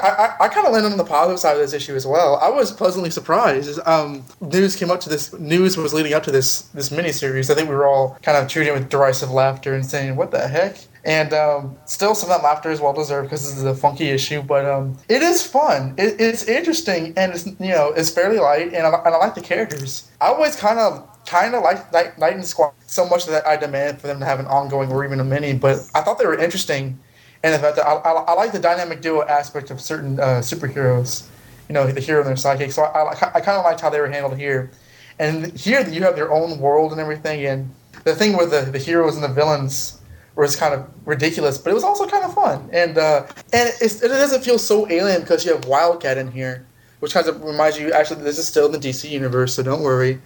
I, 0.00 0.08
I, 0.08 0.44
I 0.44 0.48
kind 0.48 0.66
of 0.66 0.72
landed 0.72 0.90
on 0.90 0.98
the 0.98 1.04
positive 1.04 1.38
side 1.38 1.52
of 1.52 1.58
this 1.58 1.72
issue 1.72 1.94
as 1.94 2.06
well. 2.06 2.36
I 2.36 2.48
was 2.48 2.72
pleasantly 2.72 3.10
surprised. 3.10 3.78
Um, 3.86 4.24
news 4.40 4.74
came 4.74 4.90
up 4.90 5.00
to 5.02 5.08
this. 5.08 5.32
News 5.34 5.76
was 5.76 5.94
leading 5.94 6.14
up 6.14 6.24
to 6.24 6.30
this 6.30 6.62
this 6.74 6.90
miniseries. 6.90 7.50
I 7.50 7.54
think 7.54 7.68
we 7.68 7.74
were 7.74 7.86
all 7.86 8.18
kind 8.22 8.36
of 8.36 8.48
treating 8.48 8.74
it 8.74 8.78
with 8.78 8.88
derisive 8.88 9.30
laughter 9.30 9.74
and 9.74 9.86
saying, 9.86 10.16
"What 10.16 10.30
the 10.30 10.48
heck." 10.48 10.78
And 11.04 11.34
um, 11.34 11.76
still, 11.84 12.14
some 12.14 12.30
of 12.30 12.36
that 12.38 12.42
laughter 12.42 12.70
is 12.70 12.80
well 12.80 12.94
deserved 12.94 13.28
because 13.28 13.42
this 13.42 13.58
is 13.58 13.64
a 13.64 13.74
funky 13.74 14.08
issue. 14.08 14.42
But 14.42 14.64
um, 14.64 14.98
it 15.08 15.22
is 15.22 15.46
fun. 15.46 15.94
It, 15.98 16.20
it's 16.20 16.44
interesting, 16.44 17.12
and 17.16 17.32
it's 17.32 17.46
you 17.46 17.68
know 17.68 17.92
it's 17.94 18.10
fairly 18.10 18.38
light, 18.38 18.72
and 18.74 18.86
I, 18.86 18.90
and 19.04 19.14
I 19.14 19.18
like 19.18 19.34
the 19.34 19.42
characters. 19.42 20.10
I 20.20 20.28
always 20.28 20.56
kind 20.56 20.78
of 20.78 21.08
kind 21.26 21.54
of 21.54 21.62
like 21.62 21.92
Knight, 21.92 22.18
Knight 22.18 22.34
and 22.34 22.44
Squad 22.44 22.72
so 22.86 23.06
much 23.06 23.26
that 23.26 23.46
I 23.46 23.56
demand 23.56 24.00
for 24.00 24.06
them 24.06 24.20
to 24.20 24.26
have 24.26 24.40
an 24.40 24.46
ongoing 24.46 24.90
or 24.90 25.04
even 25.04 25.20
a 25.20 25.24
mini. 25.24 25.54
But 25.54 25.78
I 25.94 26.00
thought 26.00 26.18
they 26.18 26.26
were 26.26 26.38
interesting, 26.38 26.98
and 27.44 27.52
the 27.52 27.58
fact 27.58 27.76
that 27.76 27.86
I, 27.86 27.92
I, 27.92 28.12
I 28.22 28.32
like 28.32 28.52
the 28.52 28.58
dynamic 28.58 29.02
duo 29.02 29.22
aspect 29.26 29.70
of 29.70 29.78
certain 29.78 30.18
uh, 30.18 30.40
superheroes. 30.40 31.26
You 31.68 31.74
know, 31.74 31.86
the 31.86 32.00
hero 32.00 32.20
and 32.20 32.28
their 32.28 32.36
sidekick. 32.36 32.72
So 32.72 32.82
I, 32.82 33.12
I, 33.12 33.32
I 33.34 33.40
kind 33.40 33.58
of 33.58 33.64
liked 33.64 33.80
how 33.82 33.90
they 33.90 34.00
were 34.00 34.08
handled 34.08 34.38
here. 34.38 34.70
And 35.18 35.52
here 35.52 35.86
you 35.86 36.02
have 36.02 36.16
their 36.16 36.32
own 36.32 36.58
world 36.58 36.92
and 36.92 37.00
everything. 37.00 37.44
And 37.44 37.70
the 38.04 38.14
thing 38.14 38.36
with 38.36 38.50
the, 38.50 38.62
the 38.62 38.78
heroes 38.78 39.14
and 39.14 39.22
the 39.22 39.28
villains 39.28 40.00
was 40.36 40.56
kind 40.56 40.74
of 40.74 40.88
ridiculous, 41.04 41.58
but 41.58 41.70
it 41.70 41.74
was 41.74 41.84
also 41.84 42.06
kind 42.06 42.24
of 42.24 42.34
fun. 42.34 42.68
And 42.72 42.96
uh, 42.96 43.26
and 43.52 43.72
it, 43.80 44.00
doesn't 44.00 44.42
feel 44.42 44.58
so 44.58 44.88
alien 44.90 45.20
because 45.20 45.44
you 45.44 45.52
have 45.52 45.66
Wildcat 45.66 46.16
in 46.16 46.32
here, 46.32 46.66
which 47.00 47.12
kind 47.12 47.28
of 47.28 47.42
reminds 47.44 47.78
you 47.78 47.92
actually 47.92 48.22
this 48.22 48.38
is 48.38 48.48
still 48.48 48.66
in 48.66 48.72
the 48.72 48.78
DC 48.78 49.08
universe, 49.08 49.54
so 49.54 49.62
don't 49.62 49.82
worry. 49.82 50.20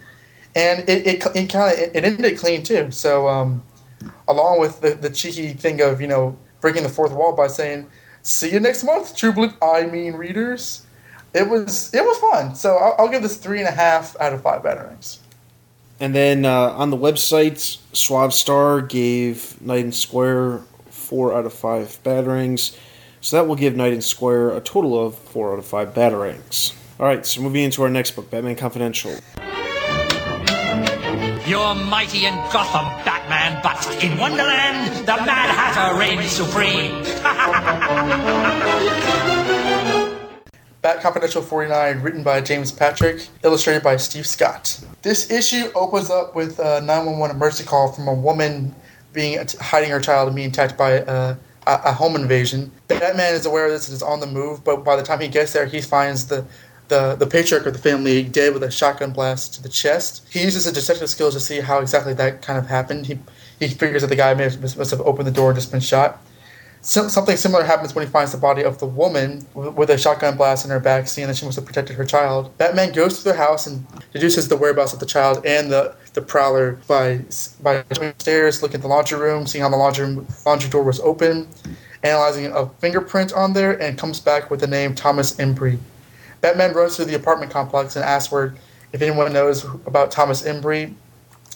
And 0.55 0.89
it 0.89 1.07
it, 1.07 1.27
it 1.37 1.51
kind 1.51 1.73
of 1.73 1.79
it 1.79 2.05
ended 2.05 2.39
clean 2.39 2.63
too. 2.63 2.91
So 2.91 3.29
um, 3.29 3.63
along 4.29 4.61
with 4.61 4.81
the, 4.81 4.95
the 4.95 5.11
cheeky 5.11 5.53
thing 5.53 5.81
of 5.83 6.01
you 6.01 6.07
know 6.07 6.39
breaking 6.61 6.83
the 6.83 6.89
fourth 6.89 7.13
wall 7.13 7.35
by 7.35 7.47
saying 7.47 7.89
"See 8.23 8.53
you 8.53 8.61
next 8.61 8.85
month, 8.85 9.17
Triplet." 9.17 9.55
I 9.63 9.87
mean, 9.87 10.15
readers. 10.15 10.87
It 11.35 11.49
was 11.49 11.93
it 11.95 12.03
was 12.03 12.19
fun. 12.19 12.55
So 12.55 12.77
I'll, 12.77 12.95
I'll 12.99 13.09
give 13.09 13.23
this 13.23 13.37
three 13.37 13.59
and 13.59 13.69
a 13.69 13.73
half 13.73 14.19
out 14.21 14.33
of 14.33 14.43
five 14.43 14.63
batarangs. 14.63 15.19
And 16.01 16.15
then 16.15 16.45
uh, 16.45 16.71
on 16.71 16.91
the 16.91 16.97
website, 16.97 17.79
Suave 17.93 18.33
Star 18.33 18.81
gave 18.81 19.61
Knight 19.61 19.85
and 19.85 19.95
Square 19.95 20.63
four 20.91 21.35
out 21.35 21.45
of 21.45 21.53
five 21.53 21.99
batarangs. 22.05 22.77
So 23.21 23.37
that 23.37 23.49
will 23.49 23.57
give 23.57 23.75
Knight 23.75 23.93
and 23.93 24.05
Square 24.05 24.57
a 24.57 24.61
total 24.61 25.05
of 25.05 25.17
four 25.17 25.53
out 25.53 25.59
of 25.59 25.67
five 25.67 25.93
batarangs. 25.93 26.75
All 27.01 27.07
right, 27.07 27.25
so 27.27 27.41
moving 27.41 27.65
into 27.65 27.83
our 27.83 27.89
next 27.89 28.13
book, 28.13 28.31
Batman 28.31 28.57
Confidential. 28.57 29.13
You're 31.49 31.75
mighty 31.75 32.27
in 32.27 32.35
Gotham, 32.53 32.85
Batman, 33.07 33.63
but 33.63 34.05
in 34.05 34.19
Wonderland, 34.19 35.07
the 35.07 35.17
Mad 35.17 35.49
Hatter 35.49 35.99
reigns 35.99 36.31
supreme. 36.31 37.03
Bat 40.83 41.01
Confidential 41.01 41.41
49, 41.41 42.03
written 42.03 42.23
by 42.23 42.43
James 42.43 42.71
Patrick, 42.71 43.29
illustrated 43.43 43.83
by 43.83 43.97
Steve 43.97 44.27
Scott. 44.27 44.79
This 45.01 45.31
issue 45.31 45.71
opens 45.75 46.11
up 46.11 46.37
with 46.37 46.61
uh, 46.61 46.81
a 46.83 46.85
911 46.85 47.35
emergency 47.35 47.65
call 47.65 47.93
from 47.93 48.09
a 48.09 48.15
woman 48.15 48.75
being 49.15 49.43
hiding 49.59 49.89
her 49.89 50.01
child 50.01 50.29
and 50.29 50.37
being 50.37 50.51
attacked 50.51 50.77
by 50.77 50.91
a, 50.91 51.07
a, 51.07 51.39
a 51.67 51.95
home 51.95 52.15
invasion. 52.15 52.71
Batman 52.89 53.33
is 53.33 53.47
aware 53.47 53.65
of 53.65 53.73
this 53.73 53.89
and 53.89 53.95
is 53.95 54.03
on 54.03 54.21
the 54.21 54.27
move, 54.27 54.63
but 54.65 54.85
by 54.85 54.97
the 54.97 55.03
time 55.03 55.19
he 55.19 55.29
gets 55.29 55.55
there, 55.55 55.65
he 55.65 55.81
finds 55.81 56.27
the 56.27 56.45
the, 56.89 57.15
the 57.17 57.27
patriarch 57.27 57.67
of 57.67 57.73
the 57.73 57.79
family 57.79 58.23
dead 58.23 58.55
with 58.55 58.63
a 58.63 58.71
shotgun 58.71 59.13
blast 59.13 59.55
to 59.55 59.63
the 59.63 59.69
chest. 59.69 60.27
He 60.31 60.43
uses 60.43 60.65
his 60.65 60.73
detective 60.73 61.09
skills 61.09 61.35
to 61.35 61.41
see 61.41 61.61
how 61.61 61.79
exactly 61.81 62.15
that 62.15 62.43
kind 62.43 62.59
of 62.59 62.67
happened. 62.67 63.07
He, 63.07 63.19
he 63.59 63.69
figures 63.69 64.03
that 64.03 64.09
the 64.09 64.17
guy 64.17 64.35
have, 64.35 64.61
must 64.61 64.91
have 64.91 65.01
opened 65.03 65.27
the 65.27 65.33
door 65.33 65.51
and 65.51 65.59
just 65.59 65.71
been 65.71 65.81
shot. 65.81 66.23
So, 66.81 67.09
something 67.09 67.37
similar 67.37 67.65
happens 67.65 67.95
when 67.95 68.07
he 68.07 68.11
finds 68.11 68.31
the 68.31 68.39
body 68.39 68.63
of 68.63 68.79
the 68.79 68.87
woman 68.87 69.45
with 69.55 69.91
a 69.91 69.99
shotgun 69.99 70.37
blast 70.37 70.65
in 70.65 70.71
her 70.71 70.79
back, 70.79 71.09
seeing 71.09 71.27
that 71.27 71.37
she 71.37 71.45
must 71.45 71.57
have 71.57 71.67
protected 71.67 71.97
her 71.97 72.05
child. 72.05 72.57
Batman 72.57 72.93
goes 72.93 73.19
to 73.19 73.25
their 73.25 73.35
house 73.35 73.67
and 73.67 73.85
deduces 74.13 74.47
the 74.47 74.57
whereabouts 74.57 74.93
of 74.93 75.01
the 75.01 75.07
child 75.07 75.45
and 75.45 75.73
the, 75.73 75.97
the 76.15 76.23
prowler 76.23 76.79
by 76.87 77.21
by 77.63 77.85
upstairs, 77.91 78.63
looking 78.63 78.77
at 78.77 78.83
the 78.83 78.89
laundry 78.89 79.19
room, 79.19 79.47
seeing 79.47 79.63
how 79.63 79.69
the 79.69 79.77
laundry 79.77 80.07
room, 80.07 80.27
laundry 80.47 80.71
door 80.71 80.85
was 80.85 81.01
open, 81.01 81.49
analyzing 82.05 82.47
a 82.53 82.69
fingerprint 82.79 83.33
on 83.33 83.55
there, 83.55 83.81
and 83.83 83.99
comes 83.99 84.21
back 84.21 84.49
with 84.49 84.61
the 84.61 84.69
name 84.69 84.95
Thomas 84.95 85.35
Embry. 85.35 85.79
Batman 86.41 86.73
runs 86.73 86.97
through 86.97 87.07
the 87.07 87.17
apartment 87.17 87.51
complex 87.51 87.97
and 87.97 88.05
asks 88.05 88.33
where 88.33 88.55
if 88.93 89.03
anyone 89.03 89.33
knows 89.33 89.65
about 89.87 90.11
Thomas 90.11 90.43
Embry. 90.43 90.95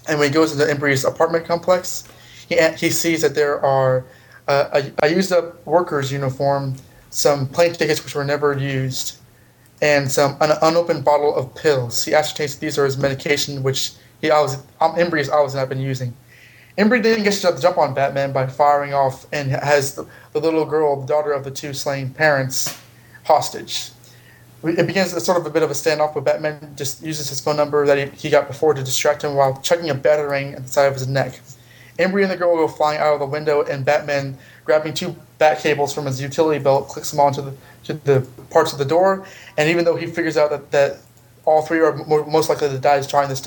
And 0.09 0.19
when 0.19 0.29
he 0.29 0.35
goes 0.35 0.53
into 0.53 0.65
Embry's 0.65 1.05
apartment 1.05 1.47
complex, 1.47 2.09
he, 2.49 2.57
he 2.77 2.91
sees 2.91 3.23
that 3.23 3.35
there 3.35 3.65
are 3.65 4.05
uh, 4.49 4.83
a, 5.01 5.07
a 5.07 5.09
used 5.09 5.33
up 5.33 5.65
worker's 5.67 6.11
uniform, 6.11 6.75
some 7.11 7.49
plane 7.49 7.73
tickets 7.73 8.03
which 8.03 8.15
were 8.15 8.25
never 8.25 8.57
used, 8.59 9.19
and 9.81 10.11
some 10.11 10.37
an 10.41 10.51
unopened 10.63 11.05
bottle 11.05 11.35
of 11.35 11.55
pills. 11.55 12.05
He 12.05 12.15
ascertains 12.15 12.57
these 12.57 12.79
are 12.79 12.85
his 12.85 12.99
medication, 12.99 13.63
which 13.63 13.93
he 14.21 14.31
always, 14.31 14.57
um, 14.81 14.95
Embry 14.97 15.19
has 15.19 15.29
always 15.29 15.55
not 15.55 15.69
been 15.69 15.81
using. 15.81 16.15
Embry 16.79 17.03
then 17.03 17.23
gets 17.23 17.43
to 17.43 17.57
jump 17.61 17.79
on 17.79 17.95
Batman 17.95 18.33
by 18.33 18.47
firing 18.47 18.95
off 18.95 19.27
and 19.33 19.51
has 19.51 19.95
the, 19.95 20.07
the 20.33 20.41
little 20.41 20.65
girl, 20.65 21.01
the 21.01 21.07
daughter 21.07 21.33
of 21.33 21.45
the 21.45 21.51
two 21.51 21.75
slain 21.75 22.11
parents, 22.11 22.79
hostage. 23.25 23.91
It 24.65 24.87
begins 24.87 25.13
as 25.13 25.25
sort 25.25 25.39
of 25.39 25.47
a 25.47 25.51
bit 25.51 25.63
of 25.63 25.71
a 25.71 25.75
standoff, 25.75 26.15
but 26.15 26.25
Batman 26.25 26.75
just 26.77 27.03
uses 27.03 27.29
his 27.29 27.41
phone 27.41 27.57
number 27.57 27.85
that 27.85 27.99
he, 27.99 28.17
he 28.17 28.31
got 28.31 28.47
before 28.47 28.75
to 28.75 28.83
distract 28.83 29.25
him 29.25 29.35
while 29.35 29.61
chucking 29.61 29.91
a 29.91 29.95
batarang 29.95 30.55
at 30.55 30.63
the 30.63 30.69
side 30.69 30.87
of 30.87 30.95
his 30.95 31.09
neck. 31.09 31.41
Embry 31.99 32.23
and 32.23 32.31
the 32.31 32.37
girl 32.37 32.57
go 32.57 32.69
flying 32.69 33.01
out 33.01 33.15
of 33.15 33.21
the 33.21 33.27
window, 33.27 33.63
and 33.63 33.85
Batman, 33.85 34.37
grabbing 34.65 34.95
two 34.95 35.15
bat 35.39 35.59
cables 35.59 35.93
from 35.93 36.07
his 36.07 36.21
utility 36.21 36.63
belt, 36.63 36.89
clicks 36.89 37.11
them 37.11 37.21
onto 37.21 37.43
the, 37.43 37.55
to 37.85 37.95
the 37.95 38.27
parts 38.51 38.73
of 38.73 38.79
the 38.79 38.85
door. 38.85 39.27
And 39.59 39.69
even 39.69 39.85
though 39.85 39.97
he 39.97 40.07
figures 40.07 40.37
out 40.37 40.51
that, 40.51 40.71
that 40.71 40.99
all 41.45 41.63
three 41.63 41.81
are 41.81 41.97
mo- 42.07 42.25
most 42.25 42.49
likely 42.49 42.69
to 42.69 42.79
die 42.79 43.03
trying 43.03 43.29
this, 43.29 43.47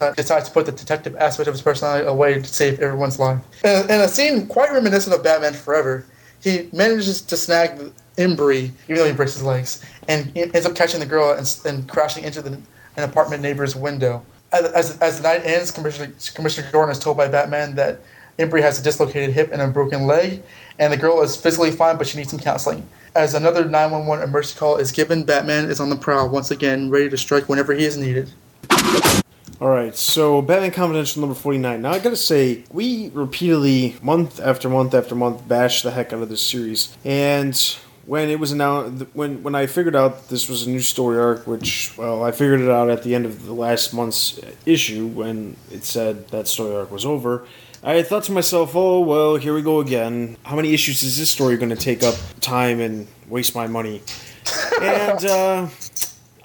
uh, 0.00 0.12
decides 0.12 0.48
to 0.48 0.54
put 0.54 0.66
the 0.66 0.72
detective 0.72 1.16
aspect 1.16 1.48
of 1.48 1.54
his 1.54 1.62
personality 1.62 2.06
away 2.06 2.34
to 2.34 2.44
save 2.44 2.80
everyone's 2.80 3.18
life. 3.18 3.40
In, 3.64 3.84
in 3.90 4.00
a 4.00 4.08
scene 4.08 4.46
quite 4.46 4.72
reminiscent 4.72 5.14
of 5.14 5.22
Batman 5.22 5.52
Forever, 5.52 6.06
he 6.40 6.68
manages 6.72 7.20
to 7.22 7.36
snag 7.36 7.92
Embry, 8.16 8.70
even 8.84 8.96
though 8.96 9.06
he 9.06 9.12
breaks 9.12 9.34
his 9.34 9.42
legs, 9.42 9.84
and 10.08 10.30
ends 10.36 10.66
up 10.66 10.74
catching 10.74 11.00
the 11.00 11.06
girl 11.06 11.32
and, 11.32 11.60
and 11.64 11.88
crashing 11.88 12.24
into 12.24 12.42
the, 12.42 12.50
an 12.96 13.08
apartment 13.08 13.42
neighbor's 13.42 13.74
window. 13.74 14.24
As, 14.52 14.64
as, 14.66 14.98
as 15.00 15.16
the 15.20 15.22
night 15.24 15.44
ends, 15.44 15.70
Commissioner, 15.70 16.12
Commissioner 16.34 16.68
Gordon 16.70 16.92
is 16.92 16.98
told 16.98 17.16
by 17.16 17.26
Batman 17.28 17.74
that 17.74 18.00
Embry 18.38 18.62
has 18.62 18.80
a 18.80 18.82
dislocated 18.82 19.30
hip 19.34 19.50
and 19.52 19.60
a 19.60 19.68
broken 19.68 20.06
leg, 20.06 20.42
and 20.78 20.92
the 20.92 20.96
girl 20.96 21.22
is 21.22 21.36
physically 21.36 21.70
fine, 21.70 21.96
but 21.96 22.06
she 22.06 22.18
needs 22.18 22.30
some 22.30 22.38
counseling. 22.38 22.86
As 23.16 23.34
another 23.34 23.64
911 23.64 24.28
emergency 24.28 24.58
call 24.58 24.76
is 24.76 24.90
given, 24.90 25.24
Batman 25.24 25.66
is 25.66 25.80
on 25.80 25.88
the 25.88 25.96
prowl 25.96 26.28
once 26.28 26.50
again, 26.50 26.90
ready 26.90 27.08
to 27.08 27.16
strike 27.16 27.48
whenever 27.48 27.72
he 27.72 27.84
is 27.84 27.96
needed. 27.96 28.30
All 29.60 29.68
right, 29.68 29.94
so 29.94 30.42
Batman 30.42 30.72
Confidential 30.72 31.20
number 31.20 31.34
49. 31.36 31.80
Now, 31.80 31.92
I 31.92 32.00
gotta 32.00 32.16
say, 32.16 32.64
we 32.70 33.10
repeatedly, 33.14 33.96
month 34.02 34.40
after 34.40 34.68
month 34.68 34.94
after 34.94 35.14
month, 35.14 35.46
bash 35.46 35.82
the 35.82 35.92
heck 35.92 36.12
out 36.12 36.22
of 36.22 36.28
this 36.28 36.42
series. 36.42 36.96
And 37.04 37.54
when 38.06 38.28
it 38.28 38.38
was 38.38 38.52
announced, 38.52 39.06
when, 39.14 39.42
when 39.42 39.54
I 39.54 39.66
figured 39.66 39.96
out 39.96 40.28
this 40.28 40.48
was 40.48 40.66
a 40.66 40.70
new 40.70 40.80
story 40.80 41.18
arc, 41.18 41.46
which, 41.46 41.96
well, 41.96 42.22
I 42.22 42.32
figured 42.32 42.60
it 42.60 42.70
out 42.70 42.90
at 42.90 43.02
the 43.02 43.14
end 43.14 43.26
of 43.26 43.46
the 43.46 43.54
last 43.54 43.94
month's 43.94 44.38
issue 44.66 45.06
when 45.06 45.56
it 45.70 45.84
said 45.84 46.28
that 46.28 46.48
story 46.48 46.74
arc 46.74 46.90
was 46.90 47.06
over. 47.06 47.46
I 47.82 48.02
thought 48.02 48.24
to 48.24 48.32
myself, 48.32 48.74
oh, 48.74 49.00
well, 49.00 49.36
here 49.36 49.54
we 49.54 49.60
go 49.60 49.80
again. 49.80 50.38
How 50.44 50.56
many 50.56 50.72
issues 50.72 51.02
is 51.02 51.18
this 51.18 51.30
story 51.30 51.56
going 51.56 51.70
to 51.70 51.76
take 51.76 52.02
up 52.02 52.14
time 52.40 52.80
and 52.80 53.06
waste 53.28 53.54
my 53.54 53.66
money? 53.66 54.02
and 54.80 55.24
uh, 55.24 55.68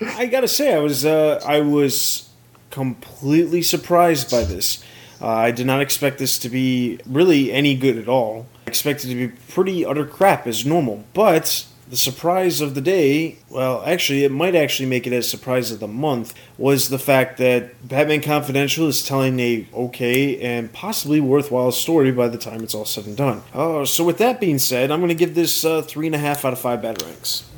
I 0.01 0.25
gotta 0.25 0.47
say, 0.47 0.73
I 0.73 0.79
was 0.79 1.05
uh, 1.05 1.41
I 1.45 1.61
was 1.61 2.29
completely 2.69 3.61
surprised 3.61 4.31
by 4.31 4.43
this. 4.43 4.83
Uh, 5.21 5.27
I 5.27 5.51
did 5.51 5.65
not 5.65 5.81
expect 5.81 6.17
this 6.17 6.37
to 6.39 6.49
be 6.49 6.99
really 7.05 7.51
any 7.51 7.75
good 7.75 7.97
at 7.97 8.07
all. 8.07 8.47
Expected 8.69 9.09
to 9.09 9.15
be 9.15 9.27
pretty 9.49 9.83
utter 9.83 10.05
crap 10.05 10.45
as 10.45 10.63
normal. 10.63 11.03
But 11.15 11.65
the 11.89 11.97
surprise 11.97 12.61
of 12.61 12.75
the 12.75 12.81
day, 12.81 13.37
well, 13.49 13.81
actually, 13.83 14.23
it 14.23 14.31
might 14.31 14.53
actually 14.53 14.87
make 14.87 15.07
it 15.07 15.13
as 15.13 15.27
surprise 15.27 15.71
of 15.71 15.79
the 15.79 15.87
month, 15.87 16.35
was 16.55 16.89
the 16.89 16.99
fact 16.99 17.39
that 17.39 17.87
Batman 17.87 18.21
Confidential 18.21 18.87
is 18.87 19.03
telling 19.03 19.39
a 19.39 19.67
okay 19.73 20.39
and 20.39 20.71
possibly 20.71 21.19
worthwhile 21.19 21.71
story 21.71 22.11
by 22.11 22.27
the 22.27 22.37
time 22.37 22.61
it's 22.61 22.75
all 22.75 22.85
said 22.85 23.07
and 23.07 23.17
done. 23.17 23.41
Uh, 23.55 23.85
so 23.85 24.03
with 24.03 24.19
that 24.19 24.39
being 24.39 24.59
said, 24.59 24.91
I'm 24.91 24.99
going 24.99 25.09
to 25.09 25.15
give 25.15 25.33
this 25.33 25.65
uh, 25.65 25.81
three 25.81 26.05
and 26.05 26.13
a 26.13 26.19
half 26.19 26.45
out 26.45 26.53
of 26.53 26.59
five 26.59 26.81
batarangs. 26.81 27.48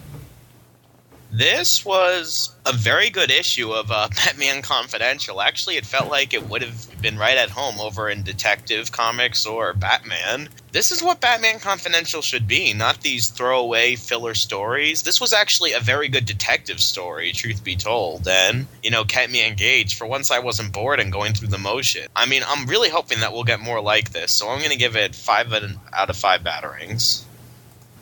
This 1.34 1.86
was 1.86 2.54
a 2.66 2.74
very 2.74 3.10
good 3.10 3.32
issue 3.32 3.72
of 3.72 3.90
uh, 3.90 4.10
Batman 4.16 4.62
Confidential. 4.62 5.42
Actually, 5.42 5.78
it 5.78 5.86
felt 5.86 6.12
like 6.12 6.34
it 6.34 6.50
would 6.50 6.62
have 6.62 7.02
been 7.02 7.18
right 7.18 7.38
at 7.38 7.50
home 7.50 7.80
over 7.80 8.10
in 8.10 8.22
Detective 8.24 8.92
Comics 8.92 9.46
or 9.46 9.74
Batman. 9.74 10.50
This 10.74 10.92
is 10.92 11.02
what 11.02 11.22
Batman 11.22 11.60
Confidential 11.60 12.22
should 12.22 12.50
be, 12.50 12.74
not 12.74 13.00
these 13.00 13.30
throwaway 13.30 13.96
filler 13.96 14.34
stories. 14.34 15.04
This 15.04 15.22
was 15.22 15.32
actually 15.32 15.72
a 15.72 15.80
very 15.80 16.10
good 16.10 16.26
detective 16.26 16.82
story, 16.82 17.32
truth 17.32 17.64
be 17.64 17.78
told, 17.78 18.28
and, 18.28 18.68
you 18.84 18.92
know, 18.92 19.06
kept 19.06 19.32
me 19.32 19.48
engaged. 19.48 19.98
For 19.98 20.06
once, 20.06 20.32
I 20.32 20.40
wasn't 20.40 20.74
bored 20.74 21.00
and 21.00 21.14
going 21.14 21.34
through 21.34 21.50
the 21.50 21.58
motion. 21.58 22.08
I 22.14 22.26
mean, 22.26 22.44
I'm 22.46 22.68
really 22.68 22.90
hoping 22.90 23.22
that 23.22 23.32
we'll 23.32 23.46
get 23.46 23.62
more 23.62 23.82
like 23.82 24.12
this, 24.12 24.34
so 24.34 24.50
I'm 24.50 24.60
going 24.60 24.72
to 24.72 24.78
give 24.78 24.98
it 24.98 25.16
5 25.16 25.54
out 25.94 26.10
of 26.10 26.18
5 26.18 26.42
batarangs 26.42 27.24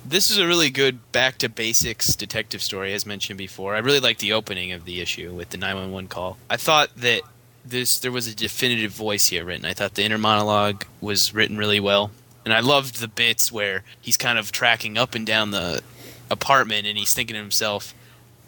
this 0.06 0.32
is 0.32 0.38
a 0.38 0.48
really 0.48 0.70
good 0.70 1.12
back 1.12 1.38
to 1.40 1.50
basics 1.50 2.16
detective 2.16 2.62
story, 2.62 2.94
as 2.94 3.06
mentioned 3.06 3.38
before. 3.38 3.76
I 3.76 3.80
really 3.80 4.00
like 4.00 4.20
the 4.20 4.34
opening 4.34 4.72
of 4.72 4.86
the 4.86 5.02
issue 5.02 5.34
with 5.34 5.50
the 5.50 5.58
911 5.58 6.08
call. 6.08 6.38
I 6.50 6.58
thought 6.58 6.96
that 6.98 7.22
this 7.66 8.00
there 8.00 8.12
was 8.12 8.28
a 8.28 8.36
definitive 8.36 8.92
voice 8.92 9.28
here 9.28 9.46
written. 9.46 9.66
I 9.66 9.74
thought 9.74 9.96
the 9.96 10.04
inner 10.04 10.18
monologue 10.18 10.86
was 11.02 11.34
written 11.34 11.58
really 11.58 11.80
well, 11.80 12.12
and 12.46 12.54
I 12.54 12.62
loved 12.62 13.00
the 13.00 13.08
bits 13.08 13.52
where 13.52 13.84
he's 14.02 14.18
kind 14.18 14.40
of 14.40 14.52
tracking 14.52 14.98
up 14.98 15.16
and 15.16 15.26
down 15.26 15.52
the 15.52 15.82
apartment, 16.32 16.88
and 16.88 16.98
he's 16.98 17.14
thinking 17.14 17.36
to 17.36 17.42
himself. 17.42 17.94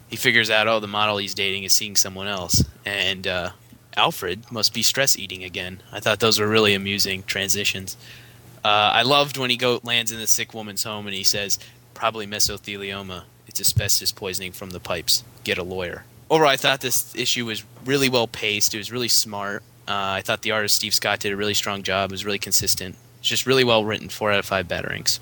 He 0.10 0.18
figures 0.18 0.50
out, 0.50 0.68
oh, 0.68 0.82
the 0.82 0.88
model 0.88 1.18
he's 1.18 1.34
dating 1.34 1.64
is 1.64 1.74
seeing 1.74 1.96
someone 1.96 2.28
else, 2.28 2.66
and 2.86 3.26
uh, 3.28 3.52
Alfred 3.96 4.52
must 4.52 4.74
be 4.74 4.82
stress 4.82 5.18
eating 5.18 5.44
again. 5.44 5.82
I 5.92 6.00
thought 6.00 6.20
those 6.20 6.40
were 6.40 6.48
really 6.48 6.74
amusing 6.74 7.24
transitions. 7.24 7.98
Uh, 8.64 8.68
I 8.94 9.02
loved 9.02 9.38
when 9.38 9.50
he 9.50 9.58
go 9.58 9.80
lands 9.84 10.12
in 10.12 10.20
the 10.20 10.28
sick 10.28 10.54
woman's 10.54 10.84
home 10.84 11.08
and 11.08 11.16
he 11.16 11.24
says, 11.24 11.58
probably 11.94 12.28
mesothelioma. 12.28 13.24
It's 13.48 13.60
asbestos 13.60 14.12
poisoning 14.12 14.52
from 14.52 14.70
the 14.70 14.80
pipes. 14.80 15.24
Get 15.44 15.58
a 15.58 15.64
lawyer. 15.64 16.06
Overall, 16.30 16.52
I 16.52 16.58
thought 16.58 16.82
this 16.82 17.14
issue 17.16 17.46
was 17.46 17.64
really 17.86 18.08
well 18.08 18.28
paced. 18.28 18.74
It 18.74 18.78
was 18.78 18.92
really 18.92 19.08
smart. 19.08 19.64
Uh, 19.88 20.16
I 20.16 20.22
thought 20.22 20.44
the 20.44 20.52
artist 20.52 20.76
Steve 20.76 20.94
Scott 20.94 21.20
did 21.20 21.34
a 21.34 21.36
really 21.36 21.54
strong 21.54 21.84
job. 21.84 22.12
It 22.12 22.14
was 22.14 22.24
really 22.24 22.40
consistent. 22.40 22.96
It's 23.20 23.28
just 23.28 23.46
really 23.46 23.64
well 23.64 23.84
written. 23.84 24.10
Four 24.10 24.32
out 24.32 24.40
of 24.40 24.46
five 24.46 24.68
batarangs. 24.68 25.20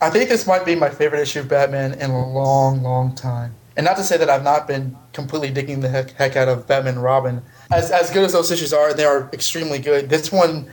I 0.00 0.10
think 0.10 0.28
this 0.28 0.46
might 0.46 0.64
be 0.64 0.74
my 0.74 0.90
favorite 0.90 1.20
issue 1.20 1.40
of 1.40 1.48
Batman 1.48 1.92
in 1.94 2.10
a 2.10 2.28
long, 2.28 2.82
long 2.82 3.14
time. 3.14 3.54
And 3.76 3.84
not 3.84 3.96
to 3.96 4.02
say 4.02 4.16
that 4.16 4.28
I've 4.28 4.42
not 4.42 4.66
been 4.66 4.96
completely 5.12 5.50
digging 5.50 5.80
the 5.80 5.88
heck, 5.88 6.10
heck 6.12 6.34
out 6.34 6.48
of 6.48 6.66
Batman 6.66 6.98
Robin. 6.98 7.40
As, 7.70 7.90
as 7.92 8.10
good 8.10 8.24
as 8.24 8.32
those 8.32 8.50
issues 8.50 8.72
are, 8.72 8.92
they 8.92 9.04
are 9.04 9.30
extremely 9.32 9.78
good. 9.78 10.08
This 10.08 10.32
one 10.32 10.68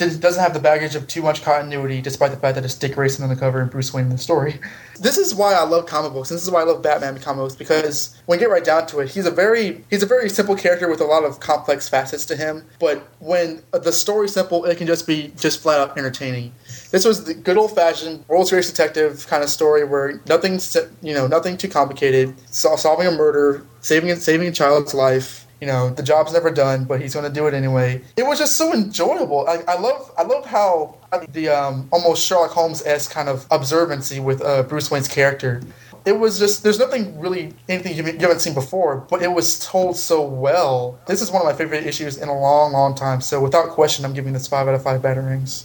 doesn't 0.00 0.42
have 0.42 0.54
the 0.54 0.60
baggage 0.60 0.94
of 0.94 1.06
too 1.06 1.22
much 1.22 1.42
continuity, 1.42 2.00
despite 2.00 2.30
the 2.30 2.36
fact 2.36 2.54
that 2.56 2.64
it's 2.64 2.74
Dick 2.74 2.94
Grayson 2.94 3.22
on 3.22 3.30
the 3.30 3.36
cover 3.36 3.60
and 3.60 3.70
Bruce 3.70 3.92
Wayne 3.92 4.06
in 4.06 4.10
the 4.10 4.18
story. 4.18 4.60
This 5.00 5.16
is 5.16 5.34
why 5.34 5.54
I 5.54 5.64
love 5.64 5.86
comic 5.86 6.12
books. 6.12 6.30
And 6.30 6.36
This 6.36 6.44
is 6.44 6.50
why 6.50 6.60
I 6.60 6.64
love 6.64 6.82
Batman 6.82 7.18
comic 7.20 7.38
books 7.38 7.54
because 7.54 8.20
when 8.26 8.38
you 8.38 8.44
get 8.44 8.52
right 8.52 8.62
down 8.62 8.86
to 8.88 9.00
it, 9.00 9.08
he's 9.08 9.24
a 9.24 9.30
very 9.30 9.82
he's 9.88 10.02
a 10.02 10.06
very 10.06 10.28
simple 10.28 10.54
character 10.54 10.90
with 10.90 11.00
a 11.00 11.06
lot 11.06 11.24
of 11.24 11.40
complex 11.40 11.88
facets 11.88 12.26
to 12.26 12.36
him. 12.36 12.66
But 12.78 13.08
when 13.18 13.62
the 13.72 13.92
story's 13.92 14.34
simple, 14.34 14.66
it 14.66 14.76
can 14.76 14.86
just 14.86 15.06
be 15.06 15.32
just 15.38 15.62
flat 15.62 15.80
out 15.80 15.96
entertaining. 15.96 16.52
This 16.90 17.06
was 17.06 17.24
the 17.24 17.32
good 17.32 17.56
old 17.56 17.74
fashioned 17.74 18.28
World 18.28 18.48
Series 18.48 18.68
detective 18.68 19.26
kind 19.26 19.42
of 19.42 19.48
story 19.48 19.84
where 19.84 20.20
nothing's 20.28 20.76
you 21.00 21.14
know 21.14 21.26
nothing 21.26 21.56
too 21.56 21.68
complicated, 21.68 22.34
solving 22.50 23.06
a 23.06 23.10
murder, 23.10 23.64
saving 23.80 24.14
saving 24.16 24.48
a 24.48 24.52
child's 24.52 24.92
life 24.92 25.46
you 25.60 25.66
know 25.66 25.90
the 25.90 26.02
job's 26.02 26.32
never 26.32 26.50
done 26.50 26.84
but 26.84 27.00
he's 27.00 27.14
going 27.14 27.26
to 27.26 27.32
do 27.32 27.46
it 27.46 27.54
anyway. 27.54 28.00
It 28.16 28.24
was 28.24 28.38
just 28.38 28.56
so 28.56 28.72
enjoyable. 28.72 29.46
I, 29.48 29.62
I 29.68 29.78
love 29.78 30.12
i 30.18 30.22
love 30.22 30.46
how 30.46 30.96
the 31.32 31.48
um, 31.48 31.88
almost 31.92 32.24
sherlock 32.24 32.50
holmes-esque 32.50 33.10
kind 33.10 33.28
of 33.28 33.46
observancy 33.50 34.20
with 34.20 34.42
uh, 34.42 34.62
bruce 34.64 34.90
wayne's 34.90 35.08
character. 35.08 35.62
It 36.06 36.12
was 36.12 36.38
just 36.38 36.62
there's 36.62 36.78
nothing 36.78 37.20
really 37.20 37.52
anything 37.68 37.96
you 37.96 38.04
haven't 38.04 38.40
seen 38.40 38.54
before 38.54 38.96
but 39.10 39.22
it 39.22 39.32
was 39.32 39.58
told 39.58 39.96
so 39.96 40.22
well. 40.22 40.98
This 41.06 41.20
is 41.20 41.30
one 41.30 41.42
of 41.42 41.46
my 41.46 41.54
favorite 41.54 41.86
issues 41.86 42.16
in 42.16 42.28
a 42.28 42.38
long 42.38 42.72
long 42.72 42.94
time. 42.94 43.20
So 43.20 43.40
without 43.40 43.68
question 43.70 44.04
i'm 44.04 44.14
giving 44.14 44.32
this 44.32 44.46
five 44.46 44.66
out 44.68 44.74
of 44.74 44.82
five 44.82 45.02
batarangs 45.02 45.64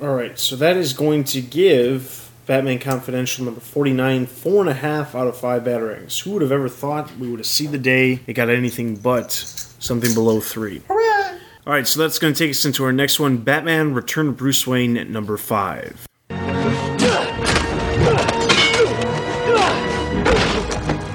all 0.00 0.14
right 0.14 0.38
so 0.38 0.54
that 0.56 0.76
is 0.76 0.92
going 0.92 1.24
to 1.24 1.40
give 1.40 2.27
Batman 2.48 2.78
Confidential 2.78 3.44
number 3.44 3.60
49, 3.60 4.24
four 4.24 4.62
and 4.62 4.70
a 4.70 4.74
half 4.74 5.14
out 5.14 5.26
of 5.26 5.36
five 5.36 5.64
batarangs. 5.64 6.18
Who 6.22 6.30
would 6.30 6.40
have 6.40 6.50
ever 6.50 6.66
thought 6.66 7.14
we 7.18 7.28
would 7.28 7.40
have 7.40 7.46
seen 7.46 7.72
the 7.72 7.78
day 7.78 8.20
it 8.26 8.32
got 8.32 8.48
anything 8.48 8.96
but 8.96 9.30
something 9.32 10.14
below 10.14 10.40
three? 10.40 10.80
Hooray! 10.88 11.38
All 11.66 11.74
right, 11.74 11.86
so 11.86 12.00
that's 12.00 12.18
going 12.18 12.32
to 12.32 12.38
take 12.38 12.52
us 12.52 12.64
into 12.64 12.84
our 12.84 12.92
next 12.92 13.20
one 13.20 13.36
Batman 13.36 13.92
Return 13.92 14.26
to 14.26 14.32
Bruce 14.32 14.66
Wayne 14.66 14.96
at 14.96 15.10
number 15.10 15.36
five. 15.36 16.06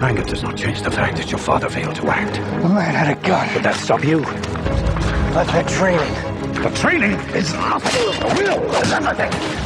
Anger 0.04 0.24
does 0.26 0.44
not 0.44 0.56
change 0.56 0.84
the 0.84 0.92
fact 0.92 1.18
that 1.18 1.32
your 1.32 1.40
father 1.40 1.68
failed 1.68 1.96
to 1.96 2.10
act. 2.10 2.36
The 2.36 2.70
man 2.70 2.94
had 2.94 3.18
a 3.18 3.20
gun. 3.28 3.52
Would 3.56 3.64
that 3.64 3.76
stop 3.76 4.04
you? 4.04 4.20
I've 4.20 5.50
had 5.50 5.68
training. 5.68 6.14
The 6.62 6.70
training 6.78 7.14
is 7.36 7.52
nothing. 7.54 8.20
The 8.20 8.36
will 8.38 8.72
is 8.76 8.92
everything. 8.92 9.63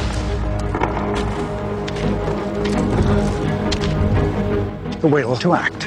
The 5.00 5.06
will 5.06 5.36
to 5.36 5.54
act. 5.54 5.84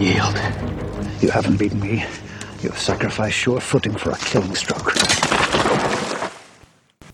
Yield. 0.00 0.36
You 1.20 1.30
haven't 1.30 1.56
beaten 1.56 1.80
me. 1.80 2.04
You 2.62 2.68
have 2.68 2.78
sacrificed 2.78 3.36
sure 3.36 3.60
footing 3.60 3.96
for 3.96 4.12
a 4.12 4.16
killing 4.16 4.54
stroke. 4.54 4.94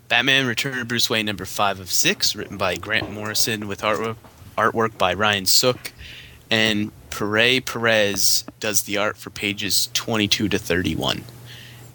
Batman 0.09 0.47
Return 0.47 0.77
to 0.77 0.85
Bruce 0.85 1.09
Wayne 1.09 1.25
number 1.25 1.47
5 1.47 1.81
of 1.81 1.91
6, 1.91 2.37
written 2.37 2.59
by 2.59 2.77
Grant 2.77 3.11
Morrison 3.11 3.69
with 3.69 3.81
artwork, 3.81 4.17
artwork 4.59 4.99
by 4.99 5.15
Ryan 5.15 5.47
Sook. 5.47 5.93
And 6.51 6.93
Pere 7.09 7.63
Perez 7.63 8.45
does 8.61 8.83
the 8.83 8.99
art 8.99 9.17
for 9.17 9.31
pages 9.31 9.89
22 9.95 10.51
to 10.51 10.59
31. 10.59 11.25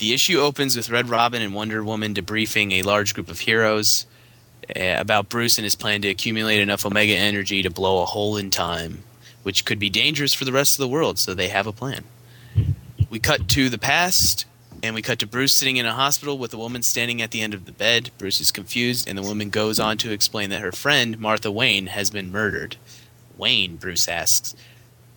The 0.03 0.13
issue 0.13 0.39
opens 0.39 0.75
with 0.75 0.89
Red 0.89 1.07
Robin 1.07 1.41
and 1.41 1.55
Wonder 1.55 1.81
Woman 1.81 2.13
debriefing 2.13 2.73
a 2.73 2.81
large 2.81 3.13
group 3.13 3.29
of 3.29 3.39
heroes 3.39 4.05
uh, 4.75 4.95
about 4.97 5.29
Bruce 5.29 5.57
and 5.57 5.63
his 5.63 5.75
plan 5.75 6.01
to 6.01 6.09
accumulate 6.09 6.59
enough 6.59 6.85
Omega 6.85 7.15
energy 7.15 7.63
to 7.63 7.69
blow 7.69 8.01
a 8.01 8.05
hole 8.05 8.35
in 8.35 8.49
time, 8.49 9.05
which 9.43 9.63
could 9.63 9.79
be 9.79 9.89
dangerous 9.89 10.33
for 10.33 10.43
the 10.43 10.51
rest 10.51 10.73
of 10.73 10.79
the 10.79 10.89
world, 10.89 11.19
so 11.19 11.33
they 11.33 11.47
have 11.47 11.67
a 11.67 11.71
plan. 11.71 12.03
We 13.09 13.19
cut 13.19 13.47
to 13.47 13.69
the 13.69 13.77
past, 13.77 14.43
and 14.83 14.93
we 14.93 15.01
cut 15.01 15.19
to 15.19 15.25
Bruce 15.25 15.53
sitting 15.53 15.77
in 15.77 15.85
a 15.85 15.93
hospital 15.93 16.37
with 16.37 16.53
a 16.53 16.57
woman 16.57 16.83
standing 16.83 17.21
at 17.21 17.31
the 17.31 17.39
end 17.39 17.53
of 17.53 17.63
the 17.63 17.71
bed. 17.71 18.11
Bruce 18.17 18.41
is 18.41 18.51
confused, 18.51 19.07
and 19.07 19.17
the 19.17 19.23
woman 19.23 19.49
goes 19.49 19.79
on 19.79 19.97
to 19.99 20.11
explain 20.11 20.49
that 20.49 20.59
her 20.59 20.73
friend, 20.73 21.17
Martha 21.17 21.49
Wayne, 21.49 21.87
has 21.87 22.09
been 22.09 22.29
murdered. 22.29 22.75
Wayne, 23.37 23.77
Bruce 23.77 24.09
asks. 24.09 24.53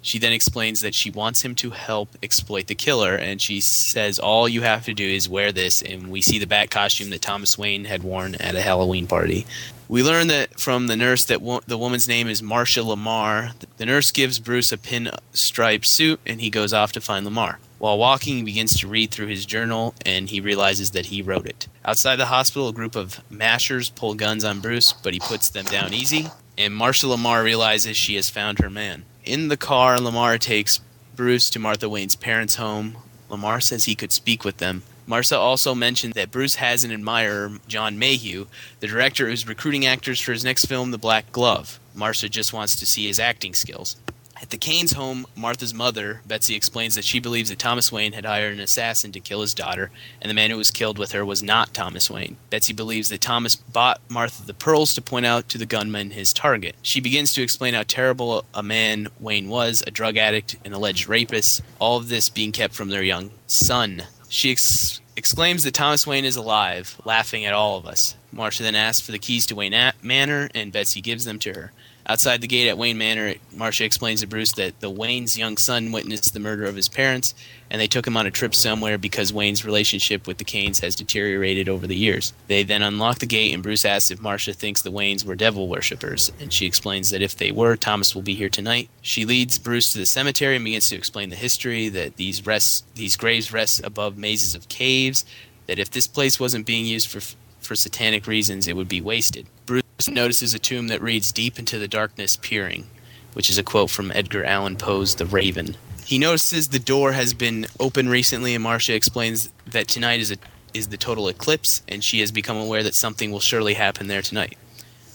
She 0.06 0.20
then 0.20 0.32
explains 0.32 0.82
that 0.82 0.94
she 0.94 1.10
wants 1.10 1.42
him 1.42 1.56
to 1.56 1.70
help 1.70 2.16
exploit 2.22 2.68
the 2.68 2.76
killer, 2.76 3.16
and 3.16 3.42
she 3.42 3.60
says 3.60 4.20
all 4.20 4.48
you 4.48 4.62
have 4.62 4.84
to 4.84 4.94
do 4.94 5.04
is 5.04 5.28
wear 5.28 5.50
this, 5.50 5.82
and 5.82 6.12
we 6.12 6.20
see 6.22 6.38
the 6.38 6.46
bat 6.46 6.70
costume 6.70 7.10
that 7.10 7.22
Thomas 7.22 7.58
Wayne 7.58 7.86
had 7.86 8.04
worn 8.04 8.36
at 8.36 8.54
a 8.54 8.62
Halloween 8.62 9.08
party. 9.08 9.48
We 9.88 10.04
learn 10.04 10.28
that 10.28 10.60
from 10.60 10.86
the 10.86 10.94
nurse 10.94 11.24
that 11.24 11.42
wo- 11.42 11.60
the 11.66 11.76
woman's 11.76 12.06
name 12.06 12.28
is 12.28 12.40
Marcia 12.40 12.84
Lamar. 12.84 13.50
The 13.78 13.86
nurse 13.86 14.12
gives 14.12 14.38
Bruce 14.38 14.70
a 14.70 14.78
pinstripe 14.78 15.84
suit, 15.84 16.20
and 16.24 16.40
he 16.40 16.50
goes 16.50 16.72
off 16.72 16.92
to 16.92 17.00
find 17.00 17.24
Lamar. 17.24 17.58
While 17.80 17.98
walking, 17.98 18.36
he 18.36 18.42
begins 18.44 18.78
to 18.78 18.86
read 18.86 19.10
through 19.10 19.26
his 19.26 19.44
journal, 19.44 19.92
and 20.06 20.30
he 20.30 20.40
realizes 20.40 20.92
that 20.92 21.06
he 21.06 21.20
wrote 21.20 21.46
it. 21.46 21.66
Outside 21.84 22.14
the 22.14 22.26
hospital, 22.26 22.68
a 22.68 22.72
group 22.72 22.94
of 22.94 23.20
mashers 23.28 23.90
pull 23.90 24.14
guns 24.14 24.44
on 24.44 24.60
Bruce, 24.60 24.92
but 24.92 25.14
he 25.14 25.18
puts 25.18 25.48
them 25.48 25.64
down 25.64 25.92
easy, 25.92 26.30
and 26.58 26.74
Marcia 26.74 27.08
Lamar 27.08 27.42
realizes 27.42 27.96
she 27.96 28.16
has 28.16 28.30
found 28.30 28.58
her 28.58 28.70
man. 28.70 29.04
In 29.24 29.48
the 29.48 29.56
car, 29.56 29.98
Lamar 29.98 30.38
takes 30.38 30.80
Bruce 31.14 31.50
to 31.50 31.58
Martha 31.58 31.88
Wayne's 31.88 32.16
parents' 32.16 32.56
home. 32.56 32.96
Lamar 33.28 33.60
says 33.60 33.84
he 33.84 33.94
could 33.94 34.12
speak 34.12 34.44
with 34.44 34.58
them. 34.58 34.82
Marcia 35.06 35.38
also 35.38 35.74
mentioned 35.74 36.14
that 36.14 36.32
Bruce 36.32 36.56
has 36.56 36.82
an 36.82 36.90
admirer, 36.90 37.52
John 37.68 37.98
Mayhew, 37.98 38.46
the 38.80 38.88
director 38.88 39.28
who's 39.28 39.46
recruiting 39.46 39.86
actors 39.86 40.20
for 40.20 40.32
his 40.32 40.44
next 40.44 40.64
film, 40.66 40.90
The 40.90 40.98
Black 40.98 41.30
Glove. 41.30 41.78
Marcia 41.94 42.28
just 42.28 42.52
wants 42.52 42.76
to 42.76 42.86
see 42.86 43.06
his 43.06 43.20
acting 43.20 43.54
skills. 43.54 43.96
At 44.40 44.50
the 44.50 44.58
Kane's 44.58 44.92
home, 44.92 45.26
Martha's 45.34 45.72
mother, 45.72 46.20
Betsy, 46.26 46.54
explains 46.54 46.94
that 46.94 47.04
she 47.04 47.20
believes 47.20 47.48
that 47.48 47.58
Thomas 47.58 47.90
Wayne 47.90 48.12
had 48.12 48.26
hired 48.26 48.52
an 48.52 48.60
assassin 48.60 49.10
to 49.12 49.20
kill 49.20 49.40
his 49.40 49.54
daughter, 49.54 49.90
and 50.20 50.28
the 50.28 50.34
man 50.34 50.50
who 50.50 50.58
was 50.58 50.70
killed 50.70 50.98
with 50.98 51.12
her 51.12 51.24
was 51.24 51.42
not 51.42 51.72
Thomas 51.72 52.10
Wayne. 52.10 52.36
Betsy 52.50 52.74
believes 52.74 53.08
that 53.08 53.22
Thomas 53.22 53.56
bought 53.56 54.00
Martha 54.08 54.44
the 54.44 54.52
pearls 54.52 54.94
to 54.94 55.02
point 55.02 55.24
out 55.24 55.48
to 55.48 55.58
the 55.58 55.64
gunman 55.64 56.10
his 56.10 56.34
target. 56.34 56.76
She 56.82 57.00
begins 57.00 57.32
to 57.32 57.42
explain 57.42 57.72
how 57.72 57.84
terrible 57.84 58.44
a 58.52 58.62
man 58.62 59.08
Wayne 59.18 59.48
was 59.48 59.82
a 59.86 59.90
drug 59.90 60.18
addict, 60.18 60.56
an 60.64 60.74
alleged 60.74 61.08
rapist, 61.08 61.62
all 61.78 61.96
of 61.96 62.08
this 62.08 62.28
being 62.28 62.52
kept 62.52 62.74
from 62.74 62.90
their 62.90 63.02
young 63.02 63.30
son. 63.46 64.04
She 64.28 64.50
ex- 64.52 65.00
exclaims 65.16 65.64
that 65.64 65.74
Thomas 65.74 66.06
Wayne 66.06 66.26
is 66.26 66.36
alive, 66.36 67.00
laughing 67.04 67.46
at 67.46 67.54
all 67.54 67.78
of 67.78 67.86
us. 67.86 68.16
Marcia 68.32 68.62
then 68.62 68.74
asks 68.74 69.04
for 69.04 69.12
the 69.12 69.18
keys 69.18 69.46
to 69.46 69.54
Wayne 69.54 69.92
Manor, 70.02 70.50
and 70.54 70.72
Betsy 70.72 71.00
gives 71.00 71.24
them 71.24 71.38
to 71.38 71.54
her. 71.54 71.72
Outside 72.08 72.40
the 72.40 72.46
gate 72.46 72.68
at 72.68 72.78
Wayne 72.78 72.98
Manor, 72.98 73.34
Marcia 73.52 73.84
explains 73.84 74.20
to 74.20 74.28
Bruce 74.28 74.52
that 74.52 74.78
the 74.78 74.88
Wayne's 74.88 75.36
young 75.36 75.56
son 75.56 75.90
witnessed 75.90 76.32
the 76.32 76.38
murder 76.38 76.64
of 76.64 76.76
his 76.76 76.88
parents, 76.88 77.34
and 77.68 77.80
they 77.80 77.88
took 77.88 78.06
him 78.06 78.16
on 78.16 78.26
a 78.26 78.30
trip 78.30 78.54
somewhere 78.54 78.96
because 78.96 79.32
Wayne's 79.32 79.64
relationship 79.64 80.28
with 80.28 80.38
the 80.38 80.44
Kanes 80.44 80.80
has 80.82 80.94
deteriorated 80.94 81.68
over 81.68 81.84
the 81.84 81.96
years. 81.96 82.32
They 82.46 82.62
then 82.62 82.82
unlock 82.82 83.18
the 83.18 83.26
gate, 83.26 83.52
and 83.52 83.62
Bruce 83.62 83.84
asks 83.84 84.12
if 84.12 84.20
Marcia 84.20 84.52
thinks 84.52 84.82
the 84.82 84.92
Waynes 84.92 85.24
were 85.24 85.34
devil 85.34 85.66
worshippers, 85.66 86.30
and 86.38 86.52
she 86.52 86.64
explains 86.64 87.10
that 87.10 87.22
if 87.22 87.36
they 87.36 87.50
were, 87.50 87.74
Thomas 87.74 88.14
will 88.14 88.22
be 88.22 88.34
here 88.34 88.50
tonight. 88.50 88.88
She 89.02 89.24
leads 89.24 89.58
Bruce 89.58 89.92
to 89.92 89.98
the 89.98 90.06
cemetery 90.06 90.54
and 90.54 90.64
begins 90.64 90.88
to 90.90 90.96
explain 90.96 91.30
the 91.30 91.36
history 91.36 91.88
that 91.88 92.16
these 92.16 92.46
rests, 92.46 92.84
these 92.94 93.16
graves 93.16 93.52
rest 93.52 93.84
above 93.84 94.16
mazes 94.16 94.54
of 94.54 94.68
caves. 94.68 95.24
That 95.66 95.80
if 95.80 95.90
this 95.90 96.06
place 96.06 96.38
wasn't 96.38 96.66
being 96.66 96.86
used 96.86 97.08
for 97.08 97.20
for 97.66 97.74
satanic 97.74 98.28
reasons, 98.28 98.68
it 98.68 98.76
would 98.76 98.88
be 98.88 99.00
wasted. 99.00 99.46
Bruce 99.66 99.82
notices 100.10 100.54
a 100.54 100.58
tomb 100.58 100.88
that 100.88 101.02
reads 101.02 101.32
"Deep 101.32 101.58
into 101.58 101.78
the 101.78 101.88
darkness, 101.88 102.36
peering," 102.36 102.86
which 103.32 103.48
is 103.50 103.58
a 103.58 103.62
quote 103.62 103.90
from 103.90 104.12
Edgar 104.12 104.44
Allan 104.44 104.76
Poe's 104.76 105.14
*The 105.14 105.26
Raven*. 105.26 105.76
He 106.04 106.18
notices 106.18 106.68
the 106.68 106.78
door 106.78 107.12
has 107.12 107.34
been 107.34 107.66
open 107.80 108.08
recently, 108.08 108.54
and 108.54 108.62
Marcia 108.62 108.94
explains 108.94 109.50
that 109.66 109.88
tonight 109.88 110.20
is 110.20 110.30
a 110.30 110.36
is 110.74 110.88
the 110.88 110.96
total 110.96 111.28
eclipse, 111.28 111.82
and 111.88 112.04
she 112.04 112.20
has 112.20 112.30
become 112.30 112.56
aware 112.58 112.82
that 112.82 112.94
something 112.94 113.32
will 113.32 113.40
surely 113.40 113.74
happen 113.74 114.06
there 114.06 114.22
tonight. 114.22 114.58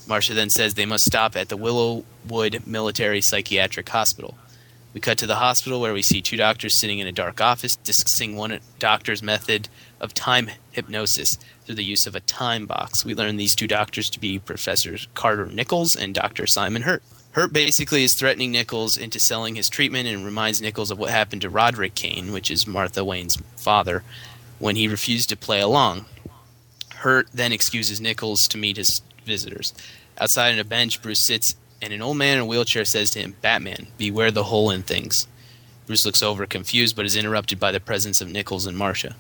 Marcia 0.08 0.34
then 0.34 0.50
says 0.50 0.74
they 0.74 0.86
must 0.86 1.06
stop 1.06 1.38
at 1.38 1.50
the 1.50 1.58
Willowwood 1.58 2.66
Military 2.66 3.22
Psychiatric 3.22 3.88
Hospital. 3.90 4.36
We 4.94 5.00
cut 5.00 5.18
to 5.20 5.28
the 5.28 5.36
hospital 5.36 5.80
where 5.80 5.94
we 5.94 6.02
see 6.02 6.22
two 6.22 6.36
doctors 6.36 6.76
sitting 6.76 7.00
in 7.00 7.08
a 7.08 7.14
dark 7.14 7.40
office 7.40 7.78
discussing 7.78 8.36
one 8.36 8.60
doctor's 8.80 9.24
method 9.24 9.70
of 10.02 10.14
time 10.14 10.50
hypnosis 10.72 11.38
through 11.72 11.78
the 11.78 11.84
use 11.86 12.06
of 12.06 12.16
a 12.16 12.20
time 12.20 12.66
box. 12.66 13.06
We 13.06 13.16
learn 13.16 13.38
these 13.38 13.56
two 13.56 13.66
doctors 13.66 14.10
to 14.10 14.20
be 14.20 14.40
Professors 14.40 15.08
Carter 15.14 15.46
Nichols 15.46 15.96
and 15.96 16.14
Dr. 16.14 16.46
Simon 16.46 16.82
Hurt. 16.82 17.02
Hurt 17.32 17.54
basically 17.54 18.04
is 18.04 18.14
threatening 18.14 18.52
Nichols 18.52 18.98
into 18.98 19.22
selling 19.22 19.56
his 19.56 19.70
treatment 19.70 20.10
and 20.10 20.26
reminds 20.26 20.62
Nichols 20.62 20.92
of 20.92 21.00
what 21.00 21.12
happened 21.12 21.44
to 21.44 21.50
Roderick 21.50 21.96
Kane, 21.96 22.34
which 22.34 22.52
is 22.52 22.68
Martha 22.68 23.06
Wayne's 23.06 23.38
father, 23.56 24.04
when 24.60 24.76
he 24.76 24.90
refused 24.90 25.30
to 25.30 25.38
play 25.38 25.62
along. 25.62 26.04
Hurt 26.96 27.30
then 27.34 27.54
excuses 27.54 28.02
Nichols 28.02 28.50
to 28.50 28.58
meet 28.58 28.76
his 28.76 29.02
visitors. 29.26 29.74
Outside 30.20 30.52
on 30.52 30.60
a 30.60 30.66
bench, 30.66 31.02
Bruce 31.02 31.22
sits 31.22 31.56
and 31.82 31.94
an 31.94 32.02
old 32.02 32.18
man 32.18 32.36
in 32.36 32.44
a 32.44 32.46
wheelchair 32.46 32.84
says 32.84 33.12
to 33.12 33.20
him, 33.20 33.38
Batman, 33.42 33.88
beware 33.98 34.30
the 34.30 34.44
hole 34.44 34.72
in 34.72 34.84
things. 34.84 35.26
Bruce 35.88 36.06
looks 36.06 36.22
over, 36.22 36.46
confused, 36.46 36.98
but 36.98 37.06
is 37.06 37.16
interrupted 37.16 37.62
by 37.62 37.72
the 37.72 37.80
presence 37.80 38.20
of 38.20 38.30
Nichols 38.30 38.66
and 38.66 38.78
Marcia. 38.78 39.16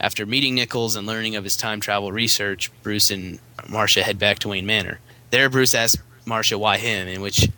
After 0.00 0.24
meeting 0.24 0.54
Nichols 0.54 0.94
and 0.94 1.06
learning 1.06 1.34
of 1.34 1.44
his 1.44 1.56
time 1.56 1.80
travel 1.80 2.12
research, 2.12 2.70
Bruce 2.82 3.10
and 3.10 3.40
Marcia 3.68 4.02
head 4.02 4.18
back 4.18 4.38
to 4.40 4.48
Wayne 4.48 4.66
Manor. 4.66 5.00
There, 5.30 5.50
Bruce 5.50 5.74
asks 5.74 6.02
Marcia 6.24 6.56
why 6.56 6.78
him, 6.78 7.08
in 7.08 7.20
which 7.20 7.48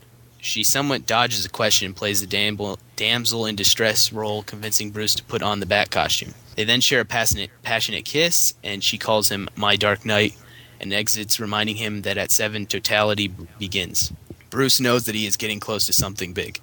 she 0.41 0.65
somewhat 0.65 1.07
dodges 1.07 1.43
the 1.43 1.51
question 1.51 1.87
and 1.87 1.97
plays 1.97 2.21
the 2.21 2.27
dam- 2.27 2.59
damsel 2.97 3.45
in 3.45 3.57
distress 3.57 4.13
role, 4.13 4.43
convincing 4.43 4.91
Bruce 4.91 5.15
to 5.17 5.25
put 5.25 5.43
on 5.43 5.61
the 5.61 5.67
bat 5.67 5.91
costume. 5.91 6.35
They 6.57 6.65
then 6.65 6.81
share 6.81 7.01
a 7.01 7.05
passionate, 7.05 7.51
passionate 7.63 8.07
kiss, 8.07 8.55
and 8.65 8.83
she 8.83 8.97
calls 8.97 9.29
him 9.29 9.49
My 9.55 9.77
Dark 9.77 10.07
Knight 10.07 10.35
and 10.81 10.95
exits, 10.95 11.39
reminding 11.41 11.77
him 11.77 12.03
that 12.03 12.17
at 12.17 12.31
7 12.31 12.67
totality 12.67 13.29
begins. 13.59 14.13
Bruce 14.49 14.81
knows 14.81 15.05
that 15.05 15.15
he 15.15 15.27
is 15.27 15.37
getting 15.37 15.61
close 15.61 15.87
to 15.87 15.93
something 15.93 16.33
big. 16.33 16.59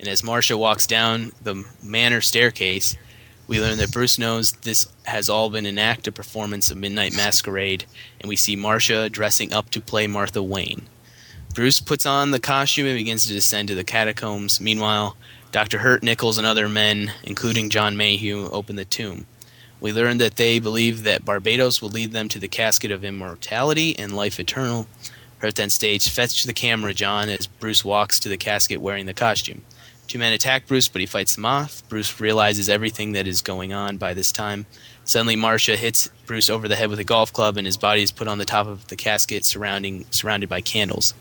And 0.00 0.08
as 0.08 0.24
Marcia 0.24 0.58
walks 0.58 0.86
down 0.86 1.30
the 1.42 1.64
manor 1.82 2.20
staircase, 2.20 2.96
we 3.50 3.60
learn 3.60 3.78
that 3.78 3.90
Bruce 3.90 4.16
knows 4.16 4.52
this 4.52 4.86
has 5.06 5.28
all 5.28 5.50
been 5.50 5.66
an 5.66 5.76
act, 5.76 6.06
a 6.06 6.12
performance 6.12 6.70
of 6.70 6.76
Midnight 6.76 7.16
Masquerade, 7.16 7.84
and 8.20 8.28
we 8.28 8.36
see 8.36 8.54
Marcia 8.54 9.10
dressing 9.10 9.52
up 9.52 9.70
to 9.70 9.80
play 9.80 10.06
Martha 10.06 10.40
Wayne. 10.40 10.82
Bruce 11.52 11.80
puts 11.80 12.06
on 12.06 12.30
the 12.30 12.38
costume 12.38 12.86
and 12.86 12.96
begins 12.96 13.26
to 13.26 13.32
descend 13.32 13.66
to 13.66 13.74
the 13.74 13.82
catacombs. 13.82 14.60
Meanwhile, 14.60 15.16
Dr. 15.50 15.78
Hurt, 15.78 16.04
Nichols, 16.04 16.38
and 16.38 16.46
other 16.46 16.68
men, 16.68 17.10
including 17.24 17.70
John 17.70 17.96
Mayhew, 17.96 18.48
open 18.52 18.76
the 18.76 18.84
tomb. 18.84 19.26
We 19.80 19.92
learn 19.92 20.18
that 20.18 20.36
they 20.36 20.60
believe 20.60 21.02
that 21.02 21.24
Barbatos 21.24 21.82
will 21.82 21.88
lead 21.88 22.12
them 22.12 22.28
to 22.28 22.38
the 22.38 22.46
casket 22.46 22.92
of 22.92 23.02
immortality 23.02 23.98
and 23.98 24.14
life 24.14 24.38
eternal. 24.38 24.86
Hurt 25.38 25.56
then 25.56 25.70
states, 25.70 26.06
Fetch 26.06 26.44
the 26.44 26.52
camera, 26.52 26.94
John, 26.94 27.28
as 27.28 27.48
Bruce 27.48 27.84
walks 27.84 28.20
to 28.20 28.28
the 28.28 28.36
casket 28.36 28.80
wearing 28.80 29.06
the 29.06 29.12
costume. 29.12 29.62
Two 30.10 30.18
men 30.18 30.32
attack 30.32 30.66
Bruce, 30.66 30.88
but 30.88 30.98
he 30.98 31.06
fights 31.06 31.36
them 31.36 31.44
off. 31.44 31.88
Bruce 31.88 32.18
realizes 32.18 32.68
everything 32.68 33.12
that 33.12 33.28
is 33.28 33.42
going 33.42 33.72
on 33.72 33.96
by 33.96 34.12
this 34.12 34.32
time. 34.32 34.66
Suddenly, 35.04 35.36
Marcia 35.36 35.76
hits 35.76 36.10
Bruce 36.26 36.50
over 36.50 36.66
the 36.66 36.74
head 36.74 36.90
with 36.90 36.98
a 36.98 37.04
golf 37.04 37.32
club, 37.32 37.56
and 37.56 37.64
his 37.64 37.76
body 37.76 38.02
is 38.02 38.10
put 38.10 38.26
on 38.26 38.38
the 38.38 38.44
top 38.44 38.66
of 38.66 38.88
the 38.88 38.96
casket, 38.96 39.44
surrounding, 39.44 40.04
surrounded 40.10 40.48
by 40.48 40.62
candles. 40.62 41.14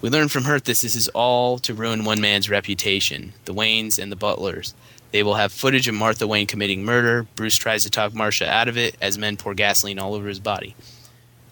We 0.00 0.08
learn 0.08 0.28
from 0.28 0.44
Hurt 0.44 0.66
that 0.66 0.78
this 0.78 0.94
is 0.94 1.08
all 1.08 1.58
to 1.58 1.74
ruin 1.74 2.04
one 2.04 2.20
man's 2.20 2.48
reputation, 2.48 3.32
the 3.44 3.52
Waynes 3.52 4.00
and 4.00 4.12
the 4.12 4.16
Butlers. 4.16 4.72
They 5.10 5.24
will 5.24 5.34
have 5.34 5.50
footage 5.50 5.88
of 5.88 5.96
Martha 5.96 6.24
Wayne 6.28 6.46
committing 6.46 6.84
murder. 6.84 7.26
Bruce 7.34 7.56
tries 7.56 7.82
to 7.82 7.90
talk 7.90 8.14
Marcia 8.14 8.48
out 8.48 8.68
of 8.68 8.78
it 8.78 8.96
as 9.00 9.18
men 9.18 9.36
pour 9.36 9.52
gasoline 9.52 9.98
all 9.98 10.14
over 10.14 10.28
his 10.28 10.38
body. 10.38 10.76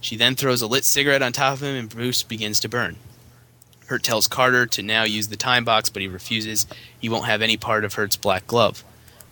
She 0.01 0.15
then 0.15 0.37
throws 0.37 0.63
a 0.63 0.69
lit 0.69 0.85
cigarette 0.85 1.21
on 1.21 1.33
top 1.33 1.55
of 1.55 1.65
him, 1.65 1.75
and 1.75 1.89
Bruce 1.89 2.23
begins 2.23 2.61
to 2.61 2.69
burn. 2.69 2.97
Hurt 3.91 4.05
tells 4.05 4.29
Carter 4.29 4.67
to 4.67 4.85
now 4.85 5.03
use 5.03 5.27
the 5.27 5.37
time 5.37 5.65
box, 5.65 5.91
but 5.91 6.01
he 6.01 6.07
refuses. 6.07 6.65
He 7.01 7.09
won't 7.09 7.27
have 7.27 7.43
any 7.43 7.57
part 7.57 7.85
of 7.85 7.95
Hurt's 7.95 8.17
black 8.17 8.47
glove. 8.47 8.85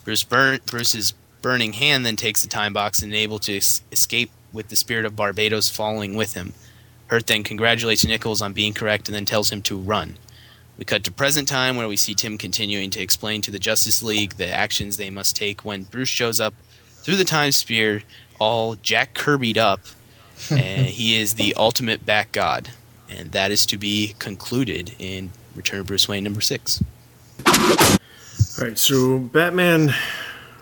Bruce 0.05 0.24
burn, 0.24 0.59
Bruce's 0.66 1.14
burning 1.43 1.74
hand 1.74 2.05
then 2.05 2.16
takes 2.16 2.43
the 2.43 2.48
time 2.48 2.72
box 2.72 3.01
and 3.01 3.12
is 3.12 3.20
able 3.20 3.39
to 3.39 3.56
es- 3.56 3.82
escape 3.93 4.32
with 4.52 4.66
the 4.66 4.74
spirit 4.74 5.05
of 5.05 5.14
Barbatos 5.14 5.70
following 5.70 6.16
with 6.16 6.35
him. 6.35 6.55
Hurt 7.06 7.28
then 7.28 7.44
congratulates 7.44 8.05
Nichols 8.05 8.43
on 8.43 8.52
being 8.52 8.74
correct 8.74 9.06
and 9.06 9.14
then 9.14 9.24
tells 9.24 9.52
him 9.52 9.62
to 9.62 9.78
run. 9.78 10.18
We 10.76 10.85
cut 10.85 11.05
to 11.05 11.12
present 11.12 11.47
time 11.47 11.76
where 11.76 11.86
we 11.86 11.97
see 11.97 12.14
Tim 12.14 12.36
continuing 12.36 12.90
to 12.90 13.01
explain 13.01 13.43
to 13.43 13.52
the 13.52 13.60
Justice 13.60 14.02
League 14.02 14.39
the 14.39 14.52
actions 14.52 14.97
they 14.97 15.09
must 15.09 15.36
take 15.36 15.64
when 15.64 15.85
Bruce 15.85 16.09
shows 16.09 16.40
up 16.40 16.55
through 17.02 17.16
the 17.16 17.24
time 17.24 17.52
sphere, 17.52 18.02
all 18.40 18.74
Jack 18.74 19.14
Kirby'd 19.14 19.56
up, 19.56 19.82
and 20.51 20.86
he 20.89 21.16
is 21.16 21.35
the 21.35 21.55
ultimate 21.55 22.05
back 22.05 22.32
god. 22.32 22.70
And 23.10 23.32
that 23.32 23.51
is 23.51 23.66
to 23.66 23.78
be 23.78 24.14
concluded 24.18 24.94
in 24.98 25.30
Return 25.55 25.80
of 25.80 25.86
Bruce 25.86 26.09
Wayne 26.09 26.24
number 26.24 26.40
six. 26.40 26.82
All 27.47 28.64
right, 28.64 28.78
so 28.78 29.18
Batman 29.18 29.94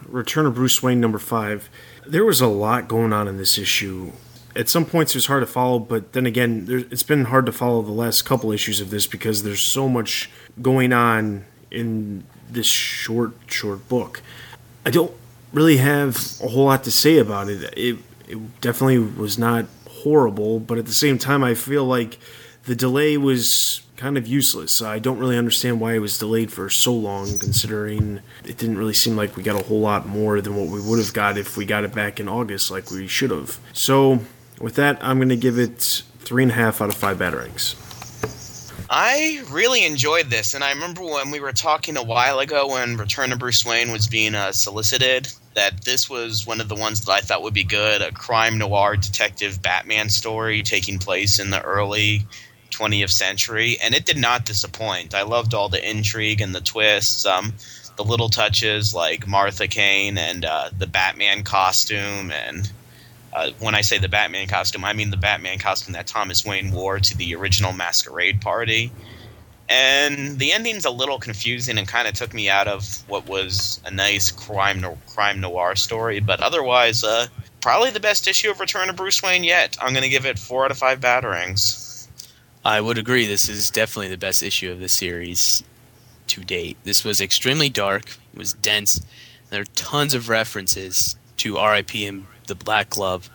Return 0.09 0.47
of 0.47 0.55
Bruce 0.55 0.83
Wayne 0.83 1.01
number 1.01 1.19
five. 1.19 1.69
There 2.07 2.25
was 2.25 2.41
a 2.41 2.47
lot 2.47 2.89
going 2.89 3.13
on 3.13 3.27
in 3.27 3.37
this 3.37 3.59
issue. 3.59 4.13
At 4.55 4.69
some 4.69 4.85
points, 4.87 5.15
it 5.15 5.19
was 5.19 5.27
hard 5.27 5.43
to 5.43 5.47
follow, 5.47 5.79
but 5.79 6.13
then 6.13 6.25
again, 6.25 6.67
there, 6.67 6.79
it's 6.79 7.03
been 7.03 7.27
hard 7.27 7.47
to 7.47 7.53
follow 7.53 7.83
the 7.83 7.93
last 7.93 8.23
couple 8.23 8.53
issues 8.53 8.81
of 8.81 8.91
this 8.91 9.07
because 9.07 9.43
there's 9.43 9.63
so 9.63 9.89
much 9.89 10.31
going 10.63 10.93
on 10.93 11.45
in 11.71 12.25
this 12.51 12.67
short, 12.67 13.35
short 13.47 13.89
book. 13.89 14.23
I 14.85 14.91
don't 14.91 15.13
really 15.53 15.79
have 15.79 16.17
a 16.43 16.49
whole 16.49 16.67
lot 16.67 16.85
to 16.85 16.93
say 16.93 17.19
about 17.19 17.49
it. 17.49 17.63
It, 17.77 17.99
it 18.29 18.61
definitely 18.61 18.99
was 18.99 19.37
not 19.39 19.67
horrible, 19.89 20.61
but 20.61 20.79
at 20.79 20.87
the 20.87 20.93
same 20.93 21.19
time, 21.19 21.43
I 21.43 21.55
feel 21.55 21.85
like 21.85 22.19
the 22.67 22.75
delay 22.75 23.17
was 23.17 23.81
kind 23.97 24.19
of 24.19 24.27
useless. 24.27 24.83
I 24.83 24.99
don't 24.99 25.19
really 25.19 25.39
understand 25.39 25.81
why 25.81 25.95
it 25.95 26.01
was 26.01 26.19
delayed 26.19 26.53
for 26.53 26.69
so 26.69 26.93
long, 26.93 27.39
considering 27.39 28.21
it 28.45 28.59
didn't 28.59 28.77
really 28.77 28.95
seem 28.95 29.17
like 29.17 29.37
we 29.37 29.43
got 29.43 29.61
a 29.61 29.65
whole 29.65 29.81
lot 29.81 30.07
more 30.07 30.41
than 30.41 30.57
what 30.57 30.69
we 30.69 30.81
would 30.81 30.99
have 30.99 31.15
got 31.15 31.39
if 31.39 31.57
we 31.57 31.65
got 31.65 31.85
it 31.85 31.95
back 31.95 32.21
in 32.21 32.29
August, 32.29 32.71
like 32.71 32.91
we 32.91 33.07
should 33.07 33.31
have. 33.31 33.59
So, 33.73 34.21
with 34.61 34.75
that, 34.75 34.99
I'm 35.01 35.19
going 35.19 35.31
to 35.31 35.37
give 35.37 35.59
it 35.59 36.03
three 36.19 36.43
and 36.43 36.53
a 36.53 36.55
half 36.55 36.81
out 36.81 36.89
of 36.89 36.95
five 36.95 37.19
batarangs. 37.19 37.83
I 38.89 39.43
really 39.51 39.85
enjoyed 39.85 40.31
this, 40.31 40.55
and 40.55 40.63
I 40.63 40.73
remember 40.73 41.03
when 41.03 41.31
we 41.31 41.41
were 41.41 41.53
talking 41.53 41.97
a 41.97 42.05
while 42.05 42.39
ago 42.39 42.69
when 42.69 42.97
Return 42.97 43.33
of 43.33 43.39
Bruce 43.39 43.65
Wayne 43.65 43.91
was 43.91 44.07
being 44.07 44.35
uh, 44.35 44.53
solicited, 44.53 45.29
that 45.55 45.85
this 45.85 46.09
was 46.09 46.47
one 46.47 46.61
of 46.61 46.69
the 46.69 46.75
ones 46.75 47.05
that 47.05 47.13
I 47.13 47.21
thought 47.21 47.43
would 47.43 47.55
be 47.55 47.65
good 47.65 48.03
a 48.03 48.13
crime 48.13 48.59
noir 48.59 48.95
detective 48.95 49.61
Batman 49.63 50.09
story 50.09 50.63
taking 50.63 50.99
place 50.99 51.39
in 51.41 51.51
the 51.51 51.63
early 51.63 52.27
20th 52.77 53.11
century, 53.11 53.79
and 53.83 53.95
it 53.95 54.05
did 54.05 54.17
not 54.17 54.45
disappoint. 54.45 55.15
I 55.15 55.23
loved 55.23 55.55
all 55.55 55.69
the 55.69 55.89
intrigue 55.89 56.41
and 56.41 56.55
the 56.55 56.61
twists, 56.61 57.25
um, 57.25 57.55
the 57.97 58.05
little 58.05 58.29
touches 58.29 58.95
like 58.95 59.27
Martha 59.27 59.67
Kane 59.67 60.19
and 60.19 60.45
uh, 60.45 60.71
the 60.77 60.87
Batman 60.87 61.43
costume. 61.43 62.31
And 62.31 62.71
uh, 63.33 63.51
when 63.59 63.75
I 63.75 63.81
say 63.81 63.99
the 63.99 64.09
Batman 64.09 64.49
costume, 64.49 64.85
I 64.85 64.93
mean 64.93 65.11
the 65.11 65.17
Batman 65.17 65.59
costume 65.59 65.95
that 65.95 66.07
Thomas 66.07 66.45
Wayne 66.45 66.73
wore 66.73 66.99
to 67.01 67.17
the 67.17 67.35
original 67.35 67.73
Masquerade 67.73 68.41
Party. 68.41 68.93
And 69.69 70.39
the 70.39 70.53
ending's 70.53 70.85
a 70.85 70.91
little 70.91 71.19
confusing 71.19 71.77
and 71.77 71.89
kind 71.89 72.07
of 72.07 72.15
took 72.15 72.33
me 72.33 72.49
out 72.49 72.69
of 72.69 73.03
what 73.09 73.27
was 73.27 73.81
a 73.85 73.91
nice 73.91 74.31
crime 74.31 74.81
no- 74.81 74.99
crime 75.09 75.41
noir 75.41 75.75
story. 75.75 76.21
But 76.21 76.41
otherwise, 76.41 77.03
uh, 77.03 77.27
probably 77.61 77.91
the 77.91 77.99
best 77.99 78.29
issue 78.29 78.51
of 78.51 78.61
Return 78.61 78.91
of 78.91 78.97
Bruce 78.97 79.23
Wayne 79.23 79.43
yet. 79.43 79.77
I'm 79.81 79.93
going 79.93 80.05
to 80.05 80.09
give 80.09 80.25
it 80.25 80.39
four 80.39 80.65
out 80.65 80.71
of 80.71 80.79
five 80.79 81.01
batarangs. 81.01 81.86
I 82.67 82.81
would 82.81 82.99
agree. 82.99 83.29
This 83.29 83.49
is 83.49 83.71
definitely 83.71 84.09
the 84.09 84.19
best 84.19 84.43
issue 84.43 84.73
of 84.73 84.81
the 84.81 84.89
series 84.89 85.63
to 86.27 86.43
date. 86.43 86.77
This 86.83 87.05
was 87.05 87.21
extremely 87.21 87.69
dark. 87.69 88.19
It 88.33 88.39
was 88.39 88.55
dense. 88.55 89.01
There 89.51 89.61
are 89.61 89.67
tons 89.77 90.15
of 90.15 90.29
references 90.29 91.15
to 91.37 91.59
R.I.P. 91.59 92.05
and 92.05 92.27
the 92.49 92.57
Black 92.57 92.91
Glove. 92.91 93.31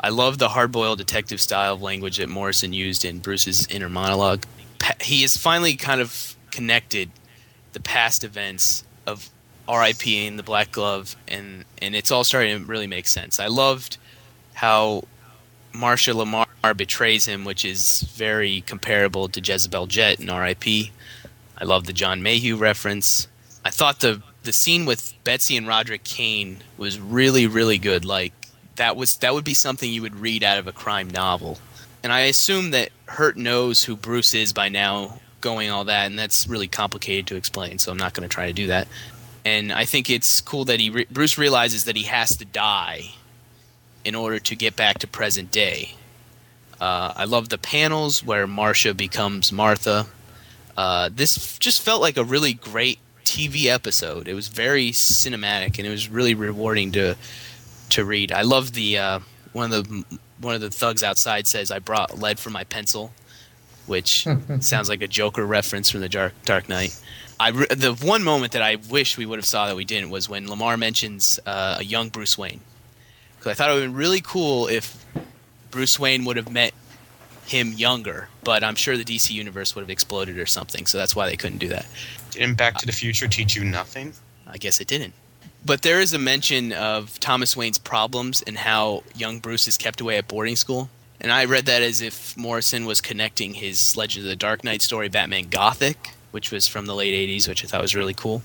I 0.00 0.08
love 0.08 0.38
the 0.38 0.48
hard-boiled 0.48 0.96
detective 0.96 1.42
style 1.42 1.74
of 1.74 1.82
language 1.82 2.16
that 2.16 2.30
Morrison 2.30 2.72
used 2.72 3.04
in 3.04 3.18
Bruce's 3.18 3.66
inner 3.66 3.90
monologue. 3.90 4.46
He 5.02 5.20
has 5.20 5.36
finally 5.36 5.76
kind 5.76 6.00
of 6.00 6.34
connected 6.50 7.10
the 7.74 7.80
past 7.80 8.24
events 8.24 8.84
of 9.06 9.28
R.I.P. 9.68 10.26
and 10.26 10.38
the 10.38 10.42
Black 10.42 10.72
Glove, 10.72 11.16
and 11.28 11.66
and 11.82 11.94
it's 11.94 12.10
all 12.10 12.24
starting 12.24 12.58
to 12.58 12.64
really 12.64 12.86
make 12.86 13.08
sense. 13.08 13.38
I 13.40 13.48
loved 13.48 13.98
how 14.54 15.04
Marsha 15.74 16.14
Lamar 16.14 16.46
betrays 16.74 17.26
him, 17.26 17.44
which 17.44 17.64
is 17.64 18.02
very 18.14 18.62
comparable 18.62 19.28
to 19.28 19.40
Jezebel 19.40 19.86
Jet 19.86 20.20
in 20.20 20.28
R.I.P. 20.28 20.92
I 21.58 21.64
love 21.64 21.86
the 21.86 21.92
John 21.92 22.22
Mayhew 22.22 22.56
reference. 22.56 23.28
I 23.64 23.70
thought 23.70 24.00
the 24.00 24.22
the 24.42 24.52
scene 24.52 24.86
with 24.86 25.12
Betsy 25.22 25.56
and 25.56 25.66
Roderick 25.66 26.04
Kane 26.04 26.58
was 26.78 26.98
really 26.98 27.46
really 27.46 27.78
good. 27.78 28.04
Like 28.04 28.32
that 28.76 28.96
was 28.96 29.16
that 29.18 29.34
would 29.34 29.44
be 29.44 29.54
something 29.54 29.90
you 29.92 30.02
would 30.02 30.16
read 30.16 30.42
out 30.42 30.58
of 30.58 30.66
a 30.66 30.72
crime 30.72 31.10
novel. 31.10 31.58
And 32.02 32.12
I 32.12 32.20
assume 32.20 32.70
that 32.70 32.90
Hurt 33.06 33.36
knows 33.36 33.84
who 33.84 33.94
Bruce 33.94 34.32
is 34.32 34.54
by 34.54 34.70
now, 34.70 35.20
going 35.42 35.70
all 35.70 35.84
that, 35.84 36.06
and 36.06 36.18
that's 36.18 36.46
really 36.46 36.68
complicated 36.68 37.26
to 37.28 37.36
explain. 37.36 37.78
So 37.78 37.92
I'm 37.92 37.98
not 37.98 38.14
going 38.14 38.26
to 38.26 38.32
try 38.32 38.46
to 38.46 38.52
do 38.54 38.68
that. 38.68 38.88
And 39.44 39.72
I 39.72 39.84
think 39.84 40.08
it's 40.08 40.40
cool 40.40 40.64
that 40.66 40.80
he 40.80 40.90
re- 40.90 41.06
Bruce 41.10 41.36
realizes 41.36 41.84
that 41.84 41.96
he 41.96 42.04
has 42.04 42.36
to 42.38 42.44
die 42.44 43.12
in 44.04 44.14
order 44.14 44.38
to 44.38 44.56
get 44.56 44.76
back 44.76 44.98
to 45.00 45.06
present 45.06 45.50
day. 45.50 45.94
Uh, 46.80 47.12
I 47.14 47.24
love 47.24 47.48
the 47.48 47.58
panels 47.58 48.24
where 48.24 48.46
Marcia 48.46 48.94
becomes 48.94 49.52
Martha. 49.52 50.06
Uh, 50.76 51.10
this 51.12 51.58
just 51.58 51.82
felt 51.82 52.00
like 52.00 52.16
a 52.16 52.24
really 52.24 52.54
great 52.54 52.98
TV 53.24 53.66
episode. 53.66 54.28
It 54.28 54.34
was 54.34 54.48
very 54.48 54.90
cinematic 54.90 55.78
and 55.78 55.86
it 55.86 55.90
was 55.90 56.08
really 56.08 56.34
rewarding 56.34 56.92
to 56.92 57.16
to 57.90 58.04
read. 58.04 58.32
I 58.32 58.42
love 58.42 58.72
the 58.72 58.98
uh, 58.98 59.20
one 59.52 59.72
of 59.72 59.88
the 59.88 60.18
one 60.40 60.54
of 60.54 60.60
the 60.60 60.70
thugs 60.70 61.02
outside 61.02 61.46
says, 61.46 61.70
"I 61.70 61.80
brought 61.80 62.18
lead 62.18 62.38
for 62.38 62.50
my 62.50 62.64
pencil," 62.64 63.12
which 63.86 64.26
sounds 64.60 64.88
like 64.88 65.02
a 65.02 65.08
Joker 65.08 65.44
reference 65.44 65.90
from 65.90 66.00
the 66.00 66.08
Dark 66.08 66.32
Dark 66.44 66.68
Knight. 66.68 66.98
I 67.38 67.50
re- 67.50 67.66
the 67.70 67.94
one 67.94 68.22
moment 68.22 68.52
that 68.52 68.62
I 68.62 68.76
wish 68.76 69.16
we 69.16 69.26
would 69.26 69.38
have 69.38 69.46
saw 69.46 69.66
that 69.66 69.76
we 69.76 69.84
didn't 69.84 70.10
was 70.10 70.28
when 70.28 70.48
Lamar 70.48 70.76
mentions 70.76 71.40
uh, 71.46 71.76
a 71.78 71.84
young 71.84 72.08
Bruce 72.08 72.36
Wayne. 72.36 72.60
Because 73.36 73.52
I 73.52 73.54
thought 73.54 73.70
it 73.70 73.74
would 73.74 73.82
have 73.82 73.90
been 73.90 73.98
really 73.98 74.20
cool 74.20 74.66
if 74.68 74.99
Bruce 75.70 75.98
Wayne 75.98 76.24
would 76.24 76.36
have 76.36 76.50
met 76.50 76.72
him 77.46 77.72
younger, 77.72 78.28
but 78.44 78.62
I'm 78.62 78.76
sure 78.76 78.96
the 78.96 79.04
DC 79.04 79.30
universe 79.30 79.74
would 79.74 79.82
have 79.82 79.90
exploded 79.90 80.38
or 80.38 80.46
something, 80.46 80.86
so 80.86 80.98
that's 80.98 81.16
why 81.16 81.28
they 81.28 81.36
couldn't 81.36 81.58
do 81.58 81.68
that. 81.68 81.86
Didn't 82.30 82.56
Back 82.56 82.76
to 82.78 82.86
the 82.86 82.92
Future 82.92 83.26
teach 83.26 83.56
you 83.56 83.64
nothing? 83.64 84.12
I 84.46 84.56
guess 84.56 84.80
it 84.80 84.88
didn't. 84.88 85.14
But 85.64 85.82
there 85.82 86.00
is 86.00 86.12
a 86.12 86.18
mention 86.18 86.72
of 86.72 87.18
Thomas 87.20 87.56
Wayne's 87.56 87.78
problems 87.78 88.42
and 88.42 88.56
how 88.56 89.02
young 89.14 89.40
Bruce 89.40 89.68
is 89.68 89.76
kept 89.76 90.00
away 90.00 90.16
at 90.16 90.26
boarding 90.28 90.56
school. 90.56 90.88
And 91.20 91.30
I 91.30 91.44
read 91.44 91.66
that 91.66 91.82
as 91.82 92.00
if 92.00 92.34
Morrison 92.36 92.86
was 92.86 93.00
connecting 93.00 93.52
his 93.52 93.96
Legend 93.96 94.24
of 94.24 94.30
the 94.30 94.36
Dark 94.36 94.64
Knight 94.64 94.80
story, 94.80 95.08
Batman 95.08 95.48
Gothic, 95.48 96.12
which 96.30 96.50
was 96.50 96.66
from 96.66 96.86
the 96.86 96.94
late 96.94 97.12
80s, 97.12 97.46
which 97.46 97.62
I 97.62 97.68
thought 97.68 97.82
was 97.82 97.94
really 97.94 98.14
cool. 98.14 98.42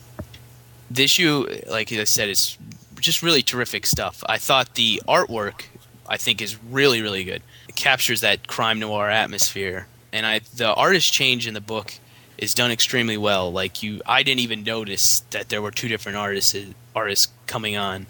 The 0.91 1.03
issue, 1.03 1.47
like 1.69 1.91
I 1.93 2.03
said, 2.03 2.27
is 2.27 2.57
just 2.99 3.23
really 3.23 3.41
terrific 3.41 3.85
stuff. 3.85 4.23
I 4.27 4.37
thought 4.37 4.75
the 4.75 5.01
artwork, 5.07 5.63
I 6.07 6.17
think, 6.17 6.41
is 6.41 6.57
really, 6.63 7.01
really 7.01 7.23
good. 7.23 7.41
It 7.67 7.75
captures 7.75 8.21
that 8.21 8.47
crime 8.47 8.79
noir 8.79 9.09
atmosphere. 9.09 9.87
And 10.13 10.25
I, 10.25 10.39
the 10.55 10.73
artist 10.73 11.11
change 11.11 11.47
in 11.47 11.53
the 11.53 11.61
book 11.61 11.93
is 12.37 12.53
done 12.53 12.71
extremely 12.71 13.17
well. 13.17 13.51
Like 13.51 13.81
you, 13.83 14.01
I 14.05 14.23
didn't 14.23 14.41
even 14.41 14.63
notice 14.63 15.21
that 15.31 15.49
there 15.49 15.61
were 15.61 15.71
two 15.71 15.87
different 15.87 16.17
artists 16.17 16.55
artists 16.95 17.31
coming 17.47 17.75
on. 17.75 18.07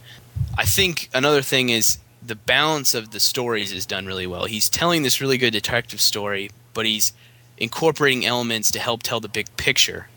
I 0.57 0.65
think 0.65 1.09
another 1.13 1.41
thing 1.41 1.69
is 1.69 1.97
the 2.25 2.35
balance 2.35 2.93
of 2.93 3.11
the 3.11 3.19
stories 3.19 3.71
is 3.71 3.85
done 3.85 4.05
really 4.05 4.27
well. 4.27 4.45
He's 4.45 4.69
telling 4.69 5.03
this 5.03 5.21
really 5.21 5.37
good 5.37 5.51
detective 5.51 6.01
story, 6.01 6.49
but 6.73 6.85
he's 6.85 7.13
incorporating 7.57 8.25
elements 8.25 8.71
to 8.71 8.79
help 8.79 9.03
tell 9.03 9.19
the 9.19 9.29
big 9.29 9.55
picture, 9.57 10.07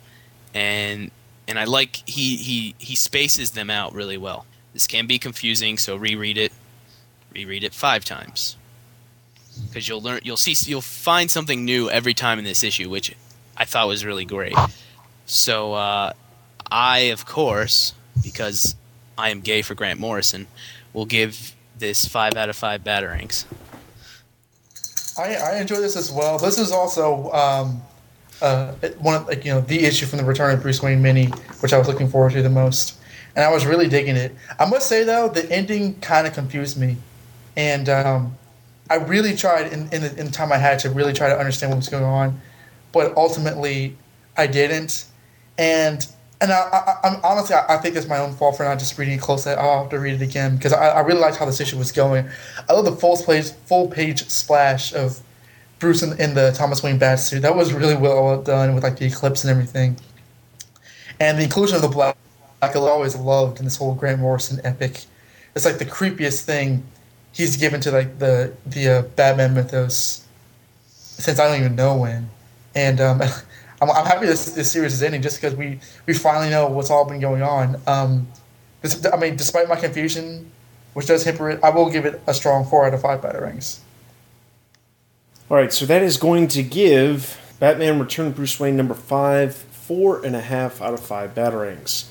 and 0.54 1.10
and 1.46 1.58
I 1.58 1.64
like 1.64 2.02
he 2.06 2.36
he 2.36 2.74
he 2.78 2.94
spaces 2.94 3.52
them 3.52 3.70
out 3.70 3.94
really 3.94 4.18
well. 4.18 4.46
This 4.72 4.86
can 4.86 5.06
be 5.06 5.18
confusing, 5.18 5.78
so 5.78 5.96
reread 5.96 6.38
it, 6.38 6.52
reread 7.32 7.64
it 7.64 7.74
five 7.74 8.04
times, 8.04 8.56
because 9.66 9.88
you'll 9.88 10.02
learn, 10.02 10.20
you'll 10.22 10.36
see, 10.36 10.54
you'll 10.70 10.80
find 10.80 11.30
something 11.30 11.64
new 11.64 11.90
every 11.90 12.14
time 12.14 12.38
in 12.38 12.44
this 12.44 12.62
issue, 12.64 12.88
which 12.88 13.14
I 13.56 13.64
thought 13.64 13.88
was 13.88 14.04
really 14.04 14.24
great. 14.24 14.56
So 15.26 15.74
uh, 15.74 16.12
I, 16.70 16.98
of 16.98 17.26
course, 17.26 17.92
because 18.22 18.76
I 19.16 19.30
am 19.30 19.40
gay 19.40 19.62
for 19.62 19.74
Grant 19.74 20.00
Morrison, 20.00 20.46
will 20.92 21.06
give 21.06 21.54
this 21.78 22.06
five 22.06 22.34
out 22.34 22.48
of 22.48 22.56
five 22.56 22.82
batarangs. 22.82 23.44
I, 25.18 25.34
I 25.34 25.56
enjoy 25.60 25.76
this 25.76 25.96
as 25.96 26.12
well. 26.12 26.38
This 26.38 26.58
is 26.58 26.70
also 26.70 27.30
um, 27.32 27.82
uh, 28.40 28.72
one 28.98 29.16
of 29.16 29.26
like 29.26 29.44
you 29.44 29.52
know 29.52 29.60
the 29.60 29.84
issue 29.84 30.06
from 30.06 30.18
the 30.18 30.24
Return 30.24 30.54
of 30.54 30.62
Bruce 30.62 30.80
Wayne 30.80 31.02
mini, 31.02 31.26
which 31.60 31.72
I 31.72 31.78
was 31.78 31.88
looking 31.88 32.08
forward 32.08 32.32
to 32.32 32.42
the 32.42 32.50
most. 32.50 32.96
and 33.34 33.44
I 33.44 33.52
was 33.52 33.66
really 33.66 33.88
digging 33.88 34.16
it. 34.16 34.34
I 34.58 34.64
must 34.64 34.88
say 34.88 35.04
though, 35.04 35.28
the 35.28 35.50
ending 35.50 35.94
kind 36.00 36.26
of 36.26 36.34
confused 36.34 36.78
me, 36.78 36.96
and 37.58 37.88
um, 37.88 38.38
I 38.88 38.94
really 38.94 39.36
tried 39.36 39.72
in 39.72 39.90
in 39.92 40.02
the, 40.02 40.16
in 40.16 40.26
the 40.26 40.32
time 40.32 40.50
I 40.52 40.56
had 40.56 40.78
to 40.80 40.90
really 40.90 41.12
try 41.12 41.28
to 41.28 41.38
understand 41.38 41.70
what 41.70 41.76
was 41.76 41.88
going 41.88 42.04
on, 42.04 42.40
but 42.92 43.14
ultimately 43.16 43.98
I 44.36 44.46
didn't, 44.46 45.04
and 45.58 46.06
and 46.40 46.52
I, 46.52 46.60
I, 46.60 46.94
I'm 47.02 47.20
honestly 47.24 47.56
I, 47.56 47.74
I 47.74 47.76
think 47.78 47.96
it's 47.96 48.06
my 48.06 48.18
own 48.18 48.32
fault 48.32 48.56
for 48.56 48.64
not 48.64 48.78
just 48.78 48.96
reading 48.96 49.14
it 49.14 49.20
closely. 49.20 49.52
I'll 49.52 49.82
have 49.82 49.90
to 49.90 49.98
read 49.98 50.14
it 50.14 50.22
again 50.22 50.56
because 50.56 50.72
I, 50.72 50.88
I 50.90 51.00
really 51.00 51.20
liked 51.20 51.36
how 51.36 51.46
this 51.46 51.60
issue 51.60 51.76
was 51.76 51.90
going. 51.90 52.28
I 52.68 52.72
love 52.72 52.84
the 52.84 52.92
full 52.92 53.16
page 53.22 53.50
full 53.66 53.88
page 53.88 54.26
splash 54.28 54.94
of 54.94 55.20
Bruce 55.80 56.02
in, 56.02 56.18
in 56.20 56.34
the 56.34 56.52
Thomas 56.52 56.82
Wayne 56.82 56.98
bat 56.98 57.18
suit. 57.18 57.42
That 57.42 57.56
was 57.56 57.72
really 57.72 57.96
well 57.96 58.40
done 58.40 58.74
with 58.74 58.84
like 58.84 58.98
the 58.98 59.06
eclipse 59.06 59.42
and 59.42 59.50
everything, 59.50 59.96
and 61.18 61.38
the 61.38 61.42
inclusion 61.42 61.74
of 61.74 61.82
the 61.82 61.88
black. 61.88 62.16
Like 62.62 62.76
I 62.76 62.78
always 62.78 63.16
loved 63.16 63.58
in 63.58 63.64
this 63.64 63.76
whole 63.76 63.94
Grant 63.94 64.20
Morrison 64.20 64.60
epic. 64.62 65.06
It's 65.56 65.64
like 65.64 65.78
the 65.78 65.84
creepiest 65.84 66.42
thing 66.42 66.84
he's 67.32 67.56
given 67.56 67.80
to 67.82 67.90
like 67.90 68.18
the 68.18 68.52
the 68.66 68.88
uh, 68.88 69.02
Batman 69.02 69.54
mythos 69.54 70.24
since 70.86 71.38
I 71.38 71.48
don't 71.48 71.60
even 71.60 71.76
know 71.76 71.96
when, 71.96 72.30
and 72.74 73.00
um, 73.00 73.22
I'm, 73.80 73.90
I'm 73.90 74.06
happy 74.06 74.26
this 74.26 74.52
this 74.52 74.70
series 74.70 74.94
is 74.94 75.02
ending 75.02 75.22
just 75.22 75.40
because 75.40 75.56
we 75.56 75.80
we 76.06 76.14
finally 76.14 76.50
know 76.50 76.68
what's 76.68 76.90
all 76.90 77.04
been 77.04 77.20
going 77.20 77.42
on. 77.42 77.80
Um, 77.86 78.28
this, 78.82 79.04
I 79.12 79.16
mean, 79.16 79.36
despite 79.36 79.68
my 79.68 79.76
confusion, 79.76 80.50
which 80.94 81.06
does 81.06 81.24
hamper 81.24 81.50
it, 81.50 81.60
I 81.62 81.70
will 81.70 81.90
give 81.90 82.06
it 82.06 82.20
a 82.26 82.34
strong 82.34 82.64
four 82.64 82.86
out 82.86 82.94
of 82.94 83.02
five 83.02 83.20
batarangs. 83.20 83.80
All 85.50 85.56
right, 85.56 85.72
so 85.72 85.86
that 85.86 86.02
is 86.02 86.16
going 86.16 86.48
to 86.48 86.62
give 86.62 87.40
Batman 87.58 87.98
Return 87.98 88.32
Bruce 88.32 88.60
Wayne 88.60 88.76
number 88.76 88.94
five 88.94 89.54
four 89.54 90.24
and 90.24 90.36
a 90.36 90.40
half 90.40 90.82
out 90.82 90.92
of 90.92 91.00
five 91.00 91.34
batarangs. 91.34 92.08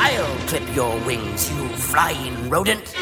I'll 0.00 0.36
clip 0.46 0.62
your 0.76 0.96
wings, 1.04 1.50
you 1.50 1.68
flying 1.70 2.48
rodent. 2.48 2.94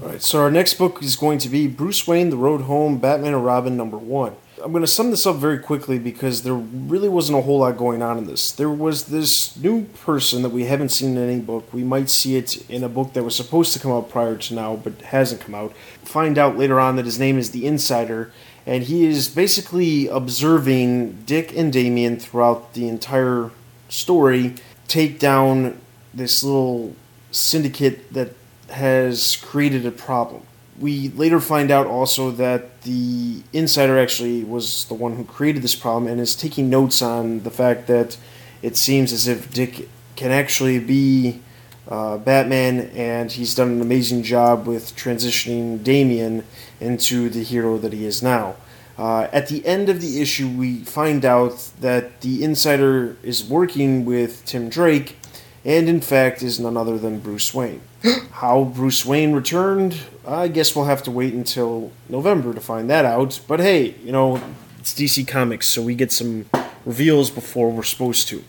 All 0.00 0.08
right, 0.08 0.22
so 0.22 0.38
our 0.38 0.50
next 0.50 0.74
book 0.74 1.02
is 1.02 1.16
going 1.16 1.38
to 1.40 1.48
be 1.48 1.66
Bruce 1.66 2.06
Wayne: 2.06 2.30
The 2.30 2.36
Road 2.36 2.62
Home, 2.62 2.98
Batman 2.98 3.34
and 3.34 3.44
Robin 3.44 3.76
number 3.76 3.98
one. 3.98 4.36
I'm 4.62 4.70
going 4.70 4.84
to 4.84 4.88
sum 4.88 5.10
this 5.10 5.26
up 5.26 5.36
very 5.36 5.58
quickly 5.58 5.98
because 5.98 6.42
there 6.42 6.54
really 6.54 7.08
wasn't 7.08 7.38
a 7.38 7.42
whole 7.42 7.58
lot 7.58 7.76
going 7.76 8.00
on 8.00 8.16
in 8.16 8.26
this. 8.26 8.52
There 8.52 8.70
was 8.70 9.04
this 9.06 9.56
new 9.56 9.84
person 9.84 10.42
that 10.42 10.48
we 10.50 10.64
haven't 10.64 10.88
seen 10.90 11.16
in 11.16 11.22
any 11.22 11.40
book. 11.40 11.72
We 11.72 11.82
might 11.82 12.08
see 12.10 12.36
it 12.36 12.68
in 12.70 12.82
a 12.82 12.88
book 12.88 13.12
that 13.12 13.24
was 13.24 13.36
supposed 13.36 13.72
to 13.72 13.78
come 13.80 13.92
out 13.92 14.08
prior 14.08 14.36
to 14.36 14.54
now, 14.54 14.76
but 14.76 15.02
hasn't 15.02 15.40
come 15.40 15.54
out. 15.54 15.76
Find 16.04 16.38
out 16.38 16.56
later 16.56 16.80
on 16.80 16.96
that 16.96 17.04
his 17.04 17.18
name 17.18 17.38
is 17.38 17.50
the 17.50 17.66
Insider, 17.66 18.32
and 18.66 18.82
he 18.82 19.06
is 19.06 19.28
basically 19.28 20.08
observing 20.08 21.22
Dick 21.24 21.56
and 21.56 21.72
Damian 21.72 22.18
throughout 22.18 22.74
the 22.74 22.88
entire 22.88 23.52
story 23.88 24.56
take 24.88 25.18
down 25.18 25.80
this 26.12 26.42
little 26.42 26.96
syndicate 27.30 28.12
that 28.12 28.34
has 28.70 29.36
created 29.36 29.86
a 29.86 29.92
problem. 29.92 30.42
We 30.78 31.08
later 31.10 31.40
find 31.40 31.70
out 31.70 31.86
also 31.86 32.30
that 32.32 32.82
the 32.82 33.42
insider 33.52 33.98
actually 33.98 34.44
was 34.44 34.84
the 34.86 34.94
one 34.94 35.16
who 35.16 35.24
created 35.24 35.62
this 35.62 35.74
problem 35.74 36.10
and 36.10 36.20
is 36.20 36.34
taking 36.34 36.68
notes 36.68 37.00
on 37.00 37.40
the 37.44 37.50
fact 37.50 37.86
that 37.86 38.16
it 38.62 38.76
seems 38.76 39.12
as 39.12 39.28
if 39.28 39.52
Dick 39.52 39.88
can 40.16 40.30
actually 40.30 40.78
be 40.78 41.40
uh, 41.88 42.18
Batman, 42.18 42.90
and 42.94 43.30
he's 43.30 43.54
done 43.54 43.70
an 43.70 43.80
amazing 43.80 44.22
job 44.22 44.66
with 44.66 44.96
transitioning 44.96 45.82
Damian 45.82 46.44
into 46.80 47.28
the 47.28 47.42
hero 47.42 47.78
that 47.78 47.92
he 47.92 48.04
is 48.04 48.22
now. 48.22 48.56
Uh, 48.98 49.28
at 49.32 49.48
the 49.48 49.64
end 49.66 49.88
of 49.88 50.00
the 50.00 50.20
issue, 50.22 50.48
we 50.48 50.78
find 50.78 51.24
out 51.24 51.70
that 51.80 52.22
the 52.22 52.42
insider 52.42 53.16
is 53.22 53.44
working 53.44 54.04
with 54.04 54.44
Tim 54.46 54.68
Drake, 54.68 55.16
and 55.64 55.88
in 55.88 56.00
fact 56.00 56.42
is 56.42 56.58
none 56.58 56.76
other 56.76 56.98
than 56.98 57.20
Bruce 57.20 57.52
Wayne. 57.52 57.82
How 58.32 58.64
Bruce 58.64 59.04
Wayne 59.04 59.32
returned, 59.32 60.00
I 60.26 60.48
guess 60.48 60.74
we'll 60.74 60.86
have 60.86 61.02
to 61.04 61.10
wait 61.10 61.34
until 61.34 61.92
November 62.08 62.54
to 62.54 62.60
find 62.60 62.88
that 62.88 63.04
out. 63.04 63.40
But 63.46 63.60
hey, 63.60 63.94
you 64.02 64.12
know, 64.12 64.40
it's 64.78 64.94
DC 64.94 65.28
Comics, 65.28 65.66
so 65.66 65.82
we 65.82 65.94
get 65.94 66.10
some 66.10 66.46
reveals 66.84 67.30
before 67.30 67.70
we're 67.70 67.82
supposed 67.82 68.28
to. 68.28 68.44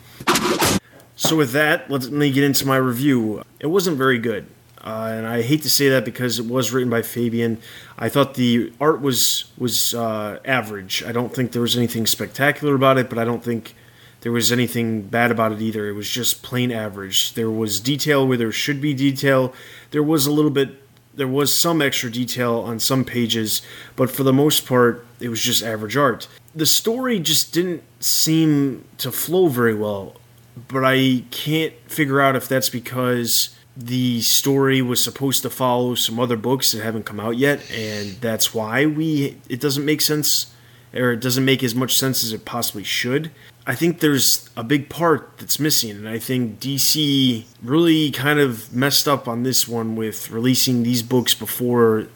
So 1.18 1.36
with 1.36 1.52
that, 1.54 1.90
let 1.90 2.12
me 2.12 2.32
get 2.32 2.44
into 2.44 2.68
my 2.68 2.78
review. 2.78 3.42
It 3.60 3.68
wasn't 3.68 3.98
very 3.98 4.20
good. 4.20 4.46
Uh, 4.80 5.14
and 5.18 5.26
I 5.28 5.42
hate 5.42 5.64
to 5.64 5.70
say 5.70 5.90
that 5.90 6.06
because 6.06 6.38
it 6.38 6.46
was 6.46 6.72
written 6.72 6.92
by 6.92 7.02
Fabian. 7.02 7.60
I 7.98 8.08
thought 8.08 8.36
the 8.36 8.72
art 8.80 9.02
was 9.02 9.46
was 9.58 9.96
uh, 9.96 10.40
average. 10.46 11.04
I 11.04 11.12
don't 11.12 11.34
think 11.34 11.54
there 11.54 11.62
was 11.62 11.76
anything 11.76 12.06
spectacular 12.06 12.76
about 12.76 13.00
it, 13.00 13.10
but 13.10 13.18
I 13.18 13.26
don't 13.26 13.44
think 13.44 13.74
there 14.22 14.32
was 14.32 14.52
anything 14.52 15.02
bad 15.02 15.32
about 15.32 15.52
it 15.52 15.60
either. 15.60 15.90
It 15.90 15.94
was 15.94 16.08
just 16.08 16.44
plain 16.44 16.72
average. 16.72 17.34
There 17.34 17.50
was 17.50 17.80
detail 17.80 18.28
where 18.28 18.38
there 18.38 18.52
should 18.52 18.80
be 18.80 18.94
detail. 18.94 19.54
There 19.90 20.04
was 20.04 20.28
a 20.28 20.32
little 20.32 20.52
bit. 20.52 20.84
There 21.16 21.28
was 21.28 21.52
some 21.54 21.82
extra 21.82 22.12
detail 22.12 22.60
on 22.60 22.80
some 22.80 23.04
pages, 23.04 23.64
but 23.96 24.12
for 24.12 24.22
the 24.22 24.32
most 24.32 24.68
part, 24.68 25.04
it 25.20 25.30
was 25.30 25.42
just 25.42 25.64
average 25.64 25.98
art. 25.98 26.28
The 26.56 26.68
story 26.68 27.20
just 27.20 27.54
didn't 27.54 27.82
seem 28.00 28.86
to 29.00 29.12
flow 29.12 29.48
very 29.48 29.74
well, 29.74 30.16
but 30.68 30.84
I 30.84 31.24
can't 31.32 31.74
figure 31.88 32.20
out 32.22 32.36
if 32.36 32.48
that's 32.48 32.70
because 32.70 33.56
the 33.76 34.22
story 34.22 34.82
was 34.82 35.04
supposed 35.04 35.44
to 35.44 35.50
follow 35.50 35.94
some 35.96 36.20
other 36.20 36.38
books 36.38 36.72
that 36.72 36.84
haven't 36.84 37.06
come 37.06 37.20
out 37.20 37.38
yet, 37.38 37.70
and 37.72 38.14
that's 38.22 38.54
why 38.54 38.86
we 38.86 39.38
it 39.50 39.62
doesn't 39.62 39.86
make 39.86 40.02
sense 40.02 40.54
or 40.94 41.12
it 41.12 41.20
doesn't 41.20 41.46
make 41.46 41.64
as 41.64 41.76
much 41.76 41.96
sense 41.96 42.24
as 42.24 42.34
it 42.34 42.46
possibly 42.46 42.84
should. 42.84 43.32
I 43.66 43.76
think 43.76 44.00
there's 44.00 44.50
a 44.56 44.64
big 44.64 44.90
part 44.90 45.38
that's 45.38 45.60
missing, 45.60 45.92
and 45.92 46.08
I 46.08 46.20
think 46.20 46.60
DC 46.60 47.46
really 47.62 48.12
kind 48.12 48.40
of 48.40 48.74
messed 48.74 49.08
up 49.08 49.28
on 49.28 49.44
this 49.44 49.68
one 49.68 49.96
with 49.96 50.32
releasing 50.32 50.84
these 50.84 51.04
books 51.04 51.36
before 51.36 52.08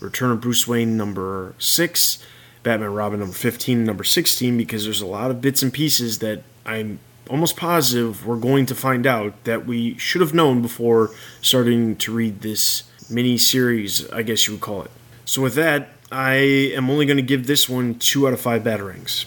Return 0.00 0.32
of 0.32 0.40
Bruce 0.40 0.66
Wayne 0.66 0.96
number 0.96 1.54
six, 1.58 2.18
Batman 2.64 2.92
Robin 2.92 3.20
number 3.20 3.34
15, 3.34 3.84
number 3.84 4.02
16, 4.02 4.56
because 4.56 4.84
there's 4.84 5.00
a 5.00 5.06
lot 5.06 5.30
of 5.30 5.40
bits 5.40 5.62
and 5.62 5.72
pieces 5.72 6.18
that 6.18 6.42
I'm 6.66 6.98
almost 7.28 7.56
positive 7.56 8.26
we're 8.26 8.36
going 8.36 8.66
to 8.66 8.74
find 8.74 9.06
out 9.06 9.44
that 9.44 9.66
we 9.66 9.96
should 9.98 10.20
have 10.20 10.34
known 10.34 10.62
before 10.62 11.10
starting 11.40 11.96
to 11.96 12.12
read 12.12 12.40
this 12.40 12.84
mini 13.10 13.38
series, 13.38 14.08
I 14.10 14.22
guess 14.22 14.46
you 14.46 14.54
would 14.54 14.60
call 14.60 14.82
it. 14.82 14.90
So, 15.24 15.42
with 15.42 15.54
that, 15.54 15.88
I 16.10 16.34
am 16.34 16.88
only 16.88 17.06
going 17.06 17.16
to 17.16 17.22
give 17.22 17.46
this 17.46 17.68
one 17.68 17.96
two 17.96 18.26
out 18.26 18.32
of 18.32 18.40
five 18.40 18.62
batarangs. 18.62 19.26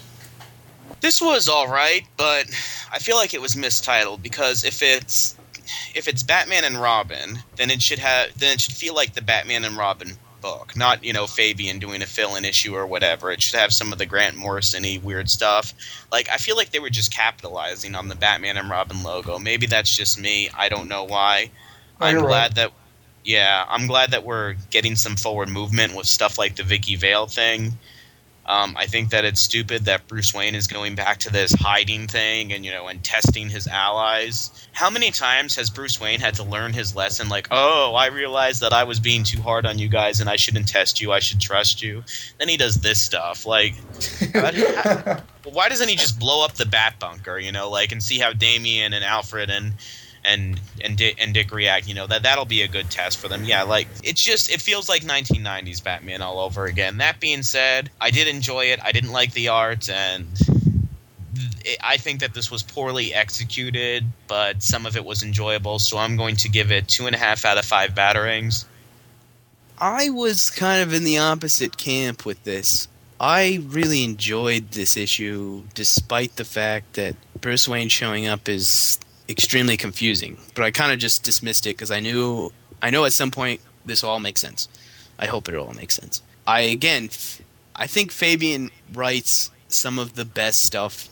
This 1.00 1.20
was 1.20 1.48
all 1.48 1.68
right, 1.68 2.06
but 2.16 2.46
I 2.92 2.98
feel 2.98 3.16
like 3.16 3.32
it 3.32 3.40
was 3.40 3.56
mistitled 3.56 4.22
because 4.22 4.64
if 4.64 4.82
it's 4.82 5.36
if 5.94 6.08
it's 6.08 6.22
Batman 6.22 6.64
and 6.64 6.80
Robin, 6.80 7.38
then 7.56 7.70
it 7.70 7.80
should 7.82 7.98
have 7.98 8.36
then 8.38 8.54
it 8.54 8.60
should 8.60 8.74
feel 8.74 8.94
like 8.94 9.14
the 9.14 9.22
Batman 9.22 9.64
and 9.64 9.76
Robin 9.76 10.16
book, 10.40 10.76
not 10.76 11.04
you 11.04 11.12
know 11.12 11.26
Fabian 11.26 11.78
doing 11.78 12.02
a 12.02 12.06
fill-in 12.06 12.44
issue 12.44 12.74
or 12.74 12.86
whatever. 12.86 13.30
It 13.30 13.42
should 13.42 13.58
have 13.58 13.72
some 13.72 13.92
of 13.92 13.98
the 13.98 14.06
Grant 14.06 14.36
Morrison-y 14.36 15.00
weird 15.02 15.30
stuff. 15.30 15.72
Like 16.10 16.28
I 16.28 16.36
feel 16.36 16.56
like 16.56 16.70
they 16.70 16.78
were 16.78 16.90
just 16.90 17.12
capitalizing 17.12 17.94
on 17.94 18.08
the 18.08 18.14
Batman 18.14 18.56
and 18.56 18.70
Robin 18.70 19.02
logo. 19.02 19.38
Maybe 19.38 19.66
that's 19.66 19.94
just 19.96 20.20
me. 20.20 20.50
I 20.56 20.68
don't 20.68 20.88
know 20.88 21.04
why. 21.04 21.50
Oh, 22.00 22.06
I'm 22.06 22.18
glad 22.18 22.30
right. 22.30 22.54
that 22.56 22.72
yeah, 23.24 23.64
I'm 23.68 23.86
glad 23.86 24.12
that 24.12 24.24
we're 24.24 24.54
getting 24.70 24.96
some 24.96 25.16
forward 25.16 25.48
movement 25.48 25.94
with 25.94 26.06
stuff 26.06 26.38
like 26.38 26.56
the 26.56 26.62
Vicky 26.62 26.96
Vale 26.96 27.26
thing. 27.26 27.78
Um, 28.50 28.74
I 28.76 28.86
think 28.86 29.10
that 29.10 29.24
it's 29.24 29.40
stupid 29.40 29.84
that 29.84 30.08
Bruce 30.08 30.34
Wayne 30.34 30.56
is 30.56 30.66
going 30.66 30.96
back 30.96 31.18
to 31.18 31.30
this 31.30 31.52
hiding 31.52 32.08
thing 32.08 32.52
and 32.52 32.64
you 32.64 32.72
know 32.72 32.88
and 32.88 33.02
testing 33.04 33.48
his 33.48 33.68
allies. 33.68 34.68
How 34.72 34.90
many 34.90 35.12
times 35.12 35.54
has 35.54 35.70
Bruce 35.70 36.00
Wayne 36.00 36.18
had 36.18 36.34
to 36.34 36.42
learn 36.42 36.72
his 36.72 36.96
lesson? 36.96 37.28
Like, 37.28 37.46
oh, 37.52 37.94
I 37.94 38.06
realized 38.06 38.60
that 38.62 38.72
I 38.72 38.82
was 38.82 38.98
being 38.98 39.22
too 39.22 39.40
hard 39.40 39.66
on 39.66 39.78
you 39.78 39.86
guys 39.86 40.20
and 40.20 40.28
I 40.28 40.34
shouldn't 40.34 40.66
test 40.66 41.00
you. 41.00 41.12
I 41.12 41.20
should 41.20 41.40
trust 41.40 41.80
you. 41.80 42.02
Then 42.38 42.48
he 42.48 42.56
does 42.56 42.80
this 42.80 43.00
stuff. 43.00 43.46
Like, 43.46 43.76
why 45.44 45.68
doesn't 45.68 45.88
he 45.88 45.94
just 45.94 46.18
blow 46.18 46.44
up 46.44 46.54
the 46.54 46.66
Bat 46.66 46.94
Bunker? 46.98 47.38
You 47.38 47.52
know, 47.52 47.70
like 47.70 47.92
and 47.92 48.02
see 48.02 48.18
how 48.18 48.32
Damian 48.32 48.92
and 48.94 49.04
Alfred 49.04 49.48
and 49.48 49.74
and 50.24 50.60
and 50.82 50.96
Dick, 50.96 51.16
and 51.18 51.32
Dick 51.34 51.52
react. 51.52 51.88
You 51.88 51.94
know 51.94 52.06
that 52.06 52.22
that'll 52.22 52.44
be 52.44 52.62
a 52.62 52.68
good 52.68 52.90
test 52.90 53.18
for 53.18 53.28
them. 53.28 53.44
Yeah, 53.44 53.62
like 53.62 53.88
it's 54.02 54.22
just 54.22 54.50
it 54.50 54.60
feels 54.60 54.88
like 54.88 55.02
1990s 55.02 55.82
Batman 55.82 56.22
all 56.22 56.38
over 56.38 56.66
again. 56.66 56.98
That 56.98 57.20
being 57.20 57.42
said, 57.42 57.90
I 58.00 58.10
did 58.10 58.28
enjoy 58.28 58.66
it. 58.66 58.80
I 58.82 58.92
didn't 58.92 59.12
like 59.12 59.32
the 59.32 59.48
art, 59.48 59.88
and 59.88 60.26
I 61.82 61.96
think 61.96 62.20
that 62.20 62.34
this 62.34 62.50
was 62.50 62.62
poorly 62.62 63.14
executed, 63.14 64.04
but 64.28 64.62
some 64.62 64.86
of 64.86 64.96
it 64.96 65.04
was 65.04 65.22
enjoyable. 65.22 65.78
So 65.78 65.98
I'm 65.98 66.16
going 66.16 66.36
to 66.36 66.48
give 66.48 66.70
it 66.70 66.88
two 66.88 67.06
and 67.06 67.14
a 67.14 67.18
half 67.18 67.44
out 67.44 67.58
of 67.58 67.64
five 67.64 67.94
batarangs. 67.94 68.64
I 69.78 70.10
was 70.10 70.50
kind 70.50 70.82
of 70.82 70.92
in 70.92 71.04
the 71.04 71.18
opposite 71.18 71.76
camp 71.76 72.26
with 72.26 72.44
this. 72.44 72.88
I 73.18 73.62
really 73.68 74.04
enjoyed 74.04 74.72
this 74.72 74.96
issue, 74.96 75.64
despite 75.74 76.36
the 76.36 76.44
fact 76.44 76.94
that 76.94 77.16
Bruce 77.40 77.68
Wayne 77.68 77.88
showing 77.88 78.26
up 78.26 78.48
is 78.48 78.98
extremely 79.30 79.76
confusing. 79.76 80.36
But 80.54 80.64
I 80.64 80.70
kind 80.70 80.92
of 80.92 80.98
just 80.98 81.22
dismissed 81.22 81.66
it 81.66 81.76
because 81.76 81.90
I 81.90 82.00
knew, 82.00 82.52
I 82.82 82.90
know 82.90 83.04
at 83.04 83.12
some 83.12 83.30
point 83.30 83.60
this 83.86 84.02
will 84.02 84.10
all 84.10 84.20
make 84.20 84.36
sense. 84.36 84.68
I 85.18 85.26
hope 85.26 85.48
it 85.48 85.54
all 85.54 85.72
makes 85.72 85.94
sense. 85.94 86.22
I 86.46 86.60
again, 86.62 87.10
I 87.76 87.86
think 87.86 88.10
Fabian 88.10 88.70
writes 88.92 89.50
some 89.68 89.98
of 89.98 90.14
the 90.16 90.24
best 90.24 90.62
stuff 90.62 91.08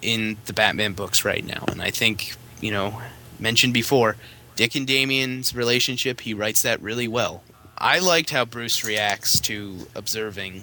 in 0.00 0.36
the 0.46 0.52
Batman 0.52 0.92
books 0.92 1.24
right 1.24 1.44
now, 1.44 1.64
and 1.68 1.82
I 1.82 1.90
think 1.90 2.34
you 2.60 2.70
know 2.70 3.00
mentioned 3.38 3.74
before, 3.74 4.16
Dick 4.56 4.74
and 4.74 4.86
Damian's 4.86 5.54
relationship, 5.54 6.20
he 6.20 6.34
writes 6.34 6.62
that 6.62 6.80
really 6.82 7.08
well. 7.08 7.42
I 7.78 7.98
liked 7.98 8.30
how 8.30 8.44
Bruce 8.44 8.84
reacts 8.84 9.40
to 9.40 9.86
observing 9.94 10.62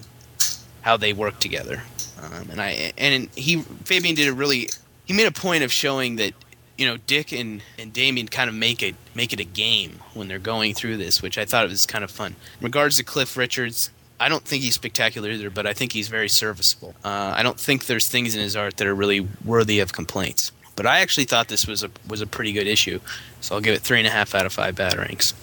how 0.81 0.97
they 0.97 1.13
work 1.13 1.39
together, 1.39 1.81
um, 2.21 2.49
and 2.51 2.61
I 2.61 2.93
and 2.97 3.27
he 3.35 3.61
Fabian 3.85 4.15
did 4.15 4.27
a 4.27 4.33
really 4.33 4.69
he 5.05 5.13
made 5.13 5.27
a 5.27 5.31
point 5.31 5.63
of 5.63 5.71
showing 5.71 6.17
that 6.17 6.33
you 6.77 6.85
know 6.85 6.97
Dick 6.97 7.31
and 7.31 7.61
and 7.77 7.91
Damian 7.91 8.27
kind 8.27 8.49
of 8.49 8.55
make 8.55 8.81
it 8.83 8.95
make 9.15 9.33
it 9.33 9.39
a 9.39 9.45
game 9.45 9.99
when 10.13 10.27
they're 10.27 10.39
going 10.39 10.73
through 10.73 10.97
this, 10.97 11.21
which 11.21 11.37
I 11.37 11.45
thought 11.45 11.65
it 11.65 11.69
was 11.69 11.85
kind 11.85 12.03
of 12.03 12.11
fun. 12.11 12.35
In 12.59 12.65
regards 12.65 12.97
to 12.97 13.03
Cliff 13.03 13.35
Richards, 13.35 13.89
I 14.19 14.29
don't 14.29 14.43
think 14.43 14.63
he's 14.63 14.75
spectacular 14.75 15.29
either, 15.29 15.49
but 15.49 15.67
I 15.67 15.73
think 15.73 15.91
he's 15.91 16.07
very 16.07 16.29
serviceable. 16.29 16.95
Uh, 17.03 17.33
I 17.35 17.43
don't 17.43 17.59
think 17.59 17.85
there's 17.85 18.07
things 18.07 18.35
in 18.35 18.41
his 18.41 18.55
art 18.55 18.77
that 18.77 18.87
are 18.87 18.95
really 18.95 19.27
worthy 19.43 19.79
of 19.79 19.93
complaints. 19.93 20.51
But 20.75 20.85
I 20.85 20.99
actually 20.99 21.25
thought 21.25 21.47
this 21.47 21.65
was 21.67 21.83
a 21.83 21.89
was 22.07 22.21
a 22.21 22.27
pretty 22.27 22.51
good 22.51 22.67
issue, 22.67 22.99
so 23.41 23.55
I'll 23.55 23.61
give 23.61 23.73
it 23.73 23.81
three 23.81 23.97
and 23.97 24.07
a 24.07 24.11
half 24.11 24.35
out 24.35 24.45
of 24.45 24.53
five 24.53 24.75
batarangs. 24.75 25.33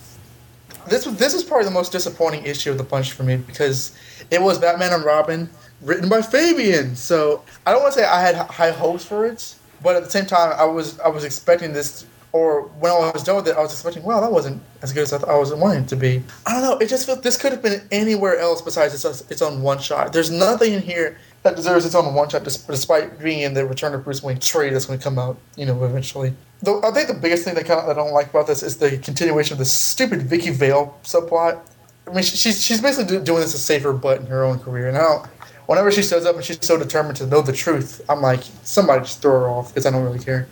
This 0.88 1.04
this 1.04 1.34
is 1.34 1.42
probably 1.42 1.64
the 1.64 1.72
most 1.72 1.90
disappointing 1.90 2.44
issue 2.44 2.70
of 2.70 2.78
the 2.78 2.84
bunch 2.84 3.12
for 3.12 3.24
me 3.24 3.36
because 3.36 3.96
it 4.30 4.40
was 4.40 4.58
Batman 4.58 4.92
and 4.92 5.04
Robin 5.04 5.50
written 5.82 6.08
by 6.08 6.22
Fabian. 6.22 6.94
So 6.94 7.42
I 7.66 7.72
don't 7.72 7.82
want 7.82 7.94
to 7.94 8.00
say 8.00 8.06
I 8.06 8.20
had 8.20 8.36
high 8.36 8.70
hopes 8.70 9.04
for 9.04 9.26
it, 9.26 9.56
but 9.84 9.94
at 9.94 10.02
the 10.02 10.10
same 10.10 10.26
time 10.26 10.52
I 10.58 10.64
was 10.64 10.98
I 10.98 11.08
was 11.08 11.22
expecting 11.24 11.72
this. 11.72 12.06
Or 12.32 12.62
when 12.80 12.90
I 12.90 13.12
was 13.12 13.22
done 13.22 13.36
with 13.36 13.46
it, 13.46 13.56
I 13.56 13.60
was 13.60 13.70
expecting, 13.70 14.02
well, 14.02 14.20
that 14.20 14.32
wasn't 14.32 14.60
as 14.82 14.92
good 14.92 15.04
as 15.04 15.12
I, 15.12 15.18
I 15.18 15.38
was 15.38 15.54
wanting 15.54 15.84
it 15.84 15.88
to 15.90 15.94
be. 15.94 16.20
I 16.44 16.50
don't 16.50 16.62
know. 16.62 16.76
It 16.78 16.88
just 16.88 17.06
felt 17.06 17.22
this 17.22 17.36
could 17.36 17.52
have 17.52 17.62
been 17.62 17.86
anywhere 17.92 18.40
else 18.40 18.60
besides 18.60 18.92
its, 18.92 19.30
its 19.30 19.40
own 19.40 19.62
one 19.62 19.78
shot. 19.78 20.12
There's 20.12 20.32
nothing 20.32 20.72
in 20.72 20.82
here 20.82 21.16
that 21.44 21.54
deserves 21.54 21.86
its 21.86 21.94
own 21.94 22.12
one 22.12 22.28
shot, 22.28 22.42
despite 22.42 23.20
being 23.20 23.42
in 23.42 23.54
the 23.54 23.64
Return 23.64 23.94
of 23.94 24.02
Bruce 24.02 24.20
Wayne 24.20 24.40
trade 24.40 24.74
that's 24.74 24.86
going 24.86 24.98
to 24.98 25.02
come 25.04 25.16
out, 25.16 25.38
you 25.54 25.64
know, 25.64 25.84
eventually. 25.84 26.34
Though 26.60 26.82
I 26.82 26.90
think 26.90 27.06
the 27.06 27.14
biggest 27.14 27.44
thing 27.44 27.54
that 27.54 27.66
kind 27.66 27.78
of, 27.78 27.88
I 27.88 27.92
don't 27.94 28.10
like 28.12 28.30
about 28.30 28.48
this 28.48 28.64
is 28.64 28.78
the 28.78 28.98
continuation 28.98 29.52
of 29.52 29.60
the 29.60 29.64
stupid 29.64 30.22
Vicky 30.22 30.50
Vale 30.50 30.98
subplot. 31.04 31.60
I 32.08 32.12
mean, 32.12 32.24
she's 32.24 32.60
she's 32.64 32.80
basically 32.80 33.20
doing 33.20 33.42
this 33.42 33.52
to 33.52 33.58
save 33.58 33.84
her 33.84 33.92
butt 33.92 34.18
in 34.18 34.26
her 34.26 34.42
own 34.42 34.58
career, 34.58 34.88
and 34.88 34.96
I 34.96 35.02
don't. 35.02 35.28
Whenever 35.66 35.90
she 35.90 36.02
shows 36.02 36.26
up 36.26 36.36
and 36.36 36.44
she's 36.44 36.64
so 36.64 36.78
determined 36.78 37.16
to 37.16 37.26
know 37.26 37.40
the 37.40 37.52
truth, 37.52 38.02
I'm 38.08 38.20
like, 38.20 38.42
somebody 38.62 39.00
just 39.00 39.22
throw 39.22 39.40
her 39.40 39.48
off 39.48 39.68
because 39.68 39.86
I 39.86 39.90
don't 39.90 40.04
really 40.04 40.18
care. 40.18 40.46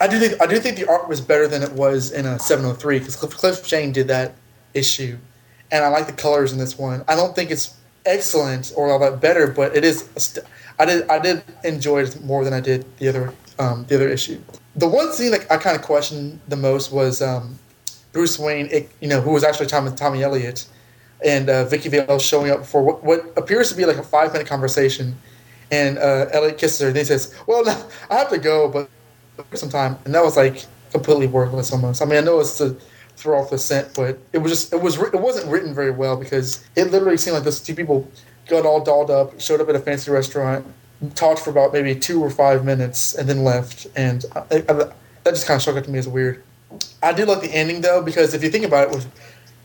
I 0.00 0.06
do 0.06 0.18
think 0.20 0.40
I 0.40 0.46
do 0.46 0.60
think 0.60 0.76
the 0.76 0.88
art 0.88 1.08
was 1.08 1.20
better 1.20 1.48
than 1.48 1.62
it 1.62 1.72
was 1.72 2.12
in 2.12 2.24
a 2.24 2.38
703 2.38 3.00
because 3.00 3.16
Cliff, 3.16 3.36
Cliff 3.36 3.68
did 3.92 4.06
that 4.08 4.34
issue, 4.74 5.18
and 5.72 5.84
I 5.84 5.88
like 5.88 6.06
the 6.06 6.12
colors 6.12 6.52
in 6.52 6.58
this 6.58 6.78
one. 6.78 7.04
I 7.08 7.16
don't 7.16 7.34
think 7.34 7.50
it's 7.50 7.74
excellent 8.06 8.72
or 8.76 8.90
all 8.90 8.98
that 9.00 9.20
better, 9.20 9.48
but 9.48 9.76
it 9.76 9.84
is. 9.84 10.08
St- 10.16 10.44
I 10.78 10.84
did 10.84 11.08
I 11.08 11.18
did 11.18 11.42
enjoy 11.64 12.02
it 12.02 12.22
more 12.22 12.44
than 12.44 12.52
I 12.52 12.60
did 12.60 12.84
the 12.98 13.08
other 13.08 13.34
um, 13.58 13.84
the 13.88 13.96
other 13.96 14.08
issue. 14.08 14.40
The 14.76 14.88
one 14.88 15.12
scene 15.12 15.32
that 15.32 15.50
I 15.50 15.56
kind 15.56 15.76
of 15.76 15.82
questioned 15.82 16.40
the 16.46 16.56
most 16.56 16.92
was 16.92 17.20
um, 17.20 17.58
Bruce 18.12 18.38
Wayne, 18.38 18.68
it, 18.70 18.90
you 19.00 19.08
know, 19.08 19.20
who 19.20 19.32
was 19.32 19.42
actually 19.42 19.66
Tommy 19.66 19.90
Tommy 19.92 20.22
Elliott, 20.22 20.66
and 21.24 21.48
uh, 21.48 21.64
Vicky 21.64 21.88
Vale 21.88 22.18
showing 22.18 22.50
up 22.50 22.64
for 22.64 22.82
what, 22.82 23.04
what 23.04 23.32
appears 23.36 23.68
to 23.70 23.74
be 23.74 23.84
like 23.84 23.96
a 23.96 24.02
five 24.02 24.32
minute 24.32 24.46
conversation, 24.46 25.16
and 25.70 25.98
uh, 25.98 26.26
Elliott 26.32 26.58
kisses 26.58 26.80
her 26.80 26.88
and 26.88 26.96
he 26.96 27.04
says, 27.04 27.34
"Well, 27.46 27.68
I 28.10 28.14
have 28.14 28.30
to 28.30 28.38
go, 28.38 28.68
but 28.68 28.88
some 29.56 29.68
time," 29.68 29.98
and 30.04 30.14
that 30.14 30.24
was 30.24 30.36
like 30.36 30.64
completely 30.92 31.26
worthless 31.26 31.72
almost. 31.72 32.02
I 32.02 32.04
mean, 32.04 32.18
I 32.18 32.20
know 32.20 32.40
it's 32.40 32.58
to 32.58 32.76
throw 33.16 33.40
off 33.40 33.50
the 33.50 33.58
scent, 33.58 33.94
but 33.94 34.18
it 34.32 34.38
was 34.38 34.52
just 34.52 34.72
it 34.72 34.80
was 34.80 34.98
it 34.98 35.20
wasn't 35.20 35.50
written 35.50 35.74
very 35.74 35.90
well 35.90 36.16
because 36.16 36.64
it 36.76 36.90
literally 36.90 37.16
seemed 37.16 37.34
like 37.34 37.44
those 37.44 37.60
two 37.60 37.74
people 37.74 38.10
got 38.48 38.64
all 38.64 38.82
dolled 38.82 39.10
up, 39.10 39.40
showed 39.40 39.60
up 39.60 39.68
at 39.68 39.76
a 39.76 39.80
fancy 39.80 40.10
restaurant, 40.10 40.66
talked 41.14 41.40
for 41.40 41.50
about 41.50 41.72
maybe 41.72 41.94
two 41.94 42.22
or 42.22 42.30
five 42.30 42.64
minutes, 42.64 43.14
and 43.14 43.28
then 43.28 43.44
left. 43.44 43.86
And 43.96 44.24
I, 44.34 44.40
I, 44.40 44.72
that 44.72 44.94
just 45.26 45.46
kind 45.46 45.56
of 45.56 45.62
struck 45.62 45.76
out 45.76 45.84
to 45.84 45.90
me 45.90 45.98
as 45.98 46.08
weird. 46.08 46.42
I 47.02 47.12
did 47.12 47.28
like 47.28 47.40
the 47.40 47.54
ending 47.54 47.80
though 47.80 48.02
because 48.02 48.34
if 48.34 48.42
you 48.42 48.50
think 48.50 48.64
about 48.64 48.88
it, 48.88 48.94
with 48.94 49.06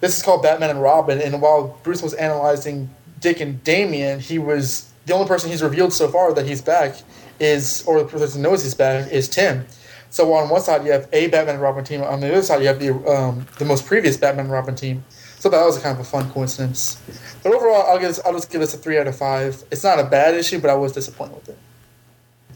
this 0.03 0.17
is 0.17 0.21
called 0.21 0.43
Batman 0.43 0.69
and 0.69 0.81
Robin, 0.81 1.21
and 1.21 1.41
while 1.41 1.79
Bruce 1.81 2.03
was 2.03 2.13
analyzing 2.15 2.89
Dick 3.21 3.39
and 3.39 3.63
Damian, 3.63 4.19
he 4.19 4.37
was 4.37 4.91
the 5.05 5.13
only 5.13 5.29
person 5.29 5.49
he's 5.49 5.63
revealed 5.63 5.93
so 5.93 6.09
far 6.09 6.33
that 6.33 6.45
he's 6.45 6.61
back 6.61 6.97
is, 7.39 7.85
or 7.87 7.99
the 7.99 8.09
person 8.09 8.43
who 8.43 8.49
knows 8.49 8.63
he's 8.63 8.73
back 8.73 9.09
is 9.13 9.29
Tim. 9.29 9.65
So 10.09 10.33
on 10.33 10.49
one 10.49 10.59
side 10.59 10.85
you 10.85 10.91
have 10.91 11.07
a 11.13 11.27
Batman 11.27 11.55
and 11.55 11.63
Robin 11.63 11.85
team, 11.85 12.03
on 12.03 12.19
the 12.19 12.29
other 12.33 12.41
side 12.41 12.61
you 12.61 12.67
have 12.67 12.81
the 12.81 12.93
um, 13.09 13.47
the 13.59 13.63
most 13.63 13.85
previous 13.85 14.17
Batman 14.17 14.47
and 14.47 14.53
Robin 14.53 14.75
team. 14.75 15.05
So 15.39 15.47
that 15.47 15.63
was 15.65 15.77
kind 15.79 15.97
of 15.97 16.05
a 16.05 16.09
fun 16.09 16.29
coincidence. 16.31 17.01
But 17.41 17.53
overall, 17.53 17.83
I'll 17.83 17.97
give 17.97 18.19
I'll 18.25 18.33
just 18.33 18.51
give 18.51 18.59
this 18.59 18.73
a 18.73 18.77
three 18.77 18.97
out 18.97 19.07
of 19.07 19.15
five. 19.15 19.63
It's 19.71 19.85
not 19.85 19.99
a 19.99 20.03
bad 20.03 20.35
issue, 20.35 20.59
but 20.59 20.69
I 20.69 20.75
was 20.75 20.91
disappointed 20.91 21.35
with 21.35 21.47
it. 21.47 21.57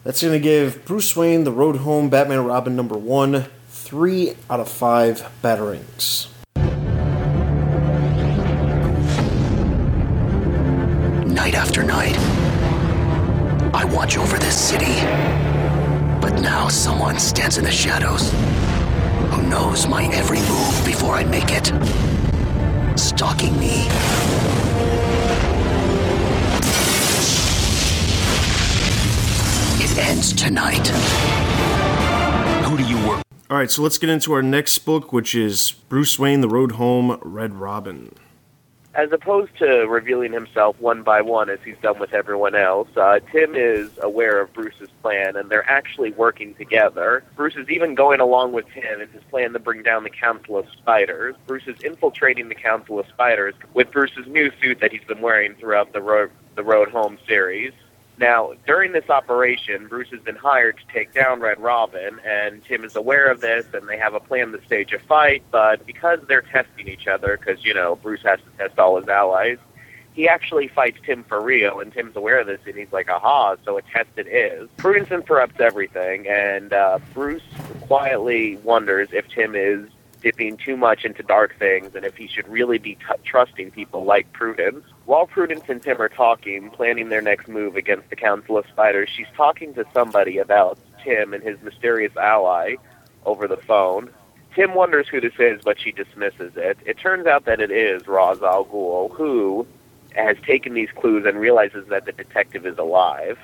That's 0.04 0.20
to 0.20 0.38
give 0.38 0.84
Bruce 0.84 1.16
Wayne, 1.16 1.46
The 1.46 1.54
Road 1.54 1.78
Home, 1.78 2.10
Batman 2.10 2.40
and 2.40 2.48
Robin 2.48 2.76
number 2.76 2.98
one, 2.98 3.46
three 3.70 4.36
out 4.50 4.60
of 4.60 4.68
five 4.68 5.32
batarangs. 5.42 6.28
After 11.78 11.88
night, 11.88 12.18
I 13.74 13.86
watch 13.86 14.18
over 14.18 14.38
this 14.38 14.58
city. 14.58 14.96
But 16.20 16.42
now 16.42 16.70
someone 16.70 17.20
stands 17.20 17.60
in 17.60 17.64
the 17.64 17.72
shadows 17.72 18.32
who 19.32 19.44
knows 19.44 19.88
my 19.88 20.06
every 20.06 20.40
move 20.40 20.86
before 20.86 21.14
I 21.14 21.24
make 21.24 21.50
it, 21.50 21.68
stalking 22.98 23.60
me. 23.60 23.86
It 29.84 29.98
ends 30.00 30.34
tonight. 30.34 30.88
Who 32.66 32.78
do 32.78 32.84
you 32.88 33.08
work? 33.08 33.24
All 33.50 33.58
right, 33.58 33.70
so 33.70 33.84
let's 33.84 34.00
get 34.00 34.10
into 34.10 34.34
our 34.34 34.42
next 34.42 34.80
book, 34.80 35.14
which 35.14 35.36
is 35.36 35.74
Bruce 35.90 36.18
Wayne, 36.18 36.42
The 36.42 36.50
Road 36.50 36.74
Home, 36.74 37.20
Red 37.22 37.54
Robin. 37.54 38.14
As 38.98 39.12
opposed 39.12 39.56
to 39.60 39.86
revealing 39.86 40.34
himself 40.34 40.76
one 40.80 41.04
by 41.04 41.22
one 41.22 41.52
as 41.52 41.60
he's 41.64 41.76
done 41.84 42.00
with 42.00 42.14
everyone 42.14 42.56
else, 42.56 42.90
uh, 42.98 43.20
Tim 43.32 43.54
is 43.54 43.92
aware 44.02 44.42
of 44.42 44.52
Bruce's 44.54 44.90
plan 45.04 45.36
and 45.36 45.52
they're 45.52 45.70
actually 45.70 46.14
working 46.14 46.56
together. 46.56 47.24
Bruce 47.36 47.56
is 47.56 47.70
even 47.70 47.94
going 47.94 48.20
along 48.20 48.54
with 48.54 48.66
Tim 48.74 49.00
in 49.00 49.08
his 49.10 49.22
plan 49.30 49.54
to 49.54 49.60
bring 49.60 49.84
down 49.84 50.04
the 50.04 50.10
Council 50.10 50.58
of 50.58 50.66
Spiders. 50.76 51.36
Bruce 51.46 51.68
is 51.68 51.80
infiltrating 51.82 52.50
the 52.50 52.56
Council 52.56 53.00
of 53.00 53.06
Spiders 53.06 53.54
with 53.76 53.92
Bruce's 53.92 54.26
new 54.26 54.52
suit 54.60 54.80
that 54.80 54.92
he's 54.92 55.04
been 55.04 55.22
wearing 55.22 55.54
throughout 55.54 55.94
the 55.94 56.02
road, 56.02 56.32
the 56.56 56.64
Road 56.64 56.90
Home 56.90 57.20
series. 57.28 57.74
Now, 58.20 58.54
during 58.66 58.94
this 58.94 59.10
operation, 59.10 59.88
Bruce 59.88 60.10
has 60.10 60.22
been 60.22 60.36
hired 60.36 60.78
to 60.78 60.94
take 60.94 61.14
down 61.14 61.40
Red 61.40 61.60
Robin, 61.60 62.20
and 62.26 62.64
Tim 62.66 62.84
is 62.84 62.96
aware 62.96 63.30
of 63.30 63.42
this, 63.42 63.68
and 63.74 63.88
they 63.88 63.98
have 63.98 64.16
a 64.16 64.20
plan 64.20 64.52
to 64.54 64.66
stage 64.66 64.92
a 64.92 65.00
fight, 65.00 65.44
but 65.52 65.86
because 65.86 66.20
they're 66.28 66.42
testing 66.42 66.88
each 66.88 67.08
other, 67.08 67.38
because, 67.38 67.64
you 67.64 67.76
know, 67.76 67.96
Bruce 67.96 68.24
has 68.24 68.40
to 68.40 68.58
test 68.58 68.80
all 68.80 69.00
his 69.00 69.08
allies, 69.08 69.60
he 70.14 70.28
actually 70.28 70.68
fights 70.68 70.98
Tim 71.06 71.24
for 71.26 71.40
real, 71.40 71.80
and 71.80 71.94
Tim's 71.94 72.16
aware 72.16 72.40
of 72.40 72.48
this, 72.48 72.60
and 72.66 72.76
he's 72.76 72.92
like, 72.92 73.08
aha, 73.08 73.56
so 73.64 73.78
a 73.78 73.84
test 73.84 74.10
it 74.18 74.28
is. 74.28 74.68
Prudence 74.78 75.12
interrupts 75.12 75.60
everything, 75.60 76.28
and 76.28 76.74
uh, 76.74 76.98
Bruce 77.14 77.44
quietly 77.82 78.58
wonders 78.58 79.10
if 79.14 79.28
Tim 79.28 79.54
is 79.54 79.88
dipping 80.22 80.58
too 80.58 80.78
much 80.78 81.06
into 81.06 81.24
dark 81.24 81.58
things 81.58 81.96
and 81.96 82.06
if 82.06 82.16
he 82.16 82.28
should 82.28 82.48
really 82.48 82.78
be 82.78 82.96
t- 82.96 83.02
trusting 83.24 83.72
people 83.72 84.04
like 84.04 84.32
Prudence. 84.34 84.84
While 85.06 85.28
Prudence 85.28 85.64
and 85.68 85.82
Tim 85.82 86.02
are 86.02 86.10
talking, 86.10 86.70
planning 86.72 87.10
their 87.10 87.22
next 87.22 87.48
move 87.48 87.76
against 87.76 88.10
the 88.10 88.16
Council 88.16 88.58
of 88.58 88.66
Spiders, 88.68 89.10
she's 89.16 89.28
talking 89.36 89.74
to 89.76 89.86
somebody 89.94 90.38
about 90.38 90.78
Tim 91.04 91.34
and 91.34 91.44
his 91.44 91.62
mysterious 91.62 92.16
ally 92.16 92.76
over 93.26 93.48
the 93.48 93.58
phone. 93.58 94.10
Tim 94.56 94.74
wonders 94.74 95.08
who 95.08 95.22
this 95.22 95.34
is, 95.38 95.62
but 95.64 95.80
she 95.80 95.92
dismisses 95.92 96.54
it. 96.56 96.78
It 96.86 96.98
turns 96.98 97.28
out 97.28 97.46
that 97.46 97.62
it 97.62 97.70
is 97.70 98.08
Ra's 98.08 98.42
al 98.42 98.66
Ghul, 98.66 99.16
who 99.16 99.68
has 100.16 100.36
taken 100.46 100.74
these 100.74 100.90
clues 101.00 101.26
and 101.28 101.38
realizes 101.38 101.88
that 101.90 102.06
the 102.06 102.12
detective 102.12 102.66
is 102.66 102.78
alive. 102.78 103.38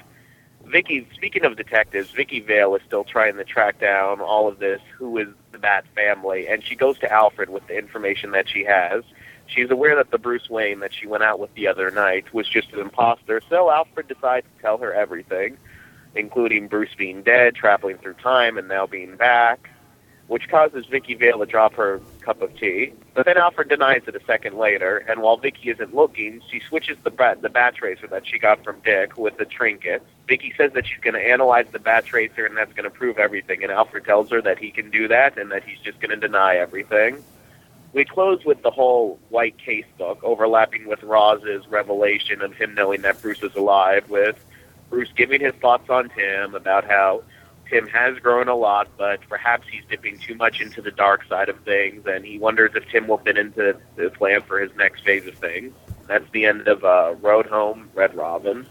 Vicky, 0.66 1.08
speaking 1.14 1.46
of 1.46 1.56
detectives, 1.56 2.12
Vicky 2.12 2.40
Vale 2.40 2.76
is 2.76 2.82
still 2.86 3.04
trying 3.04 3.36
to 3.36 3.44
track 3.44 3.80
down 3.80 4.22
all 4.22 4.48
of 4.48 4.60
this, 4.60 4.82
who 4.98 5.18
is 5.18 5.28
the 5.52 5.60
Bat 5.60 5.86
family, 5.94 6.48
and 6.48 6.64
she 6.64 6.76
goes 6.76 6.98
to 7.00 7.12
Alfred 7.12 7.50
with 7.50 7.68
the 7.68 7.78
information 7.78 8.32
that 8.32 8.48
she 8.48 8.64
has. 8.64 9.04
She's 9.46 9.70
aware 9.70 9.96
that 9.98 10.12
the 10.12 10.18
Bruce 10.18 10.50
Wayne 10.50 10.80
that 10.80 10.94
she 10.94 11.06
went 11.06 11.24
out 11.24 11.40
with 11.40 11.54
the 11.54 11.68
other 11.68 11.92
night 11.92 12.34
was 12.34 12.48
just 12.48 12.72
an 12.74 12.80
imposter, 12.80 13.42
so 13.50 13.70
Alfred 13.70 14.08
decides 14.08 14.48
to 14.56 14.62
tell 14.62 14.78
her 14.78 14.94
everything, 14.94 15.58
including 16.16 16.68
Bruce 16.68 16.96
being 16.98 17.24
dead, 17.24 17.56
traveling 17.56 17.98
through 17.98 18.16
time, 18.16 18.58
and 18.58 18.68
now 18.68 18.88
being 18.88 19.18
back, 19.18 19.70
which 20.34 20.50
causes 20.50 20.88
Vicky 20.88 21.14
Vale 21.14 21.38
to 21.38 21.46
drop 21.46 21.76
her 21.76 22.02
cup 22.22 22.42
of 22.42 22.58
tea. 22.58 22.92
But 23.14 23.28
then 23.28 23.38
Alfred 23.38 23.70
denies 23.70 24.02
it 24.08 24.16
a 24.16 24.26
second 24.26 24.58
later, 24.58 24.98
and 25.08 25.22
while 25.22 25.38
Vicky 25.38 25.70
isn't 25.70 25.94
looking, 25.94 26.42
she 26.50 26.60
switches 26.60 26.98
the 27.04 27.12
bat, 27.12 27.44
the 27.44 27.50
bat 27.50 27.76
tracer 27.76 28.08
that 28.08 28.26
she 28.26 28.40
got 28.40 28.64
from 28.64 28.80
Dick 28.84 29.16
with 29.16 29.38
the 29.38 29.46
trinket. 29.46 30.02
Vicky 30.28 30.52
says 30.58 30.74
that 30.74 30.88
she's 30.88 30.98
going 31.02 31.14
to 31.14 31.22
analyze 31.22 31.68
the 31.72 31.78
bat 31.78 32.06
tracer, 32.06 32.48
and 32.48 32.58
that's 32.58 32.74
going 32.74 32.86
to 32.86 32.90
prove 32.90 33.20
everything. 33.20 33.62
And 33.62 33.72
Alfred 33.72 34.06
tells 34.06 34.32
her 34.32 34.42
that 34.42 34.58
he 34.58 34.72
can 34.72 34.90
do 34.90 35.08
that, 35.08 35.38
and 35.38 35.52
that 35.52 35.64
he's 35.66 35.78
just 35.78 36.00
going 36.00 36.10
to 36.10 36.18
deny 36.18 36.56
everything. 36.56 37.24
we 37.94 38.04
close 38.04 38.44
with 38.44 38.64
the 38.64 38.72
whole 38.72 39.20
white 39.30 39.60
case 39.60 39.86
book 40.00 40.20
overlapping 40.24 40.88
with 40.88 41.04
Roz's 41.04 41.68
revelation 41.68 42.42
of 42.42 42.56
him 42.56 42.74
knowing 42.74 43.04
that 43.04 43.22
Bruce 43.22 43.44
is 43.44 43.54
alive, 43.54 44.10
with 44.10 44.44
Bruce 44.90 45.12
giving 45.16 45.42
his 45.42 45.54
thoughts 45.62 45.92
on 45.92 46.10
Tim 46.10 46.56
about 46.56 46.86
how 46.86 47.22
Tim 47.70 47.88
has 47.88 48.18
grown 48.20 48.48
a 48.48 48.56
lot, 48.56 48.88
but 48.98 49.20
perhaps 49.28 49.68
he's 49.70 49.84
dipping 49.90 50.20
too 50.20 50.36
much 50.36 50.62
into 50.62 50.82
the 50.82 50.92
dark 50.92 51.24
side 51.28 51.50
of 51.50 51.60
things, 51.62 52.06
and 52.06 52.26
he 52.26 52.38
wonders 52.38 52.72
if 52.76 52.88
Tim 52.90 53.08
will 53.08 53.18
fit 53.18 53.38
into 53.38 53.78
the 53.96 54.10
plan 54.12 54.42
for 54.42 54.60
his 54.60 54.76
next 54.76 55.04
phase 55.04 55.26
of 55.28 55.36
things. 55.36 55.74
That's 56.08 56.30
the 56.32 56.46
end 56.46 56.68
of 56.68 56.84
uh, 56.84 57.16
Road 57.22 57.46
Home, 57.48 57.90
Red 57.94 58.16
Robin. 58.16 58.68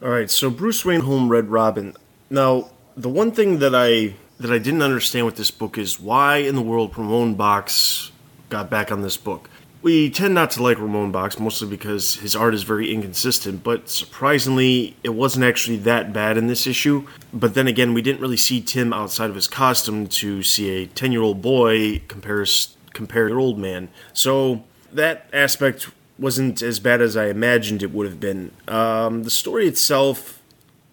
All 0.00 0.08
right, 0.10 0.30
so 0.30 0.48
Bruce 0.50 0.84
Wayne 0.84 1.00
Home 1.00 1.28
Red 1.28 1.48
Robin. 1.48 1.94
Now, 2.30 2.70
the 2.96 3.08
one 3.08 3.32
thing 3.32 3.58
that 3.58 3.74
I 3.74 4.14
that 4.38 4.52
I 4.52 4.58
didn't 4.58 4.82
understand 4.82 5.26
with 5.26 5.36
this 5.36 5.50
book 5.50 5.76
is 5.76 5.98
why 5.98 6.36
in 6.36 6.54
the 6.54 6.62
world 6.62 6.96
Ramon 6.96 7.36
Bachs 7.36 8.12
got 8.48 8.70
back 8.70 8.92
on 8.92 9.02
this 9.02 9.16
book. 9.16 9.50
We 9.80 10.10
tend 10.10 10.34
not 10.34 10.50
to 10.52 10.62
like 10.62 10.78
Ramon 10.78 11.12
Bachs 11.12 11.38
mostly 11.38 11.68
because 11.68 12.16
his 12.16 12.34
art 12.34 12.52
is 12.52 12.64
very 12.64 12.92
inconsistent, 12.92 13.62
but 13.62 13.88
surprisingly, 13.88 14.96
it 15.04 15.10
wasn't 15.10 15.44
actually 15.44 15.76
that 15.78 16.12
bad 16.12 16.36
in 16.36 16.48
this 16.48 16.66
issue. 16.66 17.06
But 17.32 17.54
then 17.54 17.68
again, 17.68 17.94
we 17.94 18.02
didn't 18.02 18.20
really 18.20 18.36
see 18.36 18.60
Tim 18.60 18.92
outside 18.92 19.30
of 19.30 19.36
his 19.36 19.46
costume 19.46 20.08
to 20.08 20.42
see 20.42 20.70
a 20.70 20.86
10 20.86 21.12
year 21.12 21.22
old 21.22 21.40
boy 21.40 22.02
compare 22.08 22.44
to 22.44 23.32
an 23.32 23.32
old 23.32 23.58
man. 23.58 23.88
So 24.12 24.64
that 24.92 25.28
aspect 25.32 25.90
wasn't 26.18 26.60
as 26.62 26.80
bad 26.80 27.00
as 27.00 27.16
I 27.16 27.26
imagined 27.26 27.82
it 27.82 27.92
would 27.92 28.06
have 28.06 28.18
been. 28.18 28.50
Um, 28.66 29.22
the 29.22 29.30
story 29.30 29.68
itself, 29.68 30.42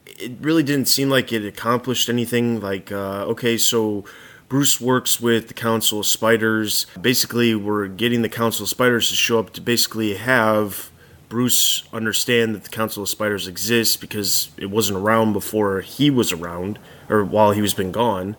it 0.05 0.33
really 0.39 0.63
didn't 0.63 0.87
seem 0.87 1.09
like 1.09 1.33
it 1.33 1.43
accomplished 1.43 2.07
anything. 2.07 2.61
Like, 2.61 2.91
uh, 2.91 3.25
okay, 3.25 3.57
so 3.57 4.05
Bruce 4.47 4.79
works 4.79 5.19
with 5.19 5.47
the 5.47 5.53
Council 5.53 5.99
of 5.99 6.05
Spiders. 6.05 6.85
Basically, 6.99 7.55
we're 7.55 7.87
getting 7.87 8.21
the 8.21 8.29
Council 8.29 8.63
of 8.63 8.69
Spiders 8.69 9.09
to 9.09 9.15
show 9.15 9.39
up 9.39 9.53
to 9.53 9.61
basically 9.61 10.15
have 10.15 10.91
Bruce 11.29 11.83
understand 11.91 12.53
that 12.53 12.63
the 12.63 12.69
Council 12.69 13.03
of 13.03 13.09
Spiders 13.09 13.47
exists 13.47 13.97
because 13.97 14.49
it 14.57 14.67
wasn't 14.67 14.99
around 14.99 15.33
before 15.33 15.81
he 15.81 16.09
was 16.09 16.31
around 16.31 16.79
or 17.09 17.25
while 17.25 17.51
he 17.51 17.61
was 17.61 17.73
been 17.73 17.91
gone. 17.91 18.35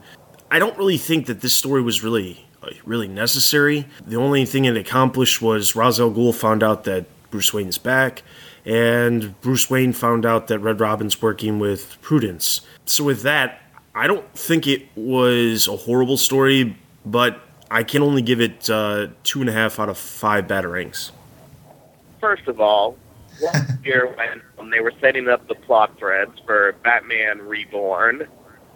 I 0.51 0.59
don't 0.61 0.79
really 0.79 0.99
think 0.99 1.27
that 1.27 1.41
this 1.41 1.55
story 1.55 1.83
was 1.83 2.03
really 2.03 2.47
really 2.85 3.09
necessary. 3.09 3.87
The 4.07 4.17
only 4.17 4.45
thing 4.45 4.65
it 4.65 4.77
accomplished 4.77 5.41
was 5.41 5.77
Ra's 5.77 6.01
al 6.01 6.11
Ghul 6.11 6.35
found 6.35 6.63
out 6.63 6.85
that 6.85 7.07
Bruce 7.31 7.53
Wayne's 7.53 7.79
back, 7.79 8.23
and 8.65 9.39
Bruce 9.41 9.71
Wayne 9.71 9.93
found 9.93 10.27
out 10.27 10.49
that 10.49 10.59
Red 10.59 10.81
Robin's 10.81 11.21
working 11.21 11.59
with 11.59 12.01
Prudence. 12.03 12.63
So 12.85 13.05
with 13.05 13.23
that, 13.23 13.61
I 13.97 14.07
don't 14.09 14.31
think 14.35 14.67
it 14.67 14.87
was 14.95 15.69
a 15.69 15.77
horrible 15.77 16.19
story, 16.19 16.77
but 17.07 17.41
I 17.71 17.83
can 17.83 18.03
only 18.03 18.21
give 18.21 18.43
it 18.43 18.69
uh, 18.69 19.07
two 19.25 19.41
and 19.41 19.49
a 19.49 19.55
half 19.55 19.81
out 19.81 19.89
of 19.89 19.97
five 19.97 20.47
batarangs. 20.47 21.13
First 22.21 22.47
of 22.47 22.61
all, 22.61 22.99
last 23.41 23.73
year 23.87 24.15
when 24.57 24.69
they 24.69 24.81
were 24.81 24.93
setting 25.01 25.29
up 25.29 25.49
the 25.49 25.55
plot 25.55 25.97
threads 25.99 26.39
for 26.45 26.75
Batman 26.85 27.41
Reborn 27.41 28.29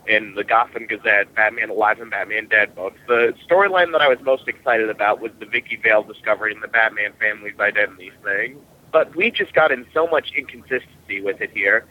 in 0.07 0.35
the 0.37 0.43
Gotham 0.43 0.87
Gazette, 0.87 1.35
Batman 1.35 1.69
Alive 1.69 2.01
and 2.01 2.11
Batman 2.11 2.49
Dead 2.49 2.75
books, 2.75 2.99
the 3.07 3.35
storyline 3.47 3.93
that 3.93 4.01
I 4.01 4.09
was 4.09 4.21
most 4.23 4.49
excited 4.49 4.89
about 4.89 5.21
was 5.21 5.33
the 5.39 5.45
Vicky 5.45 5.77
Vale 5.77 6.03
discovering 6.03 6.61
the 6.61 6.69
Batman 6.69 7.13
family's 7.21 7.61
identity 7.61 8.11
thing. 8.25 8.59
But 8.91 9.15
we 9.15 9.31
just 9.31 9.53
got 9.53 9.71
in 9.71 9.85
so 9.93 10.07
much 10.07 10.33
inconsistency 10.35 11.21
with 11.21 11.43
it 11.43 11.51
here. 11.51 11.85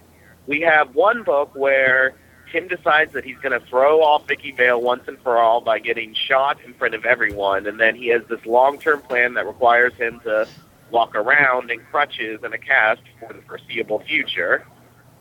We 0.47 0.61
have 0.61 0.95
one 0.95 1.22
book 1.22 1.53
where 1.53 2.15
Tim 2.51 2.67
decides 2.67 3.13
that 3.13 3.23
he's 3.23 3.38
going 3.38 3.59
to 3.59 3.65
throw 3.67 4.01
off 4.01 4.27
Vicky 4.27 4.51
Vale 4.51 4.81
once 4.81 5.03
and 5.07 5.19
for 5.21 5.38
all 5.38 5.61
by 5.61 5.80
getting 5.80 6.13
shot 6.13 6.57
in 6.65 6.73
front 6.73 6.95
of 6.95 7.05
everyone, 7.05 7.67
and 7.67 7.80
then 7.80 7.95
he 7.95 8.07
has 8.07 8.23
this 8.30 8.45
long-term 8.45 9.01
plan 9.03 9.35
that 9.35 9.45
requires 9.45 9.93
him 9.93 10.19
to 10.21 10.47
walk 10.91 11.15
around 11.15 11.69
in 11.71 11.80
crutches 11.91 12.39
and 12.43 12.53
a 12.53 12.57
cast 12.57 13.01
for 13.19 13.34
the 13.34 13.41
foreseeable 13.43 13.99
future. 13.99 14.65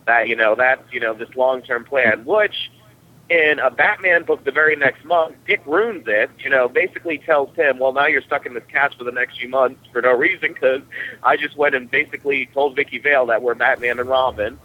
That 0.05 0.27
you 0.27 0.35
know, 0.35 0.55
that's 0.55 0.91
you 0.91 0.99
know 0.99 1.13
this 1.13 1.29
long-term 1.35 1.85
plan, 1.85 2.25
which 2.25 2.71
in 3.29 3.59
a 3.59 3.69
Batman 3.69 4.23
book 4.23 4.43
the 4.43 4.51
very 4.51 4.75
next 4.75 5.05
month, 5.05 5.35
Dick 5.45 5.61
ruins 5.65 6.05
it. 6.07 6.31
You 6.39 6.49
know, 6.49 6.67
basically 6.67 7.19
tells 7.19 7.55
him, 7.55 7.77
"Well, 7.77 7.93
now 7.93 8.07
you're 8.07 8.23
stuck 8.23 8.45
in 8.45 8.55
this 8.55 8.63
cast 8.71 8.97
for 8.97 9.03
the 9.03 9.11
next 9.11 9.37
few 9.37 9.49
months 9.49 9.81
for 9.91 10.01
no 10.01 10.13
reason 10.13 10.53
because 10.53 10.81
I 11.21 11.37
just 11.37 11.55
went 11.55 11.75
and 11.75 11.89
basically 11.89 12.47
told 12.47 12.75
Vicky 12.75 12.97
Vale 12.97 13.27
that 13.27 13.41
we're 13.41 13.53
Batman 13.55 13.99
and 13.99 14.09
Robin." 14.09 14.59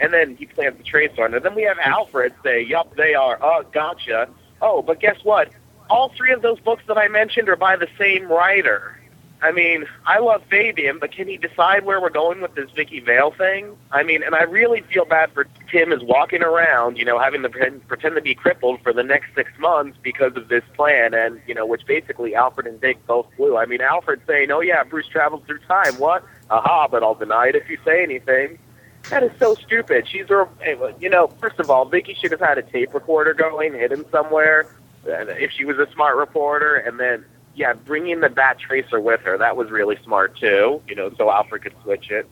And 0.00 0.12
then 0.12 0.36
he 0.36 0.46
plants 0.46 0.78
the 0.78 0.84
trace 0.84 1.12
on. 1.18 1.34
And 1.34 1.44
then 1.44 1.54
we 1.54 1.62
have 1.62 1.78
Alfred 1.78 2.34
say, 2.42 2.62
"Yup, 2.62 2.94
they 2.96 3.14
are. 3.14 3.38
Oh, 3.40 3.64
gotcha. 3.72 4.28
Oh, 4.60 4.82
but 4.82 5.00
guess 5.00 5.16
what? 5.22 5.50
All 5.88 6.12
three 6.16 6.32
of 6.32 6.42
those 6.42 6.60
books 6.60 6.82
that 6.88 6.98
I 6.98 7.08
mentioned 7.08 7.48
are 7.48 7.56
by 7.56 7.76
the 7.76 7.88
same 7.98 8.28
writer." 8.28 8.96
I 9.42 9.52
mean, 9.52 9.84
I 10.06 10.18
love 10.18 10.42
Fabian, 10.50 10.98
but 10.98 11.12
can 11.12 11.28
he 11.28 11.36
decide 11.36 11.84
where 11.84 12.00
we're 12.00 12.10
going 12.10 12.40
with 12.40 12.54
this 12.54 12.70
Vicky 12.70 13.00
Vale 13.00 13.32
thing? 13.32 13.76
I 13.92 14.02
mean, 14.02 14.22
and 14.22 14.34
I 14.34 14.42
really 14.42 14.80
feel 14.80 15.04
bad 15.04 15.30
for 15.32 15.46
Tim 15.70 15.92
is 15.92 16.02
walking 16.02 16.42
around, 16.42 16.96
you 16.96 17.04
know, 17.04 17.18
having 17.18 17.42
to 17.42 17.50
pretend, 17.50 17.86
pretend 17.86 18.14
to 18.14 18.22
be 18.22 18.34
crippled 18.34 18.80
for 18.82 18.92
the 18.94 19.02
next 19.02 19.34
six 19.34 19.50
months 19.58 19.98
because 20.02 20.34
of 20.36 20.48
this 20.48 20.64
plan, 20.74 21.12
and 21.12 21.40
you 21.46 21.54
know, 21.54 21.66
which 21.66 21.84
basically 21.86 22.34
Alfred 22.34 22.66
and 22.66 22.80
Dick 22.80 22.98
both 23.06 23.26
blew. 23.36 23.56
I 23.56 23.66
mean, 23.66 23.82
Alfred 23.82 24.22
saying, 24.26 24.50
"Oh 24.50 24.60
yeah, 24.60 24.82
Bruce 24.84 25.06
travels 25.08 25.42
through 25.46 25.60
time." 25.60 25.94
What? 25.98 26.24
Aha! 26.50 26.88
But 26.88 27.02
I'll 27.02 27.14
deny 27.14 27.48
it 27.48 27.56
if 27.56 27.68
you 27.68 27.78
say 27.84 28.02
anything. 28.02 28.58
That 29.10 29.22
is 29.22 29.30
so 29.38 29.54
stupid. 29.54 30.08
She's 30.08 30.28
a, 30.30 30.48
you 31.00 31.08
know, 31.08 31.28
first 31.40 31.60
of 31.60 31.70
all, 31.70 31.84
Vicky 31.84 32.14
should 32.14 32.32
have 32.32 32.40
had 32.40 32.58
a 32.58 32.62
tape 32.62 32.92
recorder 32.92 33.34
going, 33.34 33.72
hidden 33.72 34.04
somewhere, 34.10 34.68
if 35.04 35.52
she 35.52 35.64
was 35.64 35.78
a 35.78 35.86
smart 35.92 36.16
reporter, 36.16 36.76
and 36.76 36.98
then 36.98 37.24
yeah, 37.54 37.72
bringing 37.72 38.20
the 38.20 38.28
Bat 38.28 38.58
Tracer 38.58 39.00
with 39.00 39.20
her, 39.22 39.38
that 39.38 39.56
was 39.56 39.70
really 39.70 39.96
smart 40.04 40.36
too, 40.36 40.82
you 40.86 40.94
know, 40.94 41.10
so 41.16 41.30
Alfred 41.30 41.62
could 41.62 41.74
switch 41.82 42.10
it. 42.10 42.28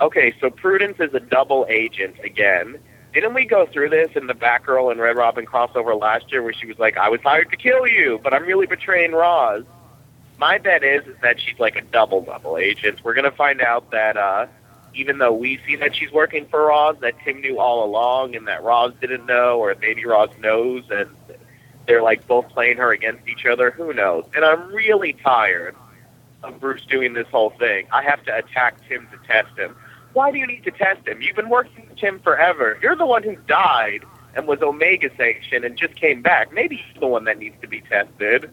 Okay, 0.00 0.34
so 0.40 0.50
Prudence 0.50 0.98
is 0.98 1.14
a 1.14 1.20
double 1.20 1.66
agent 1.68 2.16
again. 2.24 2.78
Didn't 3.12 3.34
we 3.34 3.46
go 3.46 3.66
through 3.66 3.90
this 3.90 4.10
in 4.16 4.26
the 4.26 4.34
Batgirl 4.34 4.90
and 4.90 5.00
Red 5.00 5.16
Robin 5.16 5.46
crossover 5.46 5.98
last 5.98 6.30
year 6.30 6.42
where 6.42 6.52
she 6.52 6.66
was 6.66 6.78
like, 6.78 6.96
I 6.96 7.08
was 7.08 7.20
hired 7.20 7.50
to 7.50 7.56
kill 7.56 7.86
you, 7.86 8.20
but 8.22 8.34
I'm 8.34 8.44
really 8.44 8.66
betraying 8.66 9.12
Ra's? 9.12 9.64
My 10.38 10.58
bet 10.58 10.84
is, 10.84 11.06
is 11.06 11.16
that 11.22 11.40
she's 11.40 11.58
like 11.58 11.76
a 11.76 11.82
double 11.82 12.22
double 12.22 12.58
agent. 12.58 13.02
We're 13.02 13.14
going 13.14 13.30
to 13.30 13.36
find 13.36 13.60
out 13.60 13.90
that 13.90 14.16
uh, 14.16 14.46
even 14.94 15.18
though 15.18 15.32
we 15.32 15.60
see 15.66 15.76
that 15.76 15.94
she's 15.94 16.10
working 16.10 16.46
for 16.48 16.66
Ra's, 16.66 16.96
that 17.00 17.14
Tim 17.24 17.40
knew 17.40 17.58
all 17.58 17.84
along 17.84 18.36
and 18.36 18.46
that 18.48 18.62
Ra's 18.64 18.92
didn't 19.00 19.26
know, 19.26 19.58
or 19.58 19.74
maybe 19.80 20.04
Ra's 20.04 20.30
knows 20.40 20.84
and 20.90 21.10
they're 21.86 22.02
like 22.02 22.26
both 22.26 22.48
playing 22.50 22.76
her 22.76 22.92
against 22.92 23.26
each 23.26 23.46
other. 23.46 23.70
Who 23.70 23.92
knows? 23.92 24.24
And 24.34 24.44
I'm 24.44 24.68
really 24.72 25.14
tired 25.14 25.74
of 26.42 26.60
Bruce 26.60 26.84
doing 26.84 27.14
this 27.14 27.26
whole 27.28 27.50
thing. 27.58 27.86
I 27.92 28.02
have 28.02 28.22
to 28.24 28.36
attack 28.36 28.76
Tim 28.88 29.08
to 29.10 29.26
test 29.26 29.56
him. 29.58 29.74
Why 30.12 30.30
do 30.30 30.38
you 30.38 30.46
need 30.46 30.64
to 30.64 30.70
test 30.70 31.06
him? 31.06 31.22
You've 31.22 31.36
been 31.36 31.48
working 31.48 31.86
with 31.88 31.98
Tim 31.98 32.20
forever. 32.20 32.78
You're 32.82 32.96
the 32.96 33.06
one 33.06 33.22
who 33.22 33.36
died 33.46 34.04
and 34.34 34.46
was 34.46 34.60
Omega 34.62 35.10
sanctioned 35.16 35.64
and 35.64 35.76
just 35.76 35.96
came 35.96 36.22
back. 36.22 36.52
Maybe 36.52 36.76
you're 36.76 37.00
the 37.00 37.06
one 37.06 37.24
that 37.24 37.38
needs 37.38 37.56
to 37.62 37.68
be 37.68 37.80
tested. 37.80 38.50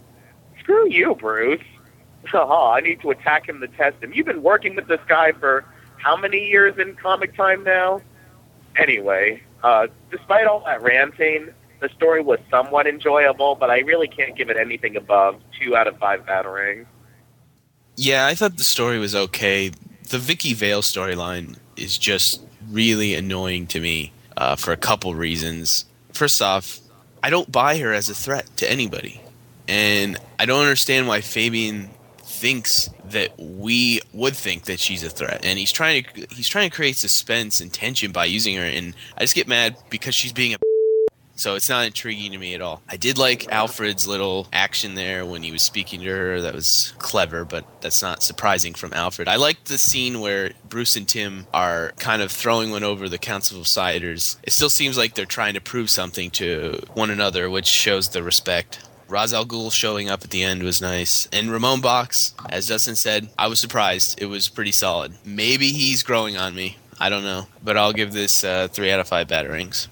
Screw 0.59 0.89
you, 0.89 1.15
Bruce. 1.15 1.61
Haha, 2.25 2.73
I 2.73 2.79
need 2.79 3.01
to 3.01 3.11
attack 3.11 3.47
him 3.47 3.59
to 3.61 3.67
test 3.67 4.01
him. 4.01 4.13
You've 4.13 4.25
been 4.25 4.41
working 4.43 4.75
with 4.75 4.87
this 4.87 5.01
guy 5.07 5.31
for 5.33 5.65
how 6.05 6.15
many 6.15 6.37
years 6.37 6.77
in 6.77 6.95
comic 6.95 7.35
time 7.35 7.63
now? 7.63 7.99
Anyway, 8.77 9.41
uh, 9.63 9.87
despite 10.11 10.45
all 10.45 10.63
that 10.63 10.83
ranting, 10.83 11.49
the 11.79 11.89
story 11.89 12.21
was 12.21 12.37
somewhat 12.51 12.85
enjoyable, 12.85 13.55
but 13.55 13.71
I 13.71 13.79
really 13.79 14.07
can't 14.07 14.37
give 14.37 14.51
it 14.51 14.55
anything 14.55 14.95
above 14.95 15.41
two 15.59 15.75
out 15.75 15.87
of 15.87 15.97
five 15.97 16.23
batarangs. 16.23 16.85
Yeah, 17.95 18.27
I 18.27 18.35
thought 18.35 18.57
the 18.57 18.63
story 18.63 18.99
was 18.99 19.15
okay. 19.15 19.71
The 20.09 20.19
Vicky 20.19 20.53
Vale 20.53 20.83
storyline 20.83 21.57
is 21.75 21.97
just 21.97 22.39
really 22.69 23.15
annoying 23.15 23.65
to 23.67 23.79
me 23.79 24.11
uh, 24.37 24.55
for 24.55 24.73
a 24.73 24.77
couple 24.77 25.15
reasons. 25.15 25.85
First 26.13 26.39
off, 26.39 26.79
I 27.23 27.31
don't 27.31 27.51
buy 27.51 27.79
her 27.79 27.93
as 27.93 28.11
a 28.11 28.15
threat 28.15 28.45
to 28.57 28.69
anybody, 28.69 29.21
and 29.67 30.17
I 30.37 30.45
don't 30.45 30.61
understand 30.61 31.07
why 31.07 31.21
Fabian 31.21 31.89
thinks 32.35 32.89
that 33.05 33.31
we 33.39 34.01
would 34.13 34.35
think 34.35 34.65
that 34.65 34.79
she's 34.79 35.03
a 35.03 35.09
threat 35.09 35.45
and 35.45 35.57
he's 35.57 35.71
trying 35.71 36.03
to 36.03 36.27
he's 36.31 36.49
trying 36.49 36.69
to 36.69 36.75
create 36.75 36.95
suspense 36.95 37.61
and 37.61 37.71
tension 37.73 38.11
by 38.11 38.25
using 38.25 38.55
her 38.55 38.63
and 38.63 38.93
I 39.17 39.21
just 39.21 39.35
get 39.35 39.47
mad 39.47 39.77
because 39.89 40.13
she's 40.13 40.33
being 40.33 40.53
a 40.53 40.57
so 41.35 41.55
it's 41.55 41.69
not 41.69 41.85
intriguing 41.85 42.31
to 42.31 42.37
me 42.37 42.53
at 42.53 42.61
all. 42.61 42.81
I 42.87 42.97
did 42.97 43.17
like 43.17 43.51
Alfred's 43.51 44.07
little 44.07 44.47
action 44.53 44.95
there 44.95 45.25
when 45.25 45.43
he 45.43 45.51
was 45.51 45.61
speaking 45.61 45.99
to 45.99 46.07
her. 46.07 46.41
That 46.41 46.55
was 46.55 46.93
clever, 46.97 47.43
but 47.43 47.65
that's 47.81 48.01
not 48.01 48.23
surprising 48.23 48.73
from 48.73 48.93
Alfred. 48.93 49.27
I 49.27 49.35
liked 49.35 49.65
the 49.65 49.77
scene 49.77 50.21
where 50.21 50.51
Bruce 50.69 50.95
and 50.95 51.07
Tim 51.07 51.45
are 51.53 51.93
kind 51.99 52.21
of 52.21 52.31
throwing 52.31 52.71
one 52.71 52.83
over 52.83 53.09
the 53.09 53.17
Council 53.17 53.59
of 53.59 53.67
Spiders. 53.67 54.37
It 54.43 54.53
still 54.53 54.69
seems 54.69 54.97
like 54.97 55.13
they're 55.13 55.25
trying 55.25 55.55
to 55.55 55.61
prove 55.61 55.89
something 55.89 56.31
to 56.31 56.81
one 56.93 57.09
another, 57.09 57.49
which 57.49 57.67
shows 57.67 58.09
the 58.09 58.23
respect. 58.23 58.79
Ra's 59.07 59.33
al 59.33 59.45
Ghul 59.45 59.71
showing 59.71 60.09
up 60.09 60.23
at 60.23 60.31
the 60.31 60.43
end 60.43 60.63
was 60.63 60.81
nice. 60.81 61.27
And 61.31 61.51
Ramon 61.51 61.81
Bachs, 61.81 62.33
as 62.49 62.67
Dustin 62.67 62.95
said, 62.95 63.29
I 63.37 63.47
was 63.47 63.59
surprised. 63.59 64.21
It 64.21 64.25
was 64.25 64.49
pretty 64.49 64.71
solid. 64.71 65.13
Maybe 65.23 65.69
he's 65.69 66.01
growing 66.01 66.37
on 66.37 66.55
me. 66.55 66.77
I 66.99 67.09
don't 67.09 67.23
know. 67.23 67.47
But 67.63 67.77
I'll 67.77 67.93
give 67.93 68.13
this 68.13 68.43
uh, 68.43 68.67
three 68.69 68.91
out 68.91 68.99
of 68.99 69.07
five 69.07 69.27
batarangs. 69.27 69.87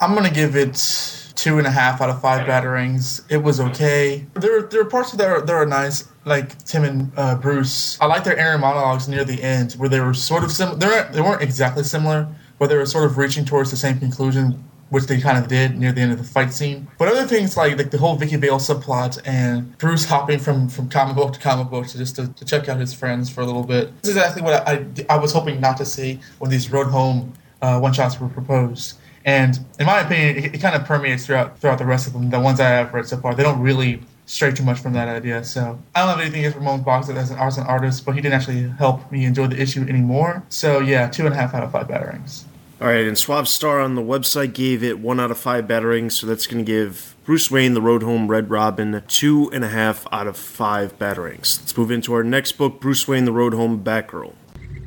I'm 0.00 0.14
gonna 0.14 0.30
give 0.30 0.54
it 0.54 1.32
two 1.34 1.58
and 1.58 1.66
a 1.66 1.70
half 1.70 2.00
out 2.00 2.10
of 2.10 2.20
five 2.20 2.46
batarangs. 2.46 3.22
It 3.30 3.38
was 3.38 3.60
okay. 3.60 4.26
There, 4.34 4.62
there 4.62 4.82
are 4.82 4.84
parts 4.84 5.12
that 5.12 5.26
are 5.26 5.40
that 5.40 5.52
are 5.52 5.66
nice, 5.66 6.08
like 6.24 6.62
Tim 6.64 6.84
and 6.84 7.12
uh, 7.16 7.34
Bruce. 7.36 7.98
I 8.00 8.06
like 8.06 8.24
their 8.24 8.36
inner 8.36 8.58
monologues 8.58 9.08
near 9.08 9.24
the 9.24 9.42
end, 9.42 9.72
where 9.74 9.88
they 9.88 10.00
were 10.00 10.14
sort 10.14 10.44
of 10.44 10.52
similar. 10.52 11.08
They 11.10 11.20
weren't 11.20 11.42
exactly 11.42 11.82
similar, 11.82 12.28
but 12.58 12.68
they 12.68 12.76
were 12.76 12.86
sort 12.86 13.04
of 13.04 13.18
reaching 13.18 13.44
towards 13.44 13.70
the 13.70 13.76
same 13.76 13.98
conclusion 13.98 14.62
which 14.90 15.04
they 15.04 15.20
kind 15.20 15.38
of 15.38 15.48
did 15.48 15.78
near 15.78 15.92
the 15.92 16.00
end 16.00 16.12
of 16.12 16.18
the 16.18 16.24
fight 16.24 16.52
scene. 16.52 16.88
But 16.98 17.08
other 17.08 17.26
things 17.26 17.56
like 17.56 17.76
like 17.76 17.90
the 17.90 17.98
whole 17.98 18.16
Vicky 18.16 18.36
Vale 18.36 18.58
subplot 18.58 19.20
and 19.24 19.76
Bruce 19.78 20.04
hopping 20.04 20.38
from 20.38 20.68
from 20.68 20.88
comic 20.88 21.16
book 21.16 21.32
to 21.32 21.40
comic 21.40 21.70
book 21.70 21.86
to 21.88 21.98
just 21.98 22.16
to, 22.16 22.28
to 22.28 22.44
check 22.44 22.68
out 22.68 22.78
his 22.78 22.94
friends 22.94 23.30
for 23.30 23.40
a 23.40 23.46
little 23.46 23.64
bit. 23.64 23.90
This 24.02 24.10
is 24.10 24.16
exactly 24.16 24.42
what 24.42 24.66
I, 24.68 24.72
I, 24.72 24.86
I 25.10 25.18
was 25.18 25.32
hoping 25.32 25.60
not 25.60 25.76
to 25.78 25.84
see 25.84 26.20
when 26.38 26.50
these 26.50 26.70
road 26.70 26.88
home 26.88 27.32
uh, 27.62 27.78
one 27.78 27.92
shots 27.92 28.20
were 28.20 28.28
proposed. 28.28 28.98
And 29.24 29.58
in 29.80 29.86
my 29.86 30.00
opinion, 30.00 30.44
it, 30.44 30.54
it 30.54 30.58
kind 30.58 30.76
of 30.76 30.84
permeates 30.84 31.26
throughout 31.26 31.58
throughout 31.58 31.78
the 31.78 31.86
rest 31.86 32.06
of 32.06 32.12
them. 32.12 32.30
The 32.30 32.40
ones 32.40 32.60
I 32.60 32.68
have 32.68 32.94
read 32.94 33.06
so 33.06 33.16
far, 33.16 33.34
they 33.34 33.42
don't 33.42 33.60
really 33.60 34.00
stray 34.26 34.52
too 34.52 34.62
much 34.62 34.78
from 34.80 34.92
that 34.92 35.08
idea. 35.08 35.42
So 35.44 35.78
I 35.94 36.00
don't 36.00 36.08
have 36.10 36.20
anything 36.20 36.40
against 36.40 36.58
Ramon 36.58 36.84
Bachs 36.84 37.08
as 37.14 37.58
an, 37.58 37.66
artist, 37.66 38.04
but 38.04 38.14
he 38.14 38.20
didn't 38.20 38.34
actually 38.34 38.68
help 38.70 39.10
me 39.10 39.24
enjoy 39.24 39.46
the 39.46 39.60
issue 39.60 39.82
anymore. 39.82 40.42
So 40.48 40.80
yeah, 40.80 41.08
two 41.08 41.26
and 41.26 41.34
a 41.34 41.36
half 41.36 41.54
out 41.54 41.62
of 41.62 41.72
five 41.72 41.88
batarangs. 41.88 42.44
All 42.78 42.88
right, 42.88 43.06
and 43.06 43.16
Swab 43.16 43.48
Star 43.48 43.80
on 43.80 43.94
the 43.94 44.02
website 44.02 44.52
gave 44.52 44.82
it 44.82 44.98
one 44.98 45.18
out 45.18 45.30
of 45.30 45.38
five 45.38 45.64
batarangs, 45.66 46.12
so 46.12 46.26
that's 46.26 46.46
going 46.46 46.62
to 46.62 46.70
give 46.70 47.16
Bruce 47.24 47.50
Wayne, 47.50 47.72
The 47.72 47.80
Road 47.80 48.02
Home, 48.02 48.28
Red 48.28 48.50
Robin, 48.50 49.02
two 49.08 49.50
and 49.50 49.64
a 49.64 49.68
half 49.68 50.06
out 50.12 50.26
of 50.26 50.36
five 50.36 50.98
batarangs. 50.98 51.58
Let's 51.58 51.74
move 51.74 51.90
into 51.90 52.12
our 52.12 52.22
next 52.22 52.52
book, 52.52 52.78
Bruce 52.78 53.08
Wayne, 53.08 53.24
The 53.24 53.32
Road 53.32 53.54
Home, 53.54 53.82
Batgirl. 53.82 54.34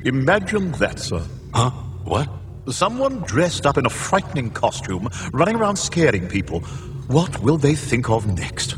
Imagine 0.04 0.70
that, 0.72 1.00
sir. 1.00 1.26
Huh? 1.52 1.70
What? 2.04 2.28
Someone 2.68 3.22
dressed 3.22 3.66
up 3.66 3.76
in 3.76 3.84
a 3.84 3.90
frightening 3.90 4.50
costume, 4.50 5.08
running 5.32 5.56
around 5.56 5.74
scaring 5.74 6.28
people. 6.28 6.60
What 7.08 7.42
will 7.42 7.56
they 7.56 7.74
think 7.74 8.08
of 8.08 8.24
next? 8.38 8.76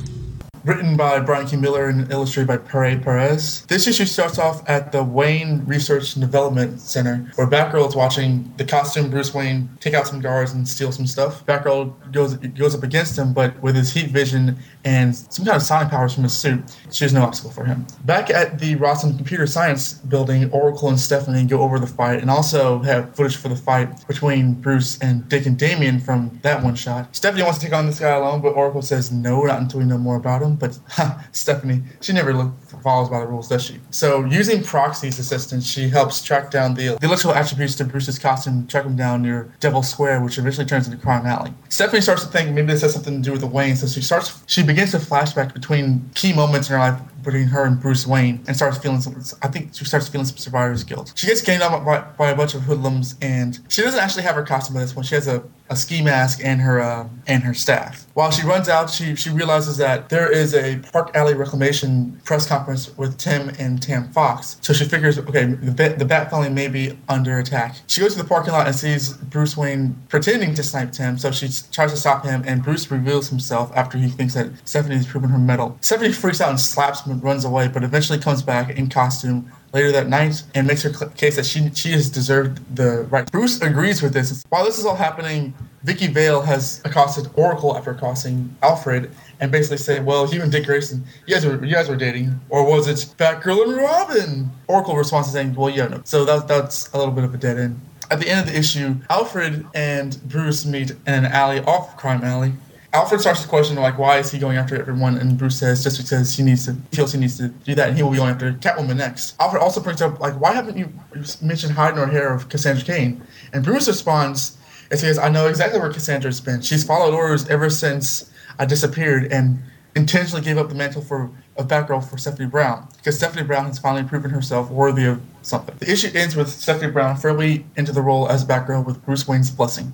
Written 0.64 0.96
by 0.96 1.18
Bryan 1.18 1.48
Q. 1.48 1.58
Miller 1.58 1.88
and 1.88 2.08
illustrated 2.12 2.46
by 2.46 2.56
Pere 2.56 2.96
Perez. 2.96 3.66
This 3.66 3.88
issue 3.88 4.04
starts 4.04 4.38
off 4.38 4.62
at 4.68 4.92
the 4.92 5.02
Wayne 5.02 5.64
Research 5.66 6.14
and 6.14 6.20
Development 6.20 6.80
Center, 6.80 7.28
where 7.34 7.48
Batgirl 7.48 7.88
is 7.88 7.96
watching 7.96 8.52
the 8.58 8.64
costume 8.64 9.10
Bruce 9.10 9.34
Wayne 9.34 9.68
take 9.80 9.94
out 9.94 10.06
some 10.06 10.20
guards 10.20 10.52
and 10.52 10.68
steal 10.68 10.92
some 10.92 11.06
stuff. 11.06 11.44
Batgirl 11.46 12.12
goes 12.12 12.36
goes 12.36 12.76
up 12.76 12.84
against 12.84 13.18
him, 13.18 13.32
but 13.32 13.60
with 13.60 13.74
his 13.74 13.92
heat 13.92 14.10
vision 14.10 14.56
and 14.84 15.14
some 15.14 15.44
kind 15.44 15.56
of 15.56 15.62
sonic 15.62 15.90
powers 15.90 16.14
from 16.14 16.24
his 16.24 16.32
suit, 16.32 16.62
she 16.90 17.04
has 17.04 17.12
no 17.12 17.22
obstacle 17.22 17.50
for 17.50 17.64
him. 17.64 17.86
Back 18.04 18.30
at 18.30 18.58
the 18.58 18.76
Rossum 18.76 19.16
Computer 19.16 19.46
Science 19.46 19.94
building, 19.94 20.50
Oracle 20.50 20.88
and 20.88 20.98
Stephanie 20.98 21.44
go 21.44 21.60
over 21.60 21.78
the 21.78 21.86
fight 21.86 22.20
and 22.20 22.30
also 22.30 22.80
have 22.80 23.14
footage 23.14 23.36
for 23.36 23.48
the 23.48 23.56
fight 23.56 24.06
between 24.08 24.54
Bruce 24.54 24.98
and 24.98 25.28
Dick 25.28 25.46
and 25.46 25.58
Damian 25.58 26.00
from 26.00 26.38
that 26.42 26.62
one 26.62 26.74
shot. 26.74 27.14
Stephanie 27.14 27.42
wants 27.42 27.58
to 27.58 27.66
take 27.66 27.74
on 27.74 27.86
this 27.86 28.00
guy 28.00 28.10
alone, 28.10 28.40
but 28.40 28.50
Oracle 28.50 28.82
says 28.82 29.12
no, 29.12 29.42
not 29.44 29.60
until 29.60 29.80
we 29.80 29.86
know 29.86 29.98
more 29.98 30.16
about 30.16 30.42
him. 30.42 30.56
But 30.56 30.78
Stephanie, 31.32 31.82
she 32.00 32.12
never 32.12 32.32
look, 32.34 32.52
follows 32.82 33.08
by 33.08 33.20
the 33.20 33.26
rules, 33.26 33.48
does 33.48 33.64
she? 33.64 33.78
So 33.90 34.24
using 34.24 34.62
Proxy's 34.62 35.18
assistance, 35.18 35.66
she 35.66 35.88
helps 35.88 36.22
track 36.22 36.50
down 36.50 36.74
the, 36.74 36.96
the 37.00 37.06
electrical 37.06 37.34
attributes 37.34 37.76
to 37.76 37.84
Bruce's 37.84 38.18
costume, 38.18 38.66
track 38.66 38.84
him 38.84 38.96
down 38.96 39.22
near 39.22 39.52
Devil 39.60 39.82
Square, 39.82 40.22
which 40.22 40.38
eventually 40.38 40.66
turns 40.66 40.86
into 40.86 40.98
Crime 40.98 41.26
Alley. 41.26 41.52
Stephanie 41.68 42.00
starts 42.00 42.24
to 42.24 42.30
think 42.30 42.50
maybe 42.50 42.68
this 42.68 42.82
has 42.82 42.92
something 42.94 43.22
to 43.22 43.22
do 43.22 43.32
with 43.32 43.40
the 43.40 43.46
Wayne, 43.46 43.76
so 43.76 43.86
she 43.86 44.02
starts 44.02 44.42
she 44.46 44.62
begins 44.72 44.92
to 44.92 44.98
flashback 44.98 45.52
between 45.52 46.10
key 46.14 46.32
moments 46.32 46.68
in 46.68 46.74
her 46.74 46.78
life 46.78 47.00
between 47.22 47.46
her 47.48 47.64
and 47.64 47.80
Bruce 47.80 48.06
Wayne 48.06 48.42
and 48.46 48.56
starts 48.56 48.78
feeling 48.78 49.00
some. 49.00 49.22
I 49.42 49.48
think 49.48 49.74
she 49.74 49.84
starts 49.84 50.08
feeling 50.08 50.26
some 50.26 50.36
survivor's 50.36 50.84
guilt. 50.84 51.12
She 51.14 51.26
gets 51.26 51.42
ganged 51.42 51.62
up 51.62 51.84
by, 51.84 52.00
by 52.18 52.30
a 52.30 52.36
bunch 52.36 52.54
of 52.54 52.62
hoodlums, 52.62 53.16
and 53.22 53.58
she 53.68 53.82
doesn't 53.82 54.00
actually 54.00 54.24
have 54.24 54.34
her 54.34 54.42
costume 54.42 54.76
at 54.76 54.80
this 54.80 54.92
point. 54.92 55.06
She 55.06 55.14
has 55.14 55.28
a, 55.28 55.42
a 55.70 55.76
ski 55.76 56.02
mask 56.02 56.40
and 56.44 56.60
her 56.60 56.80
uh, 56.80 57.08
and 57.26 57.42
her 57.42 57.54
staff. 57.54 58.06
While 58.14 58.30
she 58.30 58.46
runs 58.46 58.68
out, 58.68 58.90
she 58.90 59.14
she 59.16 59.30
realizes 59.30 59.76
that 59.78 60.08
there 60.08 60.30
is 60.30 60.54
a 60.54 60.78
Park 60.92 61.10
Alley 61.14 61.34
Reclamation 61.34 62.20
press 62.24 62.46
conference 62.46 62.96
with 62.96 63.16
Tim 63.18 63.50
and 63.58 63.82
Tam 63.82 64.10
Fox. 64.12 64.58
So 64.60 64.72
she 64.72 64.84
figures, 64.84 65.18
okay, 65.18 65.46
the 65.46 65.94
the 65.98 66.04
Bat 66.04 66.30
family 66.30 66.50
may 66.50 66.68
be 66.68 66.98
under 67.08 67.38
attack. 67.38 67.76
She 67.86 68.00
goes 68.00 68.14
to 68.14 68.22
the 68.22 68.28
parking 68.28 68.52
lot 68.52 68.66
and 68.66 68.76
sees 68.76 69.14
Bruce 69.14 69.56
Wayne 69.56 69.96
pretending 70.08 70.54
to 70.54 70.62
snipe 70.62 70.92
Tim. 70.92 71.16
So 71.18 71.30
she 71.30 71.48
tries 71.70 71.90
to 71.92 71.96
stop 71.96 72.24
him, 72.24 72.42
and 72.46 72.62
Bruce 72.62 72.90
reveals 72.90 73.28
himself 73.28 73.72
after 73.74 73.96
he 73.98 74.08
thinks 74.08 74.34
that 74.34 74.50
Stephanie 74.64 74.96
has 74.96 75.06
proven 75.06 75.30
her 75.30 75.38
mettle. 75.38 75.78
Stephanie 75.80 76.12
freaks 76.12 76.40
out 76.40 76.50
and 76.50 76.60
slaps 76.60 77.06
runs 77.20 77.44
away, 77.44 77.68
but 77.68 77.84
eventually 77.84 78.18
comes 78.18 78.42
back 78.42 78.70
in 78.70 78.88
costume 78.88 79.50
later 79.72 79.90
that 79.92 80.08
night 80.08 80.42
and 80.54 80.66
makes 80.66 80.82
her 80.82 80.90
case 81.10 81.36
that 81.36 81.46
she 81.46 81.70
she 81.74 81.92
has 81.92 82.10
deserved 82.10 82.76
the 82.76 83.04
right. 83.04 83.30
Bruce 83.30 83.60
agrees 83.60 84.02
with 84.02 84.12
this. 84.12 84.44
While 84.48 84.64
this 84.64 84.78
is 84.78 84.84
all 84.84 84.96
happening, 84.96 85.54
Vicky 85.82 86.06
Vale 86.06 86.42
has 86.42 86.80
accosted 86.84 87.28
Oracle 87.34 87.76
after 87.76 87.90
accosting 87.90 88.54
Alfred 88.62 89.10
and 89.40 89.50
basically 89.50 89.78
said, 89.78 90.04
"Well, 90.06 90.32
you 90.32 90.42
and 90.42 90.52
Dick 90.52 90.66
Grayson, 90.66 91.04
you 91.26 91.34
guys 91.34 91.44
were 91.44 91.64
you 91.64 91.74
guys 91.74 91.88
were 91.88 91.96
dating, 91.96 92.40
or 92.48 92.64
was 92.64 92.86
it 92.86 93.14
Batgirl 93.18 93.64
and 93.64 93.76
Robin?" 93.76 94.50
Oracle 94.68 94.96
responds 94.96 95.32
saying, 95.32 95.54
"Well, 95.54 95.70
yeah, 95.70 95.88
no." 95.88 96.00
So 96.04 96.24
that 96.24 96.48
that's 96.48 96.88
a 96.92 96.98
little 96.98 97.14
bit 97.14 97.24
of 97.24 97.34
a 97.34 97.38
dead 97.38 97.58
end. 97.58 97.80
At 98.10 98.20
the 98.20 98.28
end 98.28 98.46
of 98.46 98.52
the 98.52 98.58
issue, 98.58 98.96
Alfred 99.08 99.66
and 99.74 100.20
Bruce 100.28 100.66
meet 100.66 100.90
in 100.90 100.98
an 101.06 101.26
alley 101.26 101.60
off 101.60 101.96
Crime 101.96 102.22
Alley. 102.22 102.52
Alfred 102.94 103.22
starts 103.22 103.40
to 103.40 103.48
question 103.48 103.76
like 103.76 103.96
why 103.98 104.18
is 104.18 104.30
he 104.30 104.38
going 104.38 104.58
after 104.58 104.78
everyone, 104.78 105.16
and 105.16 105.38
Bruce 105.38 105.58
says 105.58 105.82
just 105.82 106.02
because 106.02 106.36
he 106.36 106.42
needs 106.42 106.66
to 106.66 106.74
feels 106.92 107.12
he 107.12 107.18
needs 107.18 107.38
to 107.38 107.48
do 107.48 107.74
that, 107.74 107.88
and 107.88 107.96
he 107.96 108.02
will 108.02 108.10
be 108.10 108.18
going 108.18 108.30
after 108.30 108.52
Catwoman 108.52 108.96
next. 108.96 109.34
Alfred 109.40 109.62
also 109.62 109.80
brings 109.80 110.02
up 110.02 110.20
like 110.20 110.38
why 110.38 110.52
haven't 110.52 110.76
you 110.76 110.92
mentioned 111.40 111.72
hiding 111.72 111.98
her 111.98 112.06
hair 112.06 112.34
of 112.34 112.50
Cassandra 112.50 112.84
Cain? 112.84 113.22
And 113.54 113.64
Bruce 113.64 113.88
responds 113.88 114.58
and 114.90 115.00
says 115.00 115.16
I 115.16 115.30
know 115.30 115.48
exactly 115.48 115.80
where 115.80 115.90
Cassandra's 115.90 116.40
been. 116.40 116.60
She's 116.60 116.84
followed 116.84 117.14
orders 117.14 117.48
ever 117.48 117.70
since 117.70 118.30
I 118.58 118.66
disappeared 118.66 119.32
and 119.32 119.62
intentionally 119.96 120.44
gave 120.44 120.58
up 120.58 120.68
the 120.68 120.74
mantle 120.74 121.02
for 121.02 121.30
of 121.56 121.68
Batgirl 121.68 122.08
for 122.08 122.18
Stephanie 122.18 122.48
Brown 122.48 122.88
because 122.98 123.16
Stephanie 123.16 123.42
Brown 123.42 123.66
has 123.66 123.78
finally 123.78 124.04
proven 124.04 124.30
herself 124.30 124.70
worthy 124.70 125.06
of 125.06 125.20
something. 125.40 125.74
The 125.78 125.90
issue 125.90 126.10
ends 126.14 126.36
with 126.36 126.48
Stephanie 126.48 126.92
Brown 126.92 127.16
firmly 127.16 127.64
into 127.76 127.92
the 127.92 128.02
role 128.02 128.28
as 128.28 128.44
Batgirl 128.44 128.84
with 128.84 129.02
Bruce 129.04 129.26
Wayne's 129.26 129.50
blessing. 129.50 129.92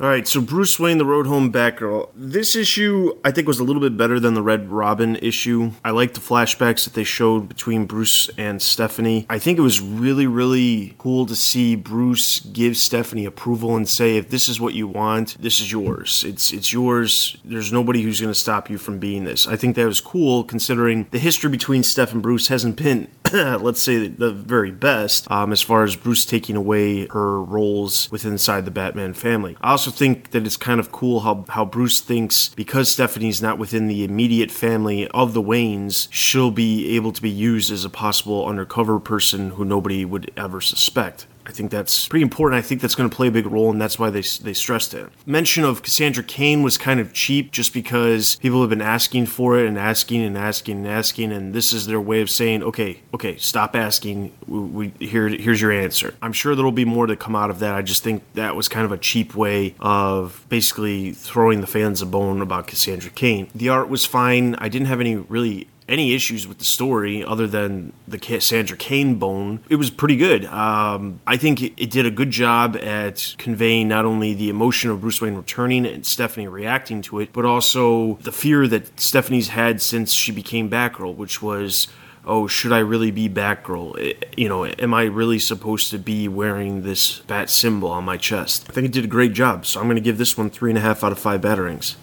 All 0.00 0.06
right, 0.06 0.28
so 0.28 0.40
Bruce 0.40 0.78
Wayne, 0.78 0.98
the 0.98 1.04
Road 1.04 1.26
Home 1.26 1.52
Batgirl. 1.52 2.10
This 2.14 2.54
issue, 2.54 3.18
I 3.24 3.32
think, 3.32 3.48
was 3.48 3.58
a 3.58 3.64
little 3.64 3.82
bit 3.82 3.96
better 3.96 4.20
than 4.20 4.34
the 4.34 4.44
Red 4.44 4.70
Robin 4.70 5.16
issue. 5.16 5.72
I 5.84 5.90
liked 5.90 6.14
the 6.14 6.20
flashbacks 6.20 6.84
that 6.84 6.94
they 6.94 7.02
showed 7.02 7.48
between 7.48 7.84
Bruce 7.84 8.30
and 8.38 8.62
Stephanie. 8.62 9.26
I 9.28 9.40
think 9.40 9.58
it 9.58 9.62
was 9.62 9.80
really, 9.80 10.28
really 10.28 10.94
cool 10.98 11.26
to 11.26 11.34
see 11.34 11.74
Bruce 11.74 12.38
give 12.38 12.76
Stephanie 12.76 13.24
approval 13.24 13.74
and 13.74 13.88
say, 13.88 14.16
"If 14.16 14.30
this 14.30 14.48
is 14.48 14.60
what 14.60 14.74
you 14.74 14.86
want, 14.86 15.36
this 15.40 15.60
is 15.60 15.72
yours. 15.72 16.22
It's 16.24 16.52
it's 16.52 16.72
yours. 16.72 17.36
There's 17.44 17.72
nobody 17.72 18.02
who's 18.02 18.20
going 18.20 18.32
to 18.32 18.38
stop 18.38 18.70
you 18.70 18.78
from 18.78 19.00
being 19.00 19.24
this." 19.24 19.48
I 19.48 19.56
think 19.56 19.74
that 19.74 19.86
was 19.86 20.00
cool, 20.00 20.44
considering 20.44 21.08
the 21.10 21.18
history 21.18 21.50
between 21.50 21.82
Steph 21.82 22.12
and 22.12 22.22
Bruce 22.22 22.46
hasn't 22.46 22.76
been, 22.76 23.08
let's 23.32 23.82
say, 23.82 24.08
the 24.08 24.32
very 24.32 24.70
best 24.70 25.30
um, 25.30 25.52
as 25.52 25.60
far 25.60 25.84
as 25.84 25.96
Bruce 25.96 26.24
taking 26.24 26.56
away 26.56 27.06
her 27.08 27.42
roles 27.42 28.10
within 28.10 28.38
inside 28.38 28.64
the 28.64 28.70
Batman 28.70 29.14
family. 29.14 29.56
I 29.60 29.72
also 29.72 29.90
think 29.90 30.30
that 30.30 30.46
it's 30.46 30.56
kind 30.56 30.78
of 30.78 30.92
cool 30.92 31.20
how, 31.20 31.44
how 31.48 31.64
Bruce 31.64 32.00
thinks 32.00 32.50
because 32.50 32.88
Stephanie's 32.88 33.42
not 33.42 33.58
within 33.58 33.88
the 33.88 34.04
immediate 34.04 34.52
family 34.52 35.08
of 35.08 35.34
the 35.34 35.42
Waynes, 35.42 36.06
she'll 36.10 36.52
be 36.52 36.94
able 36.94 37.10
to 37.10 37.20
be 37.20 37.28
used 37.28 37.72
as 37.72 37.84
a 37.84 37.90
possible 37.90 38.46
undercover 38.46 39.00
person 39.00 39.50
who 39.50 39.64
nobody 39.64 40.04
would 40.04 40.30
ever 40.36 40.60
suspect. 40.60 41.26
I 41.48 41.50
think 41.50 41.70
that's 41.70 42.06
pretty 42.08 42.22
important. 42.22 42.58
I 42.58 42.62
think 42.62 42.82
that's 42.82 42.94
going 42.94 43.08
to 43.08 43.16
play 43.16 43.28
a 43.28 43.32
big 43.32 43.46
role, 43.46 43.70
and 43.70 43.80
that's 43.80 43.98
why 43.98 44.10
they, 44.10 44.20
they 44.20 44.52
stressed 44.52 44.92
it. 44.92 45.08
Mention 45.24 45.64
of 45.64 45.82
Cassandra 45.82 46.22
Cain 46.22 46.62
was 46.62 46.76
kind 46.76 47.00
of 47.00 47.14
cheap 47.14 47.52
just 47.52 47.72
because 47.72 48.36
people 48.36 48.60
have 48.60 48.68
been 48.68 48.82
asking 48.82 49.26
for 49.26 49.58
it 49.58 49.66
and 49.66 49.78
asking 49.78 50.22
and 50.22 50.36
asking 50.36 50.76
and 50.76 50.86
asking, 50.86 51.32
and 51.32 51.54
this 51.54 51.72
is 51.72 51.86
their 51.86 52.00
way 52.00 52.20
of 52.20 52.28
saying, 52.28 52.62
okay, 52.62 53.00
okay, 53.14 53.38
stop 53.38 53.74
asking. 53.74 54.32
We, 54.46 54.60
we 54.60 55.06
here, 55.06 55.28
here's 55.28 55.60
your 55.60 55.72
answer. 55.72 56.14
I'm 56.20 56.34
sure 56.34 56.54
there'll 56.54 56.70
be 56.70 56.84
more 56.84 57.06
to 57.06 57.16
come 57.16 57.34
out 57.34 57.48
of 57.48 57.60
that. 57.60 57.74
I 57.74 57.80
just 57.80 58.04
think 58.04 58.22
that 58.34 58.54
was 58.54 58.68
kind 58.68 58.84
of 58.84 58.92
a 58.92 58.98
cheap 58.98 59.34
way 59.34 59.74
of 59.80 60.44
basically 60.50 61.12
throwing 61.12 61.62
the 61.62 61.66
fans 61.66 62.02
a 62.02 62.06
bone 62.06 62.42
about 62.42 62.66
Cassandra 62.66 63.10
Cain. 63.10 63.48
The 63.54 63.70
art 63.70 63.88
was 63.88 64.04
fine. 64.04 64.54
I 64.56 64.68
didn't 64.68 64.88
have 64.88 65.00
any 65.00 65.16
really 65.16 65.68
any 65.88 66.14
issues 66.14 66.46
with 66.46 66.58
the 66.58 66.64
story 66.64 67.24
other 67.24 67.46
than 67.46 67.92
the 68.06 68.18
Cassandra 68.18 68.76
Cain 68.76 69.14
bone. 69.16 69.60
It 69.68 69.76
was 69.76 69.90
pretty 69.90 70.16
good. 70.16 70.44
Um, 70.46 71.20
I 71.26 71.36
think 71.36 71.62
it, 71.62 71.72
it, 71.76 71.90
did 71.90 72.04
a 72.04 72.10
good 72.10 72.30
job 72.30 72.76
at 72.76 73.34
conveying 73.38 73.88
not 73.88 74.04
only 74.04 74.34
the 74.34 74.50
emotion 74.50 74.90
of 74.90 75.00
Bruce 75.00 75.20
Wayne 75.20 75.34
returning 75.34 75.86
and 75.86 76.04
Stephanie 76.04 76.46
reacting 76.46 77.00
to 77.02 77.20
it, 77.20 77.32
but 77.32 77.44
also 77.44 78.14
the 78.22 78.32
fear 78.32 78.68
that 78.68 79.00
Stephanie's 79.00 79.48
had 79.48 79.80
since 79.80 80.12
she 80.12 80.30
became 80.30 80.68
Batgirl, 80.70 81.16
which 81.16 81.42
was. 81.42 81.88
Oh, 82.24 82.46
should 82.46 82.72
I 82.72 82.80
really 82.80 83.10
be 83.10 83.26
Batgirl? 83.26 84.36
You 84.36 84.50
know, 84.50 84.66
am 84.66 84.92
I 84.92 85.04
really 85.04 85.38
supposed 85.38 85.90
to 85.92 85.98
be 85.98 86.28
wearing 86.28 86.82
this 86.82 87.20
bat 87.20 87.48
symbol 87.48 87.88
on 87.88 88.04
my 88.04 88.18
chest? 88.18 88.66
I 88.68 88.72
think 88.74 88.84
it 88.84 88.92
did 88.92 89.04
a 89.04 89.08
great 89.08 89.32
job, 89.32 89.64
so 89.64 89.80
I'm 89.80 89.86
going 89.86 89.96
to 89.96 90.02
give 90.02 90.18
this 90.18 90.36
one 90.36 90.50
three 90.50 90.70
and 90.70 90.76
a 90.76 90.82
half 90.82 91.02
out 91.02 91.10
of 91.10 91.18
five 91.18 91.40
batarangs. 91.40 91.94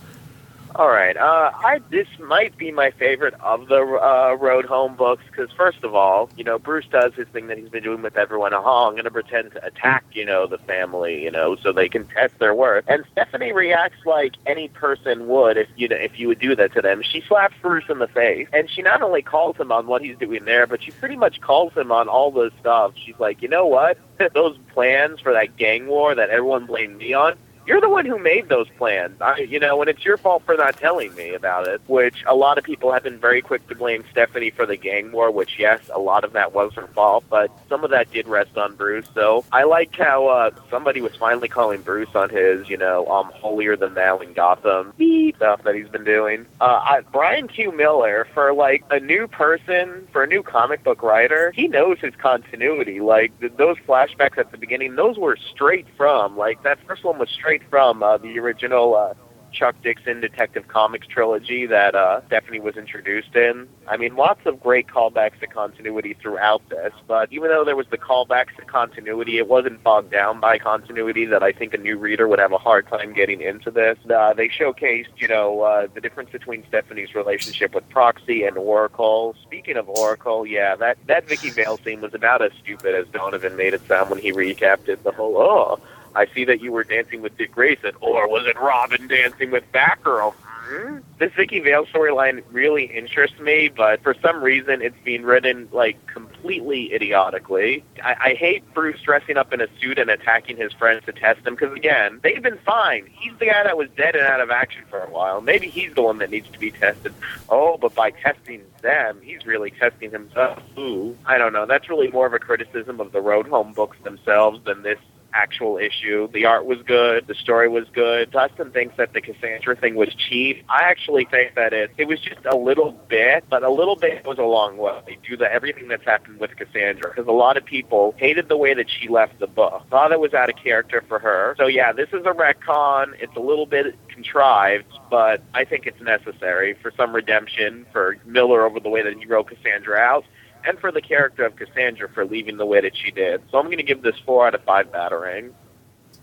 All 0.77 0.89
right. 0.89 1.15
Uh, 1.15 1.51
I 1.55 1.79
this 1.89 2.07
might 2.19 2.57
be 2.57 2.69
my 2.69 2.91
favorite 2.91 3.33
of 3.35 3.69
the 3.69 3.77
uh, 3.77 4.35
Road 4.37 4.65
Home 4.65 4.97
books 4.97 5.23
because 5.31 5.49
first 5.55 5.85
of 5.85 5.95
all, 5.95 6.29
you 6.35 6.43
know, 6.43 6.59
Bruce 6.59 6.85
does 6.91 7.13
his 7.13 7.29
thing 7.29 7.47
that 7.47 7.57
he's 7.57 7.69
been 7.69 7.83
doing 7.83 8.01
with 8.01 8.17
everyone. 8.17 8.53
Oh, 8.53 8.87
I'm 8.87 8.91
going 8.91 9.05
to 9.05 9.11
pretend 9.11 9.53
to 9.53 9.65
attack, 9.65 10.03
you 10.11 10.25
know, 10.25 10.47
the 10.47 10.57
family, 10.57 11.23
you 11.23 11.31
know, 11.31 11.55
so 11.55 11.71
they 11.71 11.87
can 11.87 12.05
test 12.07 12.37
their 12.39 12.53
worth. 12.53 12.83
And 12.89 13.05
Stephanie 13.13 13.53
reacts 13.53 14.05
like 14.05 14.33
any 14.45 14.67
person 14.67 15.27
would 15.27 15.55
if 15.55 15.69
you 15.77 15.87
know, 15.87 15.95
if 15.95 16.19
you 16.19 16.27
would 16.27 16.39
do 16.39 16.57
that 16.57 16.73
to 16.73 16.81
them. 16.81 17.01
She 17.03 17.21
slaps 17.21 17.55
Bruce 17.61 17.85
in 17.87 17.99
the 17.99 18.09
face, 18.09 18.49
and 18.51 18.69
she 18.69 18.81
not 18.81 19.01
only 19.01 19.21
calls 19.21 19.55
him 19.55 19.71
on 19.71 19.87
what 19.87 20.01
he's 20.01 20.17
doing 20.17 20.43
there, 20.43 20.67
but 20.67 20.83
she 20.83 20.91
pretty 20.91 21.15
much 21.15 21.39
calls 21.39 21.71
him 21.71 21.89
on 21.93 22.09
all 22.09 22.31
the 22.31 22.51
stuff. 22.59 22.91
She's 22.97 23.17
like, 23.17 23.41
you 23.41 23.47
know 23.47 23.65
what? 23.65 23.97
Those 24.33 24.57
plans 24.73 25.21
for 25.21 25.31
that 25.31 25.55
gang 25.55 25.87
war 25.87 26.13
that 26.15 26.31
everyone 26.31 26.65
blamed 26.65 26.97
me 26.97 27.13
on 27.13 27.37
you're 27.65 27.81
the 27.81 27.89
one 27.89 28.05
who 28.05 28.19
made 28.19 28.49
those 28.49 28.67
plans. 28.77 29.19
I, 29.21 29.39
you 29.39 29.59
know, 29.59 29.81
and 29.81 29.89
it's 29.89 30.03
your 30.05 30.17
fault 30.17 30.43
for 30.45 30.55
not 30.55 30.77
telling 30.77 31.13
me 31.15 31.33
about 31.33 31.67
it. 31.67 31.81
Which 31.87 32.23
a 32.27 32.35
lot 32.35 32.57
of 32.57 32.63
people 32.63 32.91
have 32.91 33.03
been 33.03 33.19
very 33.19 33.41
quick 33.41 33.67
to 33.67 33.75
blame 33.75 34.03
Stephanie 34.11 34.49
for 34.49 34.65
the 34.65 34.77
gang 34.77 35.11
war. 35.11 35.31
Which 35.31 35.57
yes, 35.59 35.81
a 35.93 35.99
lot 35.99 36.23
of 36.23 36.33
that 36.33 36.53
was 36.53 36.73
her 36.73 36.87
fault, 36.87 37.25
but 37.29 37.51
some 37.69 37.83
of 37.83 37.89
that 37.91 38.11
did 38.11 38.27
rest 38.27 38.57
on 38.57 38.75
Bruce. 38.75 39.07
So 39.13 39.45
I 39.51 39.63
like 39.63 39.95
how 39.95 40.27
uh, 40.27 40.51
somebody 40.69 41.01
was 41.01 41.15
finally 41.15 41.47
calling 41.47 41.81
Bruce 41.81 42.13
on 42.15 42.29
his, 42.29 42.69
you 42.69 42.77
know, 42.77 43.07
um, 43.07 43.31
holier 43.33 43.75
than 43.75 43.93
thou 43.93 44.19
in 44.19 44.33
Gotham 44.33 44.93
beep 44.97 45.35
stuff 45.35 45.63
that 45.63 45.75
he's 45.75 45.89
been 45.89 46.03
doing. 46.03 46.45
Uh, 46.61 46.81
I, 46.83 47.01
Bryan 47.01 47.47
Q. 47.47 47.71
Miller, 47.71 48.27
for 48.33 48.53
like 48.53 48.83
a 48.91 48.99
new 48.99 49.27
person, 49.27 50.07
for 50.11 50.23
a 50.23 50.27
new 50.27 50.43
comic 50.43 50.83
book 50.83 51.03
writer, 51.03 51.51
he 51.51 51.67
knows 51.67 51.99
his 51.99 52.15
continuity. 52.15 52.99
Like 52.99 53.37
th- 53.39 53.53
those 53.57 53.77
flashbacks 53.87 54.37
at 54.37 54.51
the 54.51 54.57
beginning, 54.57 54.95
those 54.95 55.17
were 55.17 55.37
straight 55.51 55.87
from 55.97 56.37
like 56.37 56.63
that 56.63 56.79
first 56.87 57.03
one 57.03 57.17
was 57.19 57.29
straight 57.29 57.54
from 57.69 58.03
uh, 58.03 58.17
the 58.17 58.39
original 58.39 58.95
uh, 58.95 59.13
Chuck 59.55 59.75
Dixon 59.81 60.19
Detective 60.19 60.67
Comics 60.67 61.07
trilogy 61.07 61.65
that 61.65 61.95
uh, 61.95 62.21
Stephanie 62.27 62.59
was 62.59 62.75
introduced 62.75 63.35
in. 63.35 63.67
I 63.87 63.97
mean, 63.97 64.15
lots 64.15 64.41
of 64.45 64.59
great 64.59 64.87
callbacks 64.87 65.39
to 65.39 65.47
continuity 65.47 66.13
throughout 66.21 66.67
this, 66.69 66.93
but 67.07 67.31
even 67.31 67.49
though 67.49 67.63
there 67.63 67.75
was 67.75 67.87
the 67.89 67.97
callbacks 67.97 68.55
to 68.57 68.65
continuity, 68.65 69.37
it 69.37 69.47
wasn't 69.47 69.81
bogged 69.81 70.11
down 70.11 70.39
by 70.39 70.57
continuity 70.57 71.25
that 71.25 71.41
I 71.41 71.53
think 71.53 71.73
a 71.73 71.77
new 71.77 71.97
reader 71.97 72.27
would 72.27 72.39
have 72.39 72.51
a 72.51 72.57
hard 72.57 72.87
time 72.87 73.13
getting 73.13 73.41
into 73.41 73.71
this. 73.71 73.97
Uh, 74.09 74.33
they 74.33 74.49
showcased, 74.49 75.07
you 75.17 75.27
know, 75.27 75.61
uh, 75.61 75.87
the 75.93 76.01
difference 76.01 76.31
between 76.31 76.65
Stephanie's 76.67 77.15
relationship 77.15 77.73
with 77.73 77.87
Proxy 77.89 78.43
and 78.43 78.57
Oracle. 78.57 79.35
Speaking 79.43 79.77
of 79.77 79.87
Oracle, 79.87 80.45
yeah, 80.45 80.75
that, 80.75 80.97
that 81.07 81.27
Vicky 81.27 81.49
Vale 81.49 81.77
scene 81.77 82.01
was 82.01 82.13
about 82.13 82.41
as 82.41 82.51
stupid 82.61 82.93
as 82.93 83.07
Donovan 83.07 83.55
made 83.55 83.73
it 83.73 83.87
sound 83.87 84.09
when 84.09 84.19
he 84.19 84.33
recapped 84.33 84.89
it. 84.89 85.03
The 85.03 85.11
whole, 85.11 85.37
oh, 85.37 85.79
I 86.15 86.27
see 86.33 86.45
that 86.45 86.61
you 86.61 86.71
were 86.71 86.83
dancing 86.83 87.21
with 87.21 87.37
Dick 87.37 87.51
Grayson, 87.51 87.91
or 88.01 88.27
was 88.29 88.47
it 88.47 88.57
Robin 88.59 89.07
dancing 89.07 89.51
with 89.51 89.63
Batgirl? 89.71 90.33
Hmm? 90.67 90.97
This 91.19 91.31
Vicky 91.33 91.59
Vale 91.59 91.85
storyline 91.85 92.43
really 92.51 92.85
interests 92.85 93.39
me, 93.39 93.69
but 93.69 94.01
for 94.01 94.15
some 94.15 94.43
reason 94.43 94.81
it's 94.81 94.97
being 95.03 95.21
written 95.21 95.69
like 95.71 95.95
completely 96.07 96.91
idiotically. 96.91 97.83
I, 98.03 98.15
I 98.19 98.33
hate 98.33 98.63
Bruce 98.73 98.99
dressing 99.01 99.37
up 99.37 99.53
in 99.53 99.61
a 99.61 99.67
suit 99.79 99.99
and 99.99 100.09
attacking 100.09 100.57
his 100.57 100.73
friends 100.73 101.05
to 101.05 101.13
test 101.13 101.45
him 101.45 101.53
because 101.53 101.71
again, 101.75 102.19
they've 102.23 102.41
been 102.41 102.57
fine. 102.65 103.07
He's 103.11 103.37
the 103.37 103.45
guy 103.45 103.63
that 103.63 103.77
was 103.77 103.89
dead 103.95 104.15
and 104.15 104.25
out 104.25 104.41
of 104.41 104.49
action 104.49 104.83
for 104.89 104.99
a 104.99 105.09
while. 105.09 105.39
Maybe 105.39 105.67
he's 105.69 105.93
the 105.93 106.01
one 106.01 106.17
that 106.17 106.31
needs 106.31 106.49
to 106.49 106.57
be 106.57 106.71
tested. 106.71 107.13
Oh, 107.47 107.77
but 107.77 107.93
by 107.93 108.09
testing 108.09 108.63
them, 108.81 109.19
he's 109.21 109.45
really 109.45 109.69
testing 109.69 110.09
himself. 110.09 110.63
Ooh, 110.79 111.15
I 111.27 111.37
don't 111.37 111.53
know. 111.53 111.67
That's 111.67 111.89
really 111.89 112.09
more 112.09 112.25
of 112.25 112.33
a 112.33 112.39
criticism 112.39 112.99
of 112.99 113.11
the 113.11 113.21
Road 113.21 113.47
Home 113.49 113.71
books 113.73 113.97
themselves 114.03 114.63
than 114.65 114.81
this 114.81 114.99
actual 115.35 115.77
issue. 115.77 116.29
The 116.31 116.45
art 116.45 116.65
was 116.65 116.79
good, 116.83 117.27
the 117.27 117.35
story 117.35 117.67
was 117.67 117.85
good. 117.93 118.31
Dustin 118.31 118.71
thinks 118.71 118.95
that 118.97 119.13
the 119.13 119.21
Cassandra 119.21 119.75
thing 119.75 119.95
was 119.95 120.09
cheap. 120.15 120.63
I 120.69 120.83
actually 120.83 121.25
think 121.25 121.55
that 121.55 121.73
it 121.73 121.91
it 121.97 122.07
was 122.07 122.19
just 122.19 122.45
a 122.45 122.55
little 122.55 122.91
bit, 123.09 123.43
but 123.49 123.63
a 123.63 123.69
little 123.69 123.95
bit 123.95 124.23
goes 124.23 124.37
a 124.37 124.43
long 124.43 124.77
way. 124.77 125.17
Do 125.27 125.37
the 125.37 125.51
everything 125.51 125.87
that's 125.87 126.05
happened 126.05 126.39
with 126.39 126.55
Cassandra 126.55 127.09
because 127.09 127.27
a 127.27 127.31
lot 127.31 127.57
of 127.57 127.65
people 127.65 128.15
hated 128.17 128.47
the 128.47 128.57
way 128.57 128.73
that 128.73 128.89
she 128.89 129.07
left 129.09 129.39
the 129.39 129.47
book. 129.47 129.83
Thought 129.89 130.11
it 130.11 130.19
was 130.19 130.33
out 130.33 130.49
of 130.49 130.55
character 130.55 131.03
for 131.07 131.19
her. 131.19 131.55
So 131.57 131.67
yeah, 131.67 131.91
this 131.91 132.09
is 132.09 132.25
a 132.25 132.33
retcon. 132.33 133.13
It's 133.19 133.35
a 133.35 133.41
little 133.41 133.65
bit 133.65 133.95
contrived, 134.07 134.91
but 135.09 135.43
I 135.53 135.65
think 135.65 135.85
it's 135.85 136.01
necessary 136.01 136.75
for 136.81 136.91
some 136.95 137.13
redemption 137.13 137.85
for 137.91 138.17
Miller 138.25 138.65
over 138.65 138.79
the 138.79 138.89
way 138.89 139.01
that 139.01 139.17
he 139.17 139.25
wrote 139.25 139.47
Cassandra 139.47 139.97
out 139.97 140.25
and 140.65 140.79
for 140.79 140.91
the 140.91 141.01
character 141.01 141.45
of 141.45 141.55
Cassandra 141.55 142.09
for 142.09 142.25
leaving 142.25 142.57
the 142.57 142.65
way 142.65 142.81
that 142.81 142.95
she 142.95 143.11
did. 143.11 143.41
So 143.51 143.57
I'm 143.57 143.65
going 143.65 143.77
to 143.77 143.83
give 143.83 144.01
this 144.01 144.17
four 144.25 144.47
out 144.47 144.55
of 144.55 144.63
five 144.63 144.91
batarangs. 144.91 145.53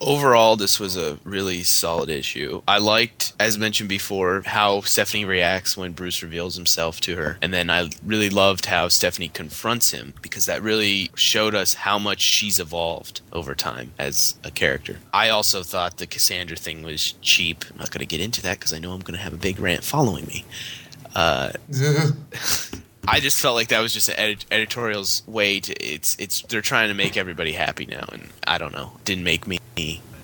Overall, 0.05 0.57
this 0.57 0.81
was 0.81 0.97
a 0.97 1.21
really 1.23 1.63
solid 1.63 2.09
issue. 2.09 2.61
I 2.67 2.79
liked, 2.79 3.35
as 3.39 3.57
mentioned 3.57 3.89
before, 3.89 4.43
how 4.45 4.81
Stephanie 4.81 5.25
reacts 5.25 5.77
when 5.77 5.93
Bruce 5.93 6.25
reveals 6.25 6.57
himself 6.57 7.01
to 7.03 7.15
her. 7.15 7.39
And 7.41 7.55
then 7.55 7.71
I 7.71 7.89
really 8.05 8.29
loved 8.29 8.67
how 8.67 8.89
Stephanie 8.89 9.29
confronts 9.29 9.93
him 9.93 10.15
because 10.21 10.47
that 10.47 10.61
really 10.61 11.13
showed 11.15 11.55
us 11.55 11.75
how 11.75 12.01
much 12.01 12.21
she's 12.21 12.59
evolved 12.59 13.21
over 13.33 13.55
time 13.55 13.93
as 13.97 14.35
a 14.43 14.51
character. 14.51 14.99
I 15.15 15.29
also 15.29 15.63
thought 15.63 15.99
the 15.99 16.09
Cassandra 16.09 16.57
thing 16.57 16.83
was 16.83 17.13
cheap. 17.23 17.65
I'm 17.71 17.79
not 17.79 17.93
going 17.93 18.01
to 18.01 18.07
get 18.07 18.21
into 18.21 18.43
that 18.43 18.59
because 18.59 18.73
I 18.73 18.81
know 18.81 18.93
I'm 18.93 19.03
going 19.03 19.17
to 19.17 19.23
have 19.23 19.35
a 19.35 19.37
big 19.37 19.61
rant 19.61 19.85
following 19.85 20.27
me. 20.27 20.45
Uh, 21.15 21.53
I 23.07 23.21
just 23.21 23.41
felt 23.41 23.57
like 23.57 23.69
that 23.69 23.81
was 23.81 23.93
just 23.93 24.09
an 24.09 24.15
edit- 24.17 24.47
editorial's 24.51 25.23
way 25.27 25.61
to 25.61 25.73
it's 25.85 26.17
it's 26.19 26.43
they're 26.43 26.61
trying 26.61 26.89
to 26.89 26.95
make 26.95 27.17
everybody 27.17 27.53
happy 27.53 27.87
now, 27.87 28.05
and 28.13 28.29
I 28.47 28.59
don't 28.59 28.73
know, 28.73 28.93
didn't 29.05 29.25
make 29.25 29.47
me. 29.47 29.59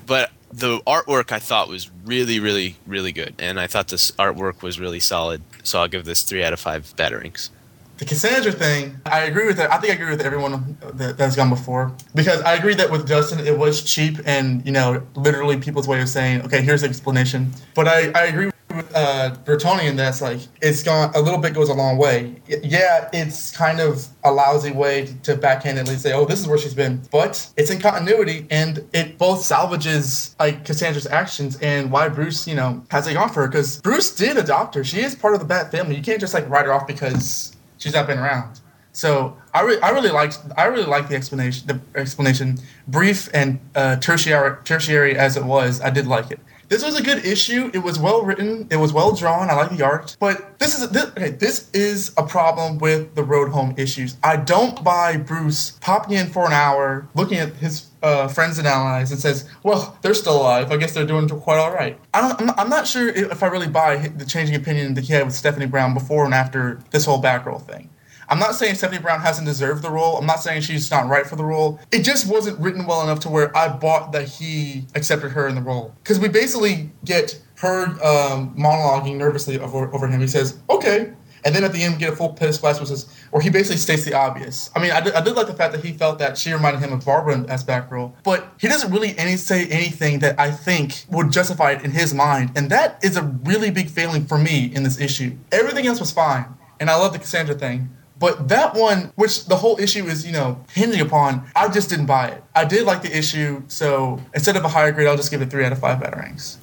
But 0.05 0.31
the 0.51 0.79
artwork 0.81 1.31
I 1.31 1.39
thought 1.39 1.67
was 1.67 1.89
really, 2.05 2.39
really, 2.39 2.77
really 2.87 3.11
good, 3.11 3.35
and 3.37 3.59
I 3.59 3.67
thought 3.67 3.89
this 3.89 4.11
artwork 4.11 4.61
was 4.61 4.79
really 4.79 4.99
solid. 4.99 5.41
So 5.63 5.79
I'll 5.79 5.87
give 5.87 6.05
this 6.05 6.23
three 6.23 6.43
out 6.43 6.53
of 6.53 6.59
five 6.59 6.93
batarangs. 6.95 7.49
The 7.97 8.05
Cassandra 8.05 8.53
thing, 8.53 9.01
I 9.05 9.23
agree 9.23 9.45
with 9.45 9.57
that. 9.57 9.73
I 9.73 9.77
think 9.77 9.91
I 9.91 9.95
agree 9.95 10.09
with 10.11 10.21
everyone 10.21 10.77
that, 10.93 11.17
that's 11.17 11.35
gone 11.35 11.49
before 11.49 11.91
because 12.15 12.41
I 12.43 12.53
agree 12.53 12.73
that 12.75 12.89
with 12.89 13.05
Justin 13.05 13.45
it 13.45 13.57
was 13.57 13.83
cheap 13.83 14.19
and 14.25 14.65
you 14.65 14.71
know 14.71 15.05
literally 15.15 15.57
people's 15.57 15.85
way 15.85 16.01
of 16.01 16.07
saying 16.07 16.43
okay 16.43 16.61
here's 16.61 16.81
the 16.81 16.87
explanation. 16.87 17.51
But 17.75 17.89
I, 17.89 18.09
I 18.11 18.25
agree 18.27 18.51
uh, 18.69 19.35
Bertonian 19.45 19.95
that's 19.95 20.21
like 20.21 20.39
it's 20.61 20.83
gone 20.83 21.11
a 21.15 21.21
little 21.21 21.39
bit 21.39 21.53
goes 21.53 21.69
a 21.69 21.73
long 21.73 21.97
way. 21.97 22.35
Yeah, 22.47 23.09
it's 23.11 23.55
kind 23.55 23.79
of 23.79 24.07
a 24.23 24.31
lousy 24.31 24.71
way 24.71 25.07
to 25.23 25.35
backhandedly 25.35 25.97
say 25.97 26.13
oh 26.13 26.25
this 26.25 26.39
is 26.39 26.47
where 26.47 26.57
she's 26.57 26.73
been, 26.73 27.01
but 27.11 27.49
it's 27.57 27.71
in 27.71 27.79
continuity 27.79 28.45
and 28.51 28.85
it 28.93 29.17
both 29.17 29.43
salvages 29.43 30.35
like 30.39 30.65
Cassandra's 30.65 31.07
actions 31.07 31.57
and 31.61 31.91
why 31.91 32.09
Bruce 32.09 32.47
you 32.47 32.55
know 32.55 32.83
has 32.89 33.07
it 33.07 33.13
gone 33.13 33.29
for 33.29 33.41
her 33.41 33.47
because 33.47 33.81
Bruce 33.81 34.13
did 34.13 34.37
adopt 34.37 34.75
her. 34.75 34.83
She 34.83 35.01
is 35.01 35.15
part 35.15 35.33
of 35.33 35.39
the 35.39 35.45
Bat 35.45 35.71
family. 35.71 35.95
You 35.95 36.03
can't 36.03 36.21
just 36.21 36.33
like 36.33 36.47
write 36.49 36.65
her 36.65 36.73
off 36.73 36.85
because 36.85 37.55
she's 37.77 37.93
not 37.93 38.07
been 38.07 38.19
around. 38.19 38.59
So 38.91 39.37
I, 39.53 39.61
re- 39.61 39.79
I 39.81 39.89
really 39.91 40.09
liked 40.09 40.39
I 40.57 40.65
really 40.65 40.85
liked 40.85 41.09
the 41.09 41.15
explanation 41.15 41.67
the 41.67 41.79
explanation 41.99 42.59
brief 42.87 43.29
and 43.33 43.59
uh, 43.73 43.95
tertiary 43.95 44.57
tertiary 44.63 45.17
as 45.17 45.37
it 45.37 45.43
was 45.43 45.81
I 45.81 45.89
did 45.89 46.05
like 46.05 46.31
it. 46.31 46.39
This 46.69 46.85
was 46.85 46.99
a 46.99 47.01
good 47.01 47.25
issue. 47.25 47.71
It 47.73 47.79
was 47.79 47.97
well 47.97 48.23
written. 48.23 48.67
It 48.69 48.75
was 48.77 48.93
well 48.93 49.15
drawn. 49.15 49.49
I 49.49 49.55
like 49.55 49.71
the 49.75 49.83
art. 49.83 50.15
But 50.19 50.59
this 50.59 50.79
is 50.79 50.87
this, 50.91 51.05
okay. 51.05 51.31
This 51.31 51.69
is 51.71 52.13
a 52.15 52.23
problem 52.23 52.77
with 52.77 53.15
the 53.15 53.23
road 53.23 53.49
home 53.49 53.73
issues. 53.75 54.17
I 54.23 54.35
don't 54.37 54.83
buy 54.83 55.17
Bruce 55.17 55.71
popping 55.81 56.15
in 56.15 56.27
for 56.29 56.45
an 56.45 56.53
hour, 56.53 57.07
looking 57.15 57.39
at 57.39 57.53
his 57.53 57.87
uh, 58.03 58.27
friends 58.27 58.59
and 58.59 58.67
allies, 58.67 59.11
and 59.11 59.19
says, 59.19 59.49
"Well, 59.63 59.97
they're 60.03 60.13
still 60.13 60.39
alive. 60.39 60.71
I 60.71 60.77
guess 60.77 60.93
they're 60.93 61.07
doing 61.07 61.27
quite 61.27 61.57
all 61.57 61.73
right." 61.73 61.99
I 62.13 62.21
don't. 62.21 62.39
I'm 62.39 62.45
not, 62.45 62.59
I'm 62.59 62.69
not 62.69 62.87
sure 62.87 63.09
if 63.09 63.41
I 63.41 63.47
really 63.47 63.67
buy 63.67 63.97
the 63.97 64.25
changing 64.25 64.55
opinion 64.55 64.93
that 64.93 65.05
he 65.05 65.13
had 65.13 65.25
with 65.25 65.33
Stephanie 65.33 65.65
Brown 65.65 65.95
before 65.95 66.23
and 66.23 66.35
after 66.35 66.79
this 66.91 67.05
whole 67.05 67.21
Batgirl 67.21 67.63
thing. 67.65 67.89
I'm 68.29 68.39
not 68.39 68.53
saying 68.53 68.75
Stephanie 68.75 69.01
Brown 69.01 69.21
hasn't 69.21 69.47
deserved 69.47 69.81
the 69.83 69.89
role. 69.89 70.17
I'm 70.17 70.25
not 70.25 70.39
saying 70.41 70.61
she's 70.61 70.89
not 70.91 71.07
right 71.07 71.25
for 71.25 71.35
the 71.35 71.43
role. 71.43 71.79
It 71.91 72.03
just 72.03 72.27
wasn't 72.27 72.59
written 72.59 72.85
well 72.85 73.01
enough 73.01 73.19
to 73.21 73.29
where 73.29 73.55
I 73.57 73.67
bought 73.67 74.11
that 74.11 74.27
he 74.27 74.85
accepted 74.93 75.31
her 75.31 75.47
in 75.47 75.55
the 75.55 75.61
role. 75.61 75.95
Because 76.03 76.19
we 76.19 76.29
basically 76.29 76.91
get 77.05 77.41
her 77.55 77.85
um, 78.05 78.55
monologuing 78.55 79.17
nervously 79.17 79.59
over, 79.59 79.93
over 79.93 80.07
him. 80.07 80.21
He 80.21 80.27
says, 80.27 80.59
"Okay," 80.69 81.11
and 81.43 81.55
then 81.55 81.63
at 81.63 81.73
the 81.73 81.81
end 81.81 81.95
we 81.95 81.99
get 81.99 82.13
a 82.13 82.15
full 82.15 82.29
piss 82.29 82.57
splash, 82.57 82.79
which 82.79 82.91
is, 82.91 83.07
or 83.31 83.41
he 83.41 83.49
basically 83.49 83.77
states 83.77 84.05
the 84.05 84.13
obvious. 84.13 84.69
I 84.75 84.79
mean, 84.79 84.91
I 84.91 85.01
did, 85.01 85.13
I 85.13 85.21
did 85.21 85.35
like 85.35 85.47
the 85.47 85.53
fact 85.53 85.73
that 85.73 85.83
he 85.83 85.91
felt 85.91 86.19
that 86.19 86.37
she 86.37 86.53
reminded 86.53 86.81
him 86.81 86.93
of 86.93 87.03
Barbara 87.03 87.45
as 87.49 87.63
Batgirl, 87.63 88.13
but 88.23 88.53
he 88.59 88.67
doesn't 88.67 88.91
really 88.91 89.17
any 89.17 89.37
say 89.37 89.65
anything 89.67 90.19
that 90.19 90.39
I 90.39 90.51
think 90.51 91.05
would 91.09 91.31
justify 91.31 91.71
it 91.71 91.83
in 91.83 91.91
his 91.91 92.13
mind, 92.13 92.51
and 92.55 92.69
that 92.69 93.03
is 93.03 93.17
a 93.17 93.23
really 93.23 93.71
big 93.71 93.89
failing 93.89 94.25
for 94.25 94.37
me 94.37 94.71
in 94.73 94.83
this 94.83 94.99
issue. 94.99 95.35
Everything 95.51 95.87
else 95.87 95.99
was 95.99 96.11
fine, 96.11 96.45
and 96.79 96.89
I 96.89 96.95
love 96.95 97.13
the 97.13 97.19
Cassandra 97.19 97.55
thing. 97.55 97.89
But 98.19 98.49
that 98.49 98.75
one, 98.75 99.11
which 99.15 99.45
the 99.45 99.55
whole 99.55 99.79
issue 99.79 100.05
is, 100.05 100.25
you 100.25 100.33
know, 100.33 100.63
hinging 100.73 100.99
upon, 100.99 101.49
I 101.55 101.69
just 101.69 101.89
didn't 101.89 102.05
buy 102.05 102.27
it. 102.27 102.43
I 102.53 102.65
did 102.65 102.85
like 102.85 103.01
the 103.01 103.17
issue, 103.17 103.63
so 103.67 104.21
instead 104.35 104.57
of 104.57 104.65
a 104.65 104.67
higher 104.67 104.91
grade, 104.91 105.07
I'll 105.07 105.15
just 105.15 105.31
give 105.31 105.41
it 105.41 105.49
three 105.49 105.63
out 105.63 105.71
of 105.71 105.79
five 105.79 105.99
batarangs. 105.99 106.57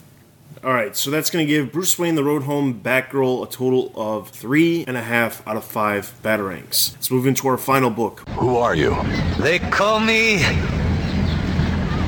All 0.62 0.72
right, 0.72 0.96
so 0.96 1.10
that's 1.10 1.30
going 1.30 1.46
to 1.46 1.48
give 1.48 1.70
Bruce 1.72 1.98
Wayne, 1.98 2.14
the 2.16 2.24
Road 2.24 2.42
Home, 2.42 2.80
Batgirl 2.80 3.46
a 3.46 3.50
total 3.50 3.92
of 3.94 4.30
three 4.30 4.84
and 4.86 4.96
a 4.96 5.02
half 5.02 5.46
out 5.46 5.56
of 5.56 5.64
five 5.64 6.12
batarangs. 6.22 6.92
Let's 6.94 7.10
move 7.10 7.26
into 7.26 7.46
our 7.48 7.56
final 7.56 7.88
book. 7.88 8.28
Who 8.30 8.56
are 8.56 8.74
you? 8.74 8.96
They 9.38 9.60
call 9.60 10.00
me 10.00 10.38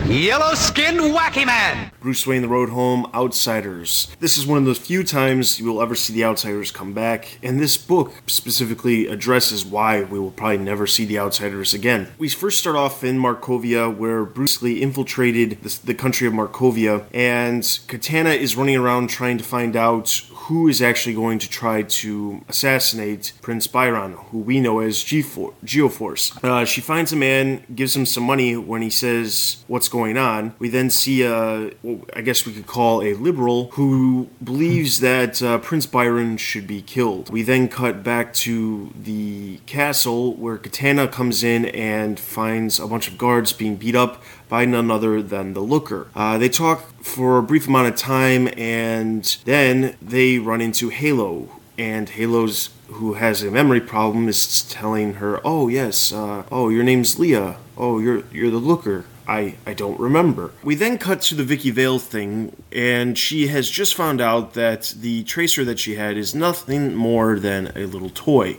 Yellow 0.09 0.55
skinned 0.55 1.01
wacky 1.01 1.45
man! 1.45 1.91
Bruce 2.01 2.27
Wayne, 2.27 2.41
The 2.41 2.49
Road 2.49 2.71
Home, 2.71 3.11
Outsiders. 3.13 4.09
This 4.21 4.39
is 4.39 4.47
one 4.47 4.57
of 4.57 4.65
the 4.65 4.75
few 4.75 5.05
times 5.05 5.61
you 5.61 5.67
will 5.67 5.83
ever 5.83 5.95
see 5.95 6.15
the 6.15 6.25
Outsiders 6.25 6.71
come 6.71 6.95
back, 6.95 7.39
and 7.43 7.61
this 7.61 7.77
book 7.77 8.15
specifically 8.27 9.07
addresses 9.07 9.67
why 9.67 10.05
we 10.05 10.19
will 10.19 10.31
probably 10.31 10.57
never 10.57 10.87
see 10.87 11.05
the 11.05 11.19
Outsiders 11.19 11.75
again. 11.75 12.09
We 12.17 12.31
first 12.31 12.59
start 12.59 12.75
off 12.75 13.05
in 13.05 13.19
Markovia, 13.19 13.95
where 13.95 14.25
Bruce 14.25 14.63
Lee 14.63 14.81
infiltrated 14.81 15.61
the, 15.61 15.79
the 15.85 15.95
country 15.95 16.27
of 16.27 16.33
Markovia, 16.33 17.05
and 17.13 17.79
Katana 17.87 18.31
is 18.31 18.57
running 18.57 18.77
around 18.77 19.11
trying 19.11 19.37
to 19.37 19.45
find 19.45 19.77
out 19.77 20.23
who 20.49 20.67
is 20.67 20.81
actually 20.81 21.15
going 21.15 21.39
to 21.39 21.49
try 21.49 21.83
to 21.83 22.43
assassinate 22.49 23.33
Prince 23.43 23.67
Byron, 23.67 24.15
who 24.31 24.39
we 24.39 24.61
know 24.61 24.81
as 24.81 25.05
G4, 25.05 25.53
Geoforce. 25.63 26.43
Uh, 26.43 26.65
she 26.65 26.81
finds 26.81 27.13
a 27.13 27.17
man, 27.17 27.63
gives 27.75 27.95
him 27.95 28.07
some 28.07 28.25
money 28.25 28.57
when 28.57 28.81
he 28.81 28.89
says 28.89 29.63
what's 29.67 29.89
going 29.89 30.17
on. 30.17 30.55
We 30.59 30.71
then 30.71 30.89
see 30.89 31.23
a, 31.23 31.71
what 31.83 32.17
I 32.17 32.23
guess 32.23 32.47
we 32.47 32.55
could 32.55 32.67
call 32.67 33.03
a 33.03 33.13
liberal 33.13 33.71
who 33.73 34.31
believes 34.43 35.01
that 35.01 35.43
uh, 35.43 35.59
Prince 35.59 35.85
Byron 35.85 36.39
should 36.39 36.67
be 36.67 36.81
killed. 36.81 37.29
We 37.29 37.43
then 37.43 37.69
cut 37.69 38.03
back 38.03 38.33
to 38.45 38.91
the 38.99 39.59
castle 39.67 40.35
where 40.35 40.57
Katana 40.57 41.09
comes 41.09 41.45
in 41.45 41.67
and 41.67 42.19
finds 42.19 42.81
a 42.81 42.87
bunch 42.87 43.07
of 43.07 43.19
guards 43.19 43.53
being 43.53 43.77
beat 43.77 43.95
up 43.95 44.23
by 44.49 44.65
none 44.65 44.91
other 44.91 45.23
than 45.23 45.55
the 45.55 45.61
Looker. 45.61 46.09
Uh, 46.15 46.39
they 46.39 46.49
talk 46.49 47.03
for 47.03 47.39
a 47.39 47.43
brief 47.43 47.69
amount 47.69 47.89
of 47.89 47.97
time 47.97 48.49
and 48.57 49.39
then 49.45 49.97
they 50.01 50.39
run 50.39 50.61
into 50.61 50.89
Halo. 50.89 51.49
And 51.77 52.09
Halo's 52.09 52.71
who 52.89 53.15
has 53.15 53.43
a 53.43 53.51
memory 53.51 53.81
problem 53.81 54.29
is 54.29 54.63
telling 54.63 55.15
her, 55.15 55.41
"Oh 55.45 55.69
yes, 55.69 56.13
uh, 56.13 56.43
oh 56.51 56.71
your 56.71 56.83
name's 56.83 57.19
Leah. 57.19 57.57
Oh 57.77 57.99
you're 57.99 58.25
you're 58.33 58.51
the 58.51 58.59
Looker." 58.59 59.05
I, 59.29 59.57
I 59.67 59.75
don't 59.75 60.01
remember. 60.01 60.53
We 60.65 60.75
then 60.75 60.97
cut 60.97 61.21
to 61.23 61.35
the 61.35 61.45
Vicky 61.45 61.71
Vale 61.71 61.99
thing, 61.99 62.57
and 62.73 63.17
she 63.19 63.49
has 63.49 63.69
just 63.69 63.95
found 63.95 64.23
out 64.23 64.55
that 64.55 64.95
the 64.99 65.23
tracer 65.25 65.67
that 65.67 65.79
she 65.79 65.97
had 65.97 66.17
is 66.17 66.35
nothing 66.35 66.95
more 66.95 67.39
than 67.39 67.71
a 67.77 67.85
little 67.85 68.09
toy. 68.09 68.59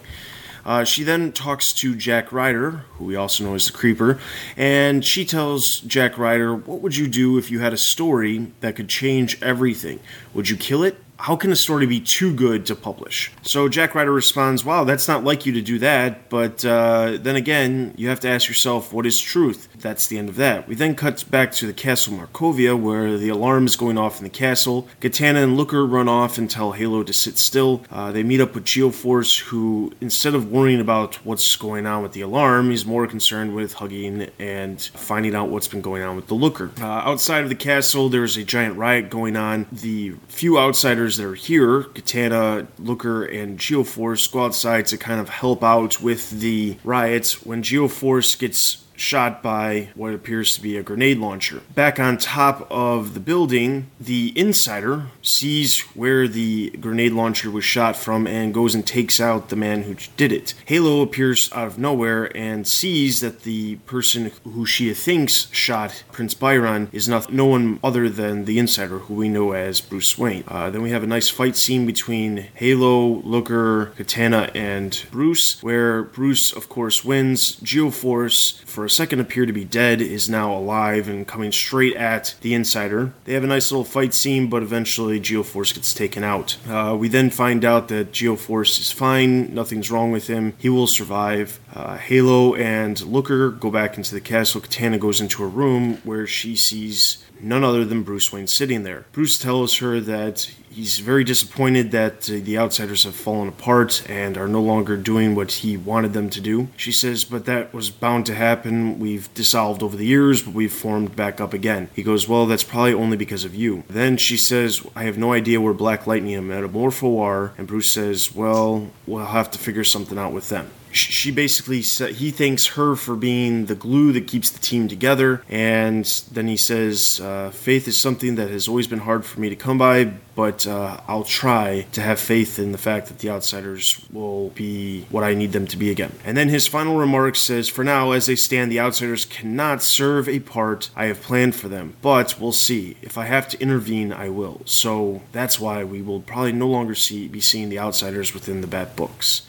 Uh, 0.70 0.84
she 0.84 1.02
then 1.02 1.32
talks 1.32 1.74
to 1.74 1.96
Jack 1.96 2.32
Ryder, 2.32 2.86
who 2.94 3.06
we 3.06 3.16
also 3.16 3.44
know 3.44 3.56
as 3.56 3.66
the 3.66 3.74
Creeper, 3.74 4.20
and 4.56 5.04
she 5.04 5.26
tells 5.26 5.80
Jack 5.80 6.16
Ryder, 6.16 6.54
What 6.54 6.82
would 6.82 6.96
you 6.96 7.08
do 7.08 7.40
if 7.40 7.50
you 7.50 7.60
had 7.60 7.74
a 7.74 7.78
story 7.78 8.52
that 8.60 8.76
could 8.76 8.88
change 8.88 9.42
everything? 9.42 10.00
Would 10.36 10.48
you 10.48 10.56
kill 10.56 10.84
it? 10.84 10.98
How 11.18 11.36
can 11.36 11.52
a 11.52 11.56
story 11.56 11.88
be 11.88 12.00
too 12.00 12.32
good 12.32 12.68
to 12.68 12.76
publish? 12.76 13.32
So 13.42 13.68
Jack 13.68 13.96
Ryder 13.96 14.12
responds, 14.12 14.64
Wow, 14.64 14.84
that's 14.84 15.08
not 15.08 15.24
like 15.24 15.48
you 15.48 15.54
to 15.54 15.62
do 15.62 15.80
that, 15.80 16.30
but 16.30 16.64
uh, 16.64 17.18
then 17.20 17.36
again, 17.36 17.96
you 17.98 18.10
have 18.10 18.20
to 18.20 18.30
ask 18.30 18.48
yourself, 18.48 18.94
What 18.94 19.08
is 19.08 19.20
truth? 19.20 19.68
That's 19.82 20.08
the 20.08 20.18
end 20.18 20.30
of 20.30 20.36
that. 20.36 20.68
We 20.68 20.76
then 20.76 20.96
cut 20.96 21.24
back 21.30 21.52
to 21.54 21.68
the 21.68 21.74
castle 21.74 22.14
Markovia, 22.14 22.80
where 22.80 23.18
the 23.18 23.30
alarm 23.30 23.66
is 23.66 23.76
going 23.76 23.98
off 23.98 24.18
in 24.18 24.24
the 24.24 24.30
castle. 24.30 24.88
Katana 25.00 25.42
and 25.42 25.58
Looker 25.58 25.86
run 25.86 26.08
off 26.08 26.38
and 26.38 26.50
tell 26.50 26.74
Halo 26.74 27.04
to 27.04 27.14
sit 27.14 27.38
still. 27.38 27.84
Uh, 27.92 28.12
they 28.12 28.24
meet 28.24 28.42
up 28.42 28.56
with 28.56 28.66
Geoforce, 28.66 29.40
who, 29.40 29.94
instead 30.02 30.36
of 30.36 30.52
worrying 30.52 30.82
about 30.82 31.16
what's 31.26 31.56
going 31.56 31.86
on 31.86 32.04
with 32.04 32.14
the 32.14 32.22
alarm, 32.22 32.70
he's 32.72 32.86
more 32.86 33.08
concerned 33.08 33.56
with 33.56 33.74
hugging 33.74 34.30
and 34.40 34.82
finding 34.82 35.36
out 35.36 35.50
what's 35.50 35.68
been 35.68 35.82
going 35.82 36.04
on 36.04 36.16
with 36.16 36.28
the 36.28 36.34
Looker. 36.34 36.72
Uh, 36.80 36.86
outside 36.86 37.44
of 37.44 37.50
the 37.50 37.56
castle, 37.56 38.10
there's 38.10 38.38
a 38.38 38.44
giant 38.44 38.78
riot 38.78 39.10
going 39.10 39.36
on. 39.36 39.66
The 39.72 40.16
few 40.28 40.58
outsiders 40.58 41.18
that 41.18 41.26
are 41.26 41.36
here, 41.36 41.84
Katana, 41.84 42.68
Looker, 42.78 43.24
and 43.24 43.58
Geoforce, 43.58 44.32
go 44.32 44.46
outside 44.46 44.88
to 44.88 44.98
kind 44.98 45.20
of 45.20 45.30
help 45.30 45.64
out 45.64 46.02
with 46.02 46.30
the 46.32 46.78
riots. 46.84 47.46
When 47.46 47.64
Geoforce 47.64 48.38
gets 48.38 48.84
shot 49.00 49.42
by 49.42 49.90
what 49.96 50.14
appears 50.14 50.56
to 50.56 50.62
be 50.62 50.78
a 50.78 50.84
grenade 50.84 51.18
launcher. 51.18 51.62
Back 51.74 52.00
on 52.00 52.18
top 52.18 52.68
of 52.70 53.14
the 53.14 53.20
building, 53.20 53.90
the 54.00 54.34
insider 54.36 55.08
sees 55.22 55.80
where 55.96 56.28
the 56.28 56.72
grenade 56.82 57.14
launcher 57.14 57.50
was 57.50 57.64
shot 57.64 57.96
from 57.96 58.28
and 58.28 58.54
goes 58.54 58.76
and 58.76 58.86
takes 58.86 59.20
out 59.20 59.50
the 59.50 59.56
man 59.56 59.84
who 59.84 59.96
did 60.18 60.32
it. 60.32 60.54
Halo 60.66 61.02
appears 61.02 61.52
out 61.54 61.68
of 61.68 61.80
nowhere 61.80 62.36
and 62.36 62.68
sees 62.68 63.22
that 63.22 63.44
the 63.44 63.78
person 63.78 64.32
who 64.44 64.66
she 64.66 64.94
thinks 64.94 65.48
shot 65.52 66.04
Prince 66.12 66.34
Byron 66.34 66.90
is 66.92 67.08
not, 67.08 67.32
no 67.32 67.46
one 67.46 67.80
other 67.84 68.10
than 68.10 68.46
the 68.46 68.60
insider 68.60 69.00
who 69.00 69.14
we 69.14 69.30
know 69.30 69.54
as 69.54 69.82
Bruce 69.82 70.18
Wayne. 70.18 70.44
Uh, 70.48 70.70
then 70.70 70.82
we 70.82 70.92
have 70.92 71.04
a 71.04 71.08
nice 71.08 71.30
fight 71.30 71.56
scene 71.56 71.86
between 71.86 72.48
Halo, 72.56 73.22
Looker, 73.22 73.94
Katana, 73.98 74.52
and 74.54 75.06
Bruce, 75.12 75.62
where 75.64 76.04
Bruce, 76.04 76.52
of 76.52 76.68
course, 76.68 77.06
wins. 77.06 77.56
Geoforce, 77.58 78.60
for 78.64 78.89
a 78.90 78.92
second 78.92 79.20
appeared 79.20 79.48
to 79.48 79.54
be 79.54 79.66
dead, 79.66 80.02
is 80.02 80.28
now 80.28 80.52
alive 80.52 81.08
and 81.08 81.28
coming 81.28 81.52
straight 81.52 81.96
at 81.96 82.34
the 82.42 82.56
Insider. 82.56 83.14
They 83.26 83.34
have 83.34 83.44
a 83.44 83.48
nice 83.48 83.72
little 83.72 83.86
fight 83.86 84.16
scene, 84.16 84.50
but 84.50 84.64
eventually 84.64 85.22
Geoforce 85.22 85.76
gets 85.76 85.94
taken 85.94 86.24
out. 86.24 86.58
Uh, 86.68 86.98
we 87.00 87.08
then 87.08 87.30
find 87.30 87.64
out 87.64 87.88
that 87.90 88.12
Geoforce 88.12 88.80
is 88.80 88.92
fine, 88.92 89.54
nothing's 89.54 89.92
wrong 89.92 90.12
with 90.12 90.26
him, 90.26 90.54
he 90.58 90.70
will 90.70 90.88
survive. 90.88 91.60
Uh, 91.72 91.98
Halo 91.98 92.56
and 92.56 93.00
Looker 93.02 93.52
go 93.52 93.70
back 93.70 93.96
into 93.96 94.16
the 94.16 94.22
castle. 94.22 94.60
Katana 94.60 94.98
goes 94.98 95.22
into 95.22 95.44
a 95.44 95.48
room 95.48 96.02
where 96.04 96.26
she 96.26 96.56
sees 96.56 97.24
none 97.40 97.64
other 97.64 97.86
than 97.86 98.02
Bruce 98.02 98.34
Wayne 98.34 98.48
sitting 98.48 98.82
there. 98.82 99.06
Bruce 99.12 99.38
tells 99.38 99.78
her 99.78 100.00
that 100.00 100.50
he's 100.80 101.00
very 101.00 101.26
disappointed 101.26 101.92
that 101.92 102.30
uh, 102.30 102.40
the 102.42 102.58
outsiders 102.58 103.04
have 103.04 103.14
fallen 103.16 103.50
apart 103.50 104.02
and 104.10 104.38
are 104.38 104.48
no 104.48 104.62
longer 104.62 104.96
doing 104.96 105.36
what 105.36 105.52
he 105.52 105.76
wanted 105.76 106.14
them 106.14 106.30
to 106.30 106.40
do. 106.40 106.70
She 106.78 106.94
says, 106.94 107.26
But 107.26 107.46
that 107.46 107.74
was 107.74 107.90
bound 107.90 108.26
to 108.28 108.36
happen. 108.36 108.98
We've 108.98 109.32
dissolved 109.34 109.84
over 109.84 109.98
the 109.98 110.06
years, 110.06 110.42
but 110.42 110.54
we've 110.54 110.72
formed 110.72 111.18
back 111.18 111.42
up 111.42 111.54
again. 111.54 111.90
He 111.94 112.02
goes, 112.02 112.30
Well, 112.30 112.46
that's 112.46 112.64
probably 112.64 112.94
only 112.94 113.18
because 113.18 113.44
of 113.44 113.54
you. 113.54 113.84
Then 113.90 114.16
she 114.16 114.38
says, 114.38 114.82
I 114.96 115.04
have 115.04 115.18
no 115.18 115.34
idea 115.34 115.60
where 115.60 115.74
Black 115.74 116.08
Lightning 116.08 116.36
and 116.36 116.50
Metamorpho 116.50 117.20
are. 117.20 117.54
And 117.58 117.68
Bruce 117.68 117.90
says, 117.90 118.34
Well, 118.34 118.90
we'll 119.06 119.26
have 119.26 119.52
to 119.52 119.60
figure 119.60 119.84
something 119.84 120.18
out 120.18 120.32
with 120.32 120.48
them 120.48 120.72
she 120.92 121.32
basically 121.32 121.82
said 121.82 122.16
he 122.16 122.32
thanks 122.32 122.68
her 122.68 122.96
for 122.96 123.16
being 123.16 123.66
the 123.66 123.76
glue 123.76 124.12
that 124.12 124.28
keeps 124.28 124.50
the 124.50 124.60
team 124.60 124.88
together 124.88 125.44
and 125.50 126.06
then 126.32 126.48
he 126.48 126.58
says 126.58 127.20
uh, 127.22 127.50
faith 127.52 127.88
is 127.88 127.98
something 127.98 128.36
that 128.36 128.50
has 128.50 128.68
always 128.68 128.88
been 128.88 129.00
hard 129.00 129.26
for 129.26 129.40
me 129.40 129.50
to 129.50 129.56
come 129.56 129.78
by 129.78 130.06
but 130.36 130.66
uh, 130.68 131.00
i'll 131.08 131.24
try 131.24 131.86
to 131.92 132.02
have 132.02 132.20
faith 132.20 132.60
in 132.60 132.72
the 132.72 132.78
fact 132.78 133.08
that 133.08 133.20
the 133.20 133.30
outsiders 133.30 134.06
will 134.12 134.50
be 134.50 135.06
what 135.10 135.24
i 135.24 135.34
need 135.34 135.52
them 135.52 135.68
to 135.68 135.78
be 135.78 135.90
again. 135.90 136.14
And 136.24 136.36
then 136.36 136.50
his 136.50 136.68
final 136.68 136.98
remark 136.98 137.36
says 137.36 137.70
for 137.70 137.84
now 137.84 138.12
as 138.12 138.26
they 138.26 138.36
stand 138.36 138.72
the 138.72 138.80
outsiders 138.80 139.26
cannot 139.26 139.82
serve 139.82 140.28
a 140.28 140.40
part 140.40 140.90
i 140.96 141.06
have 141.06 141.22
planned 141.22 141.56
for 141.56 141.68
them 141.68 141.96
but 142.02 142.40
we'll 142.40 142.52
see. 142.52 142.98
If 143.02 143.18
i 143.18 143.26
have 143.26 143.48
to 143.50 143.60
intervene 143.60 144.12
i 144.14 144.30
will. 144.30 144.62
So 144.66 145.22
that's 145.32 145.60
why 145.60 145.84
we 145.84 146.02
will 146.02 146.22
probably 146.22 146.52
no 146.52 146.68
longer 146.68 146.96
see 146.96 147.28
be 147.28 147.42
seeing 147.42 147.70
the 147.70 147.80
outsiders 147.80 148.34
within 148.34 148.62
the 148.62 148.68
bat 148.68 148.96
books 148.96 149.44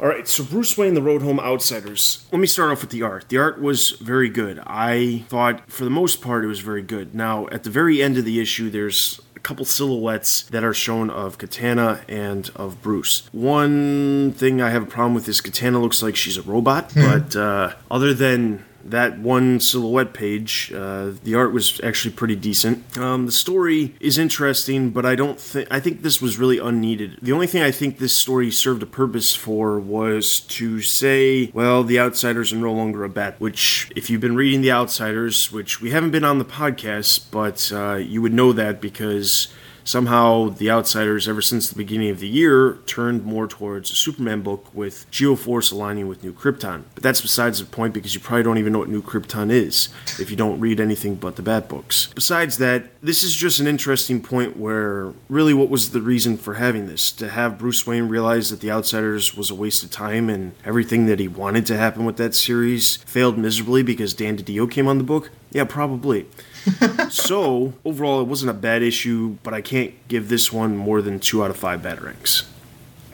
all 0.00 0.08
right, 0.08 0.26
so 0.26 0.42
Bruce 0.42 0.78
Wayne, 0.78 0.94
The 0.94 1.02
Road 1.02 1.20
Home 1.22 1.38
Outsiders. 1.38 2.24
Let 2.32 2.40
me 2.40 2.46
start 2.46 2.70
off 2.70 2.80
with 2.80 2.90
the 2.90 3.02
art. 3.02 3.28
The 3.28 3.36
art 3.36 3.60
was 3.60 3.90
very 3.90 4.30
good. 4.30 4.58
I 4.66 5.24
thought, 5.28 5.70
for 5.70 5.84
the 5.84 5.90
most 5.90 6.22
part, 6.22 6.42
it 6.42 6.48
was 6.48 6.60
very 6.60 6.82
good. 6.82 7.14
Now, 7.14 7.48
at 7.48 7.64
the 7.64 7.70
very 7.70 8.02
end 8.02 8.16
of 8.16 8.24
the 8.24 8.40
issue, 8.40 8.70
there's 8.70 9.20
a 9.36 9.40
couple 9.40 9.64
silhouettes 9.64 10.42
that 10.44 10.64
are 10.64 10.72
shown 10.72 11.10
of 11.10 11.36
Katana 11.36 12.00
and 12.08 12.50
of 12.56 12.80
Bruce. 12.80 13.28
One 13.32 14.32
thing 14.32 14.62
I 14.62 14.70
have 14.70 14.82
a 14.82 14.86
problem 14.86 15.14
with 15.14 15.28
is 15.28 15.40
Katana 15.42 15.80
looks 15.80 16.02
like 16.02 16.16
she's 16.16 16.38
a 16.38 16.42
robot, 16.42 16.92
but 16.94 17.36
uh, 17.36 17.74
other 17.90 18.14
than 18.14 18.64
that 18.90 19.18
one 19.18 19.60
silhouette 19.60 20.12
page, 20.12 20.72
uh, 20.74 21.12
the 21.22 21.34
art 21.34 21.52
was 21.52 21.80
actually 21.82 22.14
pretty 22.14 22.36
decent. 22.36 22.96
Um, 22.98 23.26
the 23.26 23.32
story 23.32 23.94
is 24.00 24.18
interesting, 24.18 24.90
but 24.90 25.06
I 25.06 25.14
don't 25.14 25.40
think 25.40 25.68
I 25.70 25.80
think 25.80 26.02
this 26.02 26.20
was 26.20 26.38
really 26.38 26.58
unneeded. 26.58 27.18
The 27.22 27.32
only 27.32 27.46
thing 27.46 27.62
I 27.62 27.70
think 27.70 27.98
this 27.98 28.14
story 28.14 28.50
served 28.50 28.82
a 28.82 28.86
purpose 28.86 29.34
for 29.34 29.78
was 29.78 30.40
to 30.40 30.80
say, 30.80 31.50
well, 31.52 31.84
the 31.84 31.98
Outsiders 31.98 32.52
are 32.52 32.56
no 32.56 32.72
longer 32.72 33.04
a 33.04 33.08
bat. 33.08 33.36
Which, 33.38 33.90
if 33.96 34.10
you've 34.10 34.20
been 34.20 34.36
reading 34.36 34.60
the 34.60 34.72
Outsiders, 34.72 35.52
which 35.52 35.80
we 35.80 35.90
haven't 35.90 36.10
been 36.10 36.24
on 36.24 36.38
the 36.38 36.44
podcast, 36.44 37.30
but 37.30 37.70
uh, 37.72 37.96
you 37.96 38.22
would 38.22 38.32
know 38.32 38.52
that 38.52 38.80
because 38.80 39.48
somehow 39.90 40.48
the 40.48 40.70
outsiders 40.70 41.28
ever 41.28 41.42
since 41.42 41.68
the 41.68 41.74
beginning 41.74 42.10
of 42.10 42.20
the 42.20 42.28
year 42.28 42.78
turned 42.86 43.24
more 43.24 43.46
towards 43.46 43.90
a 43.90 43.94
superman 43.94 44.40
book 44.40 44.66
with 44.72 45.10
geoforce 45.10 45.72
aligning 45.72 46.06
with 46.06 46.22
new 46.22 46.32
krypton. 46.32 46.84
But 46.94 47.02
that's 47.02 47.20
besides 47.20 47.58
the 47.58 47.66
point 47.66 47.92
because 47.92 48.14
you 48.14 48.20
probably 48.20 48.44
don't 48.44 48.58
even 48.58 48.72
know 48.72 48.78
what 48.78 48.88
new 48.88 49.02
krypton 49.02 49.50
is 49.50 49.88
if 50.18 50.30
you 50.30 50.36
don't 50.36 50.60
read 50.60 50.80
anything 50.80 51.16
but 51.16 51.36
the 51.36 51.42
bat 51.42 51.68
books. 51.68 52.08
Besides 52.14 52.58
that 52.58 52.86
this 53.02 53.22
is 53.22 53.34
just 53.34 53.58
an 53.60 53.66
interesting 53.66 54.22
point 54.22 54.56
where 54.56 55.12
really 55.28 55.52
what 55.52 55.68
was 55.68 55.90
the 55.90 56.00
reason 56.00 56.36
for 56.36 56.54
having 56.54 56.86
this? 56.86 57.10
To 57.12 57.28
have 57.28 57.58
bruce 57.58 57.86
wayne 57.86 58.08
realize 58.08 58.50
that 58.50 58.60
the 58.60 58.70
outsiders 58.70 59.36
was 59.36 59.50
a 59.50 59.54
waste 59.54 59.82
of 59.82 59.90
time 59.90 60.30
and 60.30 60.52
everything 60.64 61.06
that 61.06 61.18
he 61.18 61.28
wanted 61.28 61.66
to 61.66 61.76
happen 61.76 62.04
with 62.04 62.16
that 62.18 62.34
series 62.34 62.96
failed 62.98 63.36
miserably 63.36 63.82
because 63.82 64.14
dan 64.14 64.36
didio 64.36 64.70
came 64.70 64.86
on 64.86 64.98
the 64.98 65.04
book? 65.04 65.30
Yeah 65.50 65.64
probably 65.64 66.26
so 67.10 67.72
overall, 67.84 68.20
it 68.20 68.24
wasn't 68.24 68.50
a 68.50 68.54
bad 68.54 68.82
issue, 68.82 69.36
but 69.42 69.54
I 69.54 69.60
can't 69.60 69.94
give 70.08 70.28
this 70.28 70.52
one 70.52 70.76
more 70.76 71.02
than 71.02 71.20
two 71.20 71.42
out 71.42 71.50
of 71.50 71.56
five 71.56 71.82
bad 71.82 71.98
batarangs. 71.98 72.44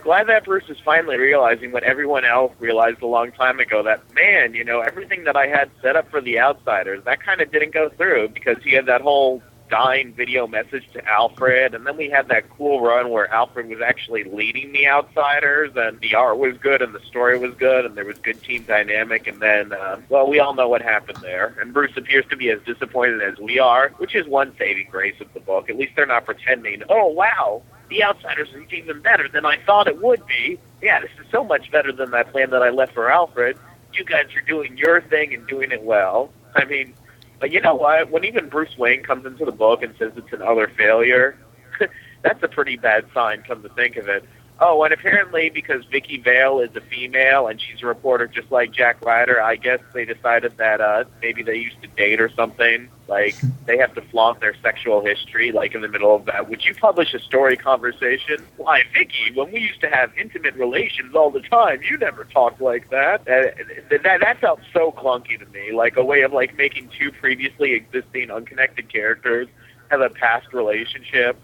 glad 0.02 0.28
that 0.28 0.44
Bruce 0.44 0.68
is 0.68 0.78
finally 0.85 1.16
realizing 1.16 1.73
what 1.73 1.82
everyone 1.82 2.24
else 2.24 2.52
realized 2.60 3.02
a 3.02 3.06
long 3.06 3.32
time 3.32 3.60
ago. 3.60 3.82
That 3.82 4.02
man, 4.14 4.55
you 4.55 4.64
know, 4.64 4.81
everything 4.81 5.24
that 5.24 5.36
I 5.36 5.47
had 5.47 5.70
set 5.82 5.97
up 5.97 6.10
for 6.10 6.20
the 6.20 6.39
outsiders, 6.39 7.05
that 7.05 7.20
kind 7.20 7.40
of 7.40 7.51
didn't 7.51 7.73
go 7.73 7.89
through 7.89 8.28
because 8.28 8.56
he 8.62 8.73
had 8.73 8.86
that 8.86 9.01
whole 9.01 9.43
dying 9.68 10.12
video 10.12 10.47
message 10.47 10.88
to 10.93 11.05
Alfred, 11.06 11.74
and 11.74 11.86
then 11.86 11.97
we 11.97 12.09
had 12.09 12.28
that 12.28 12.48
cool 12.51 12.80
run 12.80 13.10
where 13.10 13.32
Alfred 13.32 13.68
was 13.68 13.80
actually 13.80 14.24
leading 14.24 14.72
the 14.72 14.86
outsiders, 14.86 15.72
and 15.76 16.01
the 16.01 16.14
art 16.14 16.38
was 16.38 16.56
good, 16.59 16.82
and 16.82 16.94
the 16.94 17.01
story 17.01 17.38
was 17.38 17.55
good, 17.55 17.84
and 17.84 17.97
there 17.97 18.05
was 18.05 18.18
good 18.18 18.43
team 18.43 18.64
dynamic, 18.64 19.26
and 19.26 19.40
then, 19.40 19.72
uh, 19.72 20.01
well, 20.09 20.28
we 20.28 20.38
all 20.40 20.55
know 20.55 20.68
what 20.68 20.82
happened 20.82 21.18
there, 21.22 21.55
and 21.60 21.72
Bruce 21.72 21.97
appears 21.97 22.24
to 22.30 22.36
be 22.36 22.51
as 22.51 22.60
disappointed 22.62 23.22
as 23.22 23.38
we 23.38 23.59
are, 23.59 23.90
which 23.98 24.14
is 24.14 24.26
one 24.26 24.55
saving 24.59 24.88
grace 24.90 25.20
of 25.20 25.32
the 25.34 25.40
book. 25.40 25.68
At 25.68 25.76
least 25.76 25.93
they're 25.97 26.06
not 26.06 26.24
pretending, 26.24 26.82
oh, 26.88 27.06
wow, 27.06 27.62
the 27.88 28.02
outsiders 28.02 28.48
is 28.48 28.72
even 28.72 29.01
better 29.01 29.28
than 29.28 29.47
I 29.47 29.59
thought 29.64 29.86
it 29.86 30.02
would 30.02 30.26
be. 30.26 30.59
Yeah, 30.82 31.01
this 31.01 31.10
is 31.20 31.26
so 31.30 31.44
much 31.44 31.70
better 31.70 31.93
than 31.93 32.10
that 32.10 32.32
plan 32.32 32.51
that 32.51 32.62
I 32.62 32.70
left 32.70 32.94
for 32.94 33.10
Alfred. 33.10 33.59
You 33.94 34.05
guys 34.05 34.26
are 34.34 34.43
doing 34.43 34.76
your 34.76 35.01
thing 35.01 35.32
and 35.32 35.47
doing 35.47 35.72
it 35.72 35.82
well. 35.82 36.30
I 36.55 36.64
mean, 36.64 36.94
but 37.40 37.52
you 37.52 37.60
know 37.60 37.74
what? 37.74 38.10
When 38.10 38.24
even 38.24 38.48
Bruce 38.48 38.76
Wayne 38.78 39.02
comes 39.02 39.26
into 39.26 39.44
the 39.44 39.52
book 39.52 39.82
and 39.82 39.94
says 39.98 40.12
it's 40.16 40.32
another 40.32 40.70
failure, 40.76 41.38
that's 42.22 42.42
a 42.42 42.48
pretty 42.48 42.76
bad 42.76 43.06
sign. 43.12 43.42
Come 43.46 43.62
to 43.62 43.68
think 43.70 43.96
of 43.96 44.08
it. 44.08 44.24
Oh, 44.58 44.82
and 44.84 44.94
apparently 44.94 45.50
because 45.50 45.84
Vicky 45.84 46.16
Vale 46.16 46.60
is 46.60 46.74
a 46.76 46.80
female 46.80 47.46
and 47.46 47.60
she's 47.60 47.82
a 47.82 47.86
reporter 47.86 48.26
just 48.26 48.50
like 48.50 48.72
Jack 48.72 49.04
Ryder, 49.04 49.40
I 49.40 49.56
guess 49.56 49.80
they 49.92 50.06
decided 50.06 50.56
that 50.56 50.80
uh, 50.80 51.04
maybe 51.20 51.42
they 51.42 51.56
used 51.56 51.82
to 51.82 51.88
date 51.88 52.22
or 52.22 52.30
something. 52.30 52.88
Like 53.06 53.36
they 53.66 53.76
have 53.76 53.94
to 53.96 54.00
flaunt 54.00 54.40
their 54.40 54.54
sexual 54.62 55.04
history, 55.04 55.52
like 55.52 55.74
in 55.74 55.82
the 55.82 55.88
middle 55.88 56.14
of 56.14 56.24
that. 56.24 56.48
Would 56.48 56.64
you 56.64 56.74
publish 56.74 57.12
a 57.12 57.18
story 57.18 57.58
conversation? 57.58 58.46
Why, 58.56 58.84
Vicky? 58.94 59.30
When 59.34 59.52
we 59.52 59.60
used 59.60 59.82
to 59.82 59.90
have 59.90 60.16
intimate 60.16 60.54
relations 60.54 61.14
all 61.14 61.30
the 61.30 61.42
time, 61.42 61.82
you 61.82 61.98
never 61.98 62.24
talked 62.24 62.62
like 62.62 62.88
that. 62.88 63.20
Uh, 63.28 63.62
that 63.90 64.20
that 64.20 64.40
felt 64.40 64.60
so 64.72 64.90
clunky 64.90 65.38
to 65.38 65.46
me, 65.46 65.72
like 65.72 65.98
a 65.98 66.04
way 66.04 66.22
of 66.22 66.32
like 66.32 66.56
making 66.56 66.88
two 66.98 67.12
previously 67.12 67.74
existing 67.74 68.30
unconnected 68.30 68.90
characters 68.90 69.48
have 69.90 70.00
a 70.00 70.08
past 70.10 70.52
relationship 70.52 71.38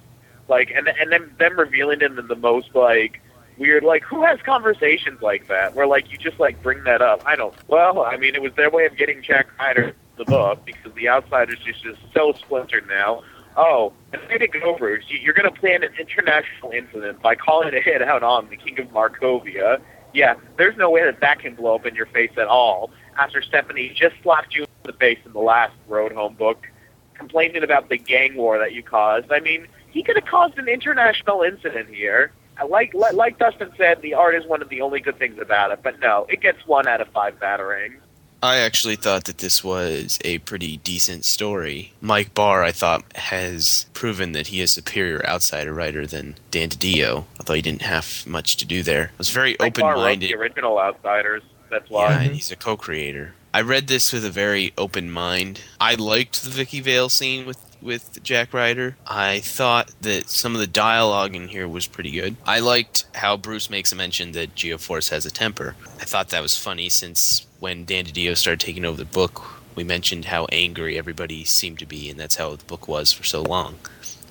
like 0.48 0.70
and 0.74 0.88
and 0.88 1.12
then 1.12 1.30
them 1.38 1.58
revealing 1.58 2.00
it 2.00 2.18
in 2.18 2.26
the 2.26 2.36
most 2.36 2.74
like 2.74 3.20
weird 3.58 3.84
like 3.84 4.02
who 4.02 4.24
has 4.24 4.40
conversations 4.42 5.20
like 5.22 5.48
that? 5.48 5.74
Where 5.74 5.86
like 5.86 6.10
you 6.10 6.18
just 6.18 6.40
like 6.40 6.62
bring 6.62 6.84
that 6.84 7.02
up. 7.02 7.22
I 7.26 7.36
don't 7.36 7.54
well 7.68 8.02
i 8.02 8.16
mean 8.16 8.34
it 8.34 8.42
was 8.42 8.52
their 8.54 8.70
way 8.70 8.86
of 8.86 8.96
getting 8.96 9.22
jack 9.22 9.46
ryder 9.58 9.94
the 10.16 10.24
book 10.24 10.64
because 10.64 10.92
the 10.94 11.08
outsiders 11.08 11.58
is 11.66 11.76
just 11.80 12.00
so 12.14 12.32
splintered 12.32 12.86
now. 12.88 13.22
Oh 13.56 13.92
and 14.12 14.22
way 14.28 14.38
to 14.38 14.48
go 14.48 14.78
you're 15.08 15.34
going 15.34 15.52
to 15.52 15.60
plan 15.60 15.82
an 15.82 15.92
international 15.98 16.70
incident 16.72 17.20
by 17.20 17.34
calling 17.34 17.74
a 17.74 17.80
hit 17.80 18.02
out 18.02 18.22
on 18.22 18.48
the 18.48 18.56
king 18.56 18.78
of 18.80 18.88
markovia. 18.88 19.80
Yeah 20.12 20.34
there's 20.56 20.76
no 20.76 20.90
way 20.90 21.04
that 21.04 21.20
that 21.20 21.38
can 21.40 21.54
blow 21.54 21.74
up 21.76 21.86
in 21.86 21.94
your 21.94 22.06
face 22.06 22.32
at 22.36 22.46
all 22.46 22.90
after 23.18 23.42
stephanie 23.42 23.90
just 23.94 24.14
slapped 24.22 24.54
you 24.54 24.62
in 24.62 24.68
the 24.84 24.92
face 24.94 25.18
in 25.24 25.32
the 25.32 25.38
last 25.38 25.74
road 25.86 26.12
home 26.12 26.34
book 26.34 26.66
complaining 27.14 27.62
about 27.62 27.88
the 27.88 27.96
gang 27.96 28.34
war 28.34 28.58
that 28.58 28.72
you 28.72 28.82
caused. 28.82 29.30
I 29.30 29.40
mean 29.40 29.68
he 29.92 30.02
could 30.02 30.16
have 30.16 30.26
caused 30.26 30.58
an 30.58 30.68
international 30.68 31.42
incident 31.42 31.88
here. 31.88 32.32
Uh, 32.60 32.66
like, 32.66 32.92
like 32.94 33.14
like 33.14 33.38
Dustin 33.38 33.70
said, 33.76 34.02
the 34.02 34.14
art 34.14 34.34
is 34.34 34.46
one 34.46 34.62
of 34.62 34.68
the 34.68 34.80
only 34.80 35.00
good 35.00 35.18
things 35.18 35.38
about 35.38 35.70
it. 35.70 35.80
But 35.82 36.00
no, 36.00 36.26
it 36.28 36.40
gets 36.40 36.66
one 36.66 36.86
out 36.86 37.00
of 37.00 37.08
five 37.08 37.38
batarangs. 37.38 37.96
I 38.44 38.56
actually 38.56 38.96
thought 38.96 39.24
that 39.26 39.38
this 39.38 39.62
was 39.62 40.18
a 40.24 40.38
pretty 40.38 40.78
decent 40.78 41.24
story. 41.24 41.92
Mike 42.00 42.34
Barr, 42.34 42.64
I 42.64 42.72
thought, 42.72 43.04
has 43.14 43.86
proven 43.94 44.32
that 44.32 44.48
he 44.48 44.60
is 44.60 44.72
superior 44.72 45.24
outsider 45.24 45.72
writer 45.72 46.08
than 46.08 46.34
Dan 46.50 46.70
DiDio. 46.70 47.26
I 47.38 47.44
thought 47.44 47.54
he 47.54 47.62
didn't 47.62 47.82
have 47.82 48.26
much 48.26 48.56
to 48.56 48.64
do 48.64 48.82
there. 48.82 49.10
I 49.12 49.18
was 49.18 49.30
very 49.30 49.56
Mike 49.60 49.78
Barr 49.78 49.90
wrote 49.90 49.98
open-minded. 49.98 50.30
the 50.30 50.34
original 50.34 50.80
Outsiders. 50.80 51.44
That's 51.70 51.88
why. 51.88 52.10
Yeah, 52.10 52.20
and 52.22 52.34
he's 52.34 52.50
a 52.50 52.56
co-creator. 52.56 53.34
I 53.54 53.60
read 53.60 53.86
this 53.86 54.12
with 54.12 54.24
a 54.24 54.30
very 54.30 54.72
open 54.76 55.10
mind. 55.10 55.60
I 55.80 55.94
liked 55.94 56.42
the 56.42 56.50
Vicky 56.50 56.80
Vale 56.80 57.08
scene 57.08 57.46
with 57.46 57.71
with 57.82 58.22
Jack 58.22 58.54
Ryder. 58.54 58.96
I 59.06 59.40
thought 59.40 59.92
that 60.02 60.28
some 60.28 60.54
of 60.54 60.60
the 60.60 60.66
dialogue 60.66 61.34
in 61.34 61.48
here 61.48 61.68
was 61.68 61.86
pretty 61.86 62.10
good. 62.10 62.36
I 62.46 62.60
liked 62.60 63.06
how 63.14 63.36
Bruce 63.36 63.68
makes 63.68 63.92
a 63.92 63.96
mention 63.96 64.32
that 64.32 64.54
Geoforce 64.54 65.10
has 65.10 65.26
a 65.26 65.30
temper. 65.30 65.74
I 66.00 66.04
thought 66.04 66.28
that 66.30 66.42
was 66.42 66.56
funny 66.56 66.88
since 66.88 67.46
when 67.60 67.84
Dan 67.84 68.04
DiDio 68.06 68.36
started 68.36 68.60
taking 68.60 68.84
over 68.84 68.96
the 68.96 69.04
book, 69.04 69.42
we 69.74 69.84
mentioned 69.84 70.26
how 70.26 70.46
angry 70.52 70.98
everybody 70.98 71.44
seemed 71.44 71.78
to 71.78 71.86
be, 71.86 72.10
and 72.10 72.18
that's 72.18 72.36
how 72.36 72.56
the 72.56 72.64
book 72.64 72.88
was 72.88 73.12
for 73.12 73.24
so 73.24 73.42
long. 73.42 73.78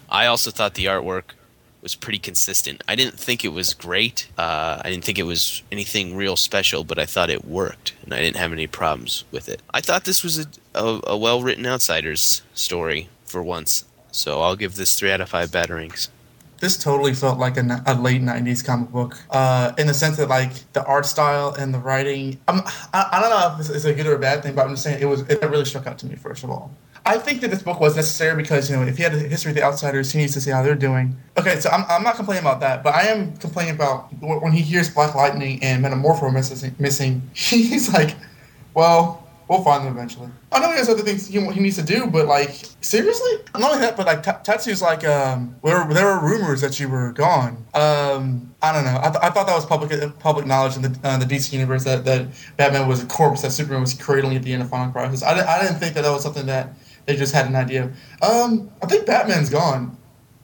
I 0.10 0.26
also 0.26 0.52
thought 0.52 0.76
the 0.76 0.86
artwork 0.86 1.32
was 1.82 1.96
pretty 1.96 2.20
consistent. 2.20 2.84
I 2.88 2.96
didn't 2.96 3.18
think 3.18 3.44
it 3.44 3.50
was 3.54 3.74
great. 3.74 4.28
Uh, 4.38 4.82
I 4.84 4.90
didn't 4.90 5.04
think 5.04 5.18
it 5.18 5.24
was 5.24 5.64
anything 5.72 6.16
real 6.16 6.36
special, 6.36 6.84
but 6.84 7.00
I 7.00 7.06
thought 7.06 7.30
it 7.30 7.46
worked, 7.46 7.94
and 8.04 8.14
I 8.14 8.20
didn't 8.20 8.38
have 8.38 8.52
any 8.52 8.68
problems 8.68 9.24
with 9.32 9.50
it. 9.50 9.62
I 9.74 9.82
thought 9.82 10.04
this 10.04 10.24
was 10.24 10.38
a, 10.40 10.46
a, 10.76 11.00
a 11.08 11.18
well 11.18 11.42
written 11.42 11.66
Outsiders 11.66 12.44
story 12.54 13.10
for 13.32 13.42
once, 13.42 13.86
so 14.12 14.42
I'll 14.42 14.56
give 14.56 14.76
this 14.76 14.98
three 15.00 15.12
out 15.12 15.22
of 15.22 15.30
five 15.30 15.50
batarangs. 15.50 16.10
This 16.60 16.78
totally 16.78 17.16
felt 17.16 17.40
like 17.40 17.58
a, 17.58 17.82
a 17.88 17.96
late 17.96 18.22
'90s 18.22 18.64
comic 18.64 18.92
book, 18.92 19.18
uh, 19.32 19.72
in 19.80 19.88
the 19.88 19.94
sense 19.94 20.18
that 20.18 20.30
like 20.30 20.52
the 20.74 20.86
art 20.86 21.08
style 21.08 21.56
and 21.58 21.74
the 21.74 21.80
writing. 21.80 22.40
I'm, 22.48 22.62
I, 22.94 23.10
I 23.14 23.20
don't 23.20 23.32
know 23.32 23.54
if 23.54 23.60
it's, 23.62 23.70
it's 23.70 23.86
a 23.86 23.94
good 23.94 24.06
or 24.06 24.16
a 24.16 24.20
bad 24.20 24.44
thing, 24.44 24.54
but 24.54 24.66
I'm 24.66 24.72
just 24.72 24.84
saying 24.84 25.02
it 25.02 25.06
was 25.06 25.22
it 25.22 25.42
really 25.42 25.66
struck 25.66 25.88
out 25.88 25.98
to 26.00 26.06
me. 26.06 26.16
First 26.16 26.44
of 26.44 26.52
all, 26.52 26.72
I 27.06 27.18
think 27.18 27.42
that 27.42 27.50
this 27.50 27.64
book 27.64 27.80
was 27.80 27.96
necessary 27.96 28.36
because 28.36 28.70
you 28.70 28.76
know 28.76 28.84
if 28.84 28.98
he 28.98 29.04
had 29.04 29.14
a 29.14 29.20
history 29.20 29.52
of 29.52 29.56
the 29.56 29.64
outsiders, 29.64 30.12
he 30.12 30.20
needs 30.20 30.34
to 30.34 30.42
see 30.42 30.52
how 30.52 30.62
they're 30.62 30.76
doing. 30.76 31.18
Okay, 31.38 31.60
so 31.60 31.70
I'm, 31.70 31.84
I'm 31.90 32.04
not 32.04 32.16
complaining 32.16 32.44
about 32.44 32.60
that, 32.60 32.84
but 32.84 32.94
I 32.94 33.08
am 33.08 33.36
complaining 33.38 33.74
about 33.74 34.14
when 34.22 34.52
he 34.52 34.62
hears 34.62 34.90
Black 34.90 35.16
Lightning 35.16 35.64
and 35.64 35.84
Metamorpho 35.84 36.32
missing. 36.32 36.76
missing 36.78 37.28
he's 37.34 37.92
like, 37.92 38.16
well, 38.76 39.21
we'll 39.52 39.64
find 39.64 39.86
them 39.86 39.94
eventually. 39.94 40.30
I 40.50 40.60
know 40.60 40.72
he 40.72 40.78
has 40.78 40.88
other 40.88 41.04
things 41.04 41.28
he, 41.28 41.40
he 41.52 41.60
needs 41.60 41.76
to 41.76 41.84
do, 41.84 42.08
but 42.08 42.26
like 42.26 42.52
seriously, 42.80 43.32
not 43.54 43.72
only 43.72 43.82
that, 43.82 43.98
but 43.98 44.06
like 44.06 44.24
T- 44.24 44.74
like, 44.82 45.04
um, 45.04 45.56
there 45.62 45.86
there 45.94 46.06
were 46.06 46.22
rumors 46.26 46.62
that 46.62 46.80
you 46.80 46.88
were 46.88 47.12
gone. 47.12 47.66
Um, 47.74 48.56
I 48.62 48.72
don't 48.72 48.86
know. 48.86 48.98
I, 49.04 49.10
th- 49.10 49.22
I 49.22 49.30
thought 49.30 49.48
that 49.48 49.56
was 49.56 49.66
public 49.66 49.92
public 50.20 50.46
knowledge 50.46 50.78
in 50.78 50.84
the 50.84 50.98
uh, 51.04 51.18
the 51.18 51.26
DC 51.26 51.52
universe 51.52 51.84
that, 51.84 52.06
that 52.06 52.28
Batman 52.56 52.88
was 52.88 53.04
a 53.04 53.08
corpse 53.08 53.42
that 53.42 53.52
Superman 53.52 53.82
was 53.82 53.94
cradling 53.94 54.38
at 54.38 54.44
the 54.44 54.54
end 54.54 54.62
of 54.62 54.70
Final 54.70 54.92
Crisis. 54.94 55.22
I, 55.22 55.34
I 55.46 55.62
didn't 55.62 55.80
think 55.80 55.96
that 55.96 56.04
that 56.04 56.12
was 56.12 56.24
something 56.24 56.46
that 56.46 56.74
they 57.06 57.18
just 57.18 57.34
had 57.34 57.48
an 57.48 57.56
idea. 57.56 57.92
Um, 58.22 58.72
I 58.82 58.86
think 58.86 59.06
Batman's 59.06 59.50
gone. 59.50 59.98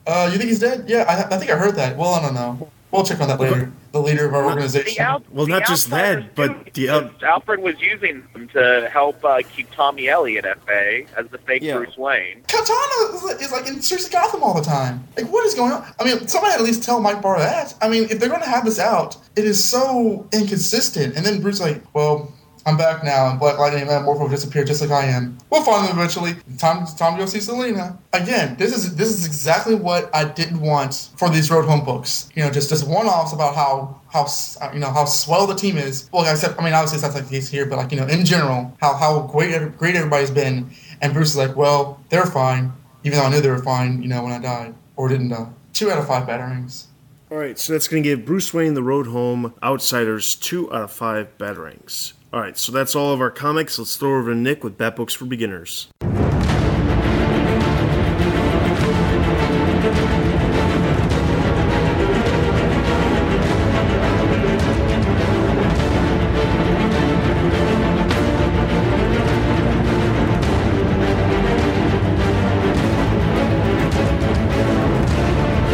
Uh, 0.06 0.28
you 0.30 0.36
think 0.38 0.50
he's 0.50 0.60
dead? 0.60 0.84
Yeah, 0.86 1.04
I, 1.08 1.34
I 1.34 1.38
think 1.38 1.50
I 1.50 1.56
heard 1.56 1.76
that. 1.76 1.96
Well, 1.96 2.14
I 2.14 2.22
don't 2.22 2.34
know. 2.34 2.70
We'll 2.90 3.04
check 3.04 3.20
on 3.20 3.28
that 3.28 3.38
later. 3.38 3.70
The 3.92 4.00
leader 4.00 4.26
of 4.26 4.32
our 4.34 4.44
organization. 4.44 5.02
Out, 5.02 5.22
well, 5.30 5.46
not 5.46 5.66
just 5.66 5.90
that, 5.90 6.34
but 6.34 6.72
the 6.72 6.88
uh, 6.88 7.10
Alfred 7.22 7.60
was 7.60 7.78
using 7.80 8.26
them 8.32 8.48
to 8.48 8.88
help 8.90 9.22
uh, 9.24 9.42
keep 9.54 9.70
Tommy 9.72 10.08
Elliot 10.08 10.46
at 10.46 10.64
bay 10.64 11.06
as 11.16 11.26
the 11.28 11.36
fake 11.38 11.62
Yeah. 11.62 11.76
Bruce 11.76 11.96
Wayne. 11.98 12.42
Katana 12.48 13.14
is, 13.14 13.22
like- 13.24 13.42
is 13.42 13.52
like 13.52 13.68
in 13.68 13.82
Streets 13.82 14.06
of 14.06 14.12
Gotham 14.12 14.42
all 14.42 14.54
the 14.54 14.62
time. 14.62 15.04
Like, 15.16 15.30
what 15.30 15.44
is 15.46 15.54
going 15.54 15.72
on? 15.72 15.84
I 16.00 16.04
mean, 16.04 16.26
somebody 16.28 16.54
at 16.54 16.62
least 16.62 16.82
tell 16.82 16.98
Mike 17.00 17.20
Barr 17.20 17.38
that. 17.38 17.74
I 17.82 17.88
mean, 17.90 18.04
if 18.04 18.20
they're 18.20 18.30
going 18.30 18.42
to 18.42 18.48
have 18.48 18.64
this 18.64 18.78
out, 18.78 19.16
it 19.36 19.44
is 19.44 19.62
so 19.62 20.26
inconsistent. 20.32 21.14
And 21.16 21.26
then 21.26 21.42
Bruce 21.42 21.60
like, 21.60 21.82
well, 21.94 22.32
I'm 22.68 22.76
back 22.76 23.02
now, 23.02 23.30
and 23.30 23.38
Black 23.38 23.58
Lightning 23.58 23.80
and 23.80 23.90
Metamorpho 23.90 24.28
disappear 24.28 24.62
just 24.62 24.82
like 24.82 24.90
I 24.90 25.06
am. 25.06 25.38
We'll 25.48 25.64
find 25.64 25.88
them 25.88 25.96
eventually. 25.96 26.34
Time, 26.58 26.84
time 26.98 27.14
to 27.14 27.20
go 27.20 27.24
see 27.24 27.40
Selina. 27.40 27.98
Again, 28.12 28.56
this 28.58 28.76
is 28.76 28.94
this 28.94 29.08
is 29.08 29.24
exactly 29.24 29.74
what 29.74 30.14
I 30.14 30.26
didn't 30.26 30.60
want 30.60 31.08
for 31.16 31.30
these 31.30 31.50
road 31.50 31.64
home 31.64 31.82
books. 31.82 32.28
You 32.34 32.44
know, 32.44 32.50
just 32.50 32.68
just 32.68 32.86
one-offs 32.86 33.32
about 33.32 33.54
how 33.54 33.98
how 34.12 34.26
uh, 34.60 34.70
you 34.74 34.80
know 34.80 34.90
how 34.90 35.06
swell 35.06 35.46
the 35.46 35.54
team 35.54 35.78
is. 35.78 36.10
Well, 36.12 36.30
except 36.30 36.52
I 36.52 36.56
said, 36.56 36.60
I 36.60 36.64
mean, 36.64 36.74
obviously 36.74 36.96
it's 36.96 37.04
not 37.04 37.14
like 37.14 37.24
the 37.24 37.30
case 37.30 37.48
here, 37.48 37.64
but 37.64 37.78
like 37.78 37.90
you 37.90 37.98
know, 37.98 38.06
in 38.06 38.26
general, 38.26 38.76
how 38.82 38.92
how 38.94 39.22
great 39.22 39.78
great 39.78 39.96
everybody's 39.96 40.30
been. 40.30 40.70
And 41.00 41.14
Bruce 41.14 41.30
is 41.30 41.38
like, 41.38 41.56
well, 41.56 41.98
they're 42.10 42.26
fine, 42.26 42.74
even 43.02 43.18
though 43.18 43.24
I 43.24 43.30
knew 43.30 43.40
they 43.40 43.48
were 43.48 43.62
fine. 43.62 44.02
You 44.02 44.08
know, 44.08 44.22
when 44.22 44.32
I 44.32 44.40
died 44.40 44.74
or 44.96 45.08
didn't 45.08 45.30
die. 45.30 45.48
Two 45.72 45.90
out 45.90 45.98
of 45.98 46.06
five 46.06 46.28
batarangs. 46.28 46.84
All 47.30 47.38
right, 47.38 47.58
so 47.58 47.72
that's 47.72 47.88
going 47.88 48.02
to 48.02 48.08
give 48.08 48.24
Bruce 48.24 48.52
Wayne 48.54 48.74
The 48.74 48.82
Road 48.82 49.06
Home 49.06 49.54
Outsiders 49.62 50.34
two 50.34 50.70
out 50.72 50.82
of 50.82 50.90
five 50.90 51.36
batarangs. 51.38 52.12
All 52.30 52.40
right, 52.40 52.58
so 52.58 52.72
that's 52.72 52.94
all 52.94 53.14
of 53.14 53.22
our 53.22 53.30
comics. 53.30 53.78
Let's 53.78 53.96
throw 53.96 54.18
over 54.18 54.34
to 54.34 54.36
Nick 54.36 54.62
with 54.62 54.76
Bat 54.76 54.96
Books 54.96 55.14
for 55.14 55.24
Beginners. 55.24 55.88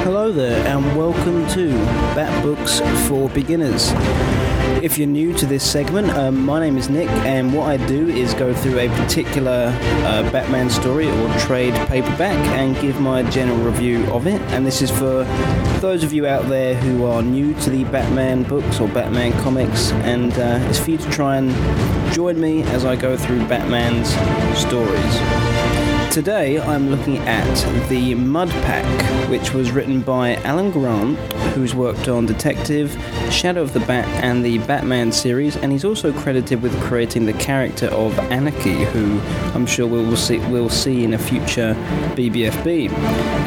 Hello 0.05 0.31
there, 0.31 0.65
and 0.69 0.97
welcome 0.97 1.49
to 1.49 1.73
Bat 2.15 2.45
Books 2.45 2.79
for 3.09 3.29
Beginners. 3.31 3.93
If 4.85 4.99
you're 4.99 5.09
new 5.09 5.33
to 5.33 5.47
this 5.47 5.65
segment, 5.65 6.11
um, 6.11 6.45
my 6.45 6.61
name 6.61 6.77
is 6.77 6.91
Nick, 6.91 7.09
and 7.09 7.55
what 7.55 7.71
I 7.71 7.79
do 7.87 8.07
is 8.07 8.35
go 8.35 8.53
through 8.53 8.81
a 8.81 8.89
particular 8.89 9.75
uh, 10.05 10.31
Batman 10.31 10.69
story 10.69 11.09
or 11.09 11.39
trade 11.39 11.73
paperback 11.89 12.37
and 12.49 12.79
give 12.83 13.01
my 13.01 13.23
general 13.31 13.57
review 13.57 14.05
of 14.13 14.27
it. 14.27 14.43
And 14.53 14.67
this 14.67 14.83
is 14.83 14.91
for 14.91 15.25
those 15.81 16.05
of 16.05 16.13
you 16.13 16.27
out 16.27 16.51
there 16.51 16.75
who 16.75 17.07
are 17.07 17.23
new 17.23 17.55
to 17.61 17.71
the 17.71 17.85
Batman 17.85 18.43
books 18.43 18.79
or 18.79 18.87
Batman 18.89 19.33
comics, 19.41 19.91
and 19.93 20.35
uh, 20.35 20.59
it's 20.69 20.79
for 20.79 20.91
you 20.91 20.99
to 20.99 21.11
try 21.11 21.39
and 21.39 22.13
join 22.13 22.39
me 22.39 22.63
as 22.65 22.85
I 22.85 22.95
go 22.95 23.17
through 23.17 23.39
Batman's 23.49 24.11
stories. 24.61 25.54
Today 26.15 26.61
I'm 26.61 26.91
looking 26.91 27.19
at 27.19 27.89
The 27.89 28.15
Mud 28.15 28.49
Pack, 28.49 29.29
which 29.29 29.53
was 29.53 29.73
written 29.73 30.01
by 30.01 30.37
Alan 30.45 30.71
Grant, 30.71 31.19
who's 31.55 31.75
worked 31.75 32.07
on 32.07 32.25
Detective, 32.25 32.93
Shadow 33.33 33.63
of 33.63 33.73
the 33.73 33.81
Bat, 33.81 34.07
and 34.23 34.45
the 34.45 34.59
Batman 34.59 35.11
series, 35.11 35.57
and 35.57 35.73
he's 35.73 35.85
also 35.85 36.13
credited 36.13 36.63
with 36.63 36.81
creating 36.85 37.27
the 37.27 37.33
character 37.33 37.87
of 37.87 38.17
Anarchy, 38.31 38.85
who 38.85 39.19
I'm 39.57 39.67
sure 39.67 39.89
we'll 39.89 40.17
see, 40.17 40.39
we'll 40.51 40.69
see 40.69 41.03
in 41.03 41.15
a 41.15 41.19
future 41.19 41.75
BBFB. 42.15 42.93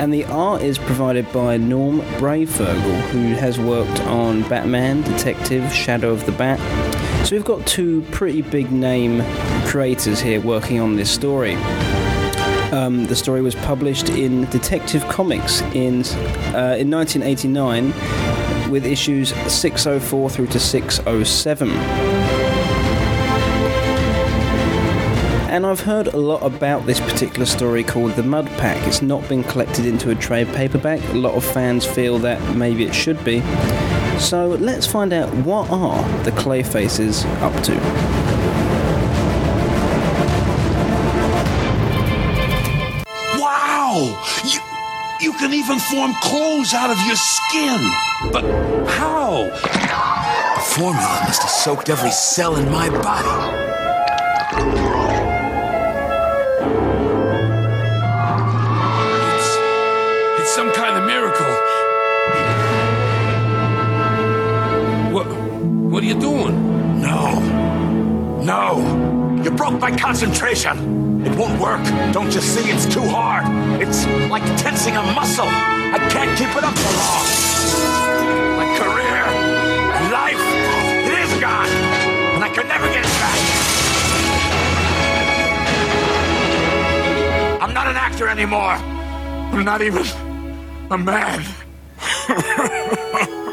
And 0.01 0.13
the 0.13 0.25
art 0.25 0.61
is 0.61 0.77
provided 0.77 1.31
by 1.31 1.55
Norm 1.55 2.01
Breyfogle, 2.19 2.99
who 3.11 3.33
has 3.35 3.57
worked 3.57 4.01
on 4.01 4.41
Batman, 4.49 5.03
Detective, 5.03 5.71
Shadow 5.71 6.11
of 6.11 6.25
the 6.25 6.33
Bat. 6.33 6.59
So 7.25 7.33
we've 7.33 7.45
got 7.45 7.65
two 7.65 8.01
pretty 8.11 8.41
big 8.41 8.73
name 8.73 9.23
creators 9.65 10.19
here 10.19 10.41
working 10.41 10.81
on 10.81 10.97
this 10.97 11.09
story. 11.09 11.55
Um, 12.71 13.05
the 13.05 13.15
story 13.15 13.41
was 13.41 13.55
published 13.55 14.09
in 14.09 14.45
Detective 14.49 15.07
Comics 15.07 15.61
in 15.73 16.03
uh, 16.53 16.75
in 16.77 16.91
1989 16.91 17.93
with 18.69 18.85
issues 18.85 19.33
604 19.51 20.29
through 20.29 20.47
to 20.47 20.59
607. 20.59 21.69
And 25.49 25.65
I've 25.65 25.79
heard 25.79 26.07
a 26.07 26.17
lot 26.17 26.43
about 26.43 26.85
this 26.85 26.99
particular 26.99 27.45
story 27.45 27.83
called 27.83 28.11
The 28.11 28.23
Mud 28.23 28.47
Pack. 28.57 28.85
It's 28.85 29.01
not 29.01 29.27
been 29.29 29.43
collected 29.43 29.85
into 29.85 30.11
a 30.11 30.15
trade 30.15 30.47
paperback. 30.49 31.01
A 31.09 31.13
lot 31.13 31.35
of 31.35 31.45
fans 31.45 31.85
feel 31.85 32.19
that 32.19 32.55
maybe 32.55 32.83
it 32.83 32.93
should 32.93 33.23
be. 33.23 33.39
So 34.19 34.57
let's 34.59 34.85
find 34.85 35.13
out 35.13 35.33
what 35.45 35.69
are 35.71 36.03
the 36.23 36.31
Clayfaces 36.31 37.25
up 37.41 37.63
to. 37.63 38.26
You, 43.99 44.59
you 45.21 45.33
can 45.33 45.53
even 45.53 45.79
form 45.79 46.13
clothes 46.21 46.73
out 46.73 46.91
of 46.91 46.99
your 47.07 47.15
skin! 47.15 47.79
But 48.31 48.43
how? 48.87 49.49
The 50.55 50.61
formula 50.61 51.21
must 51.25 51.41
have 51.41 51.49
soaked 51.51 51.89
every 51.89 52.11
cell 52.11 52.55
in 52.57 52.69
my 52.69 52.89
body. 52.89 53.57
It's, 59.33 60.41
It's 60.41 60.53
some 60.55 60.71
kind 60.73 60.97
of 60.97 61.05
miracle. 61.05 61.53
What, 65.13 65.27
what 65.91 66.03
are 66.03 66.05
you 66.05 66.19
doing? 66.19 67.01
No. 67.01 67.39
No. 68.43 69.41
You 69.43 69.51
broke 69.51 69.79
my 69.79 69.95
concentration. 69.97 70.96
It 71.25 71.35
won't 71.35 71.59
work. 71.59 71.83
Don't 72.13 72.33
you 72.33 72.41
see? 72.41 72.69
It's 72.69 72.85
too 72.85 73.01
hard. 73.01 73.45
It's 73.81 74.05
like 74.29 74.43
tensing 74.61 74.95
a 74.95 75.01
muscle. 75.01 75.47
I 75.47 75.97
can't 76.11 76.37
keep 76.37 76.49
it 76.49 76.63
up 76.63 76.77
for 76.77 76.93
long. 77.01 77.25
My 78.59 78.67
career, 78.77 79.25
life, 80.11 80.45
it 81.07 81.17
is 81.23 81.33
gone. 81.41 81.67
And 82.35 82.43
I 82.43 82.49
can 82.49 82.67
never 82.67 82.87
get 82.87 83.03
it 83.03 83.15
back. 83.19 83.39
I'm 87.61 87.73
not 87.73 87.87
an 87.87 87.95
actor 87.95 88.27
anymore. 88.27 88.77
I'm 89.53 89.65
not 89.65 89.81
even 89.81 90.05
a 90.91 90.97
man. 90.97 91.43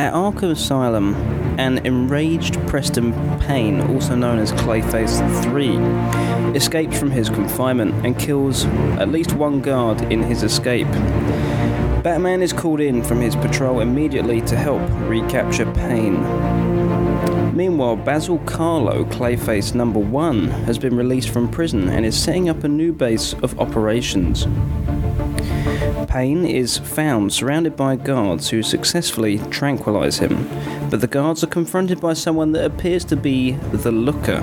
At 0.00 0.14
Arkham 0.14 0.52
Asylum, 0.52 1.14
an 1.58 1.84
enraged 1.84 2.54
Preston 2.66 3.12
Payne, 3.38 3.82
also 3.82 4.14
known 4.14 4.38
as 4.38 4.50
Clayface 4.52 5.42
3, 5.42 6.56
escapes 6.56 6.98
from 6.98 7.10
his 7.10 7.28
confinement 7.28 8.06
and 8.06 8.18
kills 8.18 8.64
at 8.98 9.10
least 9.10 9.34
one 9.34 9.60
guard 9.60 10.00
in 10.10 10.22
his 10.22 10.42
escape. 10.42 10.90
Batman 12.02 12.40
is 12.40 12.54
called 12.54 12.80
in 12.80 13.04
from 13.04 13.20
his 13.20 13.36
patrol 13.36 13.80
immediately 13.80 14.40
to 14.40 14.56
help 14.56 14.80
recapture 15.06 15.70
Payne. 15.74 17.54
Meanwhile, 17.54 17.96
Basil 17.96 18.38
Carlo, 18.46 19.04
Clayface 19.04 19.74
number 19.74 20.00
1, 20.00 20.46
has 20.64 20.78
been 20.78 20.96
released 20.96 21.28
from 21.28 21.46
prison 21.46 21.90
and 21.90 22.06
is 22.06 22.18
setting 22.18 22.48
up 22.48 22.64
a 22.64 22.68
new 22.68 22.94
base 22.94 23.34
of 23.34 23.60
operations. 23.60 24.46
Payne 26.10 26.44
is 26.44 26.76
found 26.76 27.32
surrounded 27.32 27.76
by 27.76 27.94
guards 27.94 28.50
who 28.50 28.64
successfully 28.64 29.38
tranquilize 29.48 30.18
him, 30.18 30.48
but 30.90 31.00
the 31.00 31.06
guards 31.06 31.44
are 31.44 31.46
confronted 31.46 32.00
by 32.00 32.14
someone 32.14 32.50
that 32.50 32.64
appears 32.64 33.04
to 33.04 33.16
be 33.16 33.52
the 33.52 33.92
Looker. 33.92 34.42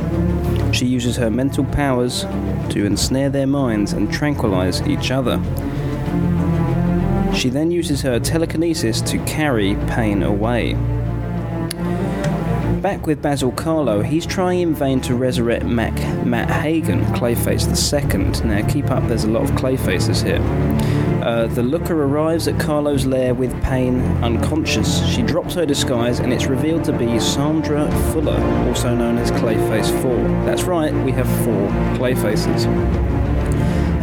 She 0.71 0.85
uses 0.85 1.17
her 1.17 1.29
mental 1.29 1.65
powers 1.65 2.21
to 2.69 2.85
ensnare 2.85 3.29
their 3.29 3.47
minds 3.47 3.91
and 3.91 4.09
tranquilize 4.09 4.81
each 4.87 5.11
other. 5.11 5.43
She 7.35 7.49
then 7.49 7.69
uses 7.69 8.01
her 8.01 8.17
telekinesis 8.17 9.01
to 9.01 9.17
carry 9.25 9.75
Payne 9.87 10.23
away. 10.23 10.75
Back 12.81 13.05
with 13.05 13.21
Basil 13.21 13.51
Carlo, 13.51 14.03
he's 14.03 14.25
trying 14.25 14.61
in 14.61 14.73
vain 14.73 15.01
to 15.01 15.15
resurrect 15.15 15.65
Mac, 15.65 15.93
Matt 16.25 16.49
Hagen, 16.49 17.03
Clayface 17.07 17.67
II. 17.67 18.47
Now, 18.47 18.65
keep 18.69 18.89
up, 18.89 19.05
there's 19.09 19.25
a 19.25 19.29
lot 19.29 19.43
of 19.43 19.51
Clayfaces 19.51 20.23
here. 20.23 20.96
Uh, 21.21 21.47
the 21.47 21.63
looker 21.63 22.03
arrives 22.03 22.47
at 22.47 22.59
Carlo's 22.59 23.05
lair 23.05 23.33
with 23.33 23.51
Payne 23.63 24.01
unconscious. 24.23 25.05
She 25.07 25.21
drops 25.21 25.53
her 25.55 25.65
disguise, 25.65 26.19
and 26.19 26.31
it's 26.31 26.45
revealed 26.45 26.83
to 26.85 26.93
be 26.93 27.19
Sandra 27.19 27.89
Fuller, 28.11 28.39
also 28.67 28.95
known 28.95 29.17
as 29.17 29.31
Clayface 29.31 29.89
4. 30.01 30.17
That's 30.45 30.63
right, 30.63 30.93
we 30.93 31.11
have 31.11 31.27
four 31.43 31.69
Clayfaces 31.97 32.65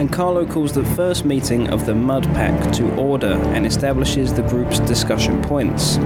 and 0.05 0.13
Carlo 0.13 0.45
calls 0.45 0.73
the 0.73 0.85
first 0.85 1.25
meeting 1.25 1.71
of 1.71 1.87
the 1.87 1.95
Mud 1.95 2.25
Pack 2.35 2.73
to 2.75 2.95
order 2.97 3.33
and 3.55 3.65
establishes 3.65 4.35
the 4.35 4.43
group's 4.43 4.81
discussion 4.81 5.41
points. 5.41 5.97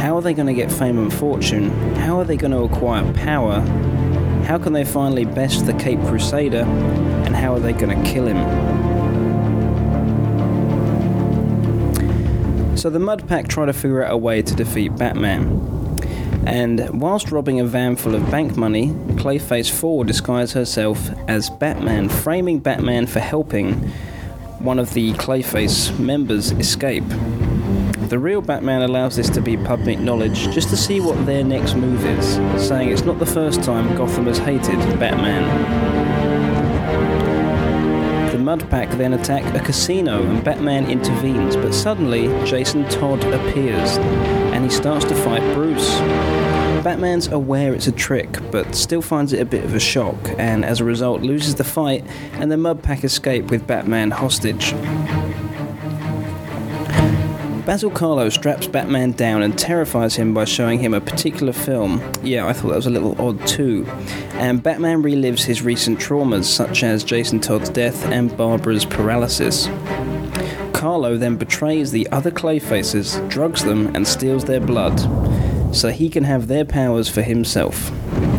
How 0.00 0.16
are 0.16 0.20
they 0.20 0.34
going 0.34 0.48
to 0.48 0.52
get 0.52 0.70
fame 0.70 0.98
and 0.98 1.10
fortune? 1.10 1.70
How 1.94 2.18
are 2.18 2.24
they 2.24 2.36
going 2.36 2.50
to 2.50 2.64
acquire 2.64 3.10
power? 3.14 3.60
How 4.44 4.58
can 4.58 4.72
they 4.72 4.84
finally 4.84 5.24
best 5.24 5.64
the 5.64 5.72
Cape 5.72 6.00
Crusader? 6.00 6.64
And 6.64 7.34
how 7.34 7.54
are 7.54 7.60
they 7.60 7.72
going 7.72 8.02
to 8.02 8.10
kill 8.10 8.26
him? 8.26 8.99
So 12.80 12.88
the 12.88 12.98
Mud 12.98 13.28
Pack 13.28 13.46
try 13.46 13.66
to 13.66 13.74
figure 13.74 14.02
out 14.02 14.10
a 14.10 14.16
way 14.16 14.40
to 14.40 14.54
defeat 14.54 14.96
Batman. 14.96 15.98
And 16.46 16.98
whilst 16.98 17.30
robbing 17.30 17.60
a 17.60 17.66
van 17.66 17.94
full 17.94 18.14
of 18.14 18.30
bank 18.30 18.56
money, 18.56 18.88
Clayface 19.16 19.70
4 19.70 20.06
disguises 20.06 20.54
herself 20.54 21.10
as 21.28 21.50
Batman, 21.50 22.08
framing 22.08 22.58
Batman 22.58 23.06
for 23.06 23.20
helping 23.20 23.74
one 24.60 24.78
of 24.78 24.94
the 24.94 25.12
Clayface 25.12 25.98
members 25.98 26.52
escape. 26.52 27.04
The 28.08 28.18
real 28.18 28.40
Batman 28.40 28.80
allows 28.80 29.14
this 29.14 29.28
to 29.28 29.42
be 29.42 29.58
public 29.58 29.98
knowledge 29.98 30.48
just 30.48 30.70
to 30.70 30.76
see 30.78 31.00
what 31.00 31.26
their 31.26 31.44
next 31.44 31.74
move 31.74 32.02
is, 32.06 32.66
saying 32.66 32.88
it's 32.88 33.04
not 33.04 33.18
the 33.18 33.26
first 33.26 33.62
time 33.62 33.94
Gotham 33.94 34.24
has 34.24 34.38
hated 34.38 34.78
Batman. 34.98 36.19
The 38.50 38.56
Mud 38.56 38.68
Pack 38.68 38.90
then 38.98 39.12
attack 39.12 39.54
a 39.54 39.64
casino 39.64 40.24
and 40.24 40.42
Batman 40.42 40.90
intervenes, 40.90 41.54
but 41.54 41.72
suddenly 41.72 42.26
Jason 42.44 42.82
Todd 42.88 43.22
appears 43.22 43.96
and 43.96 44.64
he 44.64 44.70
starts 44.70 45.04
to 45.04 45.14
fight 45.14 45.54
Bruce. 45.54 45.88
Batman's 46.82 47.28
aware 47.28 47.72
it's 47.74 47.86
a 47.86 47.92
trick, 47.92 48.38
but 48.50 48.74
still 48.74 49.02
finds 49.02 49.32
it 49.32 49.40
a 49.40 49.44
bit 49.44 49.62
of 49.62 49.72
a 49.76 49.78
shock, 49.78 50.16
and 50.36 50.64
as 50.64 50.80
a 50.80 50.84
result 50.84 51.22
loses 51.22 51.54
the 51.54 51.62
fight, 51.62 52.04
and 52.32 52.50
the 52.50 52.56
Mud 52.56 52.82
Pack 52.82 53.04
escape 53.04 53.52
with 53.52 53.68
Batman 53.68 54.10
hostage. 54.10 54.72
Basil 57.64 57.90
Carlo 57.92 58.30
straps 58.30 58.66
Batman 58.66 59.12
down 59.12 59.42
and 59.42 59.56
terrifies 59.56 60.16
him 60.16 60.34
by 60.34 60.44
showing 60.44 60.80
him 60.80 60.92
a 60.92 61.00
particular 61.00 61.52
film. 61.52 62.02
Yeah, 62.24 62.48
I 62.48 62.52
thought 62.52 62.70
that 62.70 62.76
was 62.76 62.86
a 62.86 62.90
little 62.90 63.14
odd 63.22 63.46
too. 63.46 63.86
And 64.40 64.62
Batman 64.62 65.02
relives 65.02 65.44
his 65.44 65.60
recent 65.60 65.98
traumas, 65.98 66.44
such 66.44 66.82
as 66.82 67.04
Jason 67.04 67.40
Todd's 67.40 67.68
death 67.68 68.06
and 68.06 68.34
Barbara's 68.38 68.86
paralysis. 68.86 69.68
Carlo 70.72 71.18
then 71.18 71.36
betrays 71.36 71.92
the 71.92 72.08
other 72.10 72.30
Clayfaces, 72.30 73.28
drugs 73.28 73.62
them, 73.62 73.94
and 73.94 74.08
steals 74.08 74.46
their 74.46 74.58
blood, 74.58 74.98
so 75.76 75.90
he 75.90 76.08
can 76.08 76.24
have 76.24 76.46
their 76.46 76.64
powers 76.64 77.06
for 77.06 77.20
himself. 77.20 77.92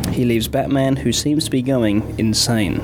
He 0.09 0.25
leaves 0.25 0.47
Batman, 0.47 0.95
who 0.95 1.13
seems 1.13 1.45
to 1.45 1.51
be 1.51 1.61
going 1.61 2.15
insane. 2.17 2.81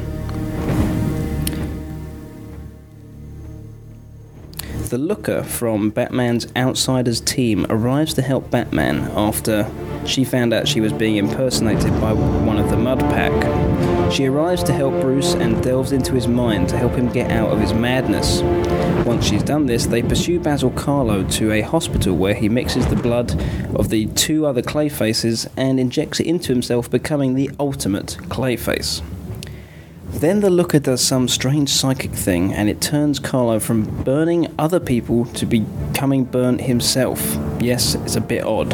The 4.89 4.97
Looker 4.97 5.43
from 5.43 5.89
Batman's 5.89 6.47
Outsiders 6.55 7.19
team 7.19 7.65
arrives 7.69 8.13
to 8.13 8.21
help 8.21 8.49
Batman 8.49 9.11
after 9.17 9.69
she 10.05 10.23
found 10.23 10.53
out 10.53 10.65
she 10.65 10.79
was 10.79 10.93
being 10.93 11.17
impersonated 11.17 11.91
by 11.99 12.13
one 12.13 12.57
of 12.57 12.69
the 12.69 12.77
Mud 12.77 12.99
Pack. 12.99 14.13
She 14.13 14.27
arrives 14.27 14.63
to 14.63 14.71
help 14.71 15.01
Bruce 15.01 15.33
and 15.33 15.61
delves 15.61 15.91
into 15.91 16.13
his 16.13 16.29
mind 16.29 16.69
to 16.69 16.77
help 16.77 16.93
him 16.93 17.11
get 17.11 17.31
out 17.31 17.49
of 17.49 17.59
his 17.59 17.73
madness. 17.73 18.41
Once 19.05 19.25
she's 19.25 19.43
done 19.43 19.65
this, 19.65 19.87
they 19.87 20.01
pursue 20.01 20.39
Basil 20.39 20.71
Carlo 20.71 21.23
to 21.31 21.51
a 21.51 21.59
hospital 21.59 22.15
where 22.15 22.33
he 22.33 22.47
mixes 22.47 22.87
the 22.87 22.95
blood 22.95 23.31
of 23.75 23.89
the 23.89 24.05
two 24.05 24.45
other 24.45 24.61
Clayfaces 24.61 25.49
and 25.57 25.81
injects 25.81 26.21
it 26.21 26.27
into 26.27 26.53
himself, 26.53 26.89
becoming 26.89 27.35
the 27.35 27.51
ultimate 27.59 28.17
Clayface. 28.29 29.01
Then 30.17 30.39
the 30.39 30.49
Looker 30.49 30.79
does 30.79 31.05
some 31.05 31.27
strange 31.27 31.69
psychic 31.69 32.09
thing 32.09 32.51
and 32.51 32.69
it 32.69 32.81
turns 32.81 33.19
Carlo 33.19 33.59
from 33.59 33.83
burning 34.03 34.51
other 34.57 34.79
people 34.79 35.25
to 35.25 35.45
becoming 35.45 36.23
burnt 36.23 36.61
himself. 36.61 37.37
Yes, 37.59 37.93
it's 37.93 38.15
a 38.15 38.21
bit 38.21 38.43
odd. 38.43 38.71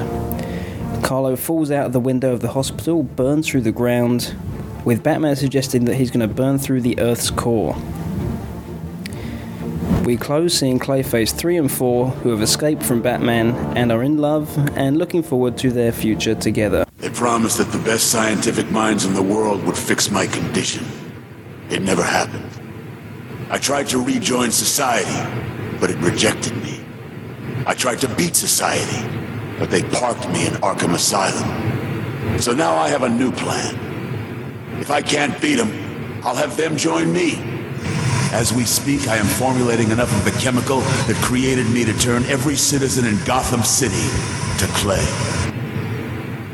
Carlo 1.03 1.35
falls 1.35 1.69
out 1.69 1.87
of 1.87 1.91
the 1.91 1.99
window 1.99 2.31
of 2.31 2.39
the 2.39 2.51
hospital, 2.51 3.03
burns 3.03 3.49
through 3.49 3.59
the 3.59 3.73
ground, 3.73 4.33
with 4.85 5.03
Batman 5.03 5.35
suggesting 5.35 5.83
that 5.83 5.95
he's 5.95 6.11
going 6.11 6.25
to 6.25 6.33
burn 6.33 6.59
through 6.59 6.79
the 6.79 6.97
Earth's 6.97 7.29
core. 7.29 7.75
We 10.05 10.15
close 10.15 10.57
seeing 10.57 10.79
Clayface 10.79 11.35
3 11.35 11.57
and 11.57 11.69
4, 11.69 12.07
who 12.07 12.29
have 12.29 12.41
escaped 12.41 12.83
from 12.83 13.01
Batman 13.01 13.53
and 13.75 13.91
are 13.91 14.01
in 14.01 14.17
love 14.17 14.57
and 14.77 14.97
looking 14.97 15.23
forward 15.23 15.57
to 15.57 15.71
their 15.71 15.91
future 15.91 16.35
together. 16.35 16.85
They 16.99 17.09
promised 17.09 17.57
that 17.57 17.73
the 17.73 17.79
best 17.79 18.11
scientific 18.11 18.71
minds 18.71 19.03
in 19.03 19.13
the 19.13 19.21
world 19.21 19.61
would 19.65 19.77
fix 19.77 20.09
my 20.09 20.25
condition. 20.25 21.02
It 21.73 21.81
never 21.81 22.03
happened. 22.03 22.51
I 23.49 23.57
tried 23.57 23.87
to 23.87 23.97
rejoin 23.97 24.51
society, 24.51 25.17
but 25.79 25.89
it 25.89 25.97
rejected 25.97 26.55
me. 26.57 26.79
I 27.65 27.73
tried 27.73 27.99
to 28.01 28.09
beat 28.09 28.35
society, 28.35 29.01
but 29.57 29.71
they 29.71 29.81
parked 29.81 30.29
me 30.29 30.45
in 30.45 30.53
Arkham 30.61 30.93
Asylum. 30.93 32.39
So 32.39 32.53
now 32.53 32.75
I 32.75 32.89
have 32.89 33.01
a 33.01 33.09
new 33.09 33.31
plan. 33.31 33.73
If 34.79 34.91
I 34.91 35.01
can't 35.01 35.41
beat 35.41 35.55
them, 35.55 35.71
I'll 36.23 36.35
have 36.35 36.55
them 36.57 36.77
join 36.77 37.11
me. 37.11 37.41
As 38.33 38.53
we 38.53 38.65
speak, 38.65 39.07
I 39.07 39.17
am 39.17 39.25
formulating 39.25 39.89
enough 39.89 40.15
of 40.15 40.31
the 40.31 40.39
chemical 40.39 40.81
that 40.81 41.15
created 41.23 41.67
me 41.71 41.85
to 41.85 41.93
turn 41.97 42.23
every 42.25 42.55
citizen 42.55 43.03
in 43.07 43.17
Gotham 43.25 43.63
City 43.63 44.07
to 44.59 44.67
clay. 44.73 45.03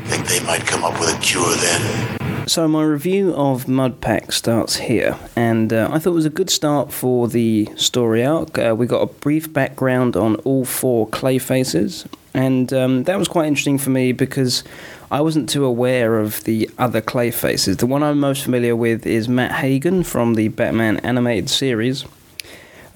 Think 0.04 0.26
they 0.26 0.40
might 0.46 0.66
come 0.66 0.82
up 0.82 0.98
with 0.98 1.14
a 1.14 1.20
cure 1.20 1.54
then? 1.56 2.19
So 2.50 2.66
my 2.66 2.82
review 2.82 3.32
of 3.36 3.66
Mudpack 3.66 4.32
starts 4.32 4.74
here, 4.74 5.16
and 5.36 5.72
uh, 5.72 5.88
I 5.92 6.00
thought 6.00 6.10
it 6.10 6.14
was 6.14 6.26
a 6.26 6.30
good 6.30 6.50
start 6.50 6.92
for 6.92 7.28
the 7.28 7.68
story 7.76 8.26
arc. 8.26 8.58
Uh, 8.58 8.74
we 8.76 8.88
got 8.88 9.02
a 9.02 9.06
brief 9.06 9.52
background 9.52 10.16
on 10.16 10.34
all 10.38 10.64
four 10.64 11.06
clay 11.06 11.38
faces, 11.38 12.08
and 12.34 12.72
um, 12.72 13.04
that 13.04 13.20
was 13.20 13.28
quite 13.28 13.46
interesting 13.46 13.78
for 13.78 13.90
me 13.90 14.10
because 14.10 14.64
I 15.12 15.20
wasn't 15.20 15.48
too 15.48 15.64
aware 15.64 16.18
of 16.18 16.42
the 16.42 16.68
other 16.76 17.00
clay 17.00 17.30
faces. 17.30 17.76
The 17.76 17.86
one 17.86 18.02
I'm 18.02 18.18
most 18.18 18.42
familiar 18.42 18.74
with 18.74 19.06
is 19.06 19.28
Matt 19.28 19.52
Hagen 19.52 20.02
from 20.02 20.34
the 20.34 20.48
Batman 20.48 20.96
animated 21.04 21.50
series. 21.50 22.04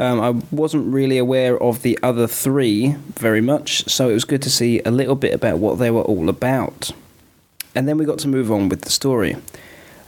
Um, 0.00 0.20
I 0.20 0.30
wasn't 0.50 0.92
really 0.92 1.16
aware 1.16 1.56
of 1.62 1.82
the 1.82 1.96
other 2.02 2.26
three 2.26 2.96
very 3.10 3.40
much, 3.40 3.88
so 3.88 4.10
it 4.10 4.14
was 4.14 4.24
good 4.24 4.42
to 4.42 4.50
see 4.50 4.80
a 4.80 4.90
little 4.90 5.14
bit 5.14 5.32
about 5.32 5.58
what 5.58 5.78
they 5.78 5.92
were 5.92 6.02
all 6.02 6.28
about 6.28 6.90
and 7.74 7.88
then 7.88 7.98
we 7.98 8.04
got 8.04 8.18
to 8.20 8.28
move 8.28 8.50
on 8.50 8.68
with 8.68 8.82
the 8.82 8.90
story. 8.90 9.36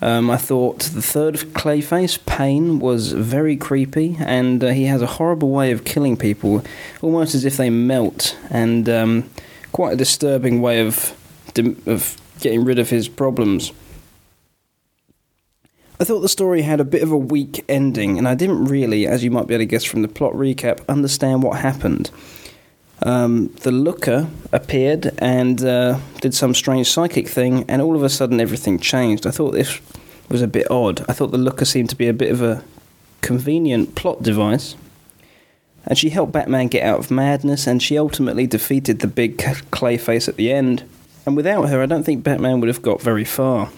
Um, 0.03 0.31
I 0.31 0.37
thought 0.37 0.81
the 0.81 1.01
third 1.01 1.37
Clayface, 1.37 2.25
Payne, 2.27 2.79
was 2.79 3.13
very 3.13 3.57
creepy, 3.57 4.17
and 4.21 4.63
uh, 4.63 4.69
he 4.69 4.85
has 4.85 5.01
a 5.01 5.07
horrible 5.07 5.51
way 5.51 5.73
of 5.73 5.85
killing 5.85 6.17
people, 6.17 6.63
almost 7.01 7.35
as 7.35 7.45
if 7.45 7.57
they 7.57 7.71
melt, 7.71 8.37
and 8.51 8.89
um, 8.89 9.31
quite 9.73 9.95
a 9.95 9.97
disturbing 9.97 10.61
way 10.61 10.81
of 10.81 11.15
of 11.87 12.21
getting 12.41 12.65
rid 12.65 12.79
of 12.79 12.91
his 12.91 13.09
problems. 13.09 13.73
I 15.99 16.05
thought 16.05 16.21
the 16.21 16.29
story 16.29 16.61
had 16.61 16.79
a 16.79 16.85
bit 16.85 17.03
of 17.03 17.11
a 17.11 17.17
weak 17.17 17.65
ending, 17.67 18.19
and 18.19 18.29
I 18.29 18.35
didn't 18.35 18.67
really, 18.67 19.07
as 19.07 19.25
you 19.25 19.31
might 19.31 19.47
be 19.47 19.55
able 19.55 19.63
to 19.63 19.67
guess 19.67 19.85
from 19.85 20.03
the 20.03 20.09
plot 20.09 20.35
recap, 20.35 20.87
understand 20.89 21.43
what 21.43 21.61
happened 21.61 22.11
um, 23.03 23.49
the 23.63 23.73
looker 23.73 24.29
appeared 24.53 25.13
and 25.19 25.63
uh, 25.65 25.99
did 26.21 26.35
some 26.35 26.55
strange 26.55 26.89
psychic 26.89 27.29
thing, 27.29 27.65
and 27.69 27.83
all 27.83 27.95
of 27.95 28.03
a 28.03 28.09
sudden 28.09 28.41
everything 28.41 28.79
changed. 28.79 29.27
I 29.27 29.31
thought 29.31 29.53
this 29.53 29.81
was 30.29 30.43
a 30.43 30.49
bit 30.49 30.71
odd. 30.71 31.05
I 31.09 31.13
thought 31.13 31.31
the 31.31 31.39
looker 31.39 31.65
seemed 31.65 31.91
to 31.91 31.97
be 31.97 32.09
a 32.09 32.13
bit 32.13 32.33
of 32.33 32.43
a 32.43 32.65
convenient 33.21 33.95
plot 33.95 34.23
device. 34.23 34.77
And 35.85 35.97
she 35.97 36.11
helped 36.11 36.33
Batman 36.33 36.67
get 36.67 36.83
out 36.83 36.99
of 36.99 37.11
madness, 37.11 37.67
and 37.67 37.83
she 37.83 37.97
ultimately 37.97 38.47
defeated 38.47 39.01
the 39.01 39.07
big 39.07 39.39
Clayface 39.39 40.29
at 40.29 40.37
the 40.37 40.53
end. 40.53 40.83
And 41.25 41.37
without 41.37 41.69
her, 41.69 41.83
I 41.83 41.87
don't 41.87 42.03
think 42.03 42.25
Batman 42.25 42.61
would 42.61 42.69
have 42.69 42.83
got 42.83 43.01
very 43.01 43.25
far. 43.25 43.71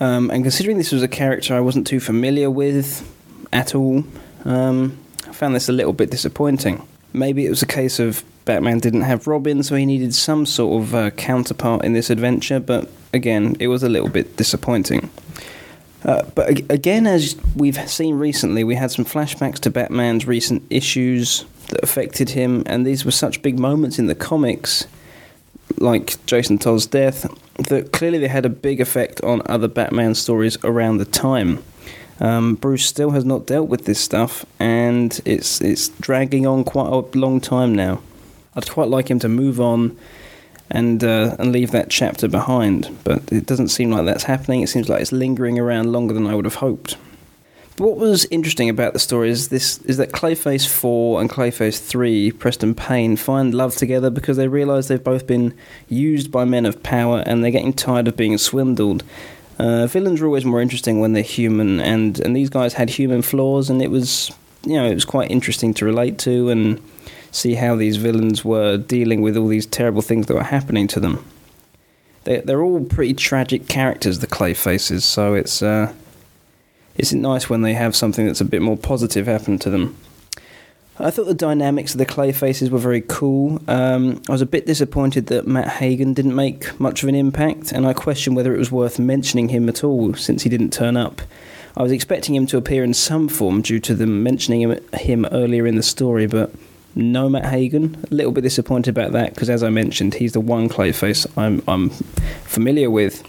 Um, 0.00 0.30
and 0.30 0.44
considering 0.44 0.78
this 0.78 0.92
was 0.92 1.02
a 1.02 1.08
character 1.08 1.54
I 1.54 1.60
wasn't 1.60 1.86
too 1.86 2.00
familiar 2.00 2.50
with 2.50 3.08
at 3.52 3.74
all, 3.74 4.04
um, 4.44 4.96
I 5.26 5.32
found 5.32 5.56
this 5.56 5.68
a 5.68 5.72
little 5.72 5.92
bit 5.92 6.10
disappointing. 6.10 6.86
Maybe 7.12 7.46
it 7.46 7.50
was 7.50 7.62
a 7.62 7.66
case 7.66 7.98
of 7.98 8.24
Batman 8.44 8.78
didn't 8.78 9.02
have 9.02 9.26
Robin, 9.26 9.62
so 9.62 9.74
he 9.76 9.84
needed 9.84 10.14
some 10.14 10.46
sort 10.46 10.82
of 10.82 10.94
uh, 10.94 11.10
counterpart 11.10 11.84
in 11.84 11.92
this 11.92 12.10
adventure, 12.10 12.60
but 12.60 12.88
again, 13.12 13.56
it 13.60 13.68
was 13.68 13.82
a 13.82 13.88
little 13.88 14.08
bit 14.08 14.36
disappointing. 14.36 15.10
Uh, 16.04 16.22
but 16.34 16.48
again, 16.70 17.06
as 17.06 17.36
we've 17.56 17.78
seen 17.90 18.18
recently, 18.18 18.64
we 18.64 18.74
had 18.74 18.90
some 18.90 19.04
flashbacks 19.04 19.58
to 19.58 19.70
Batman's 19.70 20.26
recent 20.26 20.62
issues 20.70 21.44
that 21.68 21.82
affected 21.82 22.30
him, 22.30 22.62
and 22.66 22.86
these 22.86 23.04
were 23.04 23.10
such 23.10 23.42
big 23.42 23.58
moments 23.58 23.98
in 23.98 24.06
the 24.06 24.14
comics, 24.14 24.86
like 25.76 26.24
Jason 26.24 26.56
Todd's 26.56 26.86
death, 26.86 27.26
that 27.68 27.92
clearly 27.92 28.18
they 28.18 28.28
had 28.28 28.46
a 28.46 28.50
big 28.50 28.80
effect 28.80 29.20
on 29.22 29.42
other 29.46 29.68
Batman 29.68 30.14
stories 30.14 30.56
around 30.64 30.98
the 30.98 31.04
time. 31.04 31.62
Um, 32.20 32.56
Bruce 32.56 32.84
still 32.84 33.10
has 33.10 33.24
not 33.24 33.46
dealt 33.46 33.68
with 33.68 33.84
this 33.84 34.00
stuff, 34.00 34.44
and 34.58 35.20
it's 35.24 35.60
it's 35.60 35.88
dragging 35.88 36.46
on 36.46 36.64
quite 36.64 36.88
a 36.88 37.18
long 37.18 37.40
time 37.40 37.74
now. 37.74 38.00
I'd 38.54 38.68
quite 38.68 38.88
like 38.88 39.10
him 39.10 39.20
to 39.20 39.28
move 39.28 39.60
on 39.60 39.96
and 40.70 41.02
uh, 41.04 41.36
and 41.38 41.52
leave 41.52 41.70
that 41.70 41.90
chapter 41.90 42.28
behind, 42.28 42.96
but 43.04 43.32
it 43.32 43.46
doesn't 43.46 43.68
seem 43.68 43.90
like 43.90 44.04
that's 44.04 44.24
happening. 44.24 44.62
It 44.62 44.68
seems 44.68 44.88
like 44.88 45.00
it's 45.00 45.12
lingering 45.12 45.58
around 45.58 45.92
longer 45.92 46.14
than 46.14 46.26
I 46.26 46.34
would 46.34 46.44
have 46.44 46.56
hoped. 46.56 46.96
But 47.76 47.86
what 47.86 47.98
was 47.98 48.24
interesting 48.26 48.68
about 48.68 48.92
the 48.92 48.98
story 48.98 49.30
is 49.30 49.50
this 49.50 49.78
is 49.82 49.98
that 49.98 50.10
Clayface 50.10 50.66
4 50.66 51.20
and 51.20 51.30
Clayface 51.30 51.78
3, 51.78 52.32
Preston 52.32 52.74
Payne, 52.74 53.16
find 53.16 53.54
love 53.54 53.76
together 53.76 54.10
because 54.10 54.36
they 54.36 54.48
realise 54.48 54.88
they've 54.88 55.02
both 55.02 55.28
been 55.28 55.54
used 55.88 56.32
by 56.32 56.44
men 56.44 56.66
of 56.66 56.82
power 56.82 57.22
and 57.24 57.44
they're 57.44 57.52
getting 57.52 57.72
tired 57.72 58.08
of 58.08 58.16
being 58.16 58.36
swindled. 58.36 59.04
Uh, 59.58 59.86
villains 59.86 60.20
are 60.20 60.26
always 60.26 60.44
more 60.44 60.60
interesting 60.60 61.00
when 61.00 61.12
they're 61.12 61.22
human, 61.22 61.80
and, 61.80 62.20
and 62.20 62.36
these 62.36 62.48
guys 62.48 62.74
had 62.74 62.90
human 62.90 63.22
flaws, 63.22 63.68
and 63.68 63.82
it 63.82 63.90
was 63.90 64.30
you 64.64 64.74
know 64.74 64.84
it 64.84 64.94
was 64.94 65.04
quite 65.04 65.30
interesting 65.30 65.72
to 65.74 65.84
relate 65.84 66.18
to 66.18 66.50
and 66.50 66.80
see 67.30 67.54
how 67.54 67.76
these 67.76 67.96
villains 67.96 68.44
were 68.44 68.76
dealing 68.76 69.20
with 69.20 69.36
all 69.36 69.48
these 69.48 69.66
terrible 69.66 70.02
things 70.02 70.26
that 70.26 70.34
were 70.34 70.42
happening 70.42 70.86
to 70.88 71.00
them. 71.00 71.24
They, 72.24 72.40
they're 72.40 72.62
all 72.62 72.84
pretty 72.84 73.14
tragic 73.14 73.68
characters, 73.68 74.18
the 74.18 74.26
clay 74.26 74.54
faces. 74.54 75.04
So 75.04 75.34
it's 75.34 75.62
uh, 75.62 75.92
it's 76.96 77.12
nice 77.12 77.48
when 77.48 77.62
they 77.62 77.74
have 77.74 77.94
something 77.96 78.26
that's 78.26 78.40
a 78.40 78.44
bit 78.44 78.62
more 78.62 78.76
positive 78.76 79.26
happen 79.26 79.58
to 79.60 79.70
them. 79.70 79.96
I 81.00 81.10
thought 81.10 81.26
the 81.26 81.34
dynamics 81.34 81.92
of 81.92 81.98
the 81.98 82.06
clay 82.06 82.32
faces 82.32 82.70
were 82.70 82.78
very 82.78 83.02
cool. 83.02 83.62
Um, 83.68 84.20
I 84.28 84.32
was 84.32 84.42
a 84.42 84.46
bit 84.46 84.66
disappointed 84.66 85.26
that 85.26 85.46
Matt 85.46 85.68
Hagen 85.68 86.12
didn't 86.12 86.34
make 86.34 86.78
much 86.80 87.02
of 87.02 87.08
an 87.08 87.14
impact, 87.14 87.70
and 87.70 87.86
I 87.86 87.92
question 87.92 88.34
whether 88.34 88.52
it 88.52 88.58
was 88.58 88.72
worth 88.72 88.98
mentioning 88.98 89.48
him 89.48 89.68
at 89.68 89.84
all 89.84 90.14
since 90.14 90.42
he 90.42 90.48
didn't 90.48 90.72
turn 90.72 90.96
up. 90.96 91.22
I 91.76 91.82
was 91.84 91.92
expecting 91.92 92.34
him 92.34 92.46
to 92.48 92.56
appear 92.56 92.82
in 92.82 92.94
some 92.94 93.28
form 93.28 93.62
due 93.62 93.78
to 93.78 93.94
them 93.94 94.24
mentioning 94.24 94.76
him, 94.94 95.26
earlier 95.30 95.66
in 95.68 95.76
the 95.76 95.82
story, 95.84 96.26
but 96.26 96.52
no 96.96 97.28
Matt 97.28 97.44
Hagen. 97.44 98.04
A 98.10 98.14
little 98.14 98.32
bit 98.32 98.40
disappointed 98.40 98.90
about 98.90 99.12
that 99.12 99.34
because, 99.34 99.48
as 99.48 99.62
I 99.62 99.70
mentioned, 99.70 100.14
he's 100.14 100.32
the 100.32 100.40
one 100.40 100.68
Clayface 100.68 101.26
I'm 101.36 101.62
I'm 101.68 101.90
familiar 101.90 102.90
with. 102.90 103.22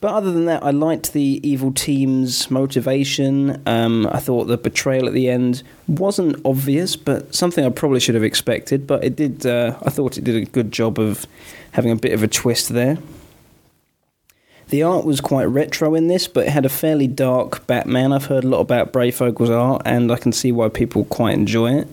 But 0.00 0.14
other 0.14 0.32
than 0.32 0.46
that, 0.46 0.64
I 0.64 0.70
liked 0.70 1.12
the 1.12 1.40
evil 1.42 1.72
team's 1.72 2.50
motivation. 2.50 3.60
Um, 3.66 4.06
I 4.10 4.18
thought 4.18 4.44
the 4.44 4.56
betrayal 4.56 5.06
at 5.06 5.12
the 5.12 5.28
end 5.28 5.62
wasn't 5.86 6.40
obvious, 6.44 6.96
but 6.96 7.34
something 7.34 7.64
I 7.64 7.68
probably 7.68 8.00
should 8.00 8.14
have 8.14 8.24
expected. 8.24 8.86
But 8.86 9.04
it 9.04 9.14
did. 9.14 9.44
Uh, 9.44 9.76
I 9.82 9.90
thought 9.90 10.16
it 10.16 10.24
did 10.24 10.36
a 10.36 10.46
good 10.46 10.72
job 10.72 10.98
of 10.98 11.26
having 11.72 11.92
a 11.92 11.96
bit 11.96 12.12
of 12.12 12.22
a 12.22 12.28
twist 12.28 12.70
there. 12.70 12.96
The 14.70 14.84
art 14.84 15.04
was 15.04 15.20
quite 15.20 15.46
retro 15.46 15.94
in 15.96 16.06
this, 16.06 16.28
but 16.28 16.46
it 16.46 16.50
had 16.50 16.64
a 16.64 16.70
fairly 16.70 17.08
dark 17.08 17.66
Batman. 17.66 18.12
I've 18.12 18.26
heard 18.26 18.44
a 18.44 18.48
lot 18.48 18.60
about 18.60 18.92
Breyfogle's 18.92 19.50
art, 19.50 19.82
and 19.84 20.12
I 20.12 20.16
can 20.16 20.32
see 20.32 20.52
why 20.52 20.68
people 20.68 21.04
quite 21.06 21.34
enjoy 21.34 21.72
it. 21.74 21.88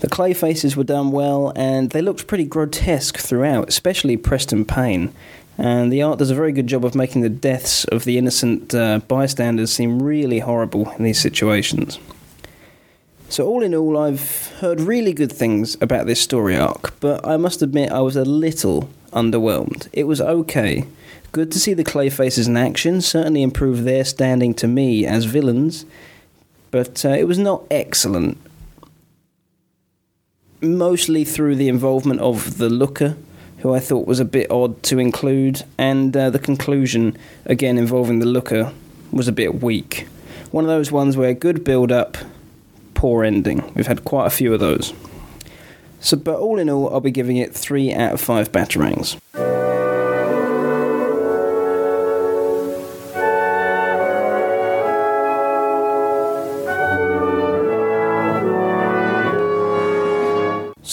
The 0.00 0.08
clay 0.08 0.34
faces 0.34 0.74
were 0.74 0.84
done 0.84 1.12
well, 1.12 1.52
and 1.54 1.90
they 1.90 2.02
looked 2.02 2.26
pretty 2.26 2.44
grotesque 2.44 3.18
throughout, 3.18 3.68
especially 3.68 4.16
Preston 4.16 4.64
Payne. 4.64 5.14
And 5.56 5.92
the 5.92 6.02
art 6.02 6.18
does 6.18 6.30
a 6.30 6.34
very 6.34 6.52
good 6.52 6.66
job 6.66 6.84
of 6.84 6.94
making 6.94 7.22
the 7.22 7.28
deaths 7.28 7.84
of 7.84 8.04
the 8.04 8.18
innocent 8.18 8.74
uh, 8.74 8.98
bystanders 9.06 9.72
seem 9.72 10.02
really 10.02 10.40
horrible 10.40 10.90
in 10.92 11.04
these 11.04 11.20
situations. 11.20 11.98
So, 13.28 13.46
all 13.46 13.62
in 13.62 13.74
all, 13.74 13.96
I've 13.96 14.48
heard 14.60 14.80
really 14.80 15.12
good 15.12 15.32
things 15.32 15.76
about 15.80 16.06
this 16.06 16.20
story 16.20 16.56
arc, 16.56 16.98
but 17.00 17.26
I 17.26 17.36
must 17.36 17.62
admit 17.62 17.90
I 17.90 18.00
was 18.00 18.16
a 18.16 18.24
little 18.24 18.90
underwhelmed. 19.12 19.88
It 19.92 20.04
was 20.04 20.20
okay. 20.20 20.84
Good 21.32 21.50
to 21.52 21.58
see 21.58 21.74
the 21.74 21.84
Clayfaces 21.84 22.46
in 22.46 22.56
action, 22.56 23.00
certainly 23.00 23.42
improved 23.42 23.84
their 23.84 24.04
standing 24.04 24.54
to 24.54 24.68
me 24.68 25.06
as 25.06 25.24
villains, 25.24 25.84
but 26.70 27.04
uh, 27.04 27.10
it 27.10 27.26
was 27.26 27.38
not 27.38 27.64
excellent. 27.70 28.38
Mostly 30.60 31.24
through 31.24 31.56
the 31.56 31.68
involvement 31.68 32.20
of 32.20 32.58
the 32.58 32.68
Looker, 32.68 33.16
who 33.64 33.74
I 33.74 33.80
thought 33.80 34.06
was 34.06 34.20
a 34.20 34.26
bit 34.26 34.50
odd 34.50 34.82
to 34.82 34.98
include, 34.98 35.64
and 35.78 36.14
uh, 36.14 36.28
the 36.28 36.38
conclusion, 36.38 37.16
again 37.46 37.78
involving 37.78 38.18
the 38.18 38.26
Looker, 38.26 38.74
was 39.10 39.26
a 39.26 39.32
bit 39.32 39.62
weak. 39.62 40.06
One 40.50 40.64
of 40.64 40.68
those 40.68 40.92
ones 40.92 41.16
where 41.16 41.32
good 41.32 41.64
build 41.64 41.90
up, 41.90 42.18
poor 42.92 43.24
ending. 43.24 43.72
We've 43.74 43.86
had 43.86 44.04
quite 44.04 44.26
a 44.26 44.30
few 44.30 44.52
of 44.52 44.60
those. 44.60 44.92
So, 45.98 46.18
but 46.18 46.38
all 46.38 46.58
in 46.58 46.68
all, 46.68 46.92
I'll 46.92 47.00
be 47.00 47.10
giving 47.10 47.38
it 47.38 47.54
3 47.54 47.90
out 47.94 48.12
of 48.12 48.20
5 48.20 48.52
batarangs. 48.52 49.18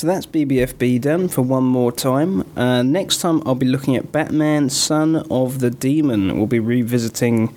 So 0.02 0.08
that's 0.08 0.26
BBFB 0.26 1.00
done 1.00 1.28
for 1.28 1.44
one 1.44 1.64
more 1.64 1.92
time. 1.92 2.44
Uh, 2.58 2.82
next 2.82 3.20
time 3.20 3.44
I'll 3.46 3.54
be 3.54 3.68
looking 3.68 3.96
at 3.96 4.12
Batman 4.12 4.72
Son 4.72 5.18
of 5.30 5.60
the 5.60 5.70
Demon. 5.70 6.38
We'll 6.38 6.48
be 6.48 6.60
revisiting 6.60 7.54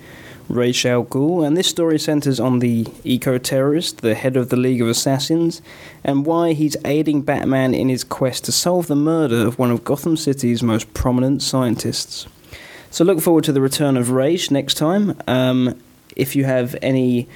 Ra's 0.47 0.85
al 0.85 1.05
Ghul, 1.05 1.43
and 1.43 1.57
this 1.57 1.67
story 1.67 1.97
centers 1.97 2.39
on 2.39 2.59
the 2.59 2.85
eco 3.03 3.39
terrorist, 3.39 4.01
the 4.01 4.13
head 4.13 4.37
of 4.37 4.49
the 4.49 4.57
League 4.57 4.79
of 4.79 4.87
Assassins, 4.87 5.63
and 6.03 6.23
why 6.23 6.53
he's 6.53 6.77
aiding 6.85 7.23
Batman 7.23 7.73
in 7.73 7.89
his 7.89 8.03
quest 8.03 8.45
to 8.45 8.51
solve 8.51 8.85
the 8.85 8.95
murder 8.95 9.47
of 9.47 9.57
one 9.57 9.71
of 9.71 9.83
Gotham 9.83 10.15
City's 10.15 10.61
most 10.61 10.93
prominent 10.93 11.41
scientists. 11.41 12.27
So 12.91 13.03
look 13.03 13.21
forward 13.21 13.45
to 13.45 13.53
the 13.53 13.61
return 13.61 13.97
of 13.97 14.11
Ra's 14.11 14.51
next 14.51 14.75
time. 14.75 15.19
Um, 15.25 15.81
if 16.15 16.35
you 16.35 16.43
have 16.43 16.75
any 16.83 17.27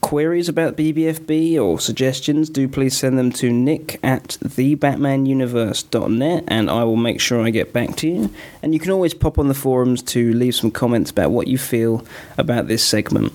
queries 0.00 0.48
about 0.48 0.76
BBFB 0.76 1.60
or 1.60 1.80
suggestions, 1.80 2.48
do 2.50 2.68
please 2.68 2.96
send 2.96 3.18
them 3.18 3.32
to 3.32 3.50
nick 3.50 3.98
at 4.02 4.38
thebatmanuniverse.net 4.44 6.44
and 6.48 6.70
I 6.70 6.84
will 6.84 6.96
make 6.96 7.20
sure 7.20 7.42
I 7.42 7.50
get 7.50 7.72
back 7.72 7.96
to 7.96 8.08
you. 8.08 8.30
And 8.62 8.72
you 8.74 8.80
can 8.80 8.92
always 8.92 9.14
pop 9.14 9.38
on 9.38 9.48
the 9.48 9.54
forums 9.54 10.02
to 10.02 10.32
leave 10.32 10.54
some 10.54 10.70
comments 10.70 11.10
about 11.10 11.30
what 11.30 11.48
you 11.48 11.58
feel 11.58 12.04
about 12.38 12.68
this 12.68 12.84
segment. 12.84 13.32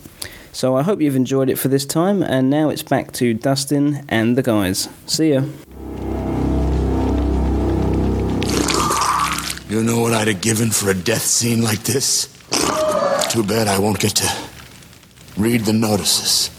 So 0.54 0.76
I 0.76 0.84
hope 0.84 1.02
you've 1.02 1.16
enjoyed 1.16 1.50
it 1.50 1.58
for 1.58 1.70
this 1.70 1.86
time, 1.86 2.22
and 2.22 2.50
now 2.50 2.68
it's 2.70 2.84
back 2.84 3.14
to 3.14 3.34
Dustin 3.34 4.04
and 4.10 4.38
the 4.38 4.44
guys. 4.44 4.90
See 5.06 5.32
ya. 5.34 5.44
You 9.70 9.82
know 9.82 10.02
what 10.02 10.14
I'd 10.14 10.28
have 10.28 10.42
given 10.42 10.70
for 10.70 10.90
a 10.90 10.94
death 10.94 11.22
scene 11.22 11.62
like 11.62 11.84
this? 11.84 12.28
Too 13.30 13.44
bad 13.44 13.70
I 13.70 13.80
won't 13.80 14.00
get 14.00 14.18
to 14.18 14.28
read 15.38 15.62
the 15.62 15.74
notices. 15.74 16.50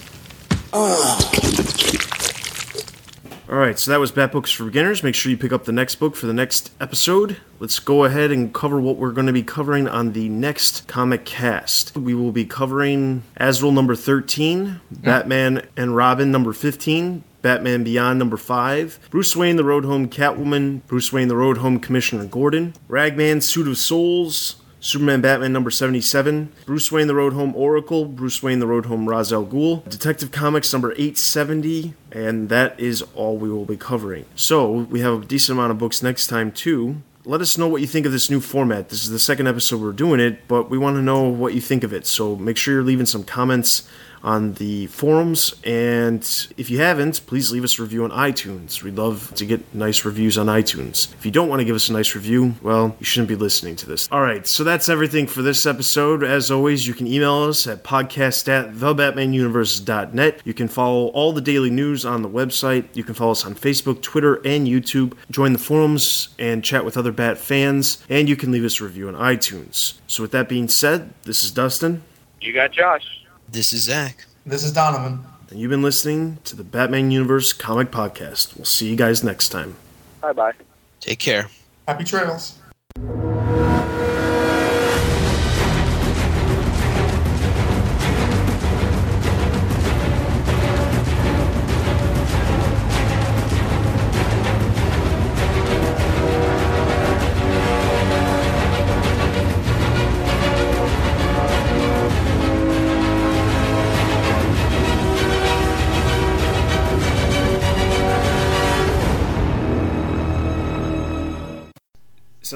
All 3.52 3.58
right, 3.58 3.78
so 3.78 3.90
that 3.90 4.00
was 4.00 4.10
Bat 4.10 4.32
Books 4.32 4.50
for 4.50 4.64
Beginners. 4.64 5.02
Make 5.02 5.14
sure 5.14 5.28
you 5.28 5.36
pick 5.36 5.52
up 5.52 5.64
the 5.64 5.72
next 5.72 5.96
book 5.96 6.16
for 6.16 6.24
the 6.26 6.32
next 6.32 6.72
episode. 6.80 7.36
Let's 7.60 7.78
go 7.80 8.04
ahead 8.04 8.30
and 8.30 8.54
cover 8.54 8.80
what 8.80 8.96
we're 8.96 9.12
going 9.12 9.26
to 9.26 9.32
be 9.32 9.42
covering 9.42 9.86
on 9.86 10.12
the 10.12 10.30
next 10.30 10.88
comic 10.88 11.26
cast. 11.26 11.94
We 11.94 12.14
will 12.14 12.32
be 12.32 12.46
covering 12.46 13.24
Azrael 13.36 13.72
number 13.72 13.94
13, 13.94 14.80
Batman 14.90 15.66
and 15.76 15.94
Robin 15.94 16.30
number 16.30 16.54
15, 16.54 17.24
Batman 17.42 17.84
Beyond 17.84 18.18
number 18.18 18.38
5, 18.38 19.00
Bruce 19.10 19.36
Wayne 19.36 19.56
the 19.56 19.64
Road 19.64 19.84
Home 19.84 20.08
Catwoman, 20.08 20.80
Bruce 20.86 21.12
Wayne 21.12 21.28
the 21.28 21.36
Road 21.36 21.58
Home 21.58 21.78
Commissioner 21.78 22.24
Gordon, 22.24 22.72
Ragman 22.88 23.42
Suit 23.42 23.68
of 23.68 23.76
Souls, 23.76 24.61
Superman 24.82 25.20
Batman 25.20 25.52
number 25.52 25.70
77, 25.70 26.52
Bruce 26.66 26.90
Wayne 26.90 27.06
the 27.06 27.14
Road 27.14 27.34
Home 27.34 27.54
Oracle, 27.54 28.04
Bruce 28.04 28.42
Wayne 28.42 28.58
the 28.58 28.66
Road 28.66 28.86
Home 28.86 29.08
Ra's 29.08 29.32
al 29.32 29.46
Ghul, 29.46 29.88
Detective 29.88 30.32
Comics 30.32 30.72
number 30.72 30.90
870, 30.90 31.94
and 32.10 32.48
that 32.48 32.78
is 32.80 33.00
all 33.14 33.38
we 33.38 33.48
will 33.48 33.64
be 33.64 33.76
covering. 33.76 34.24
So, 34.34 34.72
we 34.72 34.98
have 34.98 35.22
a 35.22 35.24
decent 35.24 35.56
amount 35.56 35.70
of 35.70 35.78
books 35.78 36.02
next 36.02 36.26
time 36.26 36.50
too. 36.50 36.96
Let 37.24 37.40
us 37.40 37.56
know 37.56 37.68
what 37.68 37.80
you 37.80 37.86
think 37.86 38.06
of 38.06 38.12
this 38.12 38.28
new 38.28 38.40
format. 38.40 38.88
This 38.88 39.04
is 39.04 39.10
the 39.10 39.20
second 39.20 39.46
episode 39.46 39.80
we're 39.80 39.92
doing 39.92 40.18
it, 40.18 40.48
but 40.48 40.68
we 40.68 40.78
want 40.78 40.96
to 40.96 41.02
know 41.02 41.28
what 41.28 41.54
you 41.54 41.60
think 41.60 41.84
of 41.84 41.92
it. 41.92 42.04
So, 42.04 42.34
make 42.34 42.56
sure 42.56 42.74
you're 42.74 42.82
leaving 42.82 43.06
some 43.06 43.22
comments 43.22 43.88
on 44.22 44.54
the 44.54 44.86
forums. 44.88 45.54
And 45.64 46.22
if 46.56 46.70
you 46.70 46.80
haven't, 46.80 47.26
please 47.26 47.50
leave 47.50 47.64
us 47.64 47.78
a 47.78 47.82
review 47.82 48.04
on 48.04 48.10
iTunes. 48.10 48.82
We'd 48.82 48.96
love 48.96 49.32
to 49.34 49.44
get 49.44 49.74
nice 49.74 50.04
reviews 50.04 50.38
on 50.38 50.46
iTunes. 50.46 51.12
If 51.14 51.24
you 51.24 51.32
don't 51.32 51.48
want 51.48 51.60
to 51.60 51.64
give 51.64 51.76
us 51.76 51.88
a 51.88 51.92
nice 51.92 52.14
review, 52.14 52.54
well, 52.62 52.96
you 52.98 53.04
shouldn't 53.04 53.28
be 53.28 53.36
listening 53.36 53.76
to 53.76 53.86
this. 53.86 54.08
All 54.12 54.22
right, 54.22 54.46
so 54.46 54.64
that's 54.64 54.88
everything 54.88 55.26
for 55.26 55.42
this 55.42 55.66
episode. 55.66 56.22
As 56.22 56.50
always, 56.50 56.86
you 56.86 56.94
can 56.94 57.06
email 57.06 57.42
us 57.44 57.66
at 57.66 57.84
podcast 57.84 58.48
at 58.48 58.74
thebatmanuniverse.net. 58.74 60.40
You 60.44 60.54
can 60.54 60.68
follow 60.68 61.08
all 61.08 61.32
the 61.32 61.40
daily 61.40 61.70
news 61.70 62.04
on 62.04 62.22
the 62.22 62.28
website. 62.28 62.84
You 62.94 63.04
can 63.04 63.14
follow 63.14 63.32
us 63.32 63.44
on 63.44 63.54
Facebook, 63.54 64.02
Twitter, 64.02 64.36
and 64.44 64.66
YouTube. 64.66 65.14
Join 65.30 65.52
the 65.52 65.58
forums 65.58 66.28
and 66.38 66.64
chat 66.64 66.84
with 66.84 66.96
other 66.96 67.12
Bat 67.12 67.38
fans. 67.38 68.02
And 68.08 68.28
you 68.28 68.36
can 68.36 68.52
leave 68.52 68.64
us 68.64 68.80
a 68.80 68.84
review 68.84 69.08
on 69.08 69.14
iTunes. 69.14 69.94
So 70.06 70.22
with 70.22 70.32
that 70.32 70.48
being 70.48 70.68
said, 70.68 71.12
this 71.24 71.44
is 71.44 71.50
Dustin. 71.50 72.02
You 72.40 72.52
got 72.52 72.72
Josh. 72.72 73.21
This 73.52 73.74
is 73.74 73.82
Zach. 73.82 74.24
This 74.46 74.64
is 74.64 74.72
Donovan. 74.72 75.26
And 75.50 75.60
you've 75.60 75.68
been 75.68 75.82
listening 75.82 76.38
to 76.44 76.56
the 76.56 76.64
Batman 76.64 77.10
Universe 77.10 77.52
Comic 77.52 77.90
Podcast. 77.90 78.56
We'll 78.56 78.64
see 78.64 78.88
you 78.88 78.96
guys 78.96 79.22
next 79.22 79.50
time. 79.50 79.76
Bye 80.22 80.32
bye. 80.32 80.52
Take 81.00 81.18
care. 81.18 81.50
Happy 81.86 82.04
trails. 82.04 82.58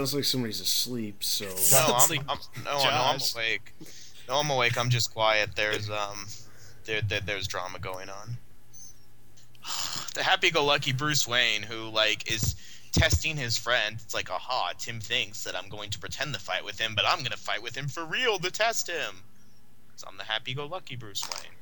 Sounds 0.06 0.14
like 0.14 0.24
somebody's 0.24 0.60
asleep, 0.60 1.24
so. 1.24 1.46
No, 1.72 1.96
I'm, 1.96 2.18
I'm 2.28 2.38
no, 2.64 2.78
no, 2.78 2.90
I'm 2.90 3.18
awake. 3.34 3.72
No, 4.28 4.36
I'm 4.36 4.50
awake. 4.50 4.78
I'm 4.78 4.88
just 4.88 5.12
quiet. 5.12 5.50
There's 5.56 5.90
um, 5.90 6.26
there, 6.84 7.00
there 7.02 7.20
there's 7.20 7.46
drama 7.46 7.78
going 7.78 8.08
on. 8.08 8.36
The 10.14 10.22
happy-go-lucky 10.22 10.92
Bruce 10.92 11.28
Wayne, 11.28 11.62
who 11.62 11.90
like 11.90 12.32
is 12.32 12.56
testing 12.92 13.36
his 13.36 13.58
friend. 13.58 13.98
It's 14.02 14.14
like, 14.14 14.30
aha, 14.30 14.72
Tim 14.78 14.98
thinks 14.98 15.44
that 15.44 15.54
I'm 15.54 15.68
going 15.68 15.90
to 15.90 15.98
pretend 15.98 16.32
to 16.32 16.40
fight 16.40 16.64
with 16.64 16.80
him, 16.80 16.94
but 16.94 17.04
I'm 17.06 17.18
going 17.18 17.32
to 17.32 17.36
fight 17.36 17.62
with 17.62 17.76
him 17.76 17.86
for 17.86 18.02
real 18.06 18.38
to 18.38 18.50
test 18.50 18.88
him. 18.88 19.16
So 19.96 20.08
I'm 20.08 20.16
the 20.16 20.24
happy-go-lucky 20.24 20.96
Bruce 20.96 21.22
Wayne. 21.22 21.52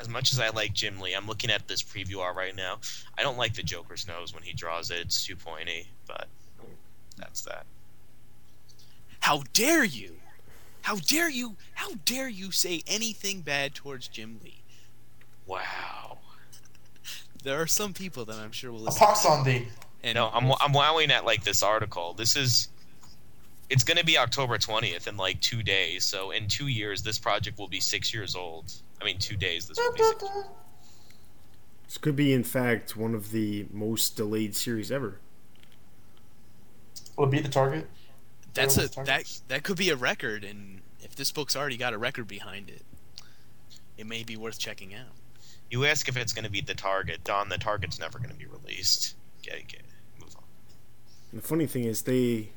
As 0.00 0.08
much 0.08 0.32
as 0.32 0.40
I 0.40 0.48
like 0.48 0.72
Jim 0.72 0.98
Lee, 0.98 1.14
I'm 1.14 1.28
looking 1.28 1.48
at 1.48 1.68
this 1.68 1.80
preview 1.80 2.18
art 2.18 2.34
right 2.34 2.56
now. 2.56 2.80
I 3.16 3.22
don't 3.22 3.38
like 3.38 3.54
the 3.54 3.62
Joker's 3.62 4.08
nose 4.08 4.34
when 4.34 4.42
he 4.42 4.52
draws 4.52 4.90
it. 4.90 4.98
It's 4.98 5.24
too 5.24 5.36
pointy, 5.36 5.86
but 6.08 6.26
that's 7.16 7.42
that. 7.42 7.66
How 9.22 9.44
dare 9.52 9.84
you? 9.84 10.16
How 10.82 10.96
dare 10.96 11.30
you? 11.30 11.56
How 11.74 11.92
dare 12.04 12.28
you 12.28 12.50
say 12.50 12.82
anything 12.88 13.40
bad 13.40 13.72
towards 13.72 14.08
Jim 14.08 14.40
Lee? 14.42 14.62
Wow. 15.46 16.18
There 17.44 17.60
are 17.60 17.68
some 17.68 17.92
people 17.92 18.24
that 18.24 18.36
I'm 18.36 18.50
sure 18.50 18.72
will 18.72 18.80
A 18.80 18.86
listen. 18.86 18.98
pox 18.98 19.24
on 19.24 19.44
thee. 19.44 19.68
And 20.02 20.16
no, 20.16 20.28
I'm 20.34 20.50
I'm 20.60 20.72
wowing 20.72 21.12
at 21.12 21.24
like 21.24 21.44
this 21.44 21.62
article. 21.62 22.14
This 22.14 22.34
is 22.36 22.68
it's 23.70 23.84
going 23.84 23.96
to 23.96 24.04
be 24.04 24.18
October 24.18 24.58
20th 24.58 25.06
in 25.06 25.16
like 25.16 25.40
2 25.40 25.62
days. 25.62 26.04
So 26.04 26.32
in 26.32 26.48
2 26.48 26.66
years 26.66 27.00
this 27.02 27.18
project 27.18 27.58
will 27.58 27.68
be 27.68 27.78
6 27.80 28.12
years 28.12 28.34
old. 28.34 28.72
I 29.00 29.04
mean 29.04 29.18
2 29.18 29.36
days 29.36 29.68
this 29.68 29.78
will 29.78 29.92
be 29.92 30.02
6 30.02 30.24
This 31.86 31.96
could 31.96 32.16
be, 32.16 32.32
in 32.32 32.42
fact, 32.42 32.96
one 32.96 33.14
of 33.14 33.30
the 33.30 33.66
most 33.72 34.16
delayed 34.16 34.56
series 34.56 34.90
ever. 34.90 35.20
Will 37.16 37.26
it 37.26 37.30
beat 37.30 37.44
the 37.44 37.48
target? 37.50 37.86
That's 38.54 38.76
a 38.76 38.82
Everyone's 38.82 39.06
that 39.06 39.40
that 39.48 39.62
could 39.62 39.76
be 39.76 39.90
a 39.90 39.96
record, 39.96 40.44
and 40.44 40.80
if 41.00 41.16
this 41.16 41.32
book's 41.32 41.56
already 41.56 41.76
got 41.76 41.92
a 41.92 41.98
record 41.98 42.28
behind 42.28 42.68
it, 42.68 42.82
it 43.96 44.06
may 44.06 44.22
be 44.22 44.36
worth 44.36 44.58
checking 44.58 44.94
out. 44.94 45.14
You 45.70 45.86
ask 45.86 46.08
if 46.08 46.16
it's 46.16 46.32
going 46.32 46.44
to 46.44 46.50
be 46.50 46.60
the 46.60 46.74
target. 46.74 47.24
Don, 47.24 47.48
the 47.48 47.58
target's 47.58 47.98
never 47.98 48.18
going 48.18 48.30
to 48.30 48.36
be 48.36 48.46
released. 48.46 49.14
Get 49.42 49.54
it, 49.54 49.68
get 49.68 49.80
it. 49.80 50.20
Move 50.20 50.36
on. 50.36 50.44
And 51.30 51.40
the 51.40 51.46
funny 51.46 51.66
thing 51.66 51.84
is, 51.84 52.02
they 52.02 52.50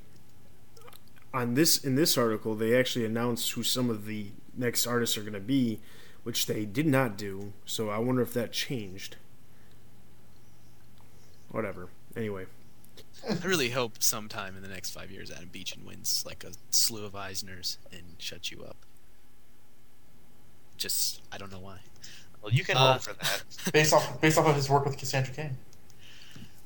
on 1.35 1.53
this 1.53 1.77
in 1.77 1.95
this 1.95 2.17
article, 2.17 2.55
they 2.55 2.77
actually 2.80 3.05
announced 3.05 3.51
who 3.51 3.63
some 3.63 3.89
of 3.89 4.05
the 4.05 4.27
next 4.55 4.88
artists 4.88 5.17
are 5.17 5.22
going 5.22 5.34
to 5.34 5.39
be, 5.39 5.81
which 6.23 6.45
they 6.45 6.65
did 6.65 6.88
not 6.88 7.17
do. 7.17 7.51
So 7.65 7.89
I 7.89 7.97
wonder 7.97 8.22
if 8.22 8.34
that 8.34 8.53
changed. 8.53 9.17
Whatever. 11.49 11.89
Anyway, 12.15 12.45
I 13.43 13.45
really 13.45 13.69
hope 13.69 14.02
sometime 14.03 14.56
in 14.56 14.61
the 14.64 14.69
next 14.69 14.91
five 14.91 15.11
years 15.11 15.31
Adam 15.31 15.49
Beechen 15.52 15.85
wins 15.85 16.23
like 16.26 16.43
a 16.43 16.52
slew 16.69 17.06
of 17.06 17.14
Eisners 17.14 17.77
and 17.91 18.02
shuts 18.18 18.52
you 18.52 18.64
up. 18.64 18.77
Just 20.77 21.22
I 21.31 21.38
don't 21.38 21.52
know 21.52 21.60
why. 21.60 21.80
Well, 22.41 22.52
you 22.53 22.64
can 22.64 22.77
Uh, 22.77 22.93
hope 22.93 23.02
for 23.02 23.14
that. 23.14 23.43
based 23.73 23.93
off 23.93 24.19
based 24.22 24.38
off 24.38 24.45
of 24.47 24.56
his 24.56 24.69
work 24.69 24.85
with 24.85 24.97
Cassandra 24.97 25.34
Cain. 25.34 25.57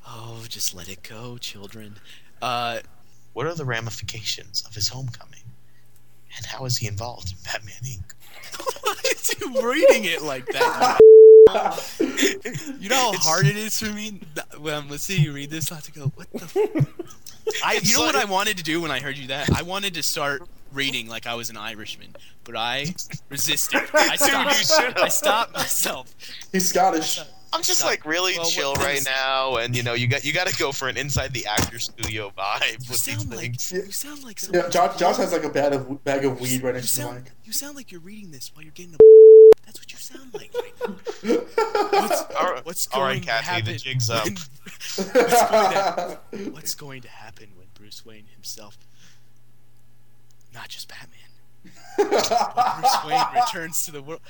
Oh, 0.06 0.44
just 0.48 0.74
let 0.74 0.88
it 0.88 1.02
go, 1.02 1.38
children. 1.38 1.96
Uh, 2.42 2.80
what 3.32 3.46
are 3.46 3.54
the 3.54 3.64
ramifications 3.64 4.64
of 4.66 4.74
his 4.74 4.88
homecoming? 4.88 5.44
And 6.36 6.46
how 6.46 6.64
is 6.64 6.78
he 6.78 6.86
involved 6.88 7.30
in 7.32 7.36
Batman 7.44 7.82
Inc.? 7.84 8.12
Why 8.82 8.94
is 9.10 9.34
you 9.40 9.68
reading 9.68 10.04
it 10.04 10.22
like 10.22 10.46
that? 10.46 10.98
you 12.78 12.88
know 12.88 13.12
how 13.12 13.18
hard 13.18 13.46
it 13.46 13.56
is 13.56 13.78
for 13.80 13.86
me 13.92 14.20
th- 14.34 14.60
when 14.60 14.74
I'm 14.74 14.88
listening 14.88 15.18
to 15.18 15.24
you 15.24 15.32
read 15.32 15.50
this 15.50 15.70
not 15.70 15.82
to 15.84 15.92
go, 15.92 16.12
what 16.14 16.30
the 16.32 16.44
f-? 16.44 16.88
I, 17.64 17.80
you 17.82 17.94
know 17.96 18.04
what 18.04 18.14
I 18.14 18.24
wanted 18.24 18.56
to 18.58 18.62
do 18.62 18.80
when 18.80 18.90
I 18.90 19.00
heard 19.00 19.16
you 19.18 19.28
that? 19.28 19.50
I 19.56 19.62
wanted 19.62 19.94
to 19.94 20.02
start 20.02 20.42
reading 20.72 21.08
like 21.08 21.26
I 21.26 21.34
was 21.34 21.50
an 21.50 21.56
Irishman, 21.56 22.14
but 22.44 22.56
I 22.56 22.94
resisted. 23.28 23.82
I 23.92 24.16
stopped. 24.16 24.54
should. 24.66 24.98
I 24.98 25.08
stopped 25.08 25.54
myself. 25.54 26.14
He's 26.52 26.68
Scottish. 26.68 27.20
I'm 27.52 27.62
just 27.62 27.84
like 27.84 28.04
really 28.06 28.36
Well, 28.38 28.46
chill 28.48 28.70
what 28.72 28.78
right 28.82 28.98
is- 28.98 29.04
now, 29.04 29.56
and 29.56 29.74
you 29.76 29.82
know 29.82 29.94
you 29.94 30.06
got 30.06 30.24
you 30.24 30.32
got 30.32 30.46
to 30.46 30.56
go 30.56 30.70
for 30.72 30.88
an 30.88 30.96
inside 30.96 31.32
the 31.32 31.46
actor 31.46 31.78
studio 31.78 32.32
vibe 32.38 32.78
with 32.78 32.88
these 32.88 33.02
sound 33.02 33.30
like 33.30 33.40
things. 33.40 33.72
you 33.72 33.90
sound 33.90 34.22
like 34.22 34.40
Yeah. 34.52 34.68
Josh, 34.68 34.98
Josh 34.98 35.16
has 35.16 35.32
like 35.32 35.44
a 35.44 35.48
bag 35.50 35.72
of 35.72 36.04
bag 36.04 36.24
of 36.24 36.40
weed 36.40 36.62
right 36.62 36.74
next 36.74 36.94
to 36.94 37.02
the 37.02 37.12
mic. 37.12 37.24
you 37.44 37.52
sound 37.52 37.74
like 37.76 37.90
you're 37.90 38.00
reading 38.00 38.30
this 38.30 38.50
while 38.54 38.62
you're 38.62 38.72
getting 38.72 38.94
a. 38.94 38.98
That's 39.66 39.80
what 39.80 39.92
you 39.92 39.98
sound 39.98 40.32
like 40.34 40.52
right 40.54 40.72
now. 40.80 40.94
What's, 42.00 42.20
All 42.36 42.52
right, 42.52 42.64
what's 42.66 42.88
all 42.92 43.00
going 43.02 43.18
right, 43.20 43.22
to 43.24 43.32
happen? 43.32 43.64
the 43.72 43.78
jig's 43.78 44.10
up. 44.10 44.24
when- 44.24 44.34
what's, 44.96 44.96
going 45.50 45.72
to, 45.72 46.18
what's 46.50 46.74
going 46.74 47.02
to 47.02 47.08
happen 47.08 47.48
when 47.56 47.66
Bruce 47.74 48.04
Wayne 48.04 48.26
himself, 48.34 48.76
not 50.52 50.68
just 50.68 50.88
Batman, 50.88 51.74
when 51.96 52.08
Bruce 52.80 53.04
Wayne 53.06 53.24
returns 53.42 53.84
to 53.84 53.92
the 53.92 54.02
world? 54.02 54.20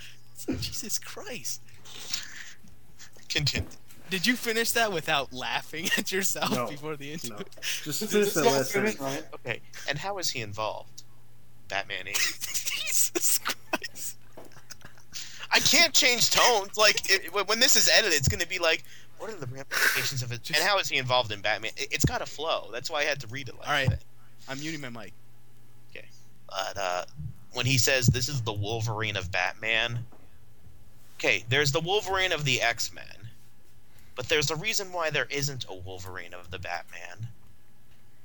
Jesus 0.61 0.99
Christ! 0.99 1.63
Continue. 3.31 3.69
Did 4.11 4.27
you 4.27 4.35
finish 4.35 4.73
that 4.73 4.93
without 4.93 5.33
laughing 5.33 5.89
at 5.97 6.11
yourself 6.11 6.51
No, 6.53 6.67
before 6.67 6.97
the 6.97 7.13
intro? 7.13 7.37
no. 7.39 7.43
Just 7.85 8.05
finish 8.11 8.33
that 8.35 8.45
last 8.45 8.71
sentence. 8.73 9.01
Okay, 9.35 9.61
and 9.89 9.97
how 9.99 10.19
is 10.19 10.29
he 10.31 10.41
involved? 10.41 11.05
Batman 11.69 12.07
Inc. 12.07 12.15
Jesus 12.75 13.39
Christ! 13.39 14.17
I 15.53 15.61
can't 15.61 15.95
change 15.95 16.31
tones. 16.31 16.77
Like 16.77 17.09
it, 17.11 17.33
when- 17.33 17.47
when 17.47 17.61
this 17.61 17.77
is 17.77 17.89
edited, 17.89 18.15
it's 18.19 18.29
going 18.29 18.41
to 18.41 18.49
be 18.49 18.59
like, 18.59 18.83
what 19.19 19.31
are 19.31 19.37
the 19.37 19.47
ramifications 19.47 20.23
of 20.23 20.33
it? 20.33 20.49
and 20.49 20.59
how 20.59 20.79
is 20.79 20.89
he 20.89 20.97
involved 20.97 21.31
in 21.31 21.41
Batman? 21.41 21.71
It, 21.77 21.89
it's 21.93 22.05
got 22.05 22.21
a 22.23 22.27
flow. 22.27 22.69
That's 22.73 22.91
why 22.91 23.01
I 23.01 23.05
had 23.05 23.21
to 23.21 23.27
read 23.29 23.49
it 23.49 23.57
like 23.59 23.67
All 23.69 23.73
right, 23.75 23.89
that. 23.91 24.03
I'm 24.49 24.59
muting 24.59 24.81
my 24.81 24.89
mic. 24.89 25.13
Okay, 25.95 26.07
but 26.49 26.77
uh, 26.77 27.05
when 27.53 27.67
he 27.67 27.79
says 27.79 28.07
this 28.09 28.29
is 28.29 28.43
the 28.43 28.53
Wolverine 28.53 29.17
of 29.17 29.31
Batman, 29.31 30.01
okay, 31.19 31.45
there's 31.49 31.71
the 31.71 31.81
Wolverine 31.81 32.33
of 32.33 32.45
the 32.45 32.61
X 32.63 32.93
Men, 32.93 33.05
but 34.21 34.29
there's 34.29 34.51
a 34.51 34.57
reason 34.57 34.93
why 34.93 35.09
there 35.09 35.27
isn't 35.31 35.65
a 35.67 35.75
Wolverine 35.75 36.35
of 36.35 36.51
the 36.51 36.59
Batman. 36.59 37.29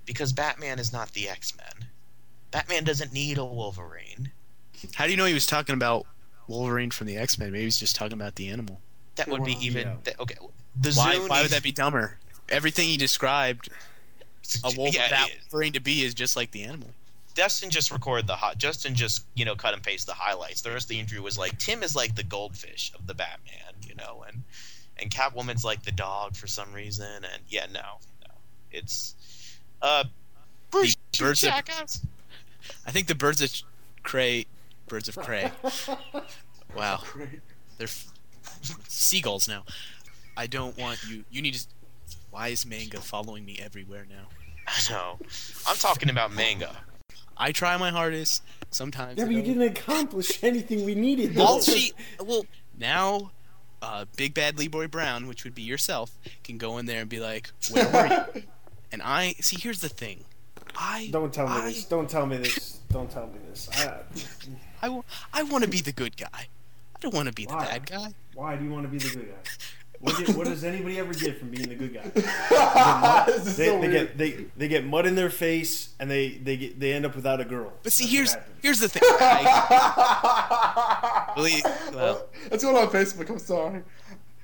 Because 0.06 0.34
Batman 0.34 0.78
is 0.78 0.92
not 0.92 1.14
the 1.14 1.30
X 1.30 1.56
Men. 1.56 1.88
Batman 2.52 2.84
doesn't 2.84 3.14
need 3.14 3.38
a 3.38 3.46
Wolverine. 3.46 4.30
How 4.96 5.06
do 5.06 5.12
you 5.12 5.16
know 5.16 5.24
he 5.24 5.34
was 5.34 5.46
talking 5.46 5.74
about 5.74 6.06
Wolverine 6.50 6.92
from 6.92 7.08
the 7.08 7.16
X 7.16 7.40
Men? 7.40 7.54
Maybe 7.54 7.64
he's 7.64 7.80
just 7.80 7.96
talking 7.96 8.12
about 8.12 8.36
the 8.36 8.50
animal. 8.50 8.82
That 9.16 9.30
would 9.30 9.46
be 9.46 9.54
even 9.66 9.88
yeah. 9.88 9.96
that- 10.04 10.20
okay. 10.20 10.36
The 10.82 10.92
Why, 10.96 11.16
why 11.30 11.42
would 11.42 11.52
that 11.52 11.64
be 11.64 11.72
dumber? 11.72 12.18
Everything 12.50 12.90
he 12.90 12.98
described 12.98 13.70
a 14.66 14.74
wolf 14.78 14.94
Yeah, 14.94 15.08
that 15.08 15.30
Wolverine 15.50 15.72
to 15.72 15.80
be 15.80 16.04
is 16.04 16.14
just 16.14 16.36
like 16.36 16.52
the 16.52 16.64
animal. 16.66 16.90
Justin 17.36 17.70
just 17.70 17.90
recorded 17.90 18.28
the 18.28 18.36
hot. 18.36 18.58
Justin 18.58 18.96
just 18.96 19.24
you 19.34 19.46
know 19.46 19.56
cut 19.56 19.74
and 19.74 19.82
paste 19.82 20.08
the 20.08 20.14
highlights. 20.14 20.60
The 20.60 20.72
rest 20.72 20.88
of 20.88 20.90
the 20.90 21.00
interview 21.00 21.22
was 21.22 21.38
like 21.38 21.58
Tim 21.58 21.84
is 21.84 21.96
like 21.96 22.16
the 22.16 22.24
goldfish 22.24 22.92
of 23.00 23.08
the 23.08 23.14
Batman, 23.14 23.76
you 23.88 23.96
know, 23.96 24.26
and 24.28 24.44
and 25.02 25.10
Catwoman's 25.12 25.64
like 25.66 25.84
the 25.84 25.92
dog 25.92 26.36
for 26.36 26.48
some 26.48 26.72
reason. 26.74 27.06
And 27.16 27.42
yeah, 27.50 27.66
no, 27.74 27.82
no, 28.28 28.34
it's 28.72 29.16
uh 29.82 30.04
Bruce 30.72 30.96
The 31.14 31.20
you 31.20 31.26
birds 31.26 31.44
of- 31.44 31.50
jackass. 31.50 32.02
I 32.88 32.92
think 32.92 33.08
the 33.08 33.16
birds 33.16 33.42
of 33.42 33.52
prey, 34.04 34.46
birds 34.88 35.08
of 35.08 35.16
Cray. 35.18 35.52
wow, 36.76 37.02
they're 37.78 37.86
f- 37.88 38.12
seagulls 38.88 39.48
now. 39.48 39.64
I 40.38 40.48
don't 40.48 40.78
want 40.78 41.00
you. 41.08 41.24
You 41.30 41.42
need 41.42 41.54
to. 41.54 41.66
Why 42.32 42.50
is 42.50 42.66
manga 42.66 43.00
following 43.00 43.46
me 43.46 43.60
everywhere 43.64 44.06
now? 44.10 44.26
I 44.68 44.92
know. 44.92 45.20
I'm 45.68 45.78
talking 45.78 46.10
about 46.10 46.34
manga. 46.34 46.76
I 47.38 47.52
try 47.52 47.78
my 47.78 47.92
hardest. 47.92 48.44
Sometimes. 48.72 49.18
Yeah, 49.18 49.26
but 49.26 49.34
you 49.36 49.42
didn't 49.42 49.62
accomplish 49.62 50.44
anything 50.44 50.84
we 50.86 50.96
needed. 50.96 51.38
All 51.40 51.56
though. 51.60 51.62
she 51.62 51.94
well 52.20 52.46
now, 52.78 53.32
uh, 53.82 54.06
Big 54.16 54.34
Bad 54.34 54.58
Leroy 54.58 54.88
Brown, 54.88 55.28
which 55.28 55.44
would 55.44 55.56
be 55.56 55.62
yourself, 55.62 56.12
can 56.44 56.58
go 56.58 56.78
in 56.78 56.86
there 56.86 57.02
and 57.02 57.10
be 57.10 57.20
like, 57.20 57.50
"Where 57.72 57.88
were 57.92 58.28
you?" 58.36 58.44
and 58.92 59.02
I 59.02 59.34
see. 59.40 59.58
Here's 59.60 59.82
the 59.82 59.90
thing. 59.90 60.24
I 60.78 61.10
Don't 61.12 61.34
tell 61.34 61.48
me 61.48 61.54
I- 61.56 61.66
this. 61.68 61.86
Don't 61.86 62.10
tell 62.10 62.26
me 62.26 62.38
this. 62.38 62.80
Don't 62.92 63.10
tell 63.10 63.28
me 63.28 63.40
this. 63.50 63.70
I, 63.74 64.00
I, 64.88 65.02
I 65.34 65.44
want 65.44 65.64
to 65.64 65.70
be 65.70 65.80
the 65.82 65.92
good 65.92 66.18
guy. 66.18 66.28
I 66.34 67.00
don't 67.02 67.14
want 67.14 67.28
to 67.28 67.34
be 67.34 67.46
the 67.46 67.54
bad 67.56 67.86
guy. 67.90 68.14
why 68.34 68.56
do 68.56 68.64
you 68.64 68.72
want 68.72 68.84
to 68.84 68.90
be 68.90 68.98
the 68.98 69.10
good 69.16 69.28
guy? 69.30 69.52
What, 70.06 70.18
get, 70.26 70.36
what 70.38 70.46
does 70.46 70.64
anybody 70.64 71.00
ever 71.00 71.14
get 71.14 71.40
from 71.40 71.50
being 71.50 71.68
the 71.68 71.74
good 71.76 71.94
guy? 71.96 72.12
This 73.26 73.48
is 73.48 73.58
they, 73.58 73.66
so 73.66 73.82
they 73.82 73.88
weird. 73.88 73.92
get 73.92 74.18
they, 74.18 74.46
they 74.56 74.68
get 74.68 74.86
mud 74.86 75.08
in 75.08 75.16
their 75.16 75.32
face 75.32 75.90
and 76.00 76.10
they 76.12 76.30
they 76.30 76.58
get 76.58 76.80
they 76.80 76.94
end 76.94 77.06
up 77.08 77.16
without 77.16 77.42
a 77.42 77.46
girl. 77.46 77.74
But 77.82 77.92
see, 77.92 78.04
That's 78.04 78.14
here's 78.14 78.36
here's 78.62 78.80
the 78.80 78.88
thing. 78.90 79.02
I, 79.04 81.34
really, 81.36 81.64
well, 81.94 82.28
That's 82.50 82.64
going 82.64 82.78
on 82.78 82.88
Facebook. 82.90 83.30
I'm 83.30 83.40
sorry. 83.40 83.82